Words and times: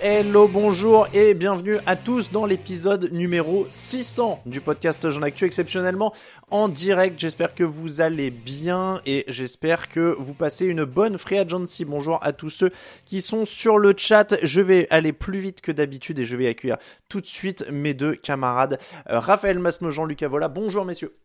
Hello, 0.00 0.48
bonjour 0.48 1.08
et 1.12 1.34
bienvenue 1.34 1.78
à 1.86 1.96
tous 1.96 2.30
dans 2.30 2.46
l'épisode 2.46 3.12
numéro 3.12 3.66
600 3.68 4.42
du 4.46 4.60
podcast 4.60 5.10
Jean 5.10 5.22
Actu 5.22 5.44
exceptionnellement 5.44 6.14
en 6.50 6.68
direct. 6.68 7.18
J'espère 7.18 7.54
que 7.54 7.64
vous 7.64 8.00
allez 8.00 8.30
bien 8.30 9.00
et 9.06 9.24
j'espère 9.28 9.88
que 9.88 10.16
vous 10.18 10.34
passez 10.34 10.66
une 10.66 10.84
bonne 10.84 11.18
free 11.18 11.38
agency. 11.38 11.84
Bonjour 11.84 12.18
à 12.22 12.32
tous 12.32 12.50
ceux 12.50 12.70
qui 13.06 13.22
sont 13.22 13.44
sur 13.44 13.78
le 13.78 13.94
chat. 13.96 14.36
Je 14.42 14.60
vais 14.60 14.86
aller 14.90 15.12
plus 15.12 15.40
vite 15.40 15.60
que 15.60 15.72
d'habitude 15.72 16.18
et 16.18 16.24
je 16.24 16.36
vais 16.36 16.46
accueillir 16.48 16.78
tout 17.08 17.20
de 17.20 17.26
suite 17.26 17.66
mes 17.70 17.94
deux 17.94 18.14
camarades 18.14 18.78
euh, 19.10 19.18
Raphaël 19.18 19.58
Masme, 19.58 19.90
Jean-Lucas 19.90 20.28
Vola. 20.28 20.48
Bonjour 20.48 20.84
messieurs. 20.84 21.16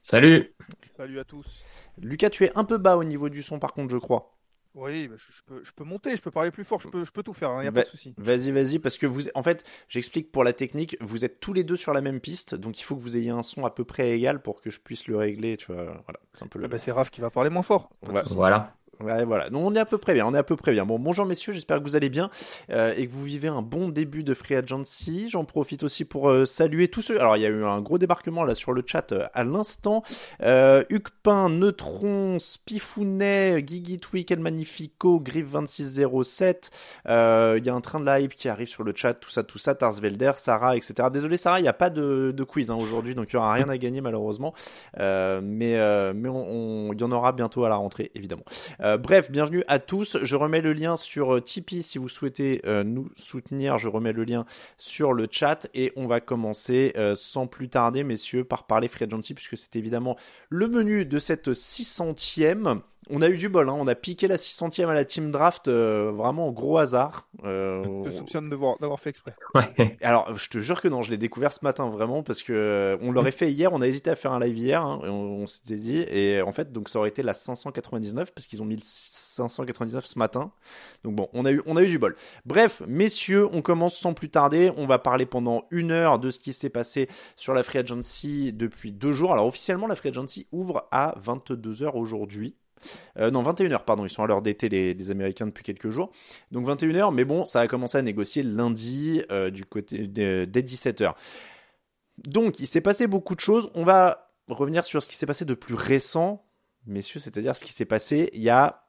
Salut 0.00 0.54
Salut 0.84 1.18
à 1.18 1.24
tous. 1.24 1.46
Lucas, 2.00 2.30
tu 2.30 2.44
es 2.44 2.52
un 2.54 2.64
peu 2.64 2.78
bas 2.78 2.96
au 2.96 3.04
niveau 3.04 3.28
du 3.28 3.42
son 3.42 3.58
par 3.58 3.74
contre, 3.74 3.90
je 3.90 3.98
crois. 3.98 4.32
Oui, 4.74 5.06
bah, 5.08 5.16
je, 5.18 5.24
je 5.36 5.42
peux, 5.44 5.64
je 5.64 5.72
peux 5.72 5.84
monter, 5.84 6.16
je 6.16 6.22
peux 6.22 6.30
parler 6.30 6.50
plus 6.50 6.64
fort, 6.64 6.80
je 6.80 6.88
peux, 6.88 7.04
je 7.04 7.12
peux 7.12 7.22
tout 7.22 7.34
faire, 7.34 7.50
il 7.58 7.62
n'y 7.62 7.66
a 7.68 7.70
Bah, 7.70 7.82
pas 7.82 7.84
de 7.84 7.90
souci. 7.90 8.14
Vas-y, 8.16 8.50
vas-y, 8.52 8.78
parce 8.78 8.96
que 8.96 9.06
vous, 9.06 9.28
en 9.34 9.42
fait, 9.42 9.64
j'explique 9.88 10.32
pour 10.32 10.44
la 10.44 10.52
technique, 10.54 10.96
vous 11.00 11.24
êtes 11.24 11.40
tous 11.40 11.52
les 11.52 11.62
deux 11.62 11.76
sur 11.76 11.92
la 11.92 12.00
même 12.00 12.20
piste, 12.20 12.54
donc 12.54 12.80
il 12.80 12.82
faut 12.82 12.96
que 12.96 13.02
vous 13.02 13.16
ayez 13.16 13.30
un 13.30 13.42
son 13.42 13.66
à 13.66 13.70
peu 13.70 13.84
près 13.84 14.12
égal 14.12 14.40
pour 14.40 14.62
que 14.62 14.70
je 14.70 14.80
puisse 14.80 15.06
le 15.08 15.16
régler, 15.18 15.56
tu 15.58 15.66
vois. 15.72 15.84
Voilà, 16.04 16.20
c'est 16.32 16.44
un 16.44 16.48
peu 16.48 16.58
le. 16.58 16.64
Ah 16.64 16.68
bah, 16.68 16.78
c'est 16.78 16.92
Raph 16.92 17.10
qui 17.10 17.20
va 17.20 17.30
parler 17.30 17.50
moins 17.50 17.62
fort. 17.62 17.90
Ouais. 18.06 18.22
Voilà. 18.30 18.74
Voilà. 19.02 19.50
Donc 19.50 19.62
on 19.64 19.74
est 19.74 19.80
à 19.80 19.84
peu 19.84 19.98
près 19.98 20.14
bien, 20.14 20.26
on 20.26 20.34
est 20.34 20.38
à 20.38 20.42
peu 20.44 20.56
près 20.56 20.72
bien. 20.72 20.86
Bon, 20.86 20.98
bonjour 20.98 21.26
messieurs, 21.26 21.52
j'espère 21.52 21.78
que 21.78 21.82
vous 21.82 21.96
allez 21.96 22.08
bien 22.08 22.30
euh, 22.70 22.94
et 22.96 23.06
que 23.06 23.12
vous 23.12 23.24
vivez 23.24 23.48
un 23.48 23.62
bon 23.62 23.88
début 23.88 24.22
de 24.22 24.32
Free 24.32 24.54
Agency. 24.54 25.28
J'en 25.28 25.44
profite 25.44 25.82
aussi 25.82 26.04
pour 26.04 26.30
euh, 26.30 26.44
saluer 26.44 26.88
tous 26.88 27.02
ceux. 27.02 27.18
Alors 27.18 27.36
il 27.36 27.42
y 27.42 27.46
a 27.46 27.48
eu 27.48 27.64
un 27.64 27.80
gros 27.80 27.98
débarquement 27.98 28.44
là 28.44 28.54
sur 28.54 28.72
le 28.72 28.82
chat 28.86 29.12
euh, 29.12 29.26
à 29.34 29.42
l'instant. 29.44 30.04
Euh, 30.42 30.84
Hucpin, 30.88 31.48
Neutron, 31.48 32.38
Spifounet, 32.38 33.62
Guigui 33.62 33.98
El 34.30 34.38
Magnifico, 34.38 35.18
Griff 35.18 35.50
2607. 35.50 36.70
Euh, 37.08 37.56
Il 37.58 37.66
y 37.66 37.70
a 37.70 37.74
un 37.74 37.80
train 37.80 37.98
de 37.98 38.06
la 38.06 38.20
hype 38.20 38.34
qui 38.34 38.48
arrive 38.48 38.68
sur 38.68 38.84
le 38.84 38.92
chat, 38.94 39.14
tout 39.14 39.30
ça, 39.30 39.42
tout 39.42 39.58
ça. 39.58 39.74
Tarsvelder, 39.74 40.32
Sarah, 40.36 40.76
etc. 40.76 41.08
Désolé 41.12 41.36
Sarah, 41.36 41.58
il 41.58 41.64
n'y 41.64 41.68
a 41.68 41.72
pas 41.72 41.90
de, 41.90 42.32
de 42.34 42.44
quiz 42.44 42.70
hein, 42.70 42.76
aujourd'hui, 42.76 43.14
donc 43.14 43.26
il 43.30 43.34
y 43.34 43.36
aura 43.36 43.52
rien 43.52 43.68
à 43.68 43.76
gagner 43.78 44.00
malheureusement. 44.00 44.54
Mais 44.96 45.42
mais 46.14 46.28
on, 46.28 46.92
il 46.92 47.00
y 47.00 47.04
en 47.04 47.12
aura 47.12 47.32
bientôt 47.32 47.64
à 47.64 47.68
la 47.68 47.76
rentrée 47.76 48.10
évidemment. 48.14 48.44
Bref, 48.98 49.30
bienvenue 49.30 49.62
à 49.68 49.78
tous. 49.78 50.18
Je 50.22 50.36
remets 50.36 50.60
le 50.60 50.72
lien 50.72 50.96
sur 50.96 51.34
euh, 51.34 51.40
Tipeee 51.40 51.82
si 51.82 51.98
vous 51.98 52.08
souhaitez 52.08 52.60
euh, 52.64 52.84
nous 52.84 53.08
soutenir. 53.16 53.78
Je 53.78 53.88
remets 53.88 54.12
le 54.12 54.24
lien 54.24 54.44
sur 54.78 55.12
le 55.12 55.26
chat 55.30 55.68
et 55.74 55.92
on 55.96 56.06
va 56.06 56.20
commencer 56.20 56.92
euh, 56.96 57.14
sans 57.14 57.46
plus 57.46 57.68
tarder, 57.68 58.04
messieurs, 58.04 58.44
par 58.44 58.66
parler 58.66 58.88
Free 58.88 59.04
Agency 59.04 59.34
puisque 59.34 59.56
c'est 59.56 59.76
évidemment 59.76 60.16
le 60.48 60.68
menu 60.68 61.04
de 61.04 61.18
cette 61.18 61.50
600e. 61.50 62.80
On 63.10 63.20
a 63.20 63.28
eu 63.28 63.36
du 63.36 63.48
bol, 63.48 63.68
hein. 63.68 63.74
on 63.76 63.86
a 63.88 63.94
piqué 63.96 64.28
la 64.28 64.36
600e 64.36 64.86
à 64.86 64.94
la 64.94 65.04
team 65.04 65.32
draft, 65.32 65.66
euh, 65.66 66.12
vraiment 66.14 66.46
au 66.46 66.52
gros 66.52 66.78
hasard. 66.78 67.26
Euh, 67.44 67.82
Je 68.04 68.10
te 68.10 68.16
soupçonne 68.16 68.48
d'avoir 68.48 68.78
d'avoir 68.78 69.00
fait 69.00 69.10
exprès. 69.10 69.34
Ouais. 69.54 69.98
alors, 70.02 70.36
je 70.38 70.48
te 70.48 70.58
jure 70.58 70.80
que 70.80 70.86
non, 70.86 71.02
je 71.02 71.10
l'ai 71.10 71.16
découvert 71.16 71.52
ce 71.52 71.64
matin 71.64 71.90
vraiment 71.90 72.22
parce 72.22 72.42
que 72.42 72.52
euh, 72.52 72.96
on 73.00 73.10
l'aurait 73.10 73.32
fait 73.32 73.50
hier, 73.50 73.72
on 73.72 73.82
a 73.82 73.88
hésité 73.88 74.10
à 74.10 74.16
faire 74.16 74.32
un 74.32 74.38
live 74.38 74.56
hier, 74.56 74.82
hein, 74.82 75.00
et 75.04 75.08
on, 75.08 75.42
on 75.42 75.46
s'était 75.48 75.76
dit, 75.76 75.96
et 75.98 76.42
en 76.42 76.52
fait, 76.52 76.70
donc 76.70 76.88
ça 76.88 77.00
aurait 77.00 77.08
été 77.08 77.22
la 77.24 77.34
599 77.34 78.32
parce 78.32 78.46
qu'ils 78.46 78.62
ont 78.62 78.66
mis 78.66 78.76
le 78.76 78.82
599 78.82 80.06
ce 80.06 80.18
matin. 80.18 80.52
Donc 81.02 81.16
bon, 81.16 81.28
on 81.32 81.44
a 81.44 81.50
eu, 81.50 81.60
on 81.66 81.76
a 81.76 81.82
eu 81.82 81.88
du 81.88 81.98
bol. 81.98 82.14
Bref, 82.46 82.82
messieurs, 82.86 83.48
on 83.52 83.62
commence 83.62 83.96
sans 83.96 84.14
plus 84.14 84.30
tarder. 84.30 84.70
On 84.76 84.86
va 84.86 84.98
parler 85.00 85.26
pendant 85.26 85.64
une 85.70 85.90
heure 85.90 86.20
de 86.20 86.30
ce 86.30 86.38
qui 86.38 86.52
s'est 86.52 86.70
passé 86.70 87.08
sur 87.36 87.52
la 87.52 87.64
Free 87.64 87.78
Agency 87.80 88.52
depuis 88.52 88.92
deux 88.92 89.12
jours. 89.12 89.32
Alors 89.32 89.46
officiellement, 89.46 89.88
la 89.88 89.96
Free 89.96 90.10
Agency 90.10 90.46
ouvre 90.52 90.86
à 90.92 91.16
22h 91.20 91.96
aujourd'hui. 91.96 92.54
Euh, 93.18 93.30
non, 93.30 93.42
21h, 93.42 93.84
pardon, 93.84 94.04
ils 94.04 94.10
sont 94.10 94.22
à 94.22 94.26
l'heure 94.26 94.42
d'été, 94.42 94.68
les, 94.68 95.10
Américains, 95.10 95.46
depuis 95.46 95.64
quelques 95.64 95.90
jours. 95.90 96.10
Donc 96.50 96.66
21h, 96.66 97.12
mais 97.14 97.24
bon, 97.24 97.46
ça 97.46 97.60
a 97.60 97.66
commencé 97.68 97.98
à 97.98 98.02
négocier 98.02 98.42
lundi 98.42 99.22
euh, 99.30 99.50
du 99.50 99.64
côté 99.64 100.06
de- 100.06 100.44
dès 100.48 100.62
17h. 100.62 101.12
Donc, 102.18 102.60
il 102.60 102.66
s'est 102.66 102.80
passé 102.80 103.06
beaucoup 103.06 103.34
de 103.34 103.40
choses. 103.40 103.70
On 103.74 103.84
va 103.84 104.30
revenir 104.48 104.84
sur 104.84 105.02
ce 105.02 105.08
qui 105.08 105.16
s'est 105.16 105.26
passé 105.26 105.44
de 105.44 105.54
plus 105.54 105.74
récent, 105.74 106.44
messieurs, 106.86 107.20
c'est-à-dire 107.20 107.56
ce 107.56 107.64
qui 107.64 107.72
s'est 107.72 107.84
passé 107.84 108.30
il 108.32 108.42
y 108.42 108.50
a 108.50 108.81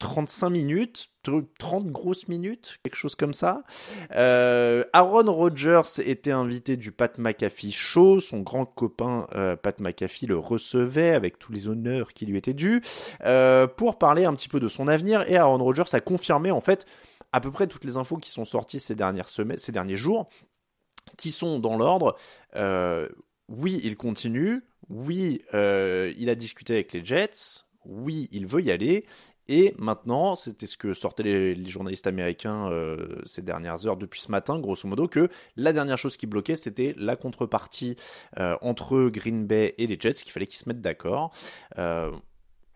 35 0.00 0.50
minutes, 0.50 1.10
30 1.58 1.86
grosses 1.86 2.28
minutes, 2.28 2.78
quelque 2.82 2.96
chose 2.96 3.14
comme 3.14 3.32
ça. 3.32 3.62
Euh, 4.12 4.84
Aaron 4.92 5.32
Rodgers 5.32 5.82
était 6.04 6.32
invité 6.32 6.76
du 6.76 6.90
Pat 6.92 7.16
McAfee 7.18 7.72
Show. 7.72 8.20
Son 8.20 8.40
grand 8.40 8.66
copain 8.66 9.26
euh, 9.34 9.56
Pat 9.56 9.78
McAfee 9.80 10.26
le 10.26 10.36
recevait 10.36 11.10
avec 11.10 11.38
tous 11.38 11.52
les 11.52 11.68
honneurs 11.68 12.12
qui 12.12 12.26
lui 12.26 12.36
étaient 12.36 12.54
dus 12.54 12.82
euh, 13.24 13.66
pour 13.66 13.98
parler 13.98 14.24
un 14.24 14.34
petit 14.34 14.48
peu 14.48 14.60
de 14.60 14.68
son 14.68 14.88
avenir. 14.88 15.28
Et 15.30 15.36
Aaron 15.36 15.62
Rodgers 15.62 15.84
a 15.92 16.00
confirmé 16.00 16.50
en 16.50 16.60
fait 16.60 16.86
à 17.32 17.40
peu 17.40 17.50
près 17.50 17.66
toutes 17.66 17.84
les 17.84 17.96
infos 17.96 18.16
qui 18.16 18.30
sont 18.30 18.44
sorties 18.44 18.80
ces 18.80 18.94
dernières 18.94 19.28
semaines, 19.28 19.58
ces 19.58 19.72
derniers 19.72 19.96
jours, 19.96 20.28
qui 21.16 21.30
sont 21.30 21.58
dans 21.58 21.76
l'ordre. 21.76 22.16
Oui, 23.48 23.80
il 23.84 23.96
continue. 23.96 24.64
Oui, 24.88 25.42
il 25.52 26.28
a 26.28 26.34
discuté 26.34 26.74
avec 26.74 26.92
les 26.92 27.04
Jets. 27.04 27.64
Oui, 27.84 28.28
il 28.32 28.46
veut 28.46 28.62
y 28.62 28.70
aller. 28.70 29.04
Et 29.48 29.74
maintenant, 29.78 30.36
c'était 30.36 30.66
ce 30.66 30.76
que 30.76 30.94
sortaient 30.94 31.22
les, 31.22 31.66
journalistes 31.66 32.06
américains 32.06 32.70
euh, 32.70 33.20
ces 33.24 33.42
dernières 33.42 33.86
heures 33.86 33.96
depuis 33.96 34.20
ce 34.20 34.30
matin, 34.30 34.58
grosso 34.58 34.88
modo, 34.88 35.06
que 35.06 35.28
la 35.56 35.72
dernière 35.72 35.98
chose 35.98 36.16
qui 36.16 36.26
bloquait, 36.26 36.56
c'était 36.56 36.94
la 36.96 37.16
contrepartie 37.16 37.96
euh, 38.38 38.56
entre 38.62 39.08
Green 39.08 39.46
Bay 39.46 39.74
et 39.78 39.86
les 39.86 39.96
Jets, 40.00 40.14
qu'il 40.14 40.32
fallait 40.32 40.46
qu'ils 40.46 40.58
se 40.58 40.68
mettent 40.68 40.80
d'accord. 40.80 41.32
Euh, 41.78 42.10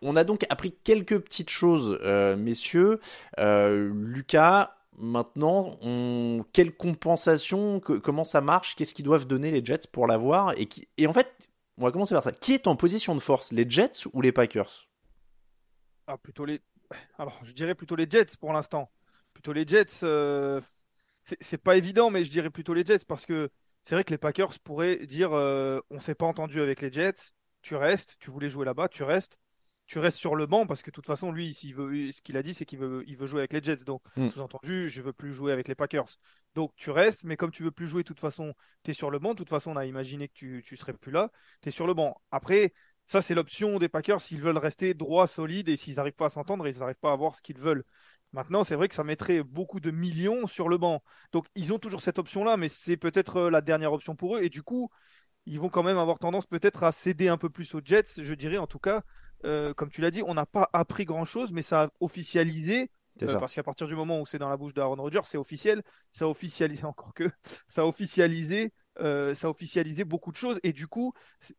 on 0.01 0.15
a 0.15 0.23
donc 0.23 0.45
appris 0.49 0.73
quelques 0.83 1.19
petites 1.19 1.49
choses, 1.49 1.99
messieurs. 2.37 3.01
Lucas, 3.37 4.77
maintenant, 4.97 5.77
quelle 6.53 6.73
compensation, 6.73 7.81
comment 7.81 8.23
ça 8.23 8.39
marche, 8.39 8.77
qu'est-ce 8.77 8.93
qu'ils 8.93 9.03
doivent 9.03 9.27
donner 9.27 9.51
les 9.51 9.65
Jets 9.65 9.87
pour 9.91 10.07
l'avoir 10.07 10.53
et 10.57 11.05
en 11.05 11.11
fait, 11.11 11.27
on 11.77 11.83
va 11.83 11.91
commencer 11.91 12.13
par 12.13 12.23
ça. 12.23 12.31
Qui 12.31 12.53
est 12.53 12.67
en 12.67 12.77
position 12.77 13.13
de 13.13 13.19
force, 13.19 13.51
les 13.51 13.69
Jets 13.69 14.07
ou 14.13 14.21
les 14.21 14.31
Packers? 14.31 14.88
Ah, 16.11 16.17
plutôt 16.17 16.43
les, 16.43 16.59
alors, 17.19 17.39
je 17.43 17.51
dirais 17.51 17.75
plutôt 17.75 17.95
les 17.95 18.07
Jets 18.09 18.35
pour 18.39 18.51
l'instant. 18.51 18.91
Plutôt 19.31 19.53
les 19.53 19.67
Jets. 19.67 20.03
euh, 20.03 20.59
c'est 21.21 21.59
pas 21.61 21.77
évident, 21.77 22.09
mais 22.09 22.23
je 22.23 22.31
dirais 22.31 22.49
plutôt 22.49 22.73
les 22.73 22.83
Jets 22.83 23.05
parce 23.07 23.27
que 23.27 23.51
c'est 23.83 23.93
vrai 23.93 24.03
que 24.03 24.09
les 24.11 24.17
Packers 24.17 24.57
pourraient 24.63 25.05
dire 25.05 25.33
euh, 25.33 25.79
on 25.91 25.99
s'est 25.99 26.15
pas 26.15 26.25
entendu 26.25 26.61
avec 26.61 26.81
les 26.81 26.91
Jets, 26.91 27.31
tu 27.61 27.75
restes, 27.75 28.15
tu 28.19 28.31
voulais 28.31 28.49
jouer 28.49 28.65
là-bas, 28.65 28.87
tu 28.87 29.03
restes, 29.03 29.37
tu 29.85 29.99
restes 29.99 30.17
sur 30.17 30.35
le 30.35 30.47
banc 30.47 30.65
parce 30.65 30.81
que 30.81 30.89
de 30.89 30.95
toute 30.95 31.05
façon, 31.05 31.31
lui, 31.31 31.53
s'il 31.53 31.75
veut, 31.75 32.11
ce 32.11 32.21
qu'il 32.23 32.37
a 32.37 32.43
dit, 32.43 32.55
c'est 32.55 32.65
qu'il 32.65 32.79
veut, 32.79 33.03
il 33.07 33.15
veut 33.15 33.27
jouer 33.27 33.41
avec 33.41 33.53
les 33.53 33.61
Jets. 33.61 33.83
Donc, 33.85 34.01
Mm. 34.15 34.29
sous-entendu, 34.29 34.89
je 34.89 35.01
veux 35.03 35.13
plus 35.13 35.31
jouer 35.33 35.51
avec 35.51 35.67
les 35.67 35.75
Packers. 35.75 36.09
Donc, 36.55 36.71
tu 36.75 36.89
restes, 36.89 37.23
mais 37.23 37.37
comme 37.37 37.51
tu 37.51 37.61
veux 37.63 37.71
plus 37.71 37.87
jouer, 37.87 38.01
de 38.01 38.07
toute 38.07 38.19
façon, 38.19 38.55
tu 38.83 38.91
es 38.91 38.93
sur 38.95 39.11
le 39.11 39.19
banc. 39.19 39.31
De 39.33 39.37
toute 39.37 39.49
façon, 39.49 39.71
on 39.71 39.75
a 39.77 39.85
imaginé 39.85 40.27
que 40.27 40.33
tu, 40.33 40.63
tu 40.65 40.75
serais 40.77 40.93
plus 40.93 41.11
là, 41.11 41.31
tu 41.61 41.69
es 41.69 41.71
sur 41.71 41.85
le 41.87 41.93
banc. 41.93 42.19
Après, 42.31 42.73
ça, 43.09 43.23
c'est 43.23 43.33
l'option 43.33 43.79
des 43.79 43.89
Packers 43.89 44.21
s'ils 44.21 44.39
veulent 44.39 44.59
rester 44.59 44.93
droits, 44.93 45.25
solides 45.25 45.67
et 45.67 45.77
s'ils 45.77 45.95
n'arrivent 45.95 46.13
pas 46.13 46.27
à 46.27 46.29
s'entendre, 46.29 46.67
ils 46.67 46.77
n'arrivent 46.77 46.99
pas 46.99 47.09
à 47.09 47.13
avoir 47.13 47.35
ce 47.35 47.41
qu'ils 47.41 47.57
veulent. 47.57 47.83
Maintenant, 48.33 48.63
c'est 48.63 48.75
vrai 48.75 48.87
que 48.87 48.93
ça 48.93 49.03
mettrait 49.03 49.41
beaucoup 49.41 49.79
de 49.79 49.89
millions 49.89 50.45
sur 50.45 50.69
le 50.69 50.77
banc. 50.77 51.01
Donc, 51.31 51.47
ils 51.55 51.73
ont 51.73 51.79
toujours 51.79 52.01
cette 52.01 52.19
option-là, 52.19 52.55
mais 52.55 52.69
c'est 52.69 52.97
peut-être 52.97 53.37
euh, 53.37 53.49
la 53.49 53.61
dernière 53.61 53.93
option 53.93 54.15
pour 54.15 54.37
eux. 54.37 54.43
Et 54.43 54.49
du 54.49 54.61
coup, 54.61 54.91
ils 55.47 55.59
vont 55.59 55.69
quand 55.69 55.81
même 55.81 55.97
avoir 55.97 56.19
tendance 56.19 56.45
peut-être 56.45 56.83
à 56.83 56.91
céder 56.91 57.29
un 57.29 57.37
peu 57.37 57.49
plus 57.49 57.73
aux 57.73 57.81
Jets, 57.83 58.21
je 58.21 58.33
dirais 58.35 58.59
en 58.59 58.67
tout 58.67 58.77
cas. 58.77 59.01
Euh, 59.43 59.73
comme 59.73 59.89
tu 59.89 60.01
l'as 60.01 60.11
dit, 60.11 60.21
on 60.23 60.35
n'a 60.35 60.45
pas 60.45 60.69
appris 60.71 61.05
grand-chose, 61.05 61.51
mais 61.51 61.63
ça 61.63 61.83
a 61.85 61.89
officialisé. 62.01 62.91
Euh, 63.23 63.39
parce 63.39 63.55
qu'à 63.55 63.63
partir 63.63 63.87
du 63.87 63.95
moment 63.95 64.21
où 64.21 64.27
c'est 64.27 64.37
dans 64.37 64.49
la 64.49 64.57
bouche 64.57 64.75
d'Aaron 64.75 65.01
Rodgers, 65.01 65.21
c'est 65.25 65.39
officiel. 65.39 65.81
Ça 66.11 66.25
a 66.25 66.27
officialisé 66.27 66.83
encore 66.85 67.15
que 67.15 67.29
ça 67.67 67.81
a 67.81 67.85
officialisé, 67.85 68.71
euh, 68.99 69.33
ça 69.35 69.47
a 69.47 69.49
officialisé 69.49 70.03
beaucoup 70.05 70.31
de 70.31 70.35
choses. 70.37 70.59
Et 70.63 70.73
du 70.73 70.87
coup, 70.87 71.13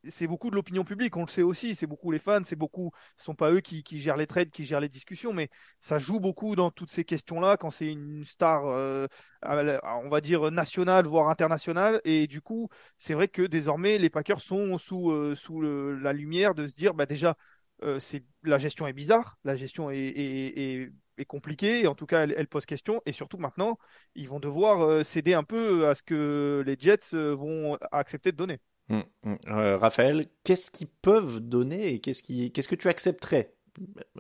c'est- 0.05 0.27
beaucoup 0.27 0.51
de 0.51 0.55
l'opinion 0.57 0.85
publique. 0.85 1.17
On 1.17 1.23
le 1.23 1.29
sait 1.29 1.43
aussi. 1.43 1.75
C'est 1.75 1.87
beaucoup 1.87 2.11
les 2.11 2.19
fans. 2.19 2.41
C'est 2.45 2.57
beaucoup. 2.57 2.91
Ce 3.17 3.25
sont 3.25 3.35
pas 3.35 3.51
eux 3.53 3.61
qui, 3.61 3.83
qui 3.83 4.01
gèrent 4.01 4.17
les 4.17 4.27
trades, 4.27 4.51
qui 4.51 4.65
gèrent 4.65 4.81
les 4.81 4.89
discussions, 4.89 5.33
mais 5.33 5.49
ça 5.81 5.99
joue 5.99 6.21
beaucoup 6.21 6.57
dans 6.57 6.71
toutes 6.71 6.91
ces 6.91 7.05
questions-là 7.05 7.57
quand 7.57 7.71
c'est 7.71 7.89
une 7.91 8.25
star, 8.25 8.65
euh, 8.67 9.07
on 9.43 10.09
va 10.09 10.21
dire 10.21 10.51
nationale, 10.51 11.07
voire 11.07 11.29
internationale. 11.29 12.01
Et 12.05 12.27
du 12.27 12.41
coup, 12.41 12.69
c'est 12.99 13.15
vrai 13.15 13.29
que 13.29 13.43
désormais, 13.43 13.99
les 13.99 14.11
Packers 14.11 14.41
sont 14.41 14.79
sous, 14.79 15.11
euh, 15.11 15.35
sous 15.35 15.61
la 15.63 16.13
lumière 16.13 16.55
de 16.55 16.69
se 16.69 16.75
dire, 16.75 16.95
bah 16.95 17.07
déjà, 17.07 17.37
euh, 17.83 17.99
la 18.43 18.59
gestion 18.59 18.87
est 18.87 18.93
bizarre, 18.93 19.39
la 19.45 19.57
gestion 19.57 19.91
est, 19.91 19.99
est, 19.99 20.59
est- 20.83 20.93
est 21.21 21.25
compliquée, 21.25 21.83
et 21.83 21.87
en 21.87 21.95
tout 21.95 22.07
cas, 22.07 22.25
elle, 22.25 22.35
elle 22.37 22.49
pose 22.49 22.67
question. 22.67 23.03
Et 23.07 23.13
surtout 23.13 23.39
maintenant, 23.39 23.79
ils 24.15 24.29
vont 24.29 24.41
devoir 24.41 24.83
euh, 24.83 25.05
céder 25.05 25.35
un 25.35 25.45
peu 25.45 25.87
à 25.87 25.95
ce 25.95 26.03
que 26.03 26.63
les 26.67 26.77
Jets 26.79 27.15
euh, 27.15 27.35
vont 27.35 27.79
accepter 27.93 28.33
de 28.33 28.37
donner. 28.37 28.59
Mm, 28.89 29.01
mm. 29.25 29.37
Euh, 29.49 29.79
Raphaël, 29.79 30.27
qu'est-ce 30.45 30.71
qu'ils 30.71 30.89
peuvent 30.89 31.41
donner 31.41 31.95
et 31.95 32.01
qu'est-ce 32.01 32.23
qui, 32.23 32.51
qu'est-ce 32.53 32.69
que 32.69 32.75
tu 32.75 32.89
accepterais, 32.89 33.55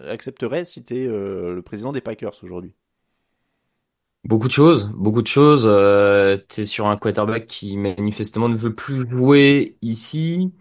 accepterais 0.06 0.64
si 0.64 0.84
tu 0.84 0.96
es 0.96 1.06
le 1.06 1.62
président 1.62 1.92
des 1.92 2.00
Packers 2.00 2.42
aujourd'hui? 2.42 2.74
Beaucoup 4.24 4.48
de 4.48 4.52
choses, 4.52 4.92
beaucoup 4.96 5.22
de 5.22 5.26
choses. 5.26 5.64
Euh, 5.66 6.36
t'es 6.36 6.66
sur 6.66 6.86
un 6.86 6.96
quarterback 6.98 7.46
qui 7.46 7.76
manifestement 7.78 8.48
ne 8.50 8.56
veut 8.56 8.74
plus 8.74 9.08
jouer 9.08 9.78
ici, 9.80 10.52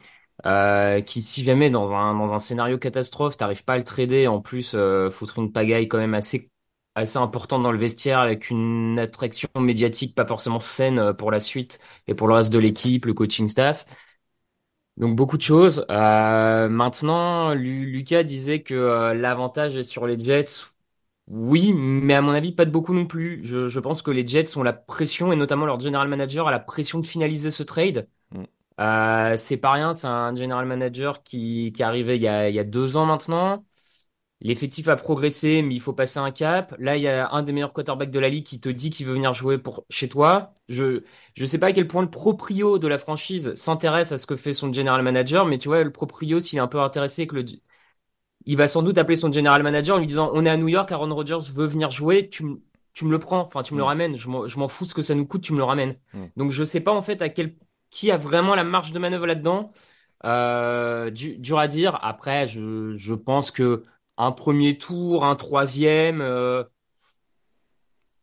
euh, 0.45 1.01
qui 1.01 1.21
si 1.21 1.43
jamais 1.43 1.69
dans 1.69 1.93
un 1.95 2.15
dans 2.17 2.33
un 2.33 2.39
scénario 2.39 2.77
catastrophe, 2.77 3.37
t'arrives 3.37 3.63
pas 3.63 3.73
à 3.73 3.77
le 3.77 3.83
trader, 3.83 4.27
en 4.27 4.41
plus 4.41 4.73
euh, 4.75 5.09
foutre 5.09 5.39
une 5.39 5.51
pagaille 5.51 5.87
quand 5.87 5.97
même 5.97 6.13
assez 6.13 6.49
assez 6.95 7.17
importante 7.17 7.63
dans 7.63 7.71
le 7.71 7.77
vestiaire 7.79 8.19
avec 8.19 8.49
une 8.49 8.97
attraction 8.99 9.47
médiatique 9.59 10.15
pas 10.15 10.25
forcément 10.25 10.59
saine 10.59 10.99
euh, 10.99 11.13
pour 11.13 11.31
la 11.31 11.39
suite 11.39 11.79
et 12.07 12.13
pour 12.15 12.27
le 12.27 12.33
reste 12.35 12.51
de 12.53 12.59
l'équipe, 12.59 13.05
le 13.05 13.13
coaching 13.13 13.47
staff. 13.47 13.85
Donc 14.97 15.15
beaucoup 15.15 15.37
de 15.37 15.41
choses. 15.41 15.85
Euh, 15.89 16.67
maintenant, 16.69 17.53
Lu- 17.53 17.85
Lucas 17.89 18.23
disait 18.23 18.61
que 18.63 19.13
l'avantage 19.13 19.77
est 19.77 19.83
sur 19.83 20.05
les 20.07 20.19
Jets. 20.19 20.45
Oui, 21.27 21.73
mais 21.73 22.15
à 22.15 22.21
mon 22.21 22.31
avis, 22.33 22.53
pas 22.53 22.65
de 22.65 22.71
beaucoup 22.71 22.93
non 22.93 23.07
plus. 23.07 23.41
Je, 23.45 23.69
je 23.69 23.79
pense 23.81 24.01
que 24.03 24.11
les 24.11 24.27
Jets 24.27 24.57
ont 24.57 24.63
la 24.63 24.73
pression, 24.73 25.33
et 25.33 25.37
notamment 25.37 25.65
leur 25.67 25.79
general 25.79 26.07
manager 26.09 26.47
a 26.49 26.51
la 26.51 26.59
pression 26.59 26.99
de 26.99 27.07
finaliser 27.07 27.51
ce 27.51 27.63
trade. 27.63 28.09
Euh, 28.79 29.35
c'est 29.37 29.57
pas 29.57 29.71
rien, 29.73 29.93
c'est 29.93 30.07
un 30.07 30.33
general 30.35 30.65
manager 30.65 31.23
qui, 31.23 31.73
qui 31.75 31.81
est 31.81 31.85
arrivé 31.85 32.15
il 32.15 32.21
y 32.21 32.27
a, 32.27 32.49
il 32.49 32.55
y 32.55 32.59
a 32.59 32.63
deux 32.63 32.95
ans 32.97 33.05
maintenant. 33.05 33.65
L'effectif 34.41 34.87
a 34.89 34.95
progressé, 34.95 35.61
mais 35.63 35.75
il 35.75 35.81
faut 35.81 35.93
passer 35.93 36.19
un 36.19 36.31
cap. 36.31 36.75
Là, 36.79 36.97
il 36.97 37.03
y 37.03 37.09
a 37.09 37.29
un 37.31 37.43
des 37.43 37.53
meilleurs 37.53 37.73
quarterbacks 37.73 38.11
de 38.11 38.19
la 38.19 38.29
ligue 38.29 38.45
qui 38.45 38.59
te 38.61 38.69
dit 38.69 38.89
qu'il 38.89 39.05
veut 39.07 39.13
venir 39.13 39.33
jouer 39.33 39.57
pour 39.57 39.85
chez 39.89 40.09
toi. 40.09 40.53
Je 40.69 41.03
je 41.35 41.45
sais 41.45 41.57
pas 41.59 41.67
à 41.67 41.73
quel 41.73 41.87
point 41.87 42.03
le 42.03 42.09
proprio 42.09 42.79
de 42.79 42.87
la 42.87 42.97
franchise 42.99 43.53
s'intéresse 43.55 44.11
à 44.13 44.17
ce 44.17 44.27
que 44.27 44.37
fait 44.37 44.53
son 44.53 44.71
general 44.73 45.03
manager, 45.03 45.45
mais 45.45 45.57
tu 45.57 45.67
vois, 45.69 45.83
le 45.83 45.91
proprio, 45.91 46.39
s'il 46.39 46.57
est 46.59 46.61
un 46.61 46.67
peu 46.67 46.79
intéressé 46.81 47.27
que 47.27 47.35
le 47.35 47.45
il 48.45 48.57
va 48.57 48.67
sans 48.67 48.83
doute 48.83 48.97
appeler 48.97 49.15
son 49.15 49.31
general 49.31 49.63
manager 49.63 49.95
en 49.97 49.99
lui 49.99 50.07
disant 50.07 50.31
on 50.33 50.45
est 50.45 50.49
à 50.49 50.57
New 50.57 50.67
York, 50.67 50.91
Aaron 50.91 51.13
Rodgers 51.13 51.39
veut 51.53 51.65
venir 51.65 51.91
jouer, 51.91 52.29
tu, 52.29 52.43
m- 52.43 52.59
tu 52.93 53.05
me 53.05 53.11
le 53.11 53.19
prends, 53.19 53.41
enfin 53.41 53.63
tu 53.63 53.73
me 53.73 53.79
le 53.79 53.83
Mm. 53.83 53.87
ramènes, 53.87 54.17
je 54.17 54.27
m'en 54.29 54.47
je 54.47 54.57
m'en 54.59 54.67
fous 54.67 54.85
ce 54.85 54.93
que 54.93 55.01
ça 55.01 55.15
nous 55.15 55.25
coûte, 55.25 55.43
tu 55.43 55.53
me 55.53 55.57
le 55.57 55.63
ramènes. 55.63 55.97
Mm. 56.13 56.25
Donc 56.37 56.51
je 56.51 56.63
sais 56.63 56.79
pas 56.81 56.91
en 56.93 57.01
fait 57.01 57.21
à 57.21 57.29
quel 57.29 57.55
qui 57.89 58.11
a 58.11 58.17
vraiment 58.17 58.55
la 58.55 58.63
marge 58.63 58.91
de 58.91 58.99
manœuvre 58.99 59.27
là-dedans. 59.27 59.71
Euh, 60.25 61.09
du- 61.11 61.37
dur 61.37 61.59
à 61.59 61.67
dire. 61.67 61.99
Après, 62.03 62.47
je, 62.47 62.93
je 62.97 63.13
pense 63.13 63.51
que 63.51 63.83
un 64.17 64.31
premier 64.31 64.77
tour, 64.77 65.25
un 65.25 65.35
troisième, 65.35 66.21
euh, 66.21 66.63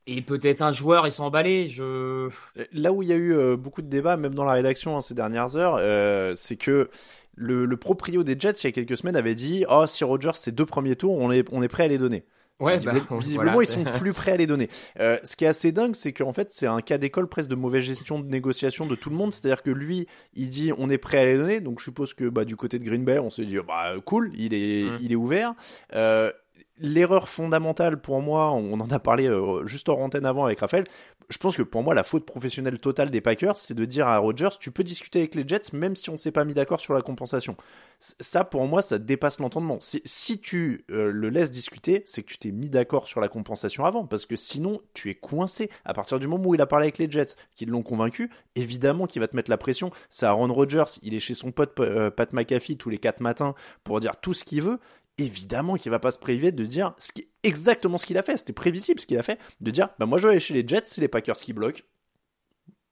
et 0.07 0.23
peut-être 0.23 0.63
un 0.63 0.73
joueur, 0.73 1.07
il 1.07 1.13
s'est. 1.13 1.69
Je... 1.69 2.29
Là 2.73 2.93
où 2.93 3.03
il 3.03 3.09
y 3.09 3.13
a 3.13 3.17
eu 3.17 3.33
euh, 3.35 3.57
beaucoup 3.57 3.83
de 3.83 3.89
débats, 3.89 4.17
même 4.17 4.35
dans 4.35 4.45
la 4.45 4.53
rédaction 4.53 4.97
hein, 4.97 5.01
ces 5.03 5.15
dernières 5.15 5.57
heures, 5.57 5.77
euh, 5.79 6.33
c'est 6.35 6.57
que 6.57 6.91
le, 7.35 7.65
le 7.67 7.77
proprio 7.77 8.23
des 8.23 8.39
Jets, 8.39 8.53
il 8.63 8.65
y 8.65 8.69
a 8.69 8.73
quelques 8.73 8.97
semaines, 8.97 9.17
avait 9.17 9.35
dit 9.35 9.65
Oh, 9.69 9.85
si 9.87 10.05
Rodgers, 10.05 10.31
c'est 10.35 10.53
deux 10.55 10.67
premiers 10.67 10.97
tours, 10.97 11.17
on 11.19 11.33
est, 11.33 11.47
on 11.53 11.63
est 11.63 11.69
prêt 11.69 11.85
à 11.85 11.89
les 11.89 11.99
donner. 11.99 12.25
Ouais, 12.59 12.79
bah, 12.81 12.93
visiblement, 13.21 13.53
voilà, 13.53 13.69
ils 13.69 13.73
sont 13.73 13.85
plus 13.85 14.13
prêts 14.13 14.33
à 14.33 14.37
les 14.37 14.47
donner. 14.47 14.69
Euh, 14.99 15.19
ce 15.23 15.37
qui 15.37 15.45
est 15.45 15.49
assez 15.49 15.73
dingue, 15.73 15.95
c'est 15.95 16.13
qu'en 16.13 16.33
fait, 16.33 16.53
c'est 16.53 16.67
un 16.67 16.81
cas 16.81 16.97
d'école 16.99 17.29
presque 17.29 17.49
de 17.51 17.55
mauvaise 17.55 17.85
gestion 17.85 18.19
de 18.19 18.27
négociation 18.27 18.87
de 18.87 18.95
tout 18.95 19.11
le 19.11 19.17
monde. 19.17 19.33
C'est-à-dire 19.35 19.63
que 19.63 19.71
lui, 19.71 20.07
il 20.35 20.49
dit 20.49 20.73
on 20.79 20.89
est 20.89 20.99
prêt 20.99 21.19
à 21.19 21.25
les 21.27 21.37
donner. 21.37 21.61
Donc 21.61 21.81
je 21.81 21.85
suppose 21.85 22.15
que 22.15 22.29
bah, 22.29 22.45
du 22.45 22.57
côté 22.57 22.79
de 22.79 22.85
Green 22.85 23.05
Bay, 23.05 23.19
on 23.19 23.31
s'est 23.31 23.45
dit 23.45 23.59
bah 23.67 23.93
cool, 24.05 24.31
il 24.35 24.55
est, 24.55 24.85
Mm. 24.85 24.99
il 25.01 25.13
est 25.13 25.17
ouvert. 25.17 25.55
Euh, 25.95 26.33
L'erreur 26.79 27.31
fondamentale 27.31 27.99
pour 28.03 28.21
moi, 28.21 28.53
on 28.53 28.79
en 28.81 28.91
a 28.91 28.99
parlé 28.99 29.27
euh, 29.29 29.65
juste 29.67 29.89
hors 29.89 29.99
antenne 29.99 30.27
avant 30.27 30.45
avec 30.45 30.61
Raphaël. 30.61 30.85
Je 31.29 31.39
pense 31.39 31.57
que 31.57 31.63
pour 31.63 31.83
moi, 31.83 31.95
la 31.95 32.05
faute 32.05 32.25
professionnelle 32.25 32.79
totale 32.79 33.11
des 33.11 33.21
Packers, 33.21 33.57
c'est 33.57 33.75
de 33.75 33.85
dire 33.85 34.07
à 34.07 34.19
Rodgers, 34.19 34.59
tu 34.61 34.71
peux 34.71 34.85
discuter 34.85 35.21
avec 35.21 35.35
les 35.35 35.47
Jets 35.47 35.73
même 35.73 35.97
si 35.97 36.09
on 36.11 36.17
s'est 36.17 36.31
pas 36.31 36.45
mis 36.45 36.55
d'accord 36.55 36.81
sur 36.81 36.95
la 36.95 37.03
compensation. 37.03 37.57
Ça, 37.99 38.45
pour 38.45 38.67
moi, 38.67 38.83
ça 38.83 38.99
dépasse 38.99 39.41
l'entendement. 39.41 39.79
Si, 39.81 40.03
si 40.05 40.39
tu 40.39 40.85
euh, 40.91 41.11
le 41.11 41.29
laisses 41.31 41.51
discuter, 41.51 42.03
c'est 42.07 42.23
que 42.23 42.29
tu 42.29 42.39
t'es 42.39 42.53
mis 42.53 42.69
d'accord 42.69 43.09
sur 43.09 43.21
la 43.21 43.29
compensation 43.29 43.85
avant, 43.85 44.07
parce 44.07 44.27
que 44.27 44.37
sinon, 44.37 44.81
tu 44.95 45.11
es 45.11 45.15
coincé. 45.15 45.71
À 45.85 45.95
partir 45.95 46.21
du 46.21 46.29
moment 46.29 46.47
où 46.47 46.55
il 46.55 46.61
a 46.61 46.67
parlé 46.67 46.85
avec 46.85 46.99
les 46.99 47.11
Jets, 47.11 47.35
qui 47.55 47.67
l'ont 47.67 47.83
convaincu, 47.83 48.31
évidemment 48.55 49.07
qu'il 49.07 49.21
va 49.21 49.29
te 49.29 49.35
mettre 49.35 49.51
la 49.51 49.59
pression. 49.59 49.91
C'est 50.11 50.27
Aaron 50.27 50.53
Rodgers, 50.53 50.99
il 51.03 51.15
est 51.15 51.21
chez 51.21 51.35
son 51.35 51.51
pote 51.51 51.79
euh, 51.81 52.11
Pat 52.11 52.33
McAfee 52.33 52.77
tous 52.77 52.91
les 52.91 52.99
quatre 52.99 53.21
matins 53.21 53.55
pour 53.83 53.99
dire 53.99 54.17
tout 54.21 54.35
ce 54.35 54.45
qu'il 54.45 54.63
veut. 54.63 54.79
Évidemment 55.19 55.77
qu'il 55.77 55.91
va 55.91 55.99
pas 55.99 56.11
se 56.11 56.19
priver 56.19 56.53
de 56.53 56.67
dire 56.67 56.95
ce 56.99 57.11
qui, 57.11 57.26
exactement 57.43 57.99
ce 57.99 58.07
qu'il 58.07 58.19
a 58.19 58.23
fait. 58.23 58.37
C'était 58.37 58.53
prévisible 58.53 59.01
ce 59.01 59.07
qu'il 59.07 59.19
a 59.19 59.23
fait, 59.23 59.39
de 59.61 59.71
dire 59.71 59.89
bah 59.99 60.07
moi 60.07 60.19
je 60.19 60.25
vais 60.27 60.33
aller 60.33 60.41
chez 60.41 60.55
les 60.55 60.67
Jets, 60.67 60.83
c'est 60.87 61.01
les 61.01 61.09
Packers 61.09 61.37
qui 61.37 61.53
bloquent. 61.53 61.83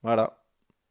Voilà. 0.03 0.41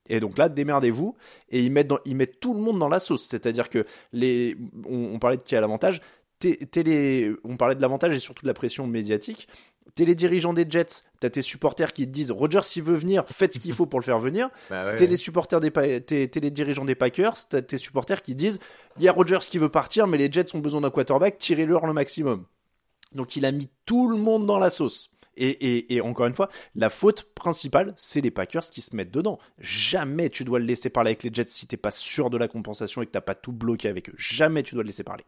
Et 0.09 0.19
donc 0.19 0.37
là, 0.37 0.49
démerdez-vous. 0.49 1.15
Et 1.49 1.61
ils 1.63 1.71
mettent, 1.71 1.87
dans- 1.87 1.99
ils 2.05 2.15
mettent 2.15 2.39
tout 2.39 2.53
le 2.53 2.59
monde 2.59 2.77
dans 2.79 2.89
la 2.89 2.99
sauce. 2.99 3.23
C'est-à-dire 3.25 3.69
que 3.69 3.85
les, 4.11 4.57
on, 4.85 5.13
on 5.15 5.19
parlait 5.19 5.37
de 5.37 5.43
qui 5.43 5.55
a 5.55 5.61
l'avantage. 5.61 6.01
Les- 6.43 7.31
on 7.45 7.55
parlait 7.55 7.75
de 7.75 7.81
l'avantage 7.81 8.13
et 8.13 8.19
surtout 8.19 8.41
de 8.43 8.47
la 8.47 8.53
pression 8.53 8.85
médiatique. 8.85 9.47
T'es 9.95 10.03
les 10.05 10.15
dirigeants 10.15 10.53
des 10.53 10.65
Jets, 10.67 11.03
t'as 11.19 11.29
tes 11.29 11.41
supporters 11.41 11.93
qui 11.93 12.05
te 12.05 12.11
disent 12.11 12.31
Rogers 12.31 12.63
s'il 12.63 12.83
veut 12.83 12.95
venir, 12.95 13.23
faites 13.27 13.53
ce 13.53 13.59
qu'il 13.59 13.73
faut 13.73 13.85
pour 13.85 13.99
le 13.99 14.03
faire 14.05 14.19
venir. 14.19 14.49
Bah 14.69 14.85
ouais, 14.87 14.95
T'es 14.95 15.01
ouais. 15.03 15.07
les 15.07 15.17
supporters 15.17 15.59
des 15.59 15.71
Pa- 15.71 15.99
t'es, 15.99 16.27
t'es 16.27 16.39
les 16.39 16.51
dirigeants 16.51 16.85
des 16.85 16.95
Packers, 16.95 17.35
t'as 17.49 17.61
tes 17.61 17.77
supporters 17.77 18.21
qui 18.23 18.33
disent 18.33 18.59
il 18.97 19.03
y 19.03 19.07
a 19.07 19.11
Rogers 19.11 19.39
qui 19.39 19.57
veut 19.57 19.69
partir, 19.69 20.07
mais 20.07 20.17
les 20.17 20.31
Jets 20.31 20.55
ont 20.55 20.59
besoin 20.59 20.81
d'un 20.81 20.89
quarterback, 20.89 21.37
tirez-leur 21.37 21.85
le 21.85 21.93
maximum. 21.93 22.45
Donc 23.15 23.35
il 23.35 23.45
a 23.45 23.51
mis 23.51 23.69
tout 23.85 24.07
le 24.07 24.17
monde 24.17 24.45
dans 24.45 24.59
la 24.59 24.69
sauce. 24.69 25.09
Et, 25.35 25.99
encore 26.01 26.27
une 26.27 26.35
fois, 26.35 26.49
la 26.75 26.91
faute 26.91 27.23
principale, 27.33 27.93
c'est 27.97 28.21
les 28.21 28.29
Packers 28.29 28.69
qui 28.69 28.81
se 28.81 28.95
mettent 28.95 29.09
dedans. 29.11 29.39
Jamais 29.57 30.29
tu 30.29 30.43
dois 30.43 30.59
le 30.59 30.65
laisser 30.65 30.91
parler 30.91 31.09
avec 31.09 31.23
les 31.23 31.31
Jets 31.33 31.45
si 31.47 31.65
t'es 31.65 31.77
pas 31.77 31.89
sûr 31.89 32.29
de 32.29 32.37
la 32.37 32.47
compensation 32.47 33.01
et 33.01 33.07
que 33.07 33.11
t'as 33.11 33.21
pas 33.21 33.33
tout 33.33 33.51
bloqué 33.51 33.87
avec 33.87 34.09
eux. 34.09 34.15
Jamais 34.15 34.61
tu 34.61 34.75
dois 34.75 34.83
le 34.83 34.87
laisser 34.87 35.03
parler. 35.03 35.25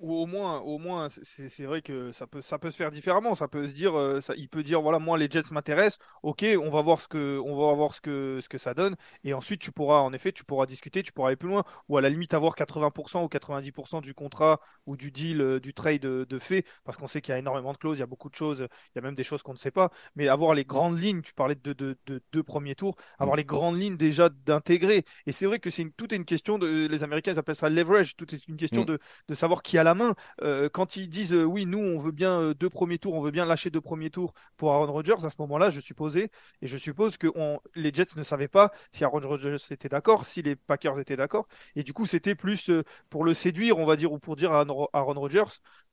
Ou 0.00 0.14
au 0.14 0.26
moins, 0.26 0.60
au 0.60 0.78
moins, 0.78 1.08
c'est 1.08 1.48
c'est 1.48 1.64
vrai 1.64 1.82
que 1.82 2.12
ça 2.12 2.28
peut, 2.28 2.40
ça 2.40 2.58
peut 2.60 2.70
se 2.70 2.76
faire 2.76 2.92
différemment. 2.92 3.34
Ça 3.34 3.48
peut 3.48 3.66
se 3.66 3.72
dire, 3.72 3.98
euh, 3.98 4.20
ça, 4.20 4.34
il 4.36 4.48
peut 4.48 4.62
dire, 4.62 4.80
voilà, 4.80 5.00
moi 5.00 5.18
les 5.18 5.28
Jets 5.28 5.50
m'intéressent. 5.50 5.98
Ok, 6.22 6.44
on 6.62 6.70
va 6.70 6.82
voir 6.82 7.00
ce 7.00 7.08
que, 7.08 7.38
on 7.44 7.56
va 7.56 7.74
voir 7.74 7.92
ce 7.92 8.00
que, 8.00 8.38
ce 8.40 8.48
que 8.48 8.58
ça 8.58 8.74
donne. 8.74 8.94
Et 9.24 9.34
ensuite, 9.34 9.60
tu 9.60 9.72
pourras, 9.72 9.98
en 9.98 10.12
effet, 10.12 10.30
tu 10.30 10.44
pourras 10.44 10.66
discuter, 10.66 11.02
tu 11.02 11.10
pourras 11.12 11.28
aller 11.28 11.36
plus 11.36 11.48
loin. 11.48 11.64
Ou 11.88 11.96
à 11.96 12.00
la 12.00 12.10
limite 12.10 12.32
avoir 12.32 12.54
80% 12.54 13.24
ou 13.24 13.28
90% 13.28 14.00
du 14.00 14.14
contrat 14.14 14.60
ou 14.86 14.96
du 14.96 15.10
deal, 15.10 15.40
euh, 15.40 15.58
du 15.60 15.74
trade 15.74 16.00
de, 16.00 16.24
de 16.28 16.38
fait, 16.38 16.64
parce 16.84 16.96
qu'on 16.96 17.08
sait 17.08 17.20
qu'il 17.20 17.32
y 17.32 17.34
a 17.34 17.38
énormément 17.38 17.72
de 17.72 17.78
clauses, 17.78 17.98
il 17.98 18.00
y 18.00 18.02
a 18.04 18.06
beaucoup 18.06 18.30
de 18.30 18.34
choses, 18.36 18.60
il 18.94 18.96
y 18.96 18.98
a 18.98 19.02
même 19.02 19.14
des 19.16 19.24
choses 19.24 19.42
qu'on 19.42 19.52
ne 19.52 19.58
sait 19.58 19.70
pas. 19.72 19.90
Mais 20.14 20.28
avoir 20.28 20.54
les 20.54 20.64
grandes 20.64 20.98
lignes, 21.00 21.22
tu 21.22 21.34
parlais 21.34 21.54
de, 21.56 21.72
de, 21.72 21.96
de 22.06 22.22
deux 22.32 22.42
premiers 22.42 22.74
tours, 22.74 22.96
avoir 23.18 23.36
les 23.36 23.44
grandes 23.44 23.78
lignes 23.78 23.96
déjà 23.96 24.28
d'intégrer. 24.28 25.04
Et 25.26 25.32
c'est 25.32 25.46
vrai 25.46 25.58
que 25.58 25.70
c'est 25.70 25.88
tout 25.96 26.12
est 26.12 26.16
une 26.16 26.24
question 26.24 26.58
de, 26.58 26.86
les 26.86 27.02
Américains 27.02 27.32
ils 27.32 27.38
appellent 27.38 27.56
ça 27.56 27.68
leverage. 27.68 28.16
Tout 28.16 28.32
est 28.34 28.46
une 28.48 28.56
question 28.56 28.84
Mm. 28.84 28.84
de, 28.84 28.98
de 29.28 29.34
savoir 29.34 29.62
qui 29.62 29.78
a 29.78 29.84
main. 29.94 30.14
Euh, 30.42 30.68
quand 30.68 30.96
ils 30.96 31.08
disent 31.08 31.32
euh, 31.32 31.44
oui, 31.44 31.66
nous, 31.66 31.78
on 31.78 31.98
veut 31.98 32.12
bien 32.12 32.38
euh, 32.40 32.54
deux 32.54 32.70
premiers 32.70 32.98
tours, 32.98 33.14
on 33.14 33.22
veut 33.22 33.30
bien 33.30 33.44
lâcher 33.44 33.70
deux 33.70 33.80
premiers 33.80 34.10
tours 34.10 34.34
pour 34.56 34.72
Aaron 34.72 34.92
Rodgers, 34.92 35.24
à 35.24 35.30
ce 35.30 35.36
moment-là, 35.40 35.70
je 35.70 35.80
supposais, 35.80 36.30
et 36.62 36.66
je 36.66 36.76
suppose 36.76 37.16
que 37.16 37.28
on, 37.34 37.60
les 37.74 37.92
Jets 37.92 38.06
ne 38.16 38.22
savaient 38.22 38.48
pas 38.48 38.70
si 38.92 39.04
Aaron 39.04 39.20
Rodgers 39.20 39.56
était 39.70 39.88
d'accord, 39.88 40.26
si 40.26 40.42
les 40.42 40.56
Packers 40.56 40.98
étaient 41.00 41.16
d'accord, 41.16 41.46
et 41.76 41.82
du 41.82 41.92
coup, 41.92 42.06
c'était 42.06 42.34
plus 42.34 42.70
pour 43.10 43.24
le 43.24 43.34
séduire, 43.34 43.78
on 43.78 43.86
va 43.86 43.96
dire, 43.96 44.12
ou 44.12 44.18
pour 44.18 44.36
dire 44.36 44.52
à 44.52 44.60
Aaron 44.92 45.14
Rodgers, 45.20 45.44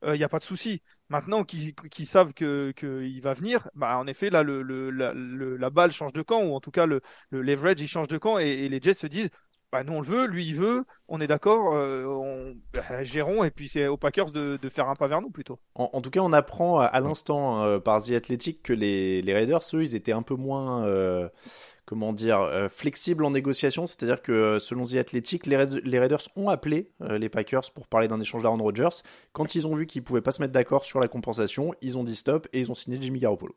il 0.05 0.13
n'y 0.13 0.23
a 0.23 0.29
pas 0.29 0.39
de 0.39 0.43
souci. 0.43 0.81
Maintenant 1.09 1.43
qu'ils 1.43 1.73
qu'ils 1.75 2.05
savent 2.07 2.33
que 2.33 2.71
qu'il 2.71 3.21
va 3.21 3.33
venir, 3.33 3.67
bah, 3.75 3.97
en 3.97 4.07
effet, 4.07 4.29
là, 4.29 4.43
le, 4.43 4.61
la, 4.91 5.13
le- 5.13 5.57
la 5.57 5.69
balle 5.69 5.91
change 5.91 6.13
de 6.13 6.21
camp, 6.21 6.43
ou 6.43 6.53
en 6.55 6.59
tout 6.59 6.71
cas, 6.71 6.85
le, 6.85 7.01
le 7.29 7.41
leverage, 7.41 7.81
il 7.81 7.87
change 7.87 8.07
de 8.07 8.17
camp, 8.17 8.37
et 8.37 8.67
les 8.69 8.79
Jets 8.81 8.93
se 8.95 9.07
disent, 9.07 9.29
bah, 9.71 9.83
nous, 9.83 9.93
on 9.93 10.01
le 10.01 10.07
veut, 10.07 10.25
lui, 10.27 10.45
il 10.45 10.55
veut, 10.55 10.85
on 11.07 11.19
est 11.19 11.27
d'accord, 11.27 11.73
euh, 11.73 12.05
on... 12.05 12.55
bah, 12.73 13.03
gérons, 13.03 13.43
et 13.43 13.51
puis 13.51 13.67
c'est 13.67 13.87
aux 13.87 13.97
Packers 13.97 14.31
de, 14.31 14.57
de 14.57 14.69
faire 14.69 14.87
un 14.87 14.95
pas 14.95 15.07
vers 15.07 15.21
nous, 15.21 15.31
plutôt. 15.31 15.59
En, 15.73 15.89
en 15.91 16.01
tout 16.01 16.09
cas, 16.09 16.21
on 16.21 16.31
apprend 16.33 16.79
à, 16.79 16.85
à 16.85 16.99
l'instant 17.01 17.63
euh, 17.63 17.79
par 17.79 18.01
The 18.01 18.11
Athletic 18.11 18.63
que 18.63 18.73
les, 18.73 19.21
les 19.21 19.33
Raiders, 19.33 19.61
eux, 19.73 19.83
ils 19.83 19.95
étaient 19.95 20.13
un 20.13 20.21
peu 20.21 20.35
moins, 20.35 20.85
euh, 20.85 21.27
comment 21.85 22.13
dire, 22.13 22.39
euh, 22.39 22.69
flexibles 22.69 23.25
en 23.25 23.31
négociation. 23.31 23.85
C'est-à-dire 23.85 24.21
que 24.21 24.31
euh, 24.31 24.59
selon 24.59 24.85
The 24.85 24.95
Athletic, 24.95 25.45
les, 25.45 25.57
Raid- 25.57 25.81
les 25.83 25.99
Raiders 25.99 26.21
ont 26.35 26.49
appelé 26.49 26.91
euh, 27.01 27.17
les 27.17 27.29
Packers 27.29 27.69
pour 27.73 27.87
parler 27.87 28.07
d'un 28.07 28.21
échange 28.21 28.43
d'Aaron 28.43 28.63
Rodgers. 28.63 29.01
Quand 29.33 29.55
ils 29.55 29.67
ont 29.67 29.75
vu 29.75 29.85
qu'ils 29.87 30.03
pouvaient 30.03 30.21
pas 30.21 30.31
se 30.31 30.41
mettre 30.41 30.53
d'accord 30.53 30.85
sur 30.85 30.99
la 30.99 31.07
compensation, 31.07 31.73
ils 31.81 31.97
ont 31.97 32.03
dit 32.03 32.15
stop 32.15 32.47
et 32.53 32.61
ils 32.61 32.71
ont 32.71 32.75
signé 32.75 32.97
Jimmy 33.01 33.19
Garoppolo. 33.19 33.55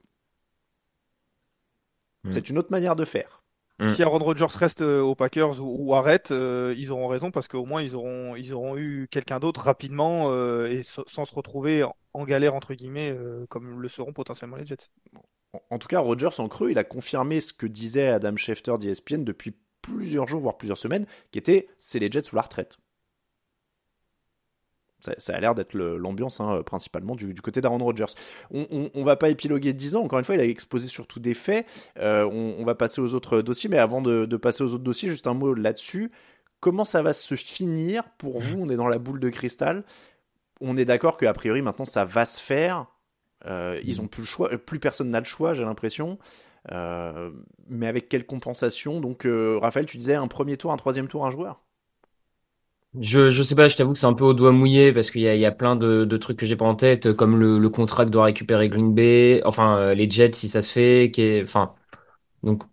Mm. 2.25 2.33
C'est 2.33 2.51
une 2.51 2.59
autre 2.59 2.71
manière 2.71 2.97
de 2.97 3.05
faire. 3.05 3.38
Mm. 3.79 3.89
Si 3.89 4.03
Aaron 4.03 4.19
Rodgers 4.19 4.47
reste 4.57 4.83
euh, 4.83 5.01
aux 5.03 5.15
Packers 5.15 5.61
ou, 5.61 5.77
ou 5.79 5.95
arrête, 5.95 6.31
euh, 6.33 6.75
ils 6.77 6.91
auront 6.91 7.07
raison 7.07 7.31
parce 7.31 7.47
qu'au 7.49 7.65
moins 7.65 7.81
ils 7.83 7.95
auront, 7.95 8.35
ils 8.37 8.53
auront 8.53 8.77
eu 8.77 9.07
quelqu'un 9.11 9.39
d'autre 9.39 9.61
rapidement 9.61 10.31
euh, 10.31 10.67
et 10.69 10.83
so- 10.83 11.05
sans 11.07 11.25
se 11.25 11.35
retrouver 11.35 11.85
en, 11.85 11.95
en 12.15 12.25
galère 12.25 12.55
entre 12.55 12.75
guillemets 12.75 13.11
euh, 13.11 13.47
comme 13.49 13.81
le 13.81 13.89
seront 13.89 14.13
potentiellement 14.13 14.57
les 14.57 14.67
Jets. 14.67 14.89
En, 15.53 15.61
en 15.71 15.79
tout 15.79 15.89
cas, 15.89 16.01
Rodgers 16.01 16.39
en 16.39 16.49
creux, 16.49 16.71
il 16.71 16.79
a 16.79 16.85
confirmé 16.85 17.41
ce 17.41 17.53
que 17.53 17.67
disait 17.67 18.09
Adam 18.09 18.37
Schefter 18.37 18.77
d'ESPN 18.79 19.23
depuis 19.25 19.55
plusieurs 19.81 20.27
jours, 20.27 20.41
voire 20.41 20.59
plusieurs 20.59 20.79
semaines, 20.79 21.07
qui 21.31 21.39
était 21.39 21.69
c'est 21.79 21.99
les 22.01 22.11
Jets 22.11 22.25
sous 22.25 22.37
la 22.37 22.43
retraite. 22.43 22.79
Ça, 25.01 25.33
a 25.33 25.41
l'air 25.41 25.55
d'être 25.55 25.75
l'ambiance 25.75 26.41
hein, 26.41 26.63
principalement 26.67 27.15
du, 27.15 27.33
côté 27.35 27.61
d'Aaron 27.61 27.79
Rodgers. 27.79 28.13
On, 28.51 28.67
on, 28.71 28.91
on 28.95 29.05
va 29.05 29.15
pas 29.15 29.29
épiloguer 29.29 29.73
10 29.73 29.95
ans, 29.95 30.03
encore 30.03 30.19
une 30.19 30.25
fois, 30.25 30.35
il 30.35 30.41
a 30.41 30.45
exposé 30.45 30.89
surtout 30.89 31.21
des 31.21 31.35
faits. 31.35 31.67
Euh, 31.99 32.25
on, 32.25 32.65
va 32.65 32.75
passer 32.75 33.01
aux 33.01 33.15
autres 33.15 33.41
dossiers, 33.41 33.71
mais 33.71 33.79
avant 33.79 34.03
de, 34.03 34.27
passer 34.37 34.65
aux 34.65 34.75
autres 34.75 34.83
dossiers, 34.83 35.09
juste 35.09 35.29
un 35.29 35.35
mot 35.35 35.55
là-dessus. 35.55 36.11
Comment 36.61 36.85
ça 36.85 37.03
va 37.03 37.13
se 37.13 37.37
finir 37.37 38.03
pour 38.19 38.41
vous? 38.41 38.59
On 38.61 38.69
est 38.69 38.77
dans 38.77 38.89
la 38.89 38.99
boule 38.99 39.21
de 39.21 39.29
cristal. 39.29 39.85
On 40.61 40.77
est 40.77 40.85
d'accord 40.85 41.17
qu'a 41.17 41.33
priori 41.33 41.63
maintenant 41.63 41.85
ça 41.85 42.05
va 42.05 42.25
se 42.25 42.43
faire. 42.43 42.87
Euh, 43.47 43.81
ils 43.85 44.01
ont 44.01 44.09
plus 44.09 44.23
le 44.23 44.27
choix, 44.27 44.49
plus 44.59 44.81
personne 44.81 45.11
n'a 45.11 45.21
le 45.21 45.25
choix, 45.25 45.55
j'ai 45.55 45.63
l'impression. 45.63 46.19
Euh, 46.73 47.31
mais 47.69 47.87
avec 47.87 48.09
quelle 48.09 48.27
compensation? 48.27 49.01
Donc, 49.01 49.29
Raphaël, 49.63 49.87
tu 49.87 49.97
disais 49.97 50.17
un 50.17 50.27
premier 50.27 50.57
tour, 50.57 50.73
un 50.73 50.77
troisième 50.77 51.07
tour, 51.07 51.25
un 51.25 51.31
joueur? 51.31 51.63
Je, 53.01 53.31
je 53.31 53.43
sais 53.43 53.55
pas, 53.55 53.69
je 53.69 53.77
t'avoue 53.77 53.93
que 53.93 53.99
c'est 53.99 54.07
un 54.07 54.15
peu 54.15 54.25
au 54.25 54.33
doigt 54.33 54.51
mouillé 54.51 54.93
parce 54.93 55.11
qu'il 55.11 55.21
y 55.21 55.29
a, 55.29 55.35
il 55.35 55.41
y 55.41 55.45
a 55.47 55.53
plein 55.53 55.77
de, 55.77 56.05
de 56.07 56.17
trucs 56.17 56.39
que 56.39 56.47
j'ai 56.47 56.57
pas 56.57 56.65
en 56.65 56.75
tête, 56.75 57.13
comme 57.13 57.39
le, 57.39 57.59
le 57.59 57.69
contrat 57.71 58.07
que 58.07 58.11
doit 58.11 58.25
récupérer 58.25 58.69
Green 58.71 58.95
Bay, 58.95 59.43
enfin 59.45 59.77
euh, 59.79 59.95
les 59.95 60.09
Jets 60.11 60.33
si 60.33 60.49
ça 60.49 60.63
se 60.63 60.73
fait, 60.73 61.11
qui 61.13 61.21
est, 61.23 61.43
enfin 61.43 61.75
donc 62.45 62.65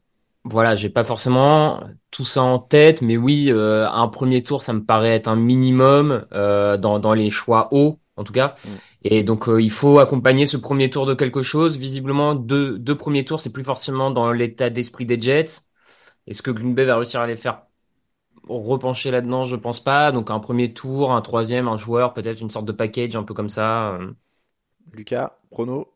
voilà, 0.45 0.75
j'ai 0.75 0.89
pas 0.89 1.03
forcément 1.05 1.81
tout 2.11 2.25
ça 2.25 2.43
en 2.43 2.59
tête, 2.59 3.01
mais 3.01 3.17
oui, 3.17 3.47
euh, 3.51 3.89
un 3.89 4.07
premier 4.09 4.43
tour 4.43 4.61
ça 4.63 4.73
me 4.73 4.85
paraît 4.85 5.15
être 5.15 5.27
un 5.29 5.35
minimum 5.37 6.25
euh, 6.33 6.77
dans 6.77 6.99
dans 6.99 7.13
les 7.13 7.29
choix 7.31 7.69
hauts 7.73 7.99
en 8.17 8.23
tout 8.25 8.33
cas, 8.33 8.55
Mm. 8.63 8.79
et 9.03 9.23
donc 9.23 9.49
euh, 9.49 9.61
il 9.61 9.71
faut 9.71 9.99
accompagner 9.99 10.45
ce 10.47 10.57
premier 10.57 10.89
tour 10.91 11.05
de 11.07 11.13
quelque 11.15 11.43
chose. 11.43 11.77
Visiblement 11.77 12.35
deux 12.35 12.79
deux 12.79 12.97
premiers 12.97 13.25
tours 13.25 13.39
c'est 13.41 13.53
plus 13.53 13.63
forcément 13.65 14.11
dans 14.11 14.31
l'état 14.33 14.69
d'esprit 14.71 15.05
des 15.05 15.19
Jets. 15.19 15.61
Est-ce 16.27 16.41
que 16.43 16.51
Green 16.51 16.75
Bay 16.75 16.85
va 16.85 16.97
réussir 16.97 17.21
à 17.21 17.27
les 17.27 17.37
faire 17.37 17.63
repencher 18.47 19.11
là-dedans, 19.11 19.45
je 19.45 19.55
pense 19.55 19.79
pas. 19.83 20.11
Donc 20.11 20.29
un 20.31 20.39
premier 20.39 20.73
tour, 20.73 21.11
un 21.13 21.21
troisième, 21.21 21.67
un 21.67 21.77
joueur, 21.77 22.13
peut-être 22.13 22.41
une 22.41 22.49
sorte 22.49 22.65
de 22.65 22.71
package 22.71 23.15
un 23.15 23.23
peu 23.23 23.33
comme 23.33 23.49
ça. 23.49 23.93
euh. 23.95 24.13
Lucas, 24.91 25.37
prono 25.51 25.93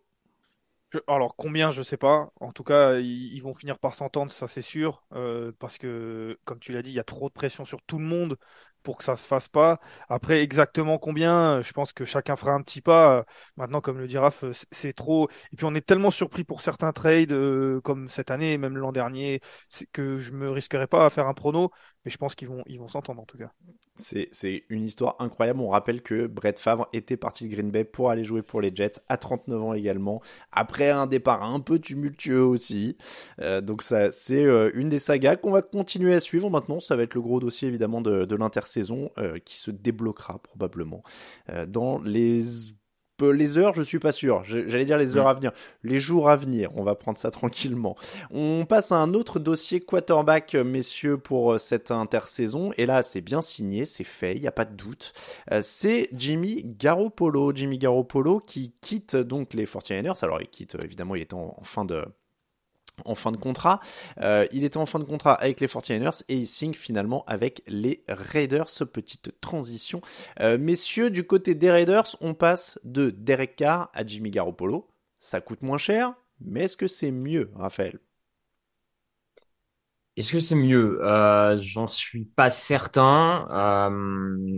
Je- 0.91 0.97
alors 1.07 1.35
combien, 1.35 1.69
je 1.71 1.83
sais 1.83 1.97
pas. 1.97 2.31
En 2.39 2.51
tout 2.51 2.63
cas, 2.63 2.95
ils, 2.99 3.33
ils 3.35 3.41
vont 3.43 3.53
finir 3.53 3.77
par 3.77 3.93
s'entendre, 3.93 4.31
ça 4.31 4.47
c'est 4.47 4.63
sûr, 4.63 5.03
euh, 5.13 5.51
parce 5.59 5.77
que 5.77 6.37
comme 6.45 6.59
tu 6.59 6.71
l'as 6.73 6.81
dit, 6.81 6.89
il 6.91 6.95
y 6.95 6.99
a 6.99 7.03
trop 7.03 7.29
de 7.29 7.33
pression 7.33 7.63
sur 7.65 7.81
tout 7.83 7.99
le 7.99 8.05
monde 8.05 8.37
pour 8.81 8.97
que 8.97 9.03
ça 9.03 9.15
se 9.17 9.27
fasse 9.27 9.47
pas. 9.47 9.79
Après, 10.07 10.41
exactement 10.41 10.97
combien, 10.97 11.57
euh, 11.59 11.63
je 11.63 11.73
pense 11.73 11.93
que 11.93 12.05
chacun 12.05 12.35
fera 12.35 12.53
un 12.53 12.61
petit 12.63 12.81
pas. 12.81 13.25
Maintenant, 13.57 13.81
comme 13.81 13.99
le 13.99 14.07
dit 14.07 14.17
Raph, 14.17 14.43
c'est 14.71 14.93
trop. 14.93 15.29
Et 15.51 15.57
puis 15.57 15.65
on 15.65 15.75
est 15.75 15.85
tellement 15.85 16.09
surpris 16.11 16.43
pour 16.43 16.61
certains 16.61 16.91
trades, 16.93 17.31
euh, 17.33 17.81
comme 17.81 18.09
cette 18.09 18.31
année, 18.31 18.57
même 18.57 18.77
l'an 18.77 18.91
dernier, 18.91 19.41
que 19.91 20.17
je 20.19 20.31
me 20.31 20.49
risquerais 20.49 20.87
pas 20.87 21.05
à 21.05 21.09
faire 21.09 21.27
un 21.27 21.33
prono, 21.33 21.69
mais 22.05 22.11
je 22.11 22.17
pense 22.17 22.35
qu'ils 22.35 22.47
vont, 22.47 22.63
ils 22.67 22.79
vont 22.79 22.87
s'entendre 22.87 23.21
en 23.21 23.25
tout 23.25 23.37
cas. 23.37 23.51
C'est 23.97 24.63
une 24.69 24.85
histoire 24.85 25.15
incroyable. 25.19 25.59
On 25.59 25.69
rappelle 25.69 26.01
que 26.01 26.27
Brett 26.27 26.57
Favre 26.57 26.87
était 26.93 27.17
parti 27.17 27.47
de 27.47 27.53
Green 27.53 27.69
Bay 27.71 27.83
pour 27.83 28.09
aller 28.09 28.23
jouer 28.23 28.41
pour 28.41 28.61
les 28.61 28.73
Jets 28.73 29.01
à 29.09 29.17
39 29.17 29.61
ans 29.61 29.73
également, 29.73 30.21
après 30.51 30.89
un 30.89 31.07
départ 31.07 31.43
un 31.43 31.59
peu 31.59 31.79
tumultueux 31.79 32.43
aussi. 32.43 32.97
Euh, 33.41 33.61
donc 33.61 33.81
ça, 33.83 34.11
c'est 34.11 34.45
euh, 34.45 34.71
une 34.73 34.89
des 34.89 34.99
sagas 34.99 35.35
qu'on 35.35 35.51
va 35.51 35.61
continuer 35.61 36.13
à 36.13 36.19
suivre 36.19 36.49
maintenant. 36.49 36.79
Ça 36.79 36.95
va 36.95 37.03
être 37.03 37.15
le 37.15 37.21
gros 37.21 37.39
dossier 37.39 37.67
évidemment 37.67 38.01
de, 38.01 38.25
de 38.25 38.35
l'intersaison 38.35 39.11
euh, 39.17 39.39
qui 39.39 39.57
se 39.57 39.71
débloquera 39.71 40.39
probablement 40.39 41.03
dans 41.67 42.01
les 42.01 42.73
peu- 43.19 43.29
les 43.31 43.57
heures, 43.57 43.73
je 43.75 43.83
suis 43.83 43.99
pas 43.99 44.11
sûr. 44.11 44.43
J'allais 44.45 44.85
dire 44.85 44.97
les 44.97 45.17
heures 45.17 45.27
à 45.27 45.33
venir, 45.35 45.51
les 45.83 45.99
jours 45.99 46.29
à 46.29 46.35
venir. 46.35 46.69
On 46.75 46.83
va 46.83 46.95
prendre 46.95 47.17
ça 47.19 47.29
tranquillement. 47.39 47.95
On 48.31 48.65
passe 48.67 48.91
à 48.91 48.97
un 48.97 49.13
autre 49.13 49.38
dossier 49.39 49.79
quarterback, 49.81 50.55
messieurs, 50.55 51.17
pour 51.17 51.53
euh, 51.53 51.57
cette 51.57 51.91
intersaison. 51.91 52.71
Et 52.77 52.85
là, 52.85 53.03
c'est 53.03 53.21
bien 53.21 53.41
signé, 53.41 53.85
c'est 53.85 54.03
fait, 54.03 54.35
il 54.35 54.41
n'y 54.41 54.47
a 54.47 54.51
pas 54.51 54.65
de 54.65 54.75
doute. 54.75 55.13
Euh, 55.51 55.59
c'est 55.61 56.09
Jimmy 56.13 56.63
Garoppolo. 56.65 57.51
Jimmy 57.53 57.77
Garoppolo 57.77 58.39
qui 58.39 58.73
quitte 58.81 59.15
donc 59.15 59.53
les 59.53 59.65
49ers. 59.65 60.23
Alors, 60.23 60.41
il 60.41 60.47
quitte, 60.47 60.75
évidemment, 60.83 61.15
il 61.15 61.21
est 61.21 61.33
en, 61.33 61.53
en 61.57 61.63
fin 61.63 61.85
de 61.85 62.03
en 63.05 63.15
fin 63.15 63.31
de 63.31 63.37
contrat. 63.37 63.79
Euh, 64.21 64.45
il 64.51 64.63
était 64.63 64.77
en 64.77 64.85
fin 64.85 64.99
de 64.99 65.03
contrat 65.03 65.33
avec 65.33 65.59
les 65.59 65.67
49ers 65.67 66.23
et 66.29 66.35
il 66.37 66.47
signe 66.47 66.73
finalement 66.73 67.23
avec 67.27 67.63
les 67.67 68.03
Raiders. 68.07 68.69
Petite 68.91 69.39
transition. 69.41 70.01
Euh, 70.39 70.57
messieurs, 70.57 71.09
du 71.09 71.25
côté 71.25 71.55
des 71.55 71.71
Raiders, 71.71 72.15
on 72.21 72.33
passe 72.33 72.79
de 72.83 73.09
Derek 73.09 73.55
Carr 73.55 73.89
à 73.93 74.05
Jimmy 74.05 74.31
Garoppolo. 74.31 74.89
Ça 75.19 75.41
coûte 75.41 75.61
moins 75.61 75.77
cher, 75.77 76.13
mais 76.39 76.63
est-ce 76.63 76.77
que 76.77 76.87
c'est 76.87 77.11
mieux, 77.11 77.51
Raphaël? 77.55 77.99
Est-ce 80.15 80.33
que 80.33 80.39
c'est 80.39 80.55
mieux? 80.55 80.99
Euh, 81.01 81.57
j'en 81.57 81.87
suis 81.87 82.25
pas 82.25 82.49
certain. 82.49 83.47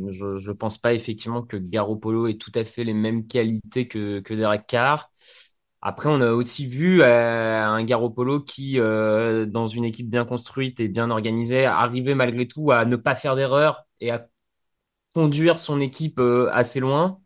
Je, 0.10 0.40
je 0.40 0.52
pense 0.52 0.80
pas 0.80 0.94
effectivement 0.94 1.44
que 1.44 1.58
Garoppolo 1.58 2.28
ait 2.28 2.38
tout 2.38 2.52
à 2.56 2.64
fait 2.64 2.84
les 2.84 2.96
mêmes 2.96 3.28
qualités 3.28 3.88
que 3.88 4.34
Derek 4.34 4.66
Carr. 4.66 5.12
Après, 5.82 6.10
on 6.10 6.22
a 6.22 6.32
aussi 6.32 6.68
vu 6.68 7.02
euh, 7.02 7.64
un 7.66 7.84
Garoppolo 7.84 8.40
qui, 8.42 8.80
euh, 8.80 9.46
dans 9.48 9.66
une 9.68 9.84
équipe 9.86 10.10
bien 10.10 10.26
construite 10.26 10.80
et 10.80 10.88
bien 10.88 11.10
organisée, 11.10 11.66
arrivait 11.66 12.14
malgré 12.16 12.48
tout 12.48 12.72
à 12.72 12.86
ne 12.86 12.96
pas 12.96 13.16
faire 13.16 13.36
d'erreur 13.36 13.86
et 14.00 14.12
à 14.12 14.28
conduire 15.16 15.60
son 15.60 15.82
équipe 15.82 16.20
euh, 16.20 16.50
assez 16.54 16.80
loin. 16.82 17.20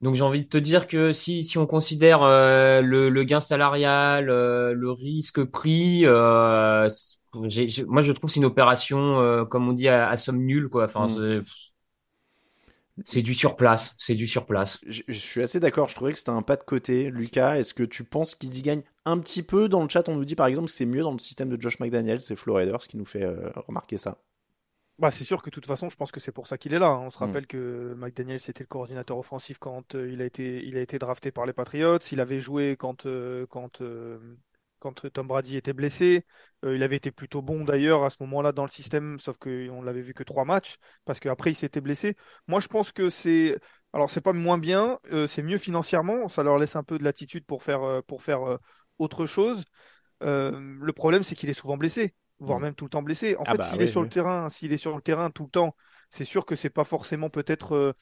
Donc 0.00 0.16
j'ai 0.16 0.22
envie 0.22 0.42
de 0.42 0.48
te 0.48 0.56
dire 0.58 0.88
que 0.88 1.12
si, 1.12 1.44
si 1.44 1.58
on 1.58 1.66
considère 1.66 2.22
euh, 2.24 2.80
le, 2.80 3.08
le 3.08 3.22
gain 3.24 3.38
salarial, 3.38 4.30
euh, 4.30 4.72
le 4.74 4.90
risque 4.90 5.44
pris, 5.44 6.04
euh, 6.06 6.88
c'est- 6.88 7.18
j'ai- 7.44 7.68
j'ai- 7.68 7.84
moi 7.84 8.02
je 8.02 8.10
trouve 8.12 8.28
que 8.28 8.34
c'est 8.34 8.40
une 8.40 8.44
opération, 8.46 9.20
euh, 9.20 9.44
comme 9.44 9.68
on 9.68 9.72
dit, 9.72 9.86
à, 9.88 10.08
à 10.08 10.16
somme 10.16 10.38
nulle, 10.44 10.68
quoi. 10.68 10.84
Enfin, 10.86 11.06
Mm. 11.06 11.44
C'est, 13.04 13.22
du 13.22 13.34
surplace, 13.34 13.94
c'est 13.98 14.14
du 14.14 14.26
surplace. 14.26 14.78
je, 14.86 15.02
je 15.08 15.18
suis 15.18 15.42
assez 15.42 15.60
d'accord, 15.60 15.88
je 15.88 15.94
trouvais 15.94 16.12
que 16.12 16.18
c'était 16.18 16.30
un 16.30 16.42
pas 16.42 16.56
de 16.56 16.62
côté. 16.64 17.10
Lucas, 17.10 17.56
est-ce 17.58 17.74
que 17.74 17.82
tu 17.82 18.04
penses 18.04 18.34
qu'ils 18.34 18.56
y 18.56 18.62
gagnent 18.62 18.84
un 19.04 19.18
petit 19.18 19.42
peu 19.42 19.68
Dans 19.68 19.82
le 19.82 19.88
chat, 19.88 20.08
on 20.08 20.16
nous 20.16 20.24
dit 20.24 20.34
par 20.36 20.46
exemple 20.46 20.68
que 20.68 20.72
c'est 20.74 20.86
mieux 20.86 21.02
dans 21.02 21.12
le 21.12 21.18
système 21.18 21.48
de 21.48 21.60
Josh 21.60 21.80
McDaniel, 21.80 22.20
c'est 22.22 22.36
Flo 22.36 22.54
Raiders 22.54 22.78
qui 22.86 22.96
nous 22.96 23.04
fait 23.06 23.24
euh, 23.24 23.50
remarquer 23.66 23.98
ça. 23.98 24.18
Bah, 24.98 25.10
c'est 25.10 25.24
sûr 25.24 25.42
que 25.42 25.50
de 25.50 25.54
toute 25.54 25.66
façon, 25.66 25.90
je 25.90 25.96
pense 25.96 26.12
que 26.12 26.20
c'est 26.20 26.32
pour 26.32 26.46
ça 26.46 26.58
qu'il 26.58 26.74
est 26.74 26.78
là. 26.78 26.88
hein. 26.88 27.00
On 27.06 27.10
se 27.10 27.18
Mm. 27.18 27.20
rappelle 27.20 27.46
que 27.46 27.94
McDaniel, 27.94 28.40
c'était 28.40 28.62
le 28.62 28.68
coordinateur 28.68 29.18
offensif 29.18 29.58
quand 29.58 29.94
euh, 29.94 30.10
il 30.12 30.20
a 30.22 30.24
été, 30.26 30.64
il 30.64 30.76
a 30.76 30.80
été 30.80 30.98
drafté 30.98 31.32
par 31.32 31.46
les 31.46 31.52
Patriots. 31.52 31.98
Il 32.12 32.20
avait 32.20 32.40
joué 32.40 32.76
quand, 32.78 33.06
euh, 33.06 33.46
quand, 33.46 33.80
euh, 33.80 34.18
quand 34.82 35.08
Tom 35.12 35.26
Brady 35.28 35.56
était 35.56 35.72
blessé. 35.72 36.24
Euh, 36.64 36.74
il 36.76 36.82
avait 36.82 36.96
été 36.96 37.10
plutôt 37.12 37.42
bon 37.42 37.64
d'ailleurs 37.64 38.04
à 38.04 38.10
ce 38.10 38.16
moment-là 38.20 38.52
dans 38.52 38.64
le 38.64 38.70
système, 38.70 39.18
sauf 39.20 39.38
qu'on 39.38 39.82
l'avait 39.82 40.02
vu 40.02 40.14
que 40.14 40.24
trois 40.24 40.44
matchs, 40.44 40.76
parce 41.04 41.20
qu'après 41.20 41.50
il 41.52 41.54
s'était 41.54 41.80
blessé. 41.80 42.16
Moi, 42.48 42.60
je 42.60 42.68
pense 42.68 42.92
que 42.92 43.10
c'est. 43.10 43.58
Alors, 43.92 44.10
c'est 44.10 44.20
pas 44.22 44.32
moins 44.32 44.58
bien, 44.58 44.98
euh, 45.12 45.26
c'est 45.26 45.42
mieux 45.42 45.58
financièrement. 45.58 46.28
Ça 46.28 46.42
leur 46.42 46.58
laisse 46.58 46.76
un 46.76 46.82
peu 46.82 46.98
de 46.98 47.04
latitude 47.04 47.44
pour 47.46 47.62
faire, 47.62 47.82
euh, 47.82 48.00
pour 48.06 48.22
faire 48.22 48.42
euh, 48.42 48.56
autre 48.98 49.26
chose. 49.26 49.64
Euh, 50.22 50.58
le 50.80 50.92
problème, 50.92 51.22
c'est 51.22 51.34
qu'il 51.34 51.50
est 51.50 51.54
souvent 51.54 51.76
blessé, 51.76 52.14
voire 52.38 52.60
Mm. 52.60 52.60
même 52.60 52.74
tout 52.74 52.84
le 52.84 52.90
temps 52.90 53.02
blessé. 53.02 53.36
En 53.36 53.44
Ah 53.44 53.54
fait, 53.54 53.58
bah 53.58 53.62
s'il 53.62 53.80
oui, 53.80 53.82
est 53.82 53.86
sur 53.86 54.00
oui. 54.00 54.02
le 54.02 54.08
terrain, 54.08 54.48
s'il 54.50 54.72
est 54.72 54.76
sur 54.76 54.94
le 54.96 55.02
terrain 55.02 55.30
tout 55.30 55.44
le 55.44 55.50
temps, 55.50 55.74
c'est 56.10 56.24
sûr 56.24 56.44
que 56.46 56.56
c'est 56.56 56.70
pas 56.70 56.84
forcément 56.84 57.30
peut-être 57.30 57.72
euh, 57.74 57.92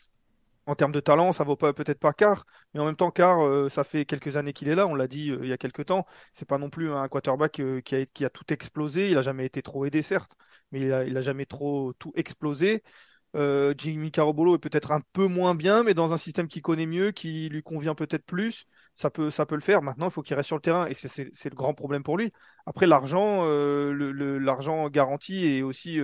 En 0.67 0.75
termes 0.75 0.93
de 0.93 1.01
talent, 1.01 1.33
ça 1.33 1.43
vaut 1.45 1.57
peut-être 1.57 1.99
pas 1.99 2.13
Carr, 2.13 2.45
mais 2.75 2.81
en 2.81 2.85
même 2.85 2.97
temps, 2.97 3.11
Carr, 3.11 3.41
euh, 3.41 3.69
ça 3.69 3.83
fait 3.83 4.05
quelques 4.05 4.37
années 4.37 4.53
qu'il 4.53 4.69
est 4.69 4.75
là. 4.75 4.87
On 4.87 4.95
l'a 4.95 5.09
dit 5.09 5.31
euh, 5.31 5.39
il 5.43 5.49
y 5.49 5.53
a 5.53 5.59
quelques 5.59 5.87
temps. 5.87 6.07
C'est 6.33 6.47
pas 6.47 6.59
non 6.59 6.71
plus 6.71 6.93
un 6.93 7.09
quarterback 7.09 7.61
euh, 7.61 7.81
qui 7.81 8.25
a, 8.25 8.31
tout 8.31 8.53
explosé. 8.53 9.11
Il 9.11 9.19
a 9.19 9.23
jamais 9.23 9.47
été 9.47 9.63
trop 9.63 9.85
aidé, 9.85 10.03
certes, 10.03 10.33
mais 10.71 10.81
il 10.81 10.93
a, 10.93 11.23
jamais 11.23 11.47
trop 11.47 11.93
tout 11.95 12.13
explosé. 12.15 12.83
Jimmy 13.35 14.11
Carobolo 14.11 14.57
est 14.57 14.59
peut-être 14.59 14.93
un 14.93 15.01
peu 15.13 15.27
moins 15.27 15.55
bien, 15.55 15.83
mais 15.85 15.95
dans 15.95 16.13
un 16.13 16.19
système 16.19 16.49
qu'il 16.49 16.63
connaît 16.63 16.87
mieux, 16.87 17.13
qui 17.13 17.49
lui 17.49 17.63
convient 17.63 17.95
peut-être 17.95 18.25
plus, 18.27 18.67
ça 18.95 19.11
peut, 19.11 19.31
le 19.51 19.61
faire. 19.61 19.83
Maintenant, 19.83 20.07
il 20.09 20.13
faut 20.13 20.23
qu'il 20.23 20.37
reste 20.37 20.49
sur 20.49 20.57
le 20.57 20.63
terrain, 20.63 20.87
et 20.87 20.95
c'est 20.95 21.49
le 21.49 21.55
grand 21.55 21.75
problème 21.75 22.03
pour 22.03 22.19
lui. 22.19 22.33
Après, 22.67 22.87
l'argent, 22.87 23.45
l'argent 23.45 24.89
garanti 24.89 25.47
et 25.47 25.63
aussi 25.63 26.01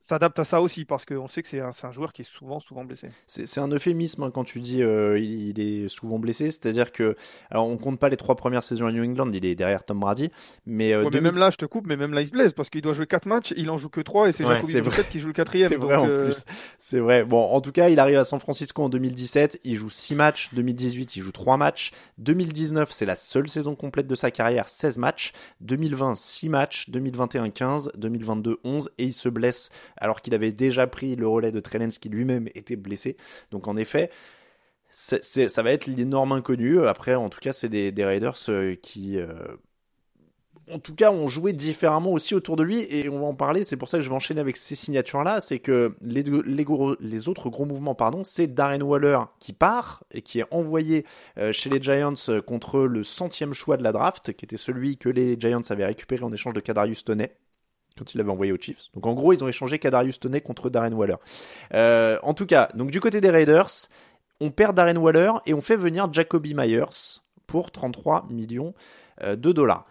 s'adapte 0.00 0.38
à 0.38 0.44
ça 0.44 0.60
aussi, 0.60 0.84
parce 0.84 1.04
qu'on 1.04 1.28
sait 1.28 1.42
que 1.42 1.48
c'est 1.48 1.60
un, 1.60 1.92
joueur 1.92 2.12
qui 2.12 2.22
est 2.22 2.30
souvent, 2.30 2.60
souvent 2.60 2.84
blessé. 2.84 3.08
C'est 3.26 3.60
un 3.60 3.68
euphémisme 3.68 4.24
hein, 4.24 4.30
quand 4.32 4.44
tu 4.44 4.60
dis 4.60 4.82
euh, 4.82 5.18
il, 5.18 5.48
il 5.48 5.60
est 5.60 5.88
souvent 5.88 6.18
blessé, 6.18 6.50
c'est-à-dire 6.50 6.92
que 6.92 7.16
alors 7.50 7.66
on 7.66 7.76
compte 7.76 7.98
pas 7.98 8.08
les 8.08 8.16
trois 8.16 8.36
premières 8.36 8.62
saisons 8.62 8.86
à 8.86 8.92
New 8.92 9.04
England, 9.04 9.30
il 9.32 9.44
est 9.44 9.54
derrière 9.54 9.84
Tom 9.84 10.00
Brady, 10.00 10.30
mais, 10.66 10.92
euh, 10.92 10.98
Ouais, 10.98 11.04
mais 11.04 11.10
2000 11.10 11.22
même 11.32 11.38
là, 11.38 11.50
je 11.50 11.56
te 11.56 11.64
coupe, 11.64 11.86
mais 11.86 11.96
même 11.96 12.12
là, 12.12 12.22
il 12.22 12.26
se 12.26 12.32
blesse, 12.32 12.52
parce 12.52 12.70
qu'il 12.70 12.82
doit 12.82 12.94
jouer 12.94 13.06
4 13.06 13.26
matchs, 13.26 13.54
il 13.56 13.70
en 13.70 13.78
joue 13.78 13.88
que 13.88 14.00
3, 14.00 14.28
et 14.28 14.32
c'est 14.32 14.44
Ouais, 14.44 14.56
Jacoby 14.56 14.80
Brissett 14.80 15.04
vrai. 15.04 15.12
qui 15.12 15.20
joue 15.20 15.28
le 15.28 15.32
quatrième. 15.32 15.68
C'est 15.68 15.76
vrai 15.76 15.96
en 15.96 16.08
euh, 16.08 16.24
plus. 16.26 16.44
C'est 16.78 16.98
vrai. 16.98 17.24
Bon, 17.24 17.42
en 17.42 17.60
tout 17.60 17.72
cas, 17.72 17.88
il 17.88 17.98
arrive 18.00 18.18
à 18.18 18.24
San 18.24 18.40
Francisco 18.40 18.82
en 18.82 18.88
2017. 18.88 19.60
Il 19.64 19.76
joue 19.76 19.90
6 19.90 20.14
matchs. 20.14 20.48
2018, 20.54 21.16
il 21.16 21.22
joue 21.22 21.32
3 21.32 21.56
matchs. 21.56 21.92
2019, 22.18 22.90
c'est 22.90 23.06
la 23.06 23.14
seule 23.14 23.48
saison 23.48 23.74
complète 23.74 24.06
de 24.06 24.14
sa 24.14 24.30
carrière, 24.30 24.68
16 24.68 24.98
matchs. 24.98 25.32
2020, 25.60 26.14
6 26.14 26.48
matchs. 26.48 26.90
2021, 26.90 27.50
15. 27.50 27.92
2022, 27.96 28.58
11. 28.64 28.90
Et 28.98 29.04
il 29.04 29.12
se 29.12 29.28
blesse 29.28 29.70
alors 30.00 30.20
qu'il 30.20 30.34
avait 30.34 30.52
déjà 30.52 30.86
pris 30.86 31.16
le 31.16 31.28
relais 31.28 31.52
de 31.52 31.60
Trellens 31.60 31.98
qui 32.00 32.08
lui-même 32.08 32.48
était 32.54 32.76
blessé. 32.76 33.16
Donc 33.50 33.68
en 33.68 33.76
effet, 33.76 34.10
ça 34.90 35.62
va 35.62 35.72
être 35.72 35.86
l'énorme 35.86 36.32
inconnu. 36.32 36.86
Après, 36.86 37.14
en 37.14 37.28
tout 37.28 37.40
cas, 37.40 37.52
c'est 37.52 37.68
des, 37.68 38.04
Raiders 38.04 38.38
euh, 38.48 38.74
qui... 38.74 39.18
euh, 39.18 39.28
en 40.70 40.78
tout 40.78 40.94
cas, 40.94 41.10
ont 41.10 41.28
joué 41.28 41.54
différemment 41.54 42.10
aussi 42.12 42.34
autour 42.34 42.56
de 42.56 42.62
lui 42.62 42.86
et 42.90 43.08
on 43.08 43.20
va 43.20 43.26
en 43.26 43.34
parler. 43.34 43.64
C'est 43.64 43.78
pour 43.78 43.88
ça 43.88 43.98
que 43.98 44.04
je 44.04 44.10
vais 44.10 44.14
enchaîner 44.14 44.40
avec 44.40 44.58
ces 44.58 44.74
signatures-là. 44.74 45.40
C'est 45.40 45.60
que 45.60 45.94
les, 46.02 47.28
autres 47.28 47.48
gros 47.48 47.64
mouvements, 47.64 47.94
pardon, 47.94 48.22
c'est 48.22 48.46
Darren 48.48 48.82
Waller 48.82 49.18
qui 49.40 49.54
part 49.54 50.04
et 50.10 50.20
qui 50.20 50.40
est 50.40 50.46
envoyé 50.50 51.06
euh, 51.38 51.52
chez 51.52 51.70
les 51.70 51.82
Giants 51.82 52.14
contre 52.46 52.80
le 52.80 53.02
centième 53.02 53.54
choix 53.54 53.78
de 53.78 53.82
la 53.82 53.92
draft, 53.92 54.34
qui 54.34 54.44
était 54.44 54.58
celui 54.58 54.98
que 54.98 55.08
les 55.08 55.40
Giants 55.40 55.62
avaient 55.70 55.86
récupéré 55.86 56.22
en 56.22 56.32
échange 56.32 56.54
de 56.54 56.60
Kadarius 56.60 57.04
Toney 57.04 57.34
quand 57.98 58.14
il 58.14 58.18
l'avait 58.18 58.30
envoyé 58.30 58.52
aux 58.52 58.58
Chiefs. 58.60 58.86
Donc 58.94 59.06
en 59.06 59.14
gros, 59.14 59.32
ils 59.32 59.42
ont 59.44 59.48
échangé 59.48 59.78
Kadarius 59.78 60.20
Toney 60.20 60.40
contre 60.40 60.70
Darren 60.70 60.92
Waller. 60.92 61.16
Euh, 61.74 62.18
en 62.22 62.34
tout 62.34 62.46
cas, 62.46 62.70
donc 62.74 62.90
du 62.90 63.00
côté 63.00 63.20
des 63.20 63.30
Raiders, 63.30 63.70
on 64.40 64.50
perd 64.50 64.76
Darren 64.76 64.96
Waller 64.96 65.32
et 65.46 65.54
on 65.54 65.60
fait 65.60 65.76
venir 65.76 66.12
Jacoby 66.12 66.54
Myers 66.54 67.20
pour 67.46 67.70
33 67.70 68.26
millions 68.30 68.74
euh, 69.22 69.34
de 69.36 69.52
dollars. 69.52 69.86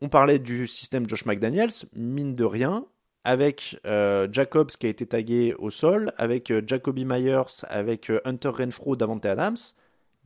On 0.00 0.08
parlait 0.08 0.38
du 0.38 0.66
système 0.66 1.08
Josh 1.08 1.24
McDaniels, 1.26 1.70
mine 1.94 2.34
de 2.34 2.44
rien, 2.44 2.84
avec 3.22 3.78
euh, 3.86 4.28
Jacobs 4.32 4.70
qui 4.70 4.86
a 4.86 4.90
été 4.90 5.06
tagué 5.06 5.54
au 5.58 5.70
sol, 5.70 6.12
avec 6.18 6.50
euh, 6.50 6.60
Jacoby 6.66 7.04
Myers, 7.04 7.64
avec 7.68 8.10
Hunter 8.24 8.48
Renfro, 8.48 8.96
Davante 8.96 9.24
Adams. 9.24 9.56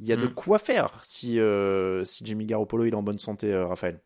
Il 0.00 0.06
y 0.06 0.12
a 0.12 0.16
de 0.16 0.26
Mm. 0.26 0.34
quoi 0.34 0.58
faire 0.58 0.98
si, 1.02 1.40
si 2.04 2.24
Jimmy 2.24 2.46
Garoppolo 2.46 2.84
il 2.84 2.92
est 2.92 2.96
en 2.96 3.02
bonne 3.02 3.18
santé, 3.18 3.54
Raphaël. 3.56 4.00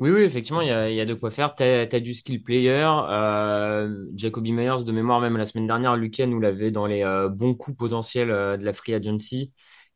Oui, 0.00 0.10
oui, 0.10 0.22
effectivement, 0.22 0.62
il 0.62 0.68
y 0.68 0.70
a, 0.70 0.88
y 0.90 0.98
a 1.00 1.04
de 1.04 1.12
quoi 1.12 1.30
faire. 1.30 1.54
Tu 1.54 1.62
as, 1.62 2.00
du 2.00 2.14
skill 2.14 2.42
player. 2.42 2.88
Euh, 3.10 4.06
Jacoby 4.16 4.50
Myers, 4.52 4.82
de 4.86 4.92
mémoire, 4.92 5.20
même 5.20 5.36
la 5.36 5.44
semaine 5.44 5.66
dernière, 5.66 5.94
Lucas 5.96 6.24
nous 6.26 6.40
l'avait 6.40 6.70
dans 6.70 6.86
les 6.86 7.02
euh, 7.04 7.28
bons 7.28 7.54
coups 7.54 7.76
potentiels 7.76 8.30
euh, 8.30 8.56
de 8.56 8.64
la 8.64 8.72
free 8.72 8.94
agency. 8.94 9.52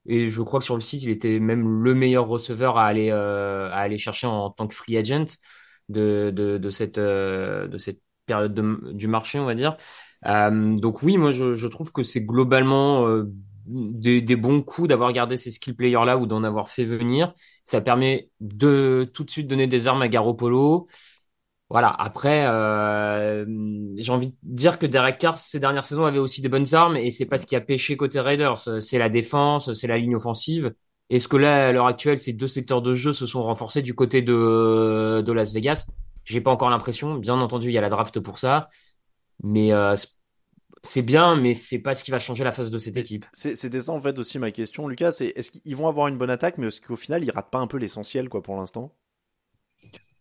Et 0.06 0.28
je 0.28 0.42
crois 0.42 0.58
que 0.60 0.66
sur 0.66 0.74
le 0.74 0.82
site, 0.82 1.02
il 1.04 1.08
était 1.10 1.40
même 1.40 1.82
le 1.82 1.94
meilleur 1.94 2.26
receveur 2.26 2.76
à 2.76 2.84
aller, 2.84 3.08
euh, 3.10 3.70
à 3.70 3.76
aller 3.78 3.96
chercher 3.96 4.26
en, 4.26 4.50
tant 4.50 4.66
que 4.68 4.74
free 4.74 4.98
agent 4.98 5.24
de, 5.88 6.30
de, 6.34 6.58
de 6.58 6.70
cette, 6.70 6.98
euh, 6.98 7.66
de 7.66 7.78
cette 7.78 8.00
période 8.26 8.52
de- 8.52 8.92
du 8.92 9.08
marché, 9.08 9.38
on 9.38 9.46
va 9.46 9.54
dire. 9.54 9.74
Euh, 10.26 10.76
donc 10.76 11.02
oui, 11.02 11.16
moi, 11.16 11.32
je, 11.32 11.54
je 11.54 11.66
trouve 11.66 11.92
que 11.92 12.02
c'est 12.02 12.20
globalement 12.22 13.06
des, 13.66 14.20
des 14.20 14.36
bons 14.36 14.62
coups 14.62 14.88
d'avoir 14.88 15.12
gardé 15.12 15.36
ces 15.36 15.50
skill 15.50 15.74
players-là 15.76 16.18
ou 16.18 16.26
d'en 16.26 16.44
avoir 16.44 16.68
fait 16.68 16.84
venir. 16.84 17.32
Ça 17.64 17.80
permet 17.80 18.30
de 18.40 19.10
tout 19.14 19.24
de 19.24 19.30
suite 19.30 19.46
donner 19.48 19.66
des 19.66 19.88
armes 19.88 20.02
à 20.02 20.08
Garoppolo. 20.08 20.88
Voilà. 21.70 21.88
Après, 21.90 22.46
euh, 22.46 23.44
j'ai 23.96 24.12
envie 24.12 24.28
de 24.28 24.34
dire 24.42 24.78
que 24.78 24.86
Derek 24.86 25.18
Carr 25.18 25.38
ces 25.38 25.58
dernières 25.60 25.84
saisons 25.84 26.04
avait 26.04 26.18
aussi 26.18 26.40
des 26.42 26.48
bonnes 26.48 26.74
armes 26.74 26.96
et 26.96 27.10
c'est 27.10 27.26
pas 27.26 27.38
ce 27.38 27.46
qui 27.46 27.56
a 27.56 27.60
pêché 27.60 27.96
côté 27.96 28.20
Raiders. 28.20 28.58
C'est 28.80 28.98
la 28.98 29.08
défense, 29.08 29.72
c'est 29.72 29.86
la 29.86 29.98
ligne 29.98 30.14
offensive. 30.16 30.74
Est-ce 31.10 31.28
que 31.28 31.36
là, 31.36 31.68
à 31.68 31.72
l'heure 31.72 31.86
actuelle, 31.86 32.18
ces 32.18 32.32
deux 32.32 32.48
secteurs 32.48 32.82
de 32.82 32.94
jeu 32.94 33.12
se 33.12 33.26
sont 33.26 33.42
renforcés 33.42 33.82
du 33.82 33.94
côté 33.94 34.22
de, 34.22 35.22
de 35.24 35.32
Las 35.32 35.52
Vegas? 35.52 35.86
J'ai 36.24 36.40
pas 36.40 36.50
encore 36.50 36.70
l'impression. 36.70 37.16
Bien 37.16 37.34
entendu, 37.40 37.68
il 37.68 37.72
y 37.74 37.78
a 37.78 37.80
la 37.82 37.90
draft 37.90 38.20
pour 38.20 38.38
ça, 38.38 38.68
mais 39.42 39.72
euh, 39.72 39.96
c'est 40.84 41.02
bien, 41.02 41.34
mais 41.36 41.54
c'est 41.54 41.78
pas 41.80 41.94
ce 41.96 42.04
qui 42.04 42.10
va 42.12 42.18
changer 42.20 42.44
la 42.44 42.52
face 42.52 42.70
de 42.70 42.78
cette 42.78 42.96
équipe. 42.96 43.24
C'est- 43.32 43.56
C'était 43.56 43.80
ça 43.80 43.92
en 43.92 44.00
fait 44.00 44.18
aussi 44.18 44.38
ma 44.38 44.50
question, 44.52 44.86
Lucas. 44.88 45.12
C'est 45.12 45.28
est-ce 45.36 45.50
qu'ils 45.50 45.76
vont 45.76 45.88
avoir 45.88 46.08
une 46.08 46.18
bonne 46.18 46.30
attaque, 46.30 46.58
mais 46.58 46.68
est-ce 46.68 46.80
qu'au 46.80 46.96
final 46.96 47.24
ils 47.24 47.30
ratent 47.32 47.50
pas 47.50 47.58
un 47.58 47.66
peu 47.66 47.78
l'essentiel 47.78 48.28
quoi 48.28 48.42
pour 48.42 48.56
l'instant? 48.56 48.94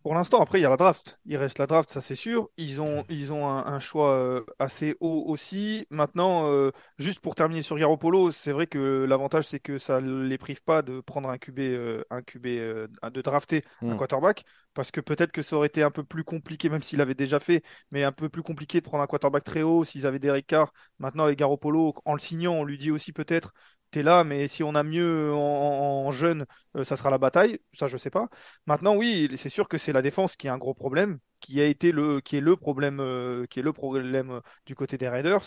Pour 0.04 0.14
l'instant, 0.14 0.42
après, 0.42 0.58
il 0.60 0.62
y 0.62 0.66
a 0.66 0.68
la 0.68 0.76
draft. 0.76 1.18
Il 1.24 1.38
reste 1.38 1.58
la 1.58 1.66
draft, 1.66 1.90
ça 1.90 2.02
c'est 2.02 2.14
sûr. 2.14 2.50
Ils 2.58 2.82
ont, 2.82 3.04
ils 3.08 3.32
ont 3.32 3.48
un, 3.48 3.64
un 3.66 3.80
choix 3.80 4.10
euh, 4.12 4.44
assez 4.58 4.96
haut 5.00 5.24
aussi. 5.28 5.86
Maintenant, 5.88 6.46
euh, 6.50 6.72
juste 6.98 7.20
pour 7.20 7.34
terminer 7.34 7.62
sur 7.62 7.78
Garoppolo, 7.78 8.30
c'est 8.30 8.52
vrai 8.52 8.66
que 8.66 9.04
l'avantage, 9.08 9.46
c'est 9.46 9.60
que 9.60 9.78
ça 9.78 10.02
les 10.02 10.36
prive 10.36 10.62
pas 10.62 10.82
de 10.82 11.00
prendre 11.00 11.30
un 11.30 11.38
QB, 11.38 11.58
euh, 11.60 12.04
un 12.10 12.20
QB, 12.20 12.46
euh, 12.48 12.86
de 13.12 13.22
drafter 13.22 13.64
un 13.88 13.94
Mm. 13.94 13.98
quarterback. 13.98 14.44
Parce 14.74 14.90
que 14.90 15.00
peut-être 15.00 15.32
que 15.32 15.42
ça 15.42 15.56
aurait 15.56 15.68
été 15.68 15.82
un 15.82 15.90
peu 15.90 16.04
plus 16.04 16.24
compliqué, 16.24 16.68
même 16.68 16.82
s'il 16.82 17.00
avait 17.00 17.14
déjà 17.14 17.40
fait, 17.40 17.62
mais 17.90 18.04
un 18.04 18.12
peu 18.12 18.28
plus 18.28 18.42
compliqué 18.42 18.80
de 18.80 18.84
prendre 18.84 19.02
un 19.04 19.06
quarterback 19.06 19.44
très 19.44 19.62
haut 19.62 19.84
s'ils 19.84 20.04
avaient 20.06 20.18
Derek 20.18 20.46
Carr. 20.46 20.72
Maintenant, 20.98 21.24
avec 21.24 21.38
Garoppolo, 21.38 21.94
en 22.04 22.12
le 22.12 22.18
signant, 22.18 22.54
on 22.54 22.64
lui 22.64 22.76
dit 22.76 22.90
aussi 22.90 23.12
peut-être, 23.12 23.54
là, 24.02 24.24
mais 24.24 24.48
si 24.48 24.62
on 24.62 24.74
a 24.74 24.82
mieux 24.82 25.32
en, 25.34 26.06
en- 26.06 26.10
jeune, 26.12 26.46
euh, 26.76 26.84
ça 26.84 26.96
sera 26.96 27.10
la 27.10 27.18
bataille. 27.18 27.58
Ça, 27.72 27.86
je 27.88 27.96
sais 27.96 28.10
pas. 28.10 28.28
Maintenant, 28.66 28.94
oui, 28.96 29.28
c'est 29.36 29.48
sûr 29.48 29.68
que 29.68 29.78
c'est 29.78 29.92
la 29.92 30.02
défense 30.02 30.36
qui 30.36 30.46
est 30.46 30.50
un 30.50 30.58
gros 30.58 30.74
problème, 30.74 31.18
qui 31.40 31.60
a 31.60 31.66
été 31.66 31.92
le, 31.92 32.20
qui 32.20 32.36
est 32.36 32.40
le 32.40 32.56
problème, 32.56 33.00
euh, 33.00 33.46
qui 33.46 33.60
est 33.60 33.62
le 33.62 33.72
problème 33.72 34.30
euh, 34.30 34.40
du 34.66 34.74
côté 34.74 34.98
des 34.98 35.08
Raiders. 35.08 35.42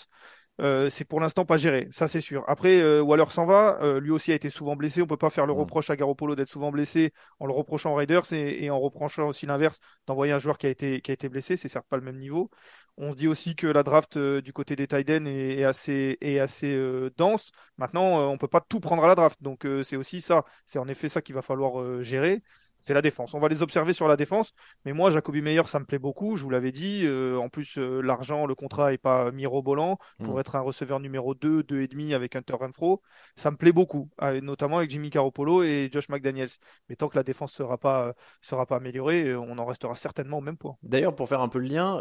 Euh, 0.59 0.89
c'est 0.89 1.05
pour 1.05 1.19
l'instant 1.19 1.45
pas 1.45 1.57
géré, 1.57 1.87
ça 1.91 2.07
c'est 2.07 2.19
sûr. 2.21 2.43
Après, 2.47 2.81
euh, 2.81 2.99
Waller 3.01 3.29
s'en 3.29 3.45
va, 3.45 3.77
euh, 3.83 3.99
lui 3.99 4.09
aussi 4.09 4.31
a 4.31 4.35
été 4.35 4.49
souvent 4.49 4.75
blessé. 4.75 5.03
On 5.03 5.05
peut 5.05 5.15
pas 5.15 5.29
faire 5.29 5.45
le 5.45 5.53
reproche 5.53 5.91
à 5.91 5.95
Garoppolo 5.95 6.35
d'être 6.35 6.49
souvent 6.49 6.71
blessé 6.71 7.13
en 7.39 7.45
le 7.45 7.53
reprochant 7.53 7.91
aux 7.91 7.95
Raiders 7.95 8.23
et, 8.33 8.63
et 8.65 8.69
en 8.71 8.79
reprochant 8.79 9.27
aussi 9.27 9.45
l'inverse 9.45 9.79
d'envoyer 10.07 10.33
un 10.33 10.39
joueur 10.39 10.57
qui 10.57 10.65
a 10.65 10.69
été, 10.69 10.99
qui 11.01 11.11
a 11.11 11.13
été 11.13 11.29
blessé. 11.29 11.57
C'est 11.57 11.67
certes 11.67 11.85
pas 11.87 11.97
le 11.97 12.01
même 12.03 12.17
niveau. 12.17 12.49
On 12.97 13.11
se 13.11 13.17
dit 13.17 13.27
aussi 13.27 13.55
que 13.55 13.67
la 13.67 13.83
draft 13.83 14.17
euh, 14.17 14.41
du 14.41 14.51
côté 14.53 14.75
des 14.75 14.87
ends 14.91 15.25
est, 15.27 15.59
est 15.59 15.63
assez, 15.63 16.17
est 16.21 16.39
assez 16.39 16.75
euh, 16.75 17.11
dense. 17.17 17.51
Maintenant, 17.77 18.19
euh, 18.21 18.25
on 18.25 18.37
peut 18.39 18.47
pas 18.47 18.61
tout 18.61 18.79
prendre 18.79 19.03
à 19.03 19.07
la 19.07 19.13
draft, 19.15 19.41
donc 19.43 19.65
euh, 19.65 19.83
c'est 19.83 19.95
aussi 19.95 20.21
ça. 20.21 20.43
C'est 20.65 20.79
en 20.79 20.87
effet 20.87 21.07
ça 21.07 21.21
qu'il 21.21 21.35
va 21.35 21.43
falloir 21.43 21.79
euh, 21.79 22.01
gérer. 22.01 22.41
C'est 22.81 22.93
la 22.93 23.01
défense. 23.01 23.33
On 23.33 23.39
va 23.39 23.47
les 23.49 23.61
observer 23.61 23.93
sur 23.93 24.07
la 24.07 24.15
défense. 24.15 24.53
Mais 24.85 24.93
moi, 24.93 25.11
Jacoby 25.11 25.41
Meyer, 25.41 25.63
ça 25.65 25.79
me 25.79 25.85
plaît 25.85 25.99
beaucoup. 25.99 26.37
Je 26.37 26.43
vous 26.43 26.49
l'avais 26.49 26.71
dit. 26.71 27.01
Euh, 27.05 27.37
en 27.37 27.49
plus, 27.49 27.77
euh, 27.77 28.01
l'argent, 28.01 28.45
le 28.45 28.55
contrat 28.55 28.93
est 28.93 28.97
pas 28.97 29.31
mirobolant 29.31 29.97
pour 30.23 30.35
Mm. 30.35 30.39
être 30.39 30.55
un 30.55 30.61
receveur 30.61 30.99
numéro 30.99 31.35
2, 31.35 31.63
2,5 31.63 32.13
avec 32.13 32.35
Hunter 32.35 32.53
Renfro. 32.53 33.01
Ça 33.35 33.51
me 33.51 33.57
plaît 33.57 33.71
beaucoup, 33.71 34.09
euh, 34.21 34.39
notamment 34.41 34.77
avec 34.77 34.89
Jimmy 34.89 35.09
Garoppolo 35.09 35.63
et 35.63 35.89
Josh 35.91 36.07
McDaniels. 36.09 36.49
Mais 36.89 36.95
tant 36.95 37.09
que 37.09 37.17
la 37.17 37.23
défense 37.23 37.51
sera 37.51 37.77
pas, 37.77 38.13
sera 38.41 38.65
pas 38.65 38.77
améliorée, 38.77 39.29
euh, 39.29 39.39
on 39.39 39.57
en 39.57 39.65
restera 39.65 39.95
certainement 39.95 40.37
au 40.37 40.41
même 40.41 40.57
point. 40.57 40.75
D'ailleurs, 40.83 41.15
pour 41.15 41.27
faire 41.27 41.41
un 41.41 41.49
peu 41.49 41.59
le 41.59 41.67
lien, 41.67 41.95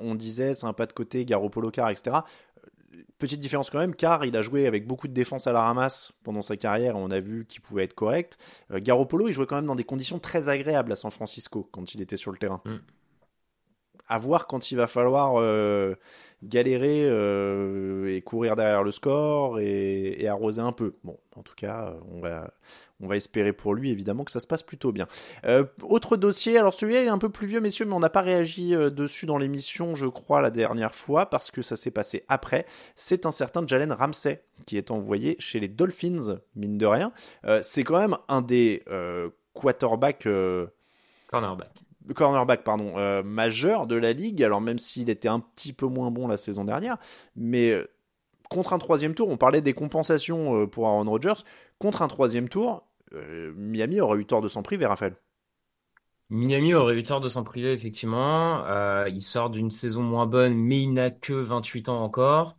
on 0.00 0.14
disait 0.14 0.54
c'est 0.54 0.66
un 0.66 0.72
pas 0.72 0.86
de 0.86 0.92
côté, 0.92 1.24
Garoppolo 1.24 1.70
Carr, 1.70 1.90
etc. 1.90 2.18
Petite 3.18 3.38
différence 3.38 3.70
quand 3.70 3.78
même, 3.78 3.94
car 3.94 4.24
il 4.24 4.36
a 4.36 4.42
joué 4.42 4.66
avec 4.66 4.86
beaucoup 4.86 5.06
de 5.06 5.12
défense 5.12 5.46
à 5.46 5.52
la 5.52 5.62
ramasse 5.62 6.12
pendant 6.24 6.42
sa 6.42 6.56
carrière, 6.56 6.96
on 6.96 7.10
a 7.10 7.20
vu 7.20 7.46
qu'il 7.46 7.60
pouvait 7.60 7.84
être 7.84 7.94
correct. 7.94 8.36
Euh, 8.72 8.80
Garoppolo, 8.82 9.28
il 9.28 9.32
jouait 9.32 9.46
quand 9.46 9.56
même 9.56 9.66
dans 9.66 9.76
des 9.76 9.84
conditions 9.84 10.18
très 10.18 10.48
agréables 10.48 10.90
à 10.90 10.96
San 10.96 11.10
Francisco 11.12 11.68
quand 11.70 11.94
il 11.94 12.00
était 12.00 12.16
sur 12.16 12.32
le 12.32 12.38
terrain. 12.38 12.60
Mm. 12.64 12.76
À 14.08 14.18
voir 14.18 14.48
quand 14.48 14.72
il 14.72 14.76
va 14.76 14.88
falloir 14.88 15.34
euh, 15.36 15.94
galérer 16.42 17.04
euh, 17.06 18.14
et 18.14 18.22
courir 18.22 18.56
derrière 18.56 18.82
le 18.82 18.90
score 18.90 19.60
et, 19.60 20.26
arroser 20.26 20.60
un 20.60 20.72
peu. 20.72 20.94
Bon, 21.04 21.18
en 21.36 21.42
tout 21.42 21.54
cas, 21.54 21.94
on 22.12 22.20
va, 22.20 22.52
on 23.00 23.08
va 23.08 23.16
espérer 23.16 23.52
pour 23.52 23.74
lui 23.74 23.90
évidemment 23.90 24.24
que 24.24 24.30
ça 24.30 24.40
se 24.40 24.46
passe 24.46 24.62
plutôt 24.62 24.92
bien. 24.92 25.06
Euh, 25.44 25.64
autre 25.82 26.16
dossier, 26.16 26.58
alors 26.58 26.74
celui-là 26.74 27.02
il 27.02 27.06
est 27.06 27.10
un 27.10 27.18
peu 27.18 27.30
plus 27.30 27.46
vieux 27.46 27.60
messieurs, 27.60 27.84
mais 27.84 27.94
on 27.94 28.00
n'a 28.00 28.10
pas 28.10 28.22
réagi 28.22 28.74
euh, 28.74 28.90
dessus 28.90 29.26
dans 29.26 29.38
l'émission, 29.38 29.94
je 29.94 30.06
crois, 30.06 30.40
la 30.40 30.50
dernière 30.50 30.94
fois, 30.94 31.26
parce 31.26 31.50
que 31.50 31.62
ça 31.62 31.76
s'est 31.76 31.90
passé 31.90 32.24
après. 32.28 32.66
C'est 32.94 33.26
un 33.26 33.32
certain 33.32 33.66
Jalen 33.66 33.92
Ramsey 33.92 34.42
qui 34.66 34.76
est 34.76 34.90
envoyé 34.90 35.36
chez 35.38 35.60
les 35.60 35.68
Dolphins, 35.68 36.38
mine 36.54 36.78
de 36.78 36.86
rien. 36.86 37.12
Euh, 37.44 37.60
c'est 37.62 37.84
quand 37.84 37.98
même 37.98 38.16
un 38.28 38.42
des 38.42 38.82
euh, 38.88 39.30
quarterbacks... 39.52 40.26
euh, 40.26 40.66
Cornerback. 41.28 41.70
Cornerback 42.14 42.64
pardon 42.64 42.94
euh, 42.96 43.22
majeur 43.22 43.86
de 43.86 43.96
la 43.96 44.12
ligue 44.12 44.42
alors 44.42 44.60
même 44.60 44.78
s'il 44.78 45.10
était 45.10 45.28
un 45.28 45.40
petit 45.40 45.72
peu 45.72 45.86
moins 45.86 46.10
bon 46.10 46.28
la 46.28 46.36
saison 46.36 46.64
dernière 46.64 46.96
mais 47.36 47.70
euh, 47.70 47.86
contre 48.48 48.72
un 48.72 48.78
troisième 48.78 49.14
tour, 49.14 49.28
on 49.28 49.36
parlait 49.36 49.60
des 49.60 49.74
compensations 49.74 50.62
euh, 50.62 50.66
pour 50.66 50.88
Aaron 50.88 51.04
Rodgers. 51.04 51.44
Contre 51.78 52.02
un 52.02 52.08
troisième 52.08 52.48
tour, 52.48 52.84
Miami 53.12 54.00
aurait 54.00 54.18
eu 54.18 54.26
tort 54.26 54.40
de 54.40 54.48
s'en 54.48 54.62
priver, 54.62 54.86
Raphaël. 54.86 55.14
Miami 56.30 56.74
aurait 56.74 56.96
eu 56.96 57.04
tort 57.04 57.20
de 57.20 57.28
s'en 57.28 57.44
priver, 57.44 57.72
effectivement. 57.72 58.64
Il 59.06 59.20
sort 59.20 59.50
d'une 59.50 59.70
saison 59.70 60.02
moins 60.02 60.26
bonne, 60.26 60.54
mais 60.54 60.82
il 60.82 60.92
n'a 60.92 61.12
que 61.12 61.32
28 61.32 61.88
ans 61.90 62.02
encore. 62.02 62.56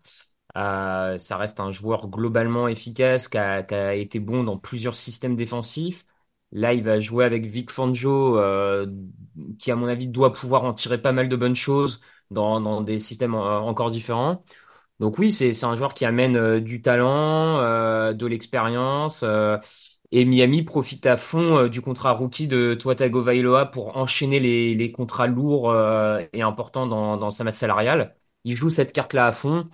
Ça 0.55 1.37
reste 1.37 1.59
un 1.59 1.71
joueur 1.71 2.07
globalement 2.07 2.69
efficace, 2.69 3.27
qui 3.27 3.37
a 3.37 3.93
été 3.93 4.19
bon 4.19 4.45
dans 4.45 4.57
plusieurs 4.57 4.95
systèmes 4.95 5.35
défensifs. 5.35 6.05
Là, 6.51 6.73
il 6.73 6.83
va 6.83 6.99
jouer 6.99 7.25
avec 7.25 7.45
Vic 7.45 7.69
Fangio, 7.71 8.37
euh, 8.37 8.85
qui, 9.59 9.71
à 9.71 9.75
mon 9.75 9.87
avis, 9.87 10.07
doit 10.07 10.33
pouvoir 10.33 10.63
en 10.65 10.73
tirer 10.73 11.01
pas 11.01 11.11
mal 11.13 11.29
de 11.29 11.35
bonnes 11.35 11.55
choses 11.55 12.01
dans, 12.29 12.59
dans 12.61 12.81
des 12.81 12.99
systèmes 12.99 13.35
euh, 13.35 13.59
encore 13.59 13.89
différents. 13.91 14.43
Donc 14.99 15.19
oui, 15.19 15.31
c'est 15.31 15.63
un 15.65 15.75
joueur 15.75 15.93
qui 15.95 16.05
amène 16.05 16.35
euh, 16.37 16.59
du 16.61 16.81
talent, 16.81 17.57
de 18.13 18.25
l'expérience. 18.27 19.23
et 20.11 20.25
Miami 20.25 20.63
profite 20.63 21.05
à 21.05 21.17
fond 21.17 21.67
du 21.67 21.81
contrat 21.81 22.11
rookie 22.13 22.47
de 22.47 22.73
Tua 22.75 22.95
Tagovailoa 22.95 23.65
pour 23.67 23.97
enchaîner 23.97 24.39
les, 24.39 24.75
les 24.75 24.91
contrats 24.91 25.27
lourds 25.27 25.73
et 26.33 26.41
importants 26.41 26.87
dans, 26.87 27.17
dans 27.17 27.31
sa 27.31 27.43
masse 27.43 27.57
salariale. 27.57 28.15
Il 28.43 28.55
joue 28.57 28.69
cette 28.69 28.93
carte-là 28.93 29.27
à 29.27 29.31
fond. 29.31 29.69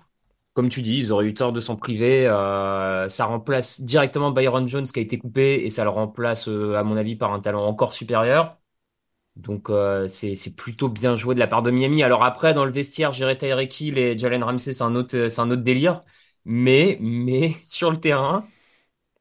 Comme 0.58 0.70
tu 0.70 0.82
dis, 0.82 0.98
ils 0.98 1.12
auraient 1.12 1.28
eu 1.28 1.36
tort 1.36 1.54
de 1.54 1.60
s'en 1.60 1.76
priver. 1.76 2.26
Euh, 2.28 3.10
ça 3.10 3.26
remplace 3.26 3.80
directement 3.80 4.32
Byron 4.32 4.68
Jones 4.68 4.88
qui 4.88 4.98
a 4.98 5.04
été 5.04 5.20
coupé 5.20 5.64
et 5.64 5.70
ça 5.70 5.84
le 5.84 5.92
remplace, 5.92 6.48
euh, 6.48 6.74
à 6.74 6.84
mon 6.84 6.98
avis, 6.98 7.16
par 7.16 7.32
un 7.32 7.40
talent 7.40 7.64
encore 7.64 7.94
supérieur. 7.94 8.58
Donc 9.36 9.70
euh, 9.70 10.08
c'est 10.08 10.56
plutôt 10.56 10.90
bien 10.90 11.16
joué 11.16 11.36
de 11.36 11.40
la 11.40 11.48
part 11.48 11.64
de 11.64 11.72
Miami. 11.72 12.04
Alors 12.04 12.24
après, 12.24 12.56
dans 12.56 12.66
le 12.66 12.72
vestiaire, 12.72 13.12
gérer 13.12 13.38
Tyreek 13.38 13.82
et 13.84 14.18
Jalen 14.18 14.44
Ramsey, 14.44 14.74
c'est 14.74 14.84
un 14.84 14.96
autre, 14.96 15.28
c'est 15.30 15.42
un 15.42 15.52
autre 15.52 15.64
délire. 15.64 16.04
Mais 16.46 16.98
mais 17.02 17.56
sur 17.64 17.92
le 17.92 17.98
terrain, 17.98 18.48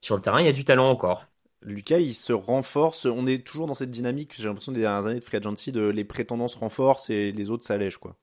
sur 0.01 0.17
le 0.17 0.23
terrain, 0.23 0.41
il 0.41 0.47
y 0.47 0.49
a 0.51 0.53
du 0.53 0.65
talent 0.65 0.91
encore. 0.91 1.27
Lucas, 1.63 1.99
il 1.99 2.15
se 2.15 2.33
renforce. 2.33 3.07
On 3.07 3.27
est 3.27 3.47
toujours 3.47 3.67
dans 3.67 3.75
cette 3.75 3.91
dynamique, 3.91 4.35
j'ai 4.39 4.45
l'impression, 4.49 4.73
des 4.73 4.81
dernières 4.81 5.07
années 5.07 5.21
de 5.21 5.25
free 5.25 5.39
agency, 5.39 5.73
de 5.73 5.87
les 5.89 6.05
prétendants 6.05 6.49
se 6.49 6.59
renforcent 6.59 7.11
et 7.11 7.33
les 7.33 7.51
autres 7.51 7.67
s'allègent, 7.67 7.99
quoi. 7.99 8.17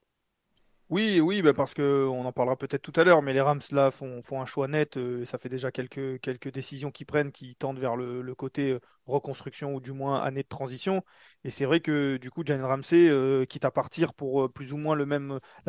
Oui, 0.94 1.20
oui, 1.20 1.42
bah 1.42 1.56
parce 1.56 1.74
que 1.74 2.06
on 2.08 2.24
en 2.24 2.32
parlera 2.32 2.56
peut-être 2.56 2.84
tout 2.84 2.94
à 3.00 3.04
l'heure, 3.04 3.24
mais 3.24 3.34
les 3.34 3.42
Rams 3.42 3.62
là 3.72 3.90
font, 3.90 4.22
font 4.22 4.40
un 4.42 4.46
choix 4.46 4.68
net. 4.68 4.96
euh, 4.98 5.26
ça 5.26 5.40
fait 5.40 5.50
déjà 5.50 5.72
quelques, 5.72 6.52
décisions 6.54 6.92
qu'ils 6.92 7.08
prennent 7.08 7.32
qui 7.32 7.56
tendent 7.56 7.80
vers 7.80 7.96
le, 7.96 8.36
côté 8.36 8.74
euh, 8.74 8.80
reconstruction 9.08 9.74
ou 9.74 9.80
du 9.82 9.92
moins 9.92 10.22
année 10.22 10.44
de 10.44 10.48
transition. 10.48 11.02
Et 11.46 11.50
c'est 11.50 11.66
vrai 11.66 11.80
que 11.80 12.18
du 12.18 12.30
coup, 12.30 12.44
Jalen 12.46 12.64
Ramsey, 12.64 13.10
euh, 13.10 13.44
quitte 13.46 13.66
à 13.66 13.72
partir 13.72 14.14
pour 14.14 14.52
plus 14.54 14.72
ou 14.72 14.78
moins 14.78 14.96
la 14.96 15.06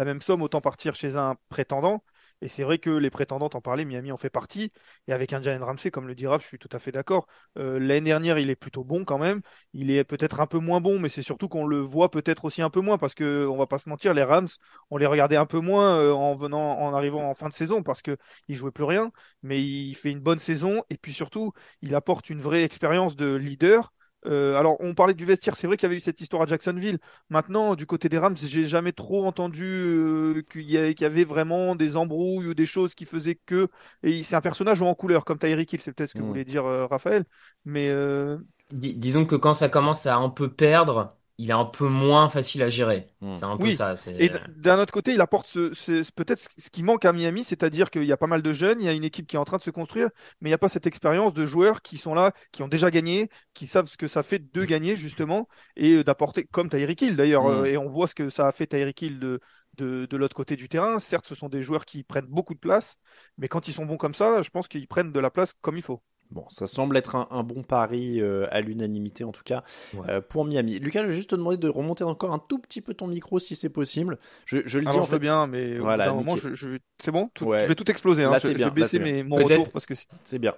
même 0.05 0.21
somme, 0.21 0.43
autant 0.43 0.61
partir 0.61 0.95
chez 0.95 1.17
un 1.17 1.37
prétendant. 1.49 2.05
Et 2.45 2.49
c'est 2.49 2.63
vrai 2.63 2.77
que 2.79 2.91
les 2.91 3.09
prétendants, 3.09 3.49
en 3.55 3.63
parlais, 3.63 3.87
Miami 3.87 4.13
en 4.13 4.19
fait 4.19 4.29
partie. 4.29 4.71
Et 5.09 5.15
avec 5.15 5.33
un 5.33 5.41
Jalen 5.41 5.63
Ramsey, 5.63 5.91
comme 5.91 6.07
le 6.07 6.15
dit 6.15 6.27
Raph, 6.27 6.43
je 6.43 6.49
suis 6.49 6.59
tout 6.59 6.69
à 6.73 6.79
fait 6.79 6.93
d'accord. 6.93 7.27
Euh, 7.59 7.79
l'année 7.81 8.03
dernière, 8.03 8.39
il 8.39 8.51
est 8.51 8.55
plutôt 8.57 8.85
bon 8.85 9.05
quand 9.07 9.17
même. 9.19 9.41
Il 9.73 9.91
est 9.91 10.05
peut-être 10.05 10.41
un 10.41 10.47
peu 10.47 10.59
moins 10.59 10.83
bon, 10.83 10.99
mais 11.01 11.09
c'est 11.09 11.23
surtout 11.23 11.49
qu'on 11.49 11.67
le 11.67 11.79
voit 11.79 12.11
peut-être 12.11 12.45
aussi 12.45 12.61
un 12.61 12.69
peu 12.69 12.83
moins 12.83 12.99
parce 12.99 13.15
que 13.15 13.47
on 13.47 13.57
va 13.57 13.67
pas 13.67 13.79
se 13.79 13.89
mentir, 13.89 14.13
les 14.13 14.23
Rams, 14.23 14.49
on 14.91 14.99
les 14.99 15.07
regardait 15.07 15.37
un 15.37 15.47
peu 15.47 15.61
moins 15.61 15.97
euh, 15.99 16.13
en 16.13 16.35
venant, 16.35 16.79
en 16.81 16.93
arrivant 16.93 17.31
en 17.31 17.35
fin 17.35 17.49
de 17.49 17.55
saison 17.55 17.83
parce 17.83 18.03
que 18.03 18.19
il 18.49 18.57
jouait 18.57 18.71
plus 18.73 18.85
rien. 18.85 19.11
Mais 19.43 19.63
il 19.63 19.95
fait 19.95 20.11
une 20.11 20.21
bonne 20.21 20.39
saison 20.39 20.83
et 20.91 20.99
puis 20.99 21.15
surtout, 21.15 21.53
il 21.81 21.95
apporte 21.95 22.29
une 22.29 22.43
vraie 22.43 22.63
expérience 22.63 23.17
de 23.17 23.35
leader. 23.35 23.94
Euh, 24.27 24.55
alors, 24.55 24.77
on 24.81 24.95
parlait 24.95 25.15
du 25.15 25.25
vestiaire, 25.27 25.57
c'est 25.57 25.67
vrai 25.67 25.77
qu'il 25.77 25.87
y 25.87 25.91
avait 25.91 25.97
eu 25.97 26.01
cette 26.01 26.21
histoire 26.21 26.43
à 26.43 26.47
Jacksonville. 26.47 26.99
Maintenant, 27.29 27.75
du 27.75 27.87
côté 27.87 28.09
des 28.09 28.19
Rams, 28.19 28.37
j'ai 28.37 28.65
jamais 28.67 28.93
trop 28.93 29.27
entendu 29.27 29.65
euh, 29.65 30.43
qu'il 30.51 30.71
y, 30.71 31.05
avait 31.05 31.25
vraiment 31.25 31.75
des 31.75 31.97
embrouilles 31.97 32.49
ou 32.49 32.55
des 32.55 32.67
choses 32.67 32.95
qui 32.95 33.05
faisaient 33.05 33.39
que. 33.47 33.69
Et 34.03 34.23
c'est 34.23 34.37
un 34.37 34.41
personnage 34.41 34.81
en 34.81 34.95
couleur, 34.95 35.25
comme 35.25 35.39
Tyreek 35.39 35.73
Hill, 35.73 35.81
c'est 35.81 35.93
peut-être 35.93 36.11
ce 36.11 36.15
que 36.15 36.23
voulait 36.23 36.45
dire 36.45 36.65
euh, 36.65 36.87
Raphaël. 36.87 37.25
Mais 37.65 37.91
euh, 37.91 38.39
Dis- 38.71 38.97
disons 38.97 39.27
que 39.27 39.37
quand 39.37 39.55
ça 39.55 39.69
commence 39.69 40.07
à 40.07 40.17
un 40.17 40.31
peu 40.31 40.51
perdre, 40.51 41.17
il 41.37 41.51
est 41.51 41.53
un 41.55 41.65
peu 41.65 41.89
moins 41.89 42.29
facile 42.29 42.63
à 42.63 42.71
gérer. 42.71 43.09
Hmm. 43.21 43.35
C'est 43.35 43.45
un 43.45 43.57
peu 43.57 43.65
Oui. 43.65 43.77
ça. 43.77 43.95
Et 44.19 44.31
d'un 44.57 44.79
autre 44.79 44.93
côté, 44.93 45.13
il 45.15 45.21
apporte 45.21 45.47
ce, 45.49 46.13
peut-être 46.13 46.41
ce 46.59 46.71
qui 46.71 46.83
manque 46.85 47.05
à 47.05 47.13
Miami, 47.13 47.43
c'est-à-dire 47.43 47.91
qu'il 47.91 48.05
y 48.05 48.13
a 48.13 48.17
pas 48.17 48.29
mal 48.29 48.41
de 48.43 48.53
jeunes, 48.53 48.81
il 48.81 48.87
y 48.87 48.89
a 48.89 48.93
une 48.93 49.03
équipe 49.05 49.27
qui 49.27 49.35
est 49.37 49.39
en 49.39 49.45
train 49.45 49.59
de 49.59 49.63
se 49.65 49.71
construire, 49.71 50.09
mais 50.41 50.49
il 50.49 50.53
n'y 50.53 50.55
a 50.55 50.59
pas 50.59 50.69
cette 50.69 50.87
expérience 50.87 51.35
de 51.35 51.45
joueurs 51.47 51.83
qui 51.83 51.97
sont 51.99 52.15
là, 52.15 52.33
qui 52.53 52.63
ont 52.63 52.69
déjà 52.69 52.91
gagné, 52.91 53.29
qui 53.53 53.67
savent 53.67 53.87
ce 53.87 53.97
que 53.97 54.07
ça 54.09 54.23
fait 54.23 54.39
de 54.53 54.65
gagner 54.65 54.95
justement, 54.95 55.49
et 55.77 55.95
euh, 55.97 56.05
d'apporter, 56.05 56.45
comme 56.45 56.69
Tyreek 56.69 57.03
Hill 57.03 57.17
d'ailleurs, 57.17 57.45
Mm. 57.45 57.47
euh, 57.49 57.65
et 57.65 57.77
on 57.77 57.89
voit 57.89 58.07
ce 58.07 58.15
que 58.15 58.31
ça 58.31 58.47
a 58.47 58.53
fait 58.53 58.67
Tyreek 58.69 59.03
Hill 59.03 59.19
de, 59.19 59.41
de, 59.77 60.07
de 60.07 60.17
l'autre 60.17 60.37
côté 60.37 60.55
du 60.57 60.69
terrain. 60.69 60.99
Certes, 61.01 61.27
ce 61.27 61.35
sont 61.35 61.49
des 61.49 61.63
joueurs 61.63 61.85
qui 61.85 62.05
prennent 62.05 62.27
beaucoup 62.27 62.55
de 62.55 62.61
place, 62.61 62.97
mais 63.39 63.49
quand 63.49 63.67
ils 63.69 63.73
sont 63.73 63.87
bons 63.87 63.97
comme 63.97 64.15
ça, 64.15 64.43
je 64.43 64.51
pense 64.51 64.69
qu'ils 64.69 64.87
prennent 64.89 65.13
de 65.13 65.21
la 65.21 65.31
place 65.31 65.53
comme 65.63 65.77
il 65.77 65.83
faut. 65.83 66.01
Bon, 66.35 66.45
ça 66.51 66.67
semble 66.67 66.97
être 66.97 67.15
un, 67.15 67.29
un 67.31 67.45
bon 67.45 67.63
pari 67.63 68.21
euh, 68.21 68.47
à 68.51 68.61
l'unanimité 68.61 69.23
en 69.23 69.31
tout 69.31 69.45
cas 69.45 69.63
Ouais. 69.95 70.01
euh, 70.11 70.21
pour 70.21 70.45
Miami. 70.45 70.81
Lucas, 70.81 71.03
je 71.05 71.07
vais 71.09 71.15
juste 71.15 71.31
te 71.31 71.37
demander 71.37 71.57
de 71.59 71.69
remonter 71.69 72.03
encore 72.03 72.33
un 72.33 72.41
tout 72.41 72.59
petit 72.59 72.81
peu 72.81 72.93
ton 72.93 73.07
micro 73.07 73.39
si 73.39 73.55
c'est 73.55 73.69
possible. 73.69 74.19
Je, 74.45 74.59
je 74.67 74.81
le 74.81 74.85
dis 74.85 74.91
Alors 74.91 75.03
en 75.03 75.07
je 75.07 75.13
veux 75.13 75.19
bien, 75.21 75.47
mais 75.47 75.75
au 75.75 75.79
bout 75.79 75.83
Voilà, 75.85 76.13
moment, 76.13 76.37
je, 76.37 76.53
je- 76.53 76.79
c'est 76.99 77.13
bon, 77.13 77.31
Tout- 77.35 77.45
Ouais. 77.47 77.61
je 77.63 77.67
vais 77.69 77.77
tout 77.77 77.89
exploser. 77.89 78.25
hein. 78.25 78.33
Là, 78.33 78.39
Je, 78.39 78.49
c'est 78.49 78.53
je 78.53 78.57
bien, 78.57 78.67
vais 78.69 78.81
là, 78.81 78.85
baisser 78.87 78.99
bien. 78.99 79.13
mes, 79.13 79.23
mon 79.23 79.37
retour 79.37 79.71
parce 79.71 79.87
que 79.87 79.95
C'est 80.25 80.41
bien. 80.41 80.55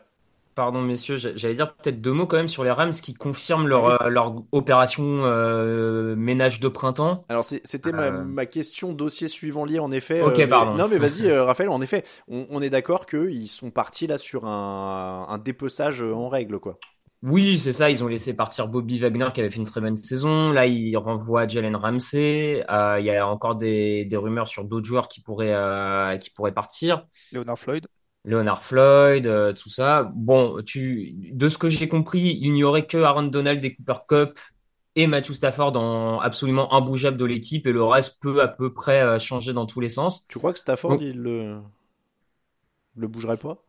Pardon, 0.57 0.81
messieurs, 0.81 1.17
j'a- 1.19 1.37
j'allais 1.37 1.55
dire 1.55 1.75
peut-être 1.75 2.01
deux 2.01 2.13
mots 2.13 2.27
quand 2.27 2.39
même 2.39 2.49
sur 2.49 2.65
les 2.65 2.71
Rams 2.71 2.91
qui 2.93 3.13
confirment 3.13 3.69
leur, 3.69 4.03
euh, 4.03 4.09
leur 4.09 4.37
opération 4.53 5.05
euh, 5.27 6.17
ménage 6.17 6.61
de 6.61 6.69
printemps. 6.69 7.25
Alors 7.29 7.45
c'était 7.45 7.93
ma, 7.93 8.05
Euh. 8.07 8.25
ma 8.25 8.47
question 8.47 8.95
dossier 8.95 9.29
suivant 9.29 9.67
lié 9.67 9.79
en 9.79 9.93
effet. 9.93 10.23
Ok, 10.23 10.45
pardon. 10.49 10.75
Non 10.75 10.89
mais 10.89 10.97
vas-y 10.97 11.31
Raphaël, 11.39 11.69
en 11.69 11.83
effet, 11.83 12.05
on, 12.27 12.47
on 12.49 12.63
est 12.63 12.71
d'accord 12.71 13.05
qu'ils 13.05 13.49
sont 13.49 13.71
partis 13.71 14.07
là 14.07 14.17
sur 14.17 14.47
un, 14.47 15.27
un 15.29 15.37
dépeçage 15.39 16.03
en 16.03 16.31
règle 16.31 16.59
quoi. 16.59 16.79
Oui, 17.23 17.59
c'est 17.59 17.73
ça, 17.73 17.91
ils 17.91 18.03
ont 18.05 18.09
laissé 18.09 18.33
partir 18.35 18.69
Bobby 18.69 18.99
Wagner 18.99 19.29
qui 19.35 19.41
avait 19.41 19.51
fait 19.51 19.57
une 19.59 19.67
très 19.67 19.81
bonne 19.81 19.97
saison. 19.97 20.53
Là, 20.53 20.67
ils 20.67 20.97
renvoient 20.97 21.47
Jalen 21.49 21.75
Ramsey. 21.75 22.65
Euh, 22.71 22.97
il 23.01 23.07
y 23.07 23.11
a 23.11 23.27
encore 23.27 23.57
des, 23.57 24.05
des 24.05 24.17
rumeurs 24.17 24.47
sur 24.49 24.65
d'autres 24.65 24.87
joueurs 24.87 25.09
qui 25.09 25.21
pourraient, 25.23 25.55
euh, 25.55 26.17
qui 26.19 26.31
pourraient 26.31 26.53
partir. 26.53 27.05
Leonard 27.33 27.59
Floyd. 27.59 27.87
Leonard 28.27 28.65
Floyd, 28.65 29.27
euh, 29.29 29.55
tout 29.55 29.71
ça. 29.71 30.13
Bon, 30.17 30.63
tu, 30.65 31.15
de 31.33 31.49
ce 31.51 31.59
que 31.59 31.71
j'ai 31.71 31.89
compris, 31.89 32.39
il 32.43 32.53
n'y 32.53 32.65
aurait 32.65 32.87
que 32.89 32.99
Aaron 32.99 33.25
Donald 33.25 33.65
et 33.65 33.77
Cooper 33.77 33.95
Cup 34.09 34.41
et 34.97 35.09
Matthew 35.09 35.35
Stafford 35.35 35.77
en 35.77 36.21
absolument 36.21 36.75
imbougeable 36.75 37.19
de 37.19 37.27
l'équipe 37.27 37.67
et 37.69 37.73
le 37.73 37.85
reste 37.85 38.19
peut 38.21 38.43
à 38.43 38.49
peu 38.49 38.75
près 38.75 39.03
euh, 39.03 39.19
changer 39.21 39.55
dans 39.55 39.67
tous 39.67 39.81
les 39.81 39.91
sens. 39.91 40.27
Tu 40.29 40.39
crois 40.39 40.53
que 40.53 40.61
Stafford 40.61 40.99
Bon. 40.99 41.03
il 41.03 41.19
le 41.21 41.61
le 42.97 43.07
bougerait 43.07 43.37
pas? 43.39 43.65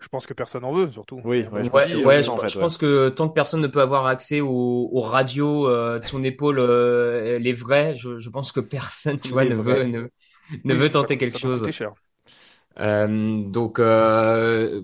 Je 0.00 0.08
pense 0.08 0.26
que 0.26 0.34
personne 0.34 0.62
n'en 0.62 0.72
veut, 0.72 0.90
surtout. 0.92 1.24
Oui, 1.24 1.46
ouais, 1.50 1.64
je 1.64 1.70
pense 1.70 1.84
Ouais, 1.84 1.86
que 1.86 1.90
c'est 1.92 1.98
ouais, 1.98 2.02
surtout 2.02 2.22
je, 2.22 2.30
ça, 2.30 2.32
en 2.32 2.38
fait, 2.38 2.52
je 2.52 2.56
ouais. 2.56 2.66
pense 2.66 2.78
que 2.78 3.08
tant 3.10 3.28
que 3.28 3.34
personne 3.34 3.60
ne 3.60 3.66
peut 3.66 3.80
avoir 3.82 4.06
accès 4.06 4.40
aux, 4.40 4.88
aux 4.92 5.00
radios 5.02 5.68
euh, 5.68 5.98
de 6.00 6.04
son 6.04 6.24
épaule, 6.24 6.58
euh, 6.58 7.38
les 7.38 7.52
vrais, 7.52 7.94
je, 7.94 8.18
je 8.18 8.30
pense 8.30 8.52
que 8.52 8.60
personne, 8.60 9.20
tu 9.20 9.32
vois, 9.32 9.44
Les 9.44 9.50
ne 9.50 9.54
vrais. 9.54 9.54
veut, 9.54 9.84
ne, 9.84 10.08
ne 10.64 10.74
Oui, 10.74 10.74
veut 10.74 10.90
tenter 10.90 11.18
quelque 11.18 11.38
ça 11.38 11.38
chose. 11.38 11.72
cher. 11.72 11.94
Euh, 12.78 13.42
donc, 13.48 13.78
euh, 13.78 14.82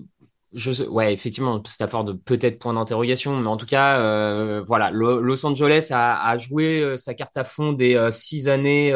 je, 0.53 0.83
ouais, 0.83 1.13
effectivement, 1.13 1.61
Stafford 1.65 2.05
peut-être 2.25 2.59
point 2.59 2.73
d'interrogation, 2.73 3.37
mais 3.39 3.47
en 3.47 3.57
tout 3.57 3.65
cas, 3.65 3.99
euh, 3.99 4.63
voilà, 4.67 4.91
Lo- 4.91 5.21
Los 5.21 5.45
Angeles 5.45 5.89
a, 5.91 6.37
joué 6.37 6.95
sa 6.97 7.13
carte 7.13 7.37
à 7.37 7.43
fond 7.43 7.73
des 7.73 8.09
six 8.11 8.47
années 8.49 8.93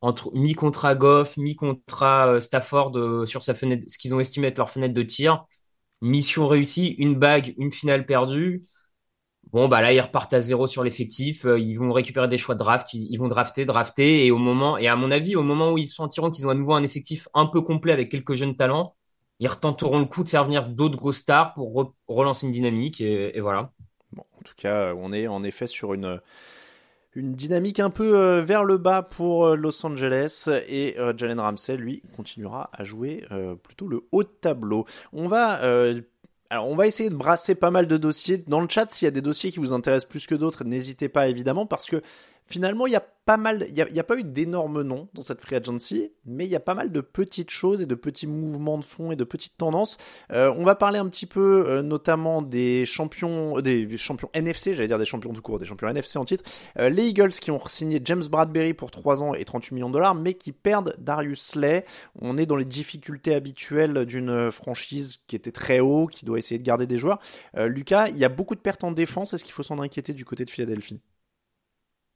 entre 0.00 0.30
mi-contrat 0.34 0.94
Goff, 0.94 1.36
mi-contrat 1.36 2.40
Stafford 2.40 3.26
sur 3.26 3.42
sa 3.42 3.54
fenêtre, 3.54 3.84
ce 3.88 3.98
qu'ils 3.98 4.14
ont 4.14 4.20
estimé 4.20 4.48
être 4.48 4.58
leur 4.58 4.70
fenêtre 4.70 4.94
de 4.94 5.02
tir. 5.02 5.44
Mission 6.02 6.48
réussie, 6.48 6.88
une 6.98 7.16
bague, 7.16 7.54
une 7.58 7.72
finale 7.72 8.06
perdue. 8.06 8.64
Bon, 9.54 9.68
bah 9.68 9.80
là, 9.80 9.92
ils 9.92 10.00
repartent 10.00 10.34
à 10.34 10.40
zéro 10.40 10.66
sur 10.66 10.82
l'effectif. 10.82 11.44
Euh, 11.44 11.60
Ils 11.60 11.76
vont 11.76 11.92
récupérer 11.92 12.26
des 12.26 12.38
choix 12.38 12.56
de 12.56 12.58
draft. 12.58 12.92
Ils, 12.92 13.16
vont 13.18 13.28
drafter, 13.28 13.64
drafter. 13.64 14.26
Et 14.26 14.32
au 14.32 14.36
moment, 14.38 14.76
et 14.78 14.88
à 14.88 14.96
mon 14.96 15.12
avis, 15.12 15.36
au 15.36 15.44
moment 15.44 15.70
où 15.70 15.78
ils 15.78 15.86
sentiront 15.86 16.32
qu'ils 16.32 16.44
ont 16.48 16.50
à 16.50 16.54
nouveau 16.56 16.72
un 16.72 16.82
effectif 16.82 17.28
un 17.34 17.46
peu 17.46 17.60
complet 17.62 17.92
avec 17.92 18.10
quelques 18.10 18.34
jeunes 18.34 18.56
talents, 18.56 18.96
ils 19.38 19.46
retenteront 19.46 20.00
le 20.00 20.06
coup 20.06 20.24
de 20.24 20.28
faire 20.28 20.44
venir 20.44 20.66
d'autres 20.66 20.96
grosses 20.96 21.18
stars 21.18 21.54
pour 21.54 21.72
re- 21.72 21.92
relancer 22.08 22.46
une 22.46 22.52
dynamique. 22.52 23.00
Et, 23.00 23.38
voilà. 23.38 23.70
Bon, 24.12 24.24
en 24.36 24.42
tout 24.42 24.54
cas, 24.56 24.92
on 24.96 25.12
est 25.12 25.28
en 25.28 25.44
effet 25.44 25.68
sur 25.68 25.94
une 25.94 26.20
une 27.16 27.34
dynamique 27.34 27.78
un 27.78 27.90
peu 27.90 28.18
euh, 28.18 28.42
vers 28.42 28.64
le 28.64 28.76
bas 28.76 29.02
pour 29.02 29.46
euh, 29.46 29.54
Los 29.54 29.86
Angeles 29.86 30.50
et 30.66 30.96
Jalen 31.16 31.38
Ramsey 31.38 31.76
lui 31.76 32.02
continuera 32.16 32.70
à 32.72 32.82
jouer 32.82 33.24
plutôt 33.62 33.86
le 33.86 34.00
haut 34.10 34.24
de 34.24 34.28
tableau. 34.28 34.84
On 35.12 35.28
va 35.28 35.60
alors 36.50 36.68
on 36.68 36.76
va 36.76 36.86
essayer 36.86 37.10
de 37.10 37.14
brasser 37.14 37.54
pas 37.54 37.70
mal 37.70 37.86
de 37.86 37.96
dossiers. 37.96 38.38
Dans 38.46 38.60
le 38.60 38.68
chat 38.68 38.90
s'il 38.90 39.06
y 39.06 39.08
a 39.08 39.10
des 39.10 39.22
dossiers 39.22 39.50
qui 39.50 39.58
vous 39.58 39.72
intéressent 39.72 40.08
plus 40.08 40.26
que 40.26 40.34
d'autres, 40.34 40.64
n'hésitez 40.64 41.08
pas 41.08 41.28
évidemment 41.28 41.66
parce 41.66 41.86
que 41.86 42.02
Finalement, 42.46 42.86
il 42.86 42.92
y 42.92 42.96
a 42.96 43.04
pas 43.24 43.36
mal, 43.38 43.66
il 43.68 43.74
n'y 43.74 44.00
a, 44.00 44.04
pas 44.04 44.18
eu 44.18 44.24
d'énormes 44.24 44.82
noms 44.82 45.08
dans 45.14 45.22
cette 45.22 45.40
free 45.40 45.56
agency, 45.56 46.12
mais 46.26 46.44
il 46.44 46.50
y 46.50 46.56
a 46.56 46.60
pas 46.60 46.74
mal 46.74 46.92
de 46.92 47.00
petites 47.00 47.48
choses 47.48 47.80
et 47.80 47.86
de 47.86 47.94
petits 47.94 48.26
mouvements 48.26 48.76
de 48.76 48.84
fond 48.84 49.12
et 49.12 49.16
de 49.16 49.24
petites 49.24 49.56
tendances. 49.56 49.96
Euh, 50.30 50.52
on 50.58 50.64
va 50.64 50.74
parler 50.74 50.98
un 50.98 51.08
petit 51.08 51.24
peu 51.24 51.64
euh, 51.66 51.82
notamment 51.82 52.42
des 52.42 52.84
champions, 52.84 53.60
des 53.60 53.96
champions 53.96 54.28
NFC, 54.34 54.74
j'allais 54.74 54.88
dire 54.88 54.98
des 54.98 55.06
champions 55.06 55.32
tout 55.32 55.40
court, 55.40 55.58
des 55.58 55.64
champions 55.64 55.88
NFC 55.88 56.18
en 56.18 56.26
titre. 56.26 56.44
Euh, 56.78 56.90
les 56.90 57.06
Eagles 57.06 57.30
qui 57.30 57.50
ont 57.50 57.66
signé 57.66 57.98
James 58.04 58.24
Bradbury 58.30 58.74
pour 58.74 58.90
3 58.90 59.22
ans 59.22 59.32
et 59.32 59.44
38 59.44 59.74
millions 59.74 59.88
de 59.88 59.94
dollars, 59.94 60.14
mais 60.14 60.34
qui 60.34 60.52
perdent 60.52 60.94
Darius 60.98 61.40
Slay. 61.40 61.86
On 62.20 62.36
est 62.36 62.46
dans 62.46 62.56
les 62.56 62.66
difficultés 62.66 63.34
habituelles 63.34 64.04
d'une 64.04 64.52
franchise 64.52 65.16
qui 65.28 65.36
était 65.36 65.52
très 65.52 65.80
haut, 65.80 66.06
qui 66.08 66.26
doit 66.26 66.38
essayer 66.38 66.58
de 66.58 66.64
garder 66.64 66.86
des 66.86 66.98
joueurs. 66.98 67.20
Lucas, 67.56 68.08
il 68.08 68.18
y 68.18 68.24
a 68.24 68.28
beaucoup 68.28 68.54
de 68.54 68.60
pertes 68.60 68.84
en 68.84 68.92
défense. 68.92 69.32
Est-ce 69.32 69.44
qu'il 69.44 69.54
faut 69.54 69.62
s'en 69.62 69.80
inquiéter 69.80 70.12
du 70.12 70.26
côté 70.26 70.44
de 70.44 70.50
Philadelphie? 70.50 71.00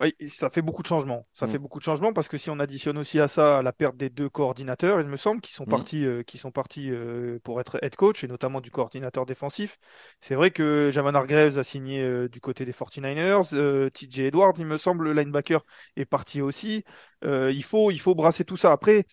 Oui, 0.01 0.15
ça 0.29 0.49
fait 0.49 0.63
beaucoup 0.63 0.83
de 0.83 0.87
changements. 0.87 1.27
Ça 1.33 1.47
Mm. 1.47 1.51
fait 1.51 1.59
beaucoup 1.59 1.81
de 1.81 1.85
changements 1.85 2.13
parce 2.13 2.29
que 2.29 2.39
si 2.39 2.51
on 2.51 2.61
additionne 2.61 2.99
aussi 2.99 3.19
à 3.19 3.27
ça 3.27 3.63
la 3.63 3.73
perte 3.73 3.97
des 3.97 4.11
deux 4.11 4.29
coordinateurs, 4.29 5.01
il 5.01 5.09
me 5.09 5.17
semble, 5.17 5.41
qui 5.41 5.53
sont 5.53 5.67
Mm. 5.67 5.69
partis, 5.71 6.05
euh, 6.05 6.23
qui 6.23 6.39
sont 6.39 6.53
partis 6.53 6.91
euh, 6.91 7.41
pour 7.43 7.61
être 7.61 7.83
head 7.83 7.97
coach 7.97 8.23
et 8.23 8.29
notamment 8.29 8.61
du 8.61 8.71
coordinateur 8.71 9.27
défensif. 9.27 9.77
C'est 10.21 10.37
vrai 10.37 10.53
que 10.53 10.91
Javan 10.93 11.15
Hargreaves 11.17 11.59
a 11.59 11.65
signé 11.65 12.01
euh, 12.03 12.29
du 12.29 12.41
côté 12.41 12.65
des 12.65 12.73
49ers. 12.73 13.53
euh, 13.55 13.91
TJ 13.91 14.21
Edwards, 14.27 14.55
il 14.59 14.67
me 14.67 14.79
semble, 14.79 15.05
le 15.11 15.13
linebacker 15.21 15.65
est 15.97 16.05
parti 16.05 16.41
aussi. 16.43 16.85
Euh, 17.25 17.51
il 17.53 17.65
faut, 17.65 17.91
il 17.91 17.99
faut 17.99 18.15
brasser 18.15 18.45
tout 18.45 18.57
ça. 18.57 18.71
Après, 18.71 19.05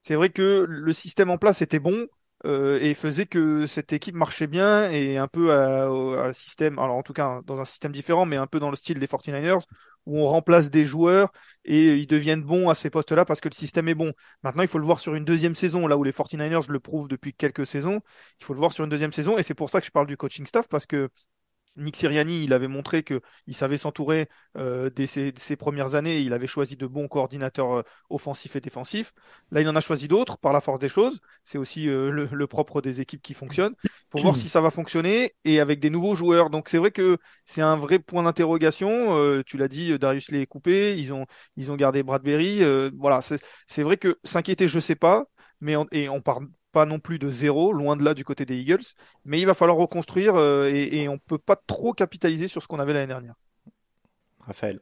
c'est 0.00 0.14
vrai 0.14 0.30
que 0.30 0.64
le 0.68 0.92
système 0.92 1.30
en 1.30 1.38
place 1.38 1.62
était 1.62 1.78
bon. 1.80 2.06
euh, 2.44 2.78
et 2.80 2.94
faisait 2.94 3.26
que 3.26 3.66
cette 3.66 3.92
équipe 3.94 4.14
marchait 4.14 4.46
bien 4.46 4.90
et 4.90 5.16
un 5.16 5.26
peu 5.26 5.52
à, 5.52 6.32
système, 6.34 6.78
alors 6.78 6.96
en 6.96 7.02
tout 7.02 7.14
cas 7.14 7.40
dans 7.46 7.58
un 7.60 7.64
système 7.64 7.92
différent, 7.92 8.26
mais 8.26 8.36
un 8.36 8.46
peu 8.46 8.60
dans 8.60 8.70
le 8.70 8.76
style 8.76 9.00
des 9.00 9.06
49ers, 9.08 9.66
où 10.06 10.18
on 10.18 10.26
remplace 10.26 10.70
des 10.70 10.84
joueurs 10.84 11.32
et 11.64 11.96
ils 11.96 12.06
deviennent 12.06 12.42
bons 12.42 12.68
à 12.68 12.74
ces 12.74 12.90
postes-là 12.90 13.24
parce 13.24 13.40
que 13.40 13.48
le 13.48 13.54
système 13.54 13.88
est 13.88 13.94
bon. 13.94 14.12
Maintenant, 14.42 14.62
il 14.62 14.68
faut 14.68 14.78
le 14.78 14.84
voir 14.84 15.00
sur 15.00 15.14
une 15.14 15.24
deuxième 15.24 15.54
saison, 15.54 15.86
là 15.86 15.96
où 15.96 16.04
les 16.04 16.12
49ers 16.12 16.70
le 16.70 16.80
prouvent 16.80 17.08
depuis 17.08 17.34
quelques 17.34 17.66
saisons. 17.66 18.00
Il 18.40 18.44
faut 18.44 18.54
le 18.54 18.60
voir 18.60 18.72
sur 18.72 18.84
une 18.84 18.90
deuxième 18.90 19.12
saison 19.12 19.36
et 19.38 19.42
c'est 19.42 19.54
pour 19.54 19.70
ça 19.70 19.80
que 19.80 19.86
je 19.86 19.90
parle 19.92 20.06
du 20.06 20.16
coaching 20.16 20.46
staff 20.46 20.68
parce 20.68 20.86
que 20.86 21.08
Nick 21.76 21.96
Sirianni, 21.96 22.44
il 22.44 22.52
avait 22.52 22.68
montré 22.68 23.02
qu'il 23.02 23.20
savait 23.50 23.76
s'entourer 23.76 24.28
euh, 24.56 24.90
dès 24.90 25.06
ses, 25.06 25.56
premières 25.56 25.94
années. 25.94 26.20
Il 26.20 26.32
avait 26.32 26.46
choisi 26.46 26.76
de 26.76 26.86
bons 26.86 27.08
coordinateurs 27.08 27.78
euh, 27.78 27.82
offensifs 28.10 28.56
et 28.56 28.60
défensifs. 28.60 29.12
Là, 29.50 29.60
il 29.60 29.68
en 29.68 29.76
a 29.76 29.80
choisi 29.80 30.08
d'autres 30.08 30.38
par 30.38 30.52
la 30.52 30.60
force 30.60 30.78
des 30.78 30.88
choses. 30.88 31.20
C'est 31.44 31.58
aussi 31.58 31.88
euh, 31.88 32.10
le, 32.10 32.46
propre 32.46 32.80
des 32.80 33.00
équipes 33.00 33.22
qui 33.22 33.34
fonctionnent. 33.34 33.74
Il 33.84 33.90
faut 34.10 34.18
voir 34.20 34.36
si 34.36 34.48
ça 34.48 34.60
va 34.60 34.70
fonctionner 34.70 35.32
et 35.44 35.60
avec 35.60 35.80
des 35.80 35.90
nouveaux 35.90 36.14
joueurs. 36.14 36.50
Donc, 36.50 36.68
c'est 36.68 36.78
vrai 36.78 36.90
que 36.90 37.18
c'est 37.44 37.62
un 37.62 37.76
vrai 37.76 37.98
point 37.98 38.22
d'interrogation. 38.22 39.42
Tu 39.44 39.56
l'as 39.56 39.68
dit, 39.68 39.98
Darius 39.98 40.30
Lee 40.30 40.40
est 40.40 40.46
coupé. 40.46 40.96
Ils 40.98 41.12
ont, 41.12 41.26
ils 41.56 41.70
ont 41.70 41.76
gardé 41.76 42.02
Bradbury. 42.02 42.62
Voilà, 42.98 43.20
c'est 43.66 43.82
vrai 43.82 43.96
que 43.96 44.18
s'inquiéter, 44.24 44.68
je 44.68 44.80
sais 44.80 44.94
pas. 44.94 45.26
Mais 45.60 45.76
on, 45.76 45.86
et 45.92 46.08
on 46.08 46.20
part 46.20 46.40
pas 46.72 46.86
non 46.86 46.98
plus 47.00 47.18
de 47.18 47.30
zéro, 47.30 47.72
loin 47.72 47.96
de 47.96 48.04
là 48.04 48.14
du 48.14 48.24
côté 48.24 48.44
des 48.46 48.56
Eagles. 48.58 48.82
Mais 49.24 49.40
il 49.40 49.46
va 49.46 49.54
falloir 49.54 49.76
reconstruire 49.78 50.36
euh, 50.36 50.68
et, 50.72 51.02
et 51.02 51.08
on 51.08 51.18
peut 51.18 51.38
pas 51.38 51.56
trop 51.56 51.92
capitaliser 51.92 52.48
sur 52.48 52.62
ce 52.62 52.68
qu'on 52.68 52.78
avait 52.80 52.92
l'année 52.92 53.06
dernière. 53.08 53.34
Raphaël. 54.40 54.80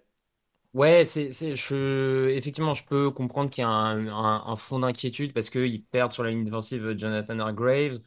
Ouais, 0.73 1.05
c'est, 1.05 1.33
c'est, 1.33 1.55
je, 1.55 2.29
effectivement, 2.31 2.75
je 2.75 2.85
peux 2.85 3.09
comprendre 3.13 3.49
qu'il 3.49 3.63
y 3.63 3.65
a 3.65 3.69
un, 3.69 4.09
un, 4.09 4.43
un 4.47 4.57
fond 4.57 4.81
d'inquiétude 4.81 5.33
parce 5.33 5.49
qu'ils 5.49 5.85
perdent 5.85 6.11
sur 6.11 6.25
la 6.25 6.31
ligne 6.31 6.43
défensive 6.45 6.97
Jonathan 6.99 7.39
Hargraves. 7.39 8.01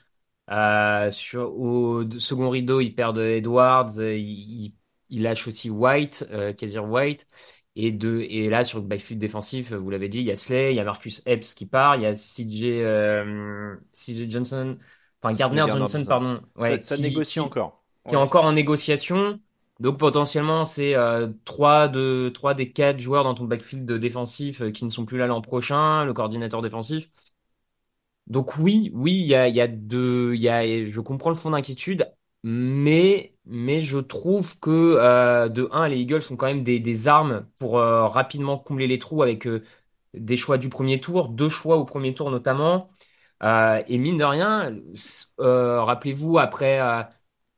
Euh, 0.49 1.11
sur, 1.11 1.53
au 1.59 2.09
second 2.19 2.49
rideau, 2.49 2.81
ils 2.81 2.95
perdent 2.95 3.19
Edwards. 3.19 3.99
euh, 3.99 4.17
ils 4.17 4.73
lâchent 5.23 5.47
aussi 5.47 5.69
White, 5.69 6.25
euh, 6.31 6.53
Kazir 6.53 6.85
White. 6.89 7.27
Et, 7.79 7.91
de, 7.91 8.21
et 8.29 8.49
là, 8.49 8.63
sur 8.65 8.79
le 8.79 8.85
backfield 8.85 9.19
défensif, 9.21 9.71
vous 9.73 9.89
l'avez 9.91 10.09
dit, 10.09 10.19
il 10.19 10.25
y 10.25 10.31
a 10.31 10.35
Slay, 10.37 10.73
il 10.73 10.77
y 10.77 10.79
a 10.79 10.83
Marcus 10.83 11.21
Epps 11.27 11.53
qui 11.53 11.65
part, 11.67 11.95
il 11.95 12.01
y 12.03 12.05
a 12.07 12.15
CJ, 12.15 12.81
euh, 12.83 13.75
CJ 13.93 14.29
Johnson, 14.31 14.77
enfin 15.21 15.35
Gardner 15.35 15.65
Gardner 15.65 15.85
Johnson, 15.85 16.05
pardon. 16.07 16.41
Ouais, 16.55 16.79
ça, 16.81 16.81
ça 16.81 16.97
qui- 16.97 17.01
négocie 17.03 17.33
qui- 17.33 17.39
encore. 17.39 17.83
qui 18.07 18.15
est 18.15 18.17
encore 18.17 18.45
en 18.45 18.53
négociation. 18.53 19.39
Donc 19.79 19.99
potentiellement, 19.99 20.65
c'est 20.65 20.95
euh, 20.95 21.27
trois 21.45 21.87
de 21.87 22.31
trois 22.33 22.55
des 22.55 22.71
quatre 22.71 22.99
joueurs 22.99 23.23
dans 23.23 23.35
ton 23.35 23.45
backfield 23.45 23.91
défensif 23.93 24.61
euh, 24.61 24.71
qui 24.71 24.85
ne 24.85 24.89
sont 24.89 25.05
plus 25.05 25.19
là 25.19 25.27
l'an 25.27 25.41
prochain, 25.41 26.03
le 26.05 26.13
coordinateur 26.13 26.61
défensif. 26.63 27.09
Donc 28.27 28.57
oui, 28.57 28.91
oui, 28.93 29.13
il 29.13 29.25
y 29.27 29.35
a, 29.35 29.47
y 29.47 29.61
a 29.61 29.67
de, 29.67 30.33
y 30.35 30.49
a, 30.49 30.85
je 30.85 30.99
comprends 30.99 31.29
le 31.29 31.35
fond 31.35 31.51
d'inquiétude, 31.51 32.11
mais 32.43 33.36
mais 33.49 33.81
je 33.81 33.97
trouve 33.99 34.59
que 34.59 34.69
euh, 34.99 35.49
de 35.49 35.67
un, 35.71 35.87
les 35.87 35.97
Eagles 35.99 36.21
sont 36.21 36.35
quand 36.37 36.47
même 36.47 36.63
des, 36.63 36.79
des 36.79 37.07
armes 37.07 37.45
pour 37.59 37.77
euh, 37.79 38.07
rapidement 38.07 38.57
combler 38.57 38.87
les 38.87 38.99
trous 38.99 39.23
avec 39.23 39.47
euh, 39.47 39.63
des 40.13 40.37
choix 40.37 40.57
du 40.57 40.69
premier 40.69 40.99
tour, 40.99 41.29
deux 41.29 41.49
choix 41.49 41.77
au 41.77 41.85
premier 41.85 42.13
tour 42.13 42.31
notamment. 42.31 42.89
Et 43.43 43.97
mine 43.97 44.17
de 44.17 44.23
rien, 44.23 44.75
rappelez-vous 45.39 46.37
après. 46.39 46.79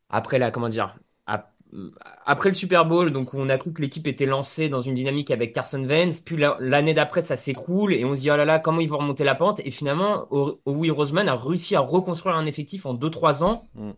après 0.10 0.39
la, 0.39 0.52
comment 0.52 0.69
dire, 0.69 0.95
ap- 1.28 1.54
après 2.25 2.49
le 2.49 2.56
Super 2.56 2.86
Bowl, 2.86 3.12
donc 3.12 3.34
où 3.34 3.38
on 3.39 3.49
a 3.49 3.58
cru 3.58 3.71
que 3.73 3.82
l'équipe 3.82 4.08
était 4.08 4.25
lancée 4.25 4.69
dans 4.69 4.82
une 4.82 4.95
dynamique 4.95 5.30
avec 5.32 5.54
Carson 5.54 5.84
Wentz, 5.84 6.21
puis 6.21 6.38
la- 6.38 6.58
l'année 6.60 6.93
d'après 6.95 7.21
ça 7.21 7.36
s'écroule 7.36 7.93
et 7.93 8.04
on 8.06 8.15
se 8.15 8.21
dit 8.21 8.32
oh 8.32 8.36
là 8.38 8.45
là 8.45 8.60
comment 8.60 8.80
ils 8.82 8.89
vont 8.89 8.97
remonter 8.97 9.23
la 9.23 9.36
pente? 9.36 9.60
Et 9.63 9.71
finalement 9.71 10.28
Howie 10.65 10.89
Roseman 10.89 11.30
a 11.30 11.36
réussi 11.36 11.75
à 11.75 11.80
reconstruire 11.82 12.36
un 12.36 12.45
effectif 12.47 12.86
en 12.86 12.93
2-3 12.93 13.43
ans 13.43 13.69
Mm. 13.75 13.91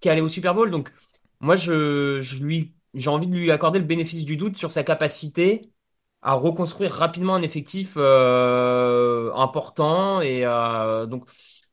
qui 0.00 0.08
allait 0.08 0.20
au 0.22 0.28
Super 0.28 0.54
Bowl 0.54 0.70
donc 0.70 0.90
moi 1.42 1.56
je, 1.56 2.20
je 2.22 2.44
lui 2.44 2.74
j'ai 2.94 3.10
envie 3.10 3.28
de 3.28 3.34
lui 3.36 3.52
accorder 3.52 3.80
le 3.80 3.86
bénéfice 3.86 4.24
du 4.26 4.36
doute 4.38 4.56
sur 4.56 4.70
sa 4.72 4.84
capacité 4.84 5.70
à 6.22 6.34
reconstruire 6.34 6.92
rapidement 6.92 7.34
un 7.36 7.42
effectif 7.42 7.94
euh, 7.98 9.32
important 9.34 10.20
et 10.22 10.44
euh, 10.46 11.06
donc 11.06 11.28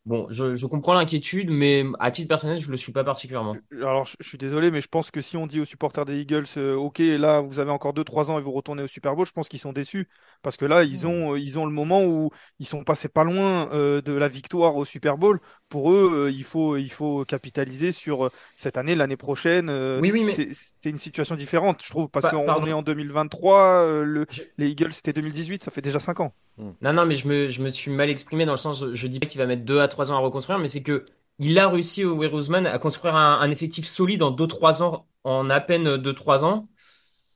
bon 0.06 0.28
je, 0.32 0.56
je 0.58 0.68
comprends 0.68 0.94
l'inquiétude 0.96 1.50
mais 1.52 1.86
à 2.00 2.12
titre 2.12 2.30
personnel 2.30 2.60
je 2.60 2.72
le 2.72 2.78
suis 2.78 2.94
pas 2.94 3.04
particulièrement 3.06 3.64
Alors, 3.82 4.06
je, 4.06 4.16
je 4.20 4.28
suis 4.28 4.38
désolé, 4.38 4.72
mais 4.72 4.82
je 4.82 4.88
pense 4.88 5.12
que 5.12 5.22
si 5.22 5.38
on 5.38 5.46
dit 5.46 5.60
aux 5.60 5.66
supporters 5.66 6.06
des 6.06 6.20
Eagles, 6.22 6.46
euh, 6.58 6.76
OK, 6.76 7.00
là, 7.00 7.42
vous 7.42 7.60
avez 7.60 7.72
encore 7.72 7.94
2-3 7.94 8.32
ans 8.32 8.40
et 8.40 8.42
vous 8.42 8.52
retournez 8.52 8.82
au 8.84 8.88
Super 8.88 9.16
Bowl, 9.16 9.26
je 9.26 9.32
pense 9.32 9.50
qu'ils 9.50 9.60
sont 9.60 9.74
déçus. 9.74 10.08
Parce 10.42 10.58
que 10.58 10.66
là, 10.66 10.84
ils 10.84 11.06
ont, 11.08 11.34
euh, 11.34 11.40
ils 11.40 11.60
ont 11.60 11.66
le 11.66 11.72
moment 11.72 12.04
où 12.04 12.32
ils 12.60 12.66
sont 12.66 12.84
passés 12.84 13.10
pas 13.10 13.24
loin 13.24 13.70
euh, 13.74 14.02
de 14.02 14.14
la 14.14 14.28
victoire 14.28 14.76
au 14.78 14.86
Super 14.86 15.18
Bowl. 15.18 15.40
Pour 15.70 15.92
eux, 15.92 16.26
euh, 16.28 16.32
il 16.32 16.44
faut, 16.44 16.78
il 16.78 16.90
faut 16.92 17.26
capitaliser 17.26 17.92
sur 17.92 18.26
euh, 18.26 18.30
cette 18.56 18.78
année, 18.78 18.96
l'année 18.96 19.18
prochaine. 19.18 19.70
euh, 19.70 20.00
Oui, 20.02 20.12
oui, 20.12 20.24
mais- 20.24 20.34
c'est, 20.34 20.90
une 20.90 20.98
situation 20.98 21.36
différente, 21.36 21.82
je 21.84 21.90
trouve, 21.90 22.10
parce 22.10 22.26
Pa- 22.26 22.32
qu'on 22.32 22.66
est 22.66 22.74
en 22.74 22.82
2023, 22.82 23.84
euh, 23.84 24.04
le, 24.04 24.26
Je- 24.32 24.42
les 24.58 24.70
Eagles, 24.70 24.92
c'était 24.94 25.14
2018, 25.14 25.64
ça 25.64 25.72
fait 25.72 25.82
déjà 25.82 26.00
5 26.00 26.20
ans. 26.22 26.34
Non, 26.82 26.94
non, 26.94 27.06
mais 27.06 27.16
je 27.16 27.28
me, 27.28 27.50
je 27.50 27.62
me 27.62 27.70
suis 27.70 27.92
mal 27.92 28.10
exprimé 28.10 28.46
dans 28.46 28.54
le 28.54 28.58
sens, 28.58 28.84
je 28.94 29.08
dis 29.08 29.20
pas 29.20 29.28
qu'il 29.28 29.38
va 29.40 29.46
mettre 29.46 29.64
deux 29.64 29.80
à 29.80 29.88
trois 29.88 30.12
ans 30.12 30.16
à 30.16 30.20
reconstruire, 30.20 30.60
mais 30.60 30.68
c'est 30.68 30.82
que 30.84 31.06
il 31.38 31.58
a 31.58 31.70
réussi 31.70 32.04
au 32.04 32.18
Roseman 32.18 32.66
à 32.68 32.80
construire 32.80 33.16
un, 33.16 33.40
un 33.40 33.50
effectif 33.52 33.86
solide 33.88 34.24
en 34.24 34.32
deux, 34.32 34.48
trois 34.48 34.84
ans, 34.84 35.08
en 35.24 35.50
à 35.50 35.62
peine 35.62 35.96
deux, 35.98 36.14
trois 36.14 36.44
ans. 36.44 36.68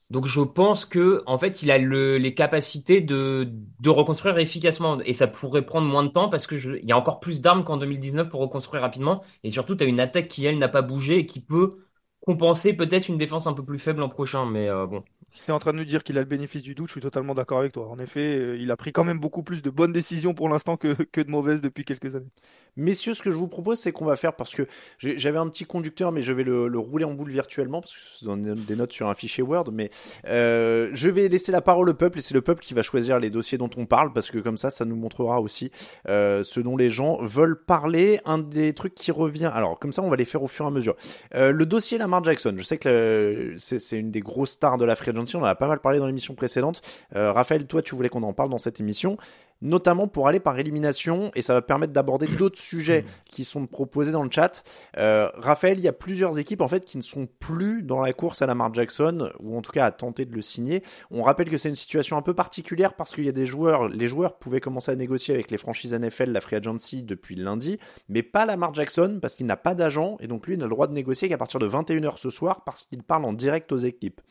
Donc 0.10 0.26
je 0.28 0.42
pense 0.42 0.86
que 0.86 1.24
en 1.26 1.38
fait 1.38 1.64
il 1.64 1.72
a 1.72 1.78
le, 1.78 2.18
les 2.18 2.34
capacités 2.34 3.02
de, 3.02 3.52
reconstruire 3.86 4.38
efficacement 4.38 5.00
et 5.02 5.14
ça 5.14 5.28
pourrait 5.28 5.66
prendre 5.66 5.88
moins 5.88 6.04
de 6.04 6.10
temps 6.10 6.30
parce 6.30 6.48
que 6.48 6.56
y 6.86 6.92
a 6.92 6.98
encore 6.98 7.20
plus 7.20 7.42
d'armes 7.42 7.64
qu'en 7.64 7.78
2019 7.78 8.30
pour 8.30 8.42
reconstruire 8.42 8.82
rapidement 8.82 9.24
et 9.44 9.52
surtout 9.52 9.76
tu 9.76 9.84
as 9.84 9.88
une 9.88 10.00
attaque 10.00 10.28
qui 10.28 10.46
elle 10.46 10.58
n'a 10.58 10.70
pas 10.70 10.82
bougé 10.82 11.20
et 11.20 11.26
qui 11.26 11.42
peut 11.42 11.86
compenser 12.22 12.74
peut-être 12.74 13.08
une 13.10 13.18
défense 13.18 13.48
un 13.48 13.54
peu 13.54 13.64
plus 13.64 13.80
faible 13.80 14.02
l'an 14.02 14.10
prochain 14.10 14.46
mais 14.46 14.70
euh, 14.70 14.86
bon 14.88 15.04
tu 15.34 15.42
es 15.50 15.52
en 15.52 15.60
train 15.60 15.74
de 15.74 15.78
nous 15.80 15.86
dire 15.86 16.04
qu'il 16.04 16.18
a 16.18 16.22
le 16.22 16.28
bénéfice 16.28 16.62
du 16.62 16.76
doute, 16.76 16.88
je 16.88 16.92
suis 16.94 17.02
totalement 17.02 17.34
d'accord 17.34 17.60
avec 17.60 17.72
toi. 17.74 17.90
En 17.90 17.98
effet, 17.98 18.38
euh, 18.38 18.56
il 18.56 18.70
a 18.70 18.78
pris 18.78 18.92
quand 18.92 19.04
même 19.04 19.20
beaucoup 19.20 19.42
plus 19.42 19.64
de 19.64 19.72
bonnes 19.72 19.92
décisions 19.92 20.36
pour 20.36 20.48
l'instant 20.48 20.78
que 20.78 20.94
de 21.22 21.30
mauvaises 21.32 21.60
depuis 21.60 21.84
quelques 21.84 22.16
années. 22.16 22.30
Messieurs, 22.76 23.14
ce 23.14 23.22
que 23.22 23.32
je 23.32 23.36
vous 23.36 23.48
propose, 23.48 23.80
c'est 23.80 23.92
qu'on 23.92 24.06
va 24.06 24.16
faire, 24.16 24.34
parce 24.34 24.56
que 24.56 24.68
j'avais 24.98 25.38
un 25.38 25.48
petit 25.48 25.66
conducteur, 25.66 26.12
mais 26.12 26.22
je 26.22 26.34
vais 26.34 26.44
le, 26.44 26.68
le 26.68 26.80
rouler 26.80 27.06
en 27.06 27.14
boule 27.14 27.30
virtuellement, 27.30 27.82
parce 27.82 27.94
que 27.94 28.00
c'est 28.20 28.26
dans 28.26 28.38
des 28.38 28.76
notes 28.76 28.94
sur 28.94 29.08
un 29.08 29.16
fichier 29.16 29.44
Word, 29.44 29.70
mais 29.72 29.90
euh, 30.28 30.90
je 30.94 31.10
vais 31.10 31.28
laisser 31.28 31.52
la 31.52 31.62
parole 31.62 31.90
au 31.90 31.94
peuple, 31.94 32.20
et 32.20 32.22
c'est 32.22 32.34
le 32.34 32.42
peuple 32.42 32.64
qui 32.64 32.74
va 32.74 32.82
choisir 32.82 33.20
les 33.20 33.30
dossiers 33.30 33.58
dont 33.58 33.70
on 33.78 33.86
parle, 33.86 34.12
parce 34.14 34.32
que 34.32 34.40
comme 34.40 34.58
ça, 34.58 34.70
ça 34.70 34.86
nous 34.86 34.96
montrera 34.96 35.40
aussi 35.42 35.72
euh, 36.08 36.44
ce 36.44 36.60
dont 36.60 36.78
les 36.78 36.90
gens 36.90 37.22
veulent 37.22 37.62
parler. 37.62 38.20
Un 38.26 38.40
des 38.40 38.74
trucs 38.74 38.96
qui 38.96 39.12
revient, 39.12 39.52
alors 39.54 39.78
comme 39.80 39.94
ça, 39.94 40.02
on 40.02 40.10
va 40.10 40.16
les 40.16 40.26
faire 40.26 40.42
au 40.42 40.48
fur 40.48 40.66
et 40.66 40.68
à 40.68 40.72
mesure. 40.72 40.96
Euh, 41.36 41.52
le 41.52 41.66
dossier 41.66 41.98
Lamar 41.98 42.24
Jackson, 42.24 42.56
je 42.58 42.64
sais 42.64 42.78
que 42.78 43.54
c'est 43.58 43.80
c'est 43.80 43.98
une 43.98 44.12
des 44.12 44.22
grosses 44.22 44.52
stars 44.52 44.78
de 44.78 44.86
la 44.86 44.96
free 44.96 45.12
agency, 45.12 45.36
on 45.36 45.42
en 45.42 45.46
a 45.46 45.56
pas 45.56 45.68
mal 45.68 45.80
parlé 45.80 46.00
dans 46.00 46.08
l'émission 46.08 46.34
précédente. 46.34 46.82
Euh, 47.16 47.32
Raphaël, 47.32 47.66
toi, 47.68 47.82
tu 47.82 47.96
voulais 47.96 48.10
qu'on 48.10 48.24
en 48.24 48.34
parle 48.34 48.50
dans 48.50 48.58
cette 48.58 48.80
émission 48.80 49.18
notamment 49.64 50.08
pour 50.08 50.28
aller 50.28 50.40
par 50.40 50.60
élimination, 50.60 51.32
et 51.36 51.42
ça 51.42 51.54
va 51.54 51.62
permettre 51.62 51.94
d'aborder 51.94 52.28
d'autres 52.38 52.60
sujets 52.60 53.06
qui 53.32 53.46
sont 53.46 53.66
proposés 53.66 54.12
dans 54.12 54.24
le 54.24 54.30
chat. 54.30 54.64
Euh, 54.98 55.30
Raphaël, 55.36 55.80
il 55.80 55.84
y 55.84 55.88
a 55.88 55.94
plusieurs 55.94 56.38
équipes 56.38 56.62
en 56.62 56.68
fait 56.68 56.86
qui 56.86 56.98
ne 56.98 57.02
sont 57.02 57.28
plus 57.40 57.82
dans 57.82 58.02
la 58.02 58.14
course 58.14 58.42
à 58.42 58.46
Lamar 58.46 58.74
Jackson, 58.74 59.32
ou 59.40 59.58
en 59.58 59.62
tout 59.62 59.72
cas 59.72 59.86
à 59.86 59.92
tenter 59.92 60.26
de 60.26 60.36
le 60.36 60.42
signer. 60.42 60.84
On 61.10 61.24
rappelle 61.24 61.50
que 61.50 61.58
c'est 61.58 61.70
une 61.70 61.76
situation 61.76 62.18
un 62.18 62.22
peu 62.22 62.34
particulière 62.34 62.94
parce 62.94 63.16
qu'il 63.16 63.26
y 63.26 63.30
a 63.30 63.34
des 63.34 63.46
joueurs, 63.46 63.88
les 63.88 64.08
joueurs 64.08 64.38
pouvaient 64.38 64.60
commencer 64.60 64.92
à 64.92 64.96
négocier 64.96 65.34
avec 65.34 65.50
les 65.50 65.58
franchises 65.58 65.94
NFL, 65.94 66.32
la 66.32 66.42
free 66.42 66.58
agency 66.58 67.04
depuis 67.04 67.36
lundi, 67.36 67.80
mais 68.10 68.22
pas 68.22 68.46
Lamar 68.46 68.74
Jackson 68.74 69.20
parce 69.22 69.36
qu'il 69.36 69.46
n'a 69.46 69.58
pas 69.58 69.74
d'agent, 69.74 70.18
et 70.20 70.28
donc 70.28 70.46
lui 70.46 70.56
il 70.56 70.60
n'a 70.60 70.66
le 70.66 70.72
droit 70.72 70.88
de 70.88 70.94
négocier 70.94 71.30
qu'à 71.30 71.38
partir 71.38 71.60
de 71.60 71.68
21h 71.68 72.18
ce 72.18 72.30
soir 72.30 72.64
parce 72.66 72.84
qu'il 72.84 73.02
parle 73.02 73.24
en 73.26 73.34
direct 73.34 73.72
aux 73.72 73.78
équipes. 73.78 74.22